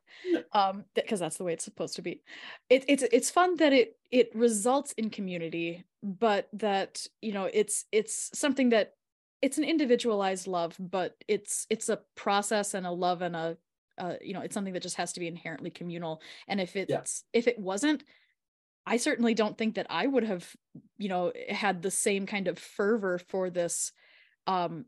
Um 0.52 0.84
because 0.94 1.20
that's 1.20 1.36
the 1.36 1.44
way 1.44 1.52
it's 1.52 1.64
supposed 1.64 1.96
to 1.96 2.02
be. 2.02 2.22
It, 2.68 2.84
it's 2.88 3.02
it's 3.02 3.30
fun 3.30 3.56
that 3.56 3.72
it 3.72 3.96
it 4.10 4.34
results 4.34 4.92
in 4.92 5.10
community 5.10 5.84
but 6.02 6.48
that 6.52 7.06
you 7.22 7.32
know 7.32 7.48
it's 7.52 7.84
it's 7.92 8.30
something 8.38 8.70
that 8.70 8.94
it's 9.42 9.58
an 9.58 9.64
individualized 9.64 10.46
love 10.46 10.76
but 10.78 11.16
it's 11.28 11.66
it's 11.70 11.88
a 11.88 12.00
process 12.14 12.74
and 12.74 12.86
a 12.86 12.90
love 12.90 13.22
and 13.22 13.36
a 13.36 13.56
uh, 13.98 14.14
you 14.20 14.34
know 14.34 14.40
it's 14.40 14.54
something 14.54 14.74
that 14.74 14.82
just 14.82 14.96
has 14.96 15.12
to 15.14 15.20
be 15.20 15.26
inherently 15.26 15.70
communal. 15.70 16.20
And 16.48 16.60
if 16.60 16.76
it's 16.76 17.24
if 17.32 17.46
it 17.46 17.58
wasn't 17.58 18.04
i 18.86 18.96
certainly 18.96 19.34
don't 19.34 19.58
think 19.58 19.74
that 19.74 19.86
i 19.90 20.06
would 20.06 20.22
have 20.22 20.48
you 20.96 21.08
know 21.08 21.32
had 21.48 21.82
the 21.82 21.90
same 21.90 22.24
kind 22.26 22.48
of 22.48 22.58
fervor 22.58 23.18
for 23.18 23.50
this 23.50 23.92
um 24.46 24.84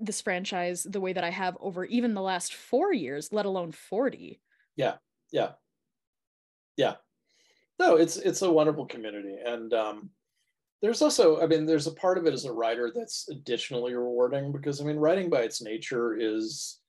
this 0.00 0.20
franchise 0.20 0.84
the 0.84 1.00
way 1.00 1.12
that 1.12 1.24
i 1.24 1.30
have 1.30 1.56
over 1.60 1.84
even 1.84 2.14
the 2.14 2.22
last 2.22 2.54
four 2.54 2.92
years 2.92 3.32
let 3.32 3.46
alone 3.46 3.72
40 3.72 4.40
Yeah, 4.76 4.96
yeah. 5.32 5.52
Yeah. 6.76 6.94
No, 7.78 7.96
it's 7.96 8.16
it's 8.16 8.42
a 8.42 8.50
wonderful 8.52 8.86
community, 8.86 9.36
and 9.44 9.72
um, 9.72 10.10
there's 10.82 11.02
also, 11.02 11.40
I 11.42 11.46
mean, 11.46 11.66
there's 11.66 11.86
a 11.88 11.92
part 11.94 12.18
of 12.18 12.26
it 12.26 12.34
as 12.34 12.44
a 12.44 12.52
writer 12.52 12.92
that's 12.94 13.28
additionally 13.30 13.94
rewarding 13.94 14.52
because 14.52 14.80
I 14.80 14.84
mean, 14.84 14.96
writing 14.98 15.30
by 15.30 15.42
its 15.42 15.62
nature 15.62 16.16
is, 16.18 16.80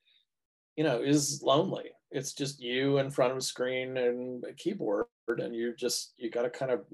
you 0.77 0.83
know, 0.83 1.01
is 1.01 1.41
lonely. 1.43 1.91
It's 2.11 2.33
just 2.33 2.61
you 2.61 2.99
in 2.99 3.11
front 3.11 3.31
of 3.31 3.37
a 3.37 3.41
screen 3.41 3.97
and 3.97 4.43
a 4.45 4.53
keyboard, 4.53 5.07
and 5.27 5.55
you 5.55 5.75
just 5.75 6.13
you 6.17 6.29
got 6.31 6.43
to 6.43 6.49
kind 6.49 6.71
of, 6.71 6.85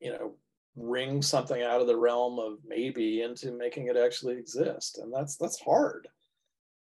you 0.00 0.12
know, 0.12 0.36
wring 0.76 1.22
something 1.22 1.62
out 1.62 1.80
of 1.80 1.86
the 1.86 1.96
realm 1.96 2.38
of 2.38 2.58
maybe 2.66 3.22
into 3.22 3.52
making 3.52 3.86
it 3.86 3.96
actually 3.96 4.36
exist, 4.36 4.98
and 4.98 5.12
that's 5.12 5.36
that's 5.36 5.60
hard, 5.60 6.08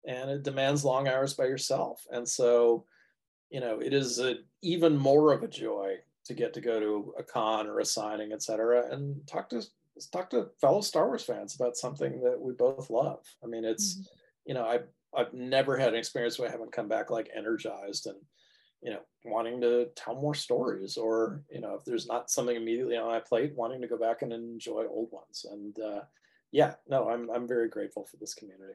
and 0.05 0.29
it 0.29 0.43
demands 0.43 0.85
long 0.85 1.07
hours 1.07 1.33
by 1.33 1.45
yourself, 1.45 2.05
and 2.11 2.27
so 2.27 2.85
you 3.49 3.59
know, 3.59 3.79
it 3.79 3.93
is 3.93 4.19
a, 4.19 4.35
even 4.61 4.97
more 4.97 5.31
of 5.33 5.43
a 5.43 5.47
joy 5.47 5.95
to 6.25 6.33
get 6.33 6.53
to 6.53 6.61
go 6.61 6.79
to 6.79 7.13
a 7.17 7.23
con 7.23 7.67
or 7.67 7.79
a 7.79 7.85
signing, 7.85 8.33
et 8.33 8.43
cetera, 8.43 8.91
and 8.91 9.25
talk 9.27 9.49
to 9.49 9.63
talk 10.11 10.29
to 10.29 10.49
fellow 10.59 10.81
Star 10.81 11.07
Wars 11.07 11.23
fans 11.23 11.55
about 11.55 11.77
something 11.77 12.21
that 12.21 12.39
we 12.39 12.53
both 12.53 12.89
love. 12.89 13.23
I 13.43 13.47
mean, 13.47 13.63
it's 13.63 13.95
mm-hmm. 13.95 14.01
you 14.45 14.53
know, 14.53 14.65
I 14.65 14.79
I've 15.17 15.33
never 15.33 15.77
had 15.77 15.93
an 15.93 15.99
experience 15.99 16.37
where 16.37 16.49
I 16.49 16.51
haven't 16.51 16.73
come 16.73 16.87
back 16.87 17.09
like 17.09 17.29
energized 17.35 18.07
and 18.07 18.17
you 18.81 18.91
know 18.91 18.99
wanting 19.25 19.61
to 19.61 19.87
tell 19.95 20.15
more 20.15 20.35
stories, 20.35 20.97
or 20.97 21.43
you 21.51 21.61
know, 21.61 21.75
if 21.75 21.85
there's 21.85 22.07
not 22.07 22.29
something 22.29 22.55
immediately 22.55 22.97
on 22.97 23.07
my 23.07 23.19
plate, 23.19 23.53
wanting 23.55 23.81
to 23.81 23.87
go 23.87 23.97
back 23.97 24.21
and 24.21 24.31
enjoy 24.31 24.85
old 24.89 25.09
ones. 25.11 25.45
And 25.49 25.77
uh, 25.79 26.01
yeah, 26.51 26.75
no, 26.87 27.09
I'm 27.09 27.29
I'm 27.29 27.47
very 27.47 27.69
grateful 27.69 28.05
for 28.05 28.17
this 28.17 28.33
community. 28.33 28.73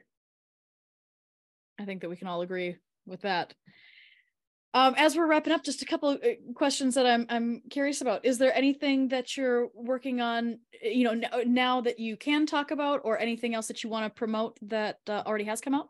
i 1.79 1.85
think 1.85 2.01
that 2.01 2.09
we 2.09 2.15
can 2.15 2.27
all 2.27 2.41
agree 2.41 2.77
with 3.05 3.21
that 3.21 3.53
um, 4.75 4.95
as 4.97 5.15
we're 5.15 5.27
wrapping 5.27 5.53
up, 5.53 5.63
just 5.63 5.83
a 5.83 5.85
couple 5.85 6.09
of 6.09 6.23
uh, 6.23 6.29
questions 6.55 6.95
that 6.95 7.05
I'm 7.05 7.27
I'm 7.29 7.61
curious 7.69 8.01
about. 8.01 8.25
Is 8.25 8.39
there 8.39 8.55
anything 8.55 9.07
that 9.09 9.37
you're 9.37 9.69
working 9.75 10.19
on, 10.19 10.59
uh, 10.83 10.89
you 10.89 11.03
know, 11.03 11.11
n- 11.11 11.53
now 11.53 11.81
that 11.81 11.99
you 11.99 12.17
can 12.17 12.47
talk 12.47 12.71
about, 12.71 13.01
or 13.03 13.19
anything 13.19 13.53
else 13.53 13.67
that 13.67 13.83
you 13.83 13.89
want 13.91 14.05
to 14.05 14.09
promote 14.09 14.57
that 14.63 14.97
uh, 15.07 15.21
already 15.27 15.43
has 15.43 15.61
come 15.61 15.75
out? 15.75 15.89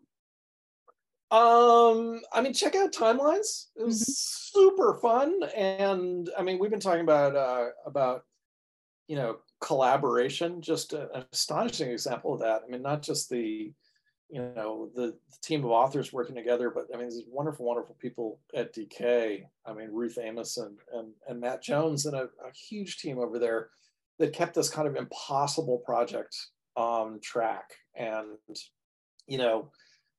Um, 1.31 2.21
I 2.31 2.41
mean, 2.41 2.53
check 2.53 2.75
out 2.75 2.93
timelines. 2.93 3.67
It 3.75 3.83
was 3.83 4.01
Mhm. 4.01 4.05
super 4.05 4.95
fun, 4.95 5.43
and 5.55 6.29
I 6.37 6.43
mean, 6.43 6.59
we've 6.59 6.69
been 6.71 6.79
talking 6.79 7.01
about 7.01 7.35
uh, 7.35 7.69
about 7.85 8.25
you 9.07 9.15
know 9.15 9.39
collaboration. 9.59 10.61
Just 10.61 10.93
a- 10.93 11.11
an 11.15 11.25
astonishing 11.33 11.89
example 11.91 12.33
of 12.33 12.41
that. 12.41 12.63
I 12.63 12.67
mean, 12.67 12.81
not 12.83 13.01
just 13.01 13.29
the 13.29 13.73
you 14.29 14.41
know 14.41 14.89
the, 14.95 15.07
the 15.31 15.37
team 15.41 15.63
of 15.65 15.71
authors 15.71 16.13
working 16.13 16.35
together, 16.35 16.69
but 16.69 16.87
I 16.93 16.97
mean, 16.97 17.09
these 17.09 17.23
wonderful, 17.27 17.65
wonderful 17.65 17.95
people 17.99 18.39
at 18.53 18.73
DK. 18.73 19.47
I 19.65 19.73
mean, 19.73 19.89
Ruth 19.91 20.17
Amos 20.21 20.57
and 20.57 20.77
and, 20.93 21.13
and 21.27 21.39
Matt 21.39 21.63
Jones, 21.63 22.05
and 22.05 22.15
a, 22.15 22.29
a 22.45 22.51
huge 22.53 22.97
team 22.99 23.17
over 23.19 23.39
there 23.39 23.71
that 24.19 24.33
kept 24.33 24.53
this 24.53 24.69
kind 24.69 24.87
of 24.87 24.95
impossible 24.95 25.79
project 25.79 26.35
on 26.75 27.19
track. 27.21 27.71
And 27.95 28.37
you 29.27 29.37
know, 29.39 29.71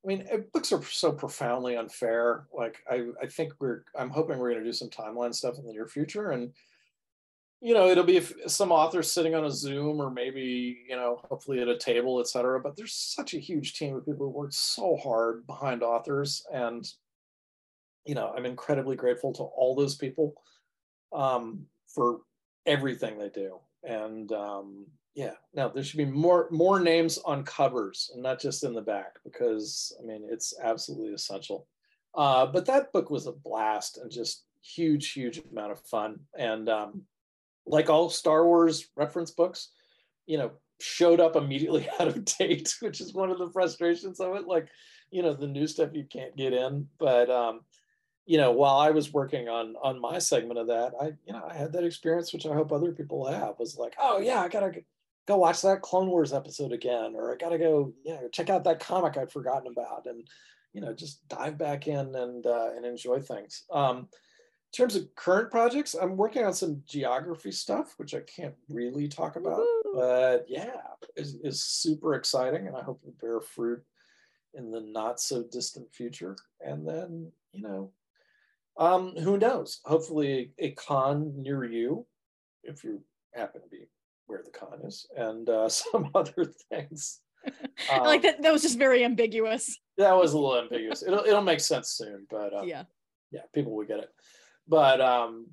I 0.05 0.07
mean, 0.07 0.29
books 0.53 0.71
are 0.71 0.83
so 0.83 1.13
profoundly 1.13 1.77
unfair. 1.77 2.45
Like, 2.53 2.77
I, 2.91 3.07
I 3.23 3.27
think 3.27 3.55
we're, 3.59 3.85
I'm 3.99 4.11
hoping 4.11 4.39
we're 4.39 4.51
going 4.51 4.63
to 4.63 4.69
do 4.69 4.73
some 4.73 4.91
timeline 4.91 5.35
stuff 5.35 5.57
in 5.57 5.65
the 5.65 5.73
near 5.73 5.87
future. 5.87 6.33
And, 6.33 6.53
you 7.63 7.73
know, 7.73 7.89
it'll 7.89 8.05
be 8.05 8.21
some 8.47 8.71
authors 8.71 9.11
sitting 9.11 9.35
on 9.35 9.47
a 9.47 9.51
Zoom 9.51 10.01
or 10.01 10.11
maybe, 10.11 10.85
you 10.87 10.95
know, 10.95 11.23
hopefully 11.31 11.63
at 11.63 11.69
a 11.69 11.79
table, 11.79 12.21
et 12.21 12.29
cetera. 12.29 12.61
But 12.61 12.77
there's 12.77 12.93
such 12.93 13.33
a 13.33 13.39
huge 13.39 13.73
team 13.73 13.97
of 13.97 14.05
people 14.05 14.27
who 14.27 14.33
work 14.33 14.53
so 14.53 14.99
hard 15.03 15.47
behind 15.47 15.83
authors. 15.83 16.45
And, 16.53 16.87
you 18.05 18.15
know, 18.15 18.35
I'm 18.37 18.45
incredibly 18.45 18.97
grateful 18.97 19.33
to 19.33 19.43
all 19.43 19.75
those 19.75 19.95
people 19.95 20.35
um, 21.15 21.65
for 21.87 22.21
everything 22.67 23.19
they 23.19 23.31
do. 23.31 23.59
And, 23.83 24.31
um, 24.33 24.87
yeah, 25.15 25.35
no, 25.55 25.71
there 25.73 25.85
should 25.85 25.99
be 25.99 26.05
more 26.05 26.49
more 26.51 26.81
names 26.81 27.19
on 27.19 27.45
covers 27.45 28.11
and 28.13 28.23
not 28.23 28.41
just 28.41 28.65
in 28.65 28.75
the 28.75 28.83
back 28.83 29.15
because 29.25 29.97
I 30.01 30.05
mean 30.05 30.27
it's 30.29 30.55
absolutely 30.63 31.15
essential. 31.15 31.67
Uh, 32.15 32.47
but 32.47 32.67
that 32.67 32.93
book 32.93 33.11
was 33.11 33.27
a 33.27 33.33
blast 33.33 33.99
and 33.99 34.11
just 34.11 34.45
huge, 34.63 35.13
huge 35.13 35.41
amount 35.51 35.73
of 35.73 35.81
fun. 35.81 36.21
And 36.39 36.69
um, 36.69 37.03
like 37.67 37.91
all 37.91 38.09
Star 38.11 38.45
Wars 38.47 38.89
reference 38.97 39.31
books, 39.31 39.71
you 40.27 40.39
know, 40.39 40.53
showed 40.81 41.21
up 41.21 41.37
immediately 41.37 41.89
out 42.01 42.09
of 42.09 42.25
date, 42.25 42.75
which 42.81 43.01
is 43.01 43.15
one 43.15 43.31
of 43.31 43.39
the 43.39 43.51
frustrations 43.51 44.21
of 44.21 44.35
it. 44.37 44.47
Like, 44.47 44.69
you 45.11 45.23
know, 45.23 45.35
the 45.35 45.47
new 45.47 45.67
stuff 45.67 45.91
you 45.93 46.05
can't 46.05 46.37
get 46.37 46.53
in. 46.53 46.89
But 46.99 47.31
um, 47.31 47.61
you 48.27 48.39
know, 48.39 48.53
while 48.53 48.79
I 48.79 48.91
was 48.91 49.13
working 49.13 49.49
on 49.49 49.75
on 49.83 50.01
my 50.01 50.19
segment 50.19 50.59
of 50.59 50.69
that, 50.69 50.93
I 51.01 51.07
you 51.27 51.33
know 51.33 51.47
I 51.49 51.55
had 51.55 51.73
that 51.73 51.85
experience, 51.85 52.33
which 52.33 52.47
I 52.47 52.55
hope 52.55 52.73
other 52.73 52.93
people 52.93 53.27
have. 53.27 53.59
Was 53.59 53.77
like, 53.77 53.95
oh 53.99 54.19
yeah, 54.19 54.41
I 54.41 54.49
gotta 54.49 54.83
go 55.27 55.37
watch 55.37 55.63
that 55.63 55.83
Clone 55.83 56.09
Wars 56.09 56.33
episode 56.33 56.73
again, 56.73 57.15
or 57.17 57.33
I 57.33 57.37
gotta 57.37 57.59
go, 57.59 57.93
you 58.05 58.15
know, 58.15 58.29
check 58.33 58.51
out 58.51 58.65
that 58.65 58.81
comic 58.81 59.17
I'd 59.17 59.33
forgotten 59.33 59.71
about, 59.71 60.07
and 60.07 60.27
you 60.73 60.81
know, 60.81 60.93
just 60.93 61.27
dive 61.29 61.57
back 61.57 61.87
in 61.87 62.15
and 62.15 62.47
uh, 62.47 62.71
and 62.77 62.85
enjoy 62.85 63.21
things. 63.21 63.65
Um, 63.73 63.99
in 63.99 64.77
terms 64.77 64.97
of 64.97 65.15
current 65.15 65.51
projects, 65.51 65.95
I'm 65.95 66.17
working 66.17 66.45
on 66.45 66.53
some 66.53 66.83
geography 66.85 67.53
stuff, 67.53 67.95
which 67.97 68.13
I 68.13 68.21
can't 68.21 68.57
really 68.69 69.07
talk 69.07 69.37
about, 69.37 69.61
Woohoo. 69.61 69.95
but 69.95 70.47
yeah, 70.49 70.81
is, 71.17 71.37
is 71.45 71.63
super 71.63 72.15
exciting, 72.15 72.67
and 72.67 72.77
I 72.77 72.83
hope 72.83 73.01
it 73.03 73.07
will 73.07 73.15
bear 73.21 73.41
fruit 73.41 73.83
in 74.55 74.73
the 74.73 74.81
not 74.81 75.21
so 75.21 75.45
distant 75.45 75.93
future. 75.93 76.37
And 76.61 76.89
then, 76.89 77.31
you 77.53 77.63
know, 77.63 77.93
um, 78.77 79.15
who 79.17 79.39
knows? 79.39 79.81
Hopefully, 79.85 80.53
a 80.59 80.73
con 80.73 81.35
near 81.37 81.65
you, 81.65 82.05
if 82.65 82.83
you 82.83 83.01
happen 83.33 83.63
to 83.63 83.69
be 83.69 83.87
where 84.27 84.43
the 84.45 84.51
con 84.51 84.81
is, 84.85 85.07
and 85.17 85.49
uh, 85.49 85.69
some 85.69 86.11
other 86.15 86.45
things. 86.71 87.21
like 87.91 88.17
Um, 88.17 88.23
that 88.23 88.43
that 88.43 88.53
was 88.53 88.63
just 88.63 88.79
very 88.79 89.05
ambiguous. 89.05 89.79
That 89.99 90.17
was 90.17 90.33
a 90.33 90.39
little 90.39 90.59
ambiguous. 90.59 91.03
It'll 91.03 91.25
it'll 91.25 91.43
make 91.43 91.61
sense 91.61 91.91
soon, 91.91 92.27
but 92.31 92.55
uh, 92.55 92.63
yeah. 92.63 92.85
yeah, 93.31 93.43
people 93.53 93.77
will 93.77 93.87
get 93.87 93.99
it. 93.99 94.09
but 94.67 95.01
um, 95.01 95.49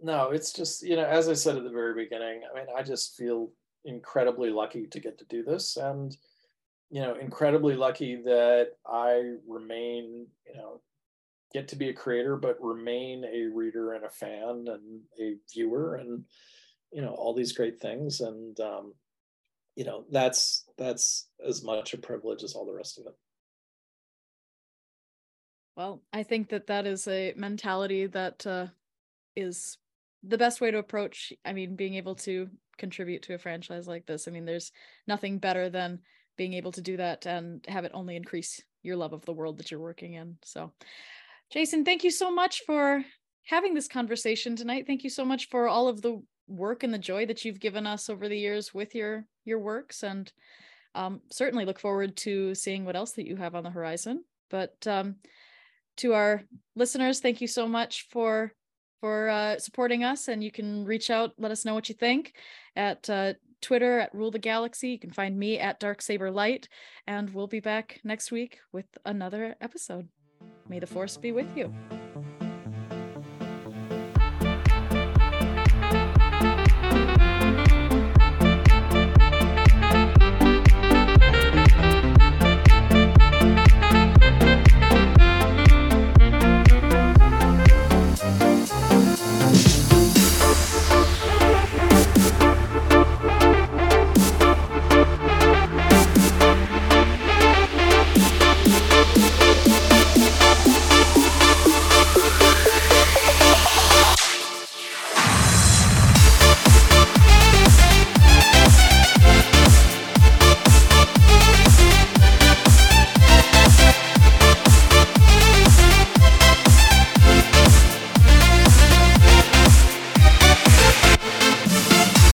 no, 0.00 0.30
it's 0.30 0.52
just 0.52 0.82
you 0.82 0.96
know, 0.96 1.04
as 1.04 1.28
I 1.28 1.34
said 1.34 1.56
at 1.56 1.64
the 1.64 1.70
very 1.70 1.94
beginning, 1.94 2.42
I 2.50 2.58
mean, 2.58 2.66
I 2.76 2.82
just 2.82 3.16
feel 3.16 3.50
incredibly 3.84 4.50
lucky 4.50 4.86
to 4.86 5.00
get 5.00 5.18
to 5.18 5.24
do 5.26 5.42
this, 5.44 5.76
and 5.76 6.16
you 6.90 7.00
know, 7.00 7.14
incredibly 7.14 7.76
lucky 7.76 8.16
that 8.16 8.70
I 8.84 9.34
remain, 9.46 10.26
you 10.46 10.54
know, 10.56 10.80
get 11.52 11.68
to 11.68 11.76
be 11.76 11.88
a 11.88 11.94
creator, 11.94 12.36
but 12.36 12.60
remain 12.60 13.24
a 13.24 13.46
reader 13.54 13.92
and 13.92 14.04
a 14.04 14.10
fan 14.10 14.66
and 14.66 15.00
a 15.20 15.36
viewer, 15.52 15.94
and 15.94 16.24
you 16.92 17.02
know, 17.02 17.14
all 17.14 17.34
these 17.34 17.52
great 17.52 17.80
things, 17.80 18.20
and 18.20 18.58
um, 18.60 18.94
you 19.76 19.84
know, 19.84 20.04
that's 20.10 20.64
that's 20.76 21.28
as 21.46 21.62
much 21.62 21.94
a 21.94 21.98
privilege 21.98 22.42
as 22.42 22.54
all 22.54 22.66
the 22.66 22.74
rest 22.74 22.98
of 22.98 23.06
it. 23.06 23.14
Well, 25.76 26.02
I 26.12 26.24
think 26.24 26.50
that 26.50 26.66
that 26.66 26.86
is 26.86 27.06
a 27.08 27.32
mentality 27.36 28.06
that 28.06 28.46
uh, 28.46 28.66
is 29.36 29.78
the 30.22 30.38
best 30.38 30.60
way 30.60 30.70
to 30.70 30.76
approach 30.76 31.32
i 31.46 31.52
mean 31.54 31.76
being 31.76 31.94
able 31.94 32.14
to 32.14 32.46
contribute 32.80 33.22
to 33.22 33.34
a 33.34 33.38
franchise 33.38 33.86
like 33.86 34.06
this. 34.06 34.26
I 34.26 34.32
mean 34.32 34.46
there's 34.46 34.72
nothing 35.06 35.38
better 35.38 35.68
than 35.68 36.00
being 36.36 36.54
able 36.54 36.72
to 36.72 36.80
do 36.80 36.96
that 36.96 37.26
and 37.26 37.64
have 37.68 37.84
it 37.84 37.92
only 37.94 38.16
increase 38.16 38.60
your 38.82 38.96
love 38.96 39.12
of 39.12 39.24
the 39.26 39.34
world 39.34 39.58
that 39.58 39.70
you're 39.70 39.78
working 39.78 40.14
in. 40.14 40.38
So 40.42 40.72
jason 41.52 41.84
thank 41.84 42.02
you 42.02 42.10
so 42.10 42.32
much 42.32 42.62
for 42.66 43.04
having 43.44 43.74
this 43.74 43.88
conversation 43.88 44.56
tonight. 44.56 44.84
Thank 44.86 45.04
you 45.04 45.10
so 45.10 45.24
much 45.24 45.48
for 45.48 45.68
all 45.68 45.88
of 45.88 46.00
the 46.00 46.22
work 46.50 46.82
and 46.82 46.92
the 46.92 46.98
joy 46.98 47.24
that 47.26 47.44
you've 47.44 47.60
given 47.60 47.86
us 47.86 48.10
over 48.10 48.28
the 48.28 48.38
years 48.38 48.74
with 48.74 48.94
your 48.94 49.24
your 49.44 49.58
works 49.58 50.02
and 50.02 50.32
um, 50.94 51.20
certainly 51.30 51.64
look 51.64 51.78
forward 51.78 52.16
to 52.16 52.54
seeing 52.54 52.84
what 52.84 52.96
else 52.96 53.12
that 53.12 53.26
you 53.26 53.36
have 53.36 53.54
on 53.54 53.64
the 53.64 53.70
horizon 53.70 54.24
but 54.50 54.74
um, 54.86 55.16
to 55.96 56.14
our 56.14 56.42
listeners 56.74 57.20
thank 57.20 57.40
you 57.40 57.46
so 57.46 57.68
much 57.68 58.08
for 58.10 58.52
for 59.00 59.28
uh, 59.28 59.58
supporting 59.58 60.04
us. 60.04 60.28
And 60.28 60.44
you 60.44 60.52
can 60.52 60.84
reach 60.84 61.10
out, 61.10 61.32
let 61.38 61.50
us 61.50 61.64
know 61.64 61.74
what 61.74 61.88
you 61.88 61.94
think 61.94 62.34
at 62.76 63.08
uh, 63.10 63.34
Twitter 63.60 63.98
at 63.98 64.14
Rule 64.14 64.30
the 64.30 64.38
Galaxy. 64.38 64.90
You 64.90 64.98
can 64.98 65.10
find 65.10 65.38
me 65.38 65.58
at 65.58 65.80
Darksaber 65.80 66.32
Light, 66.32 66.68
and 67.06 67.30
we'll 67.30 67.46
be 67.46 67.60
back 67.60 68.00
next 68.04 68.30
week 68.30 68.58
with 68.72 68.86
another 69.04 69.56
episode. 69.60 70.08
May 70.68 70.78
the 70.78 70.86
Force 70.86 71.16
be 71.16 71.32
with 71.32 71.56
you. 71.56 71.74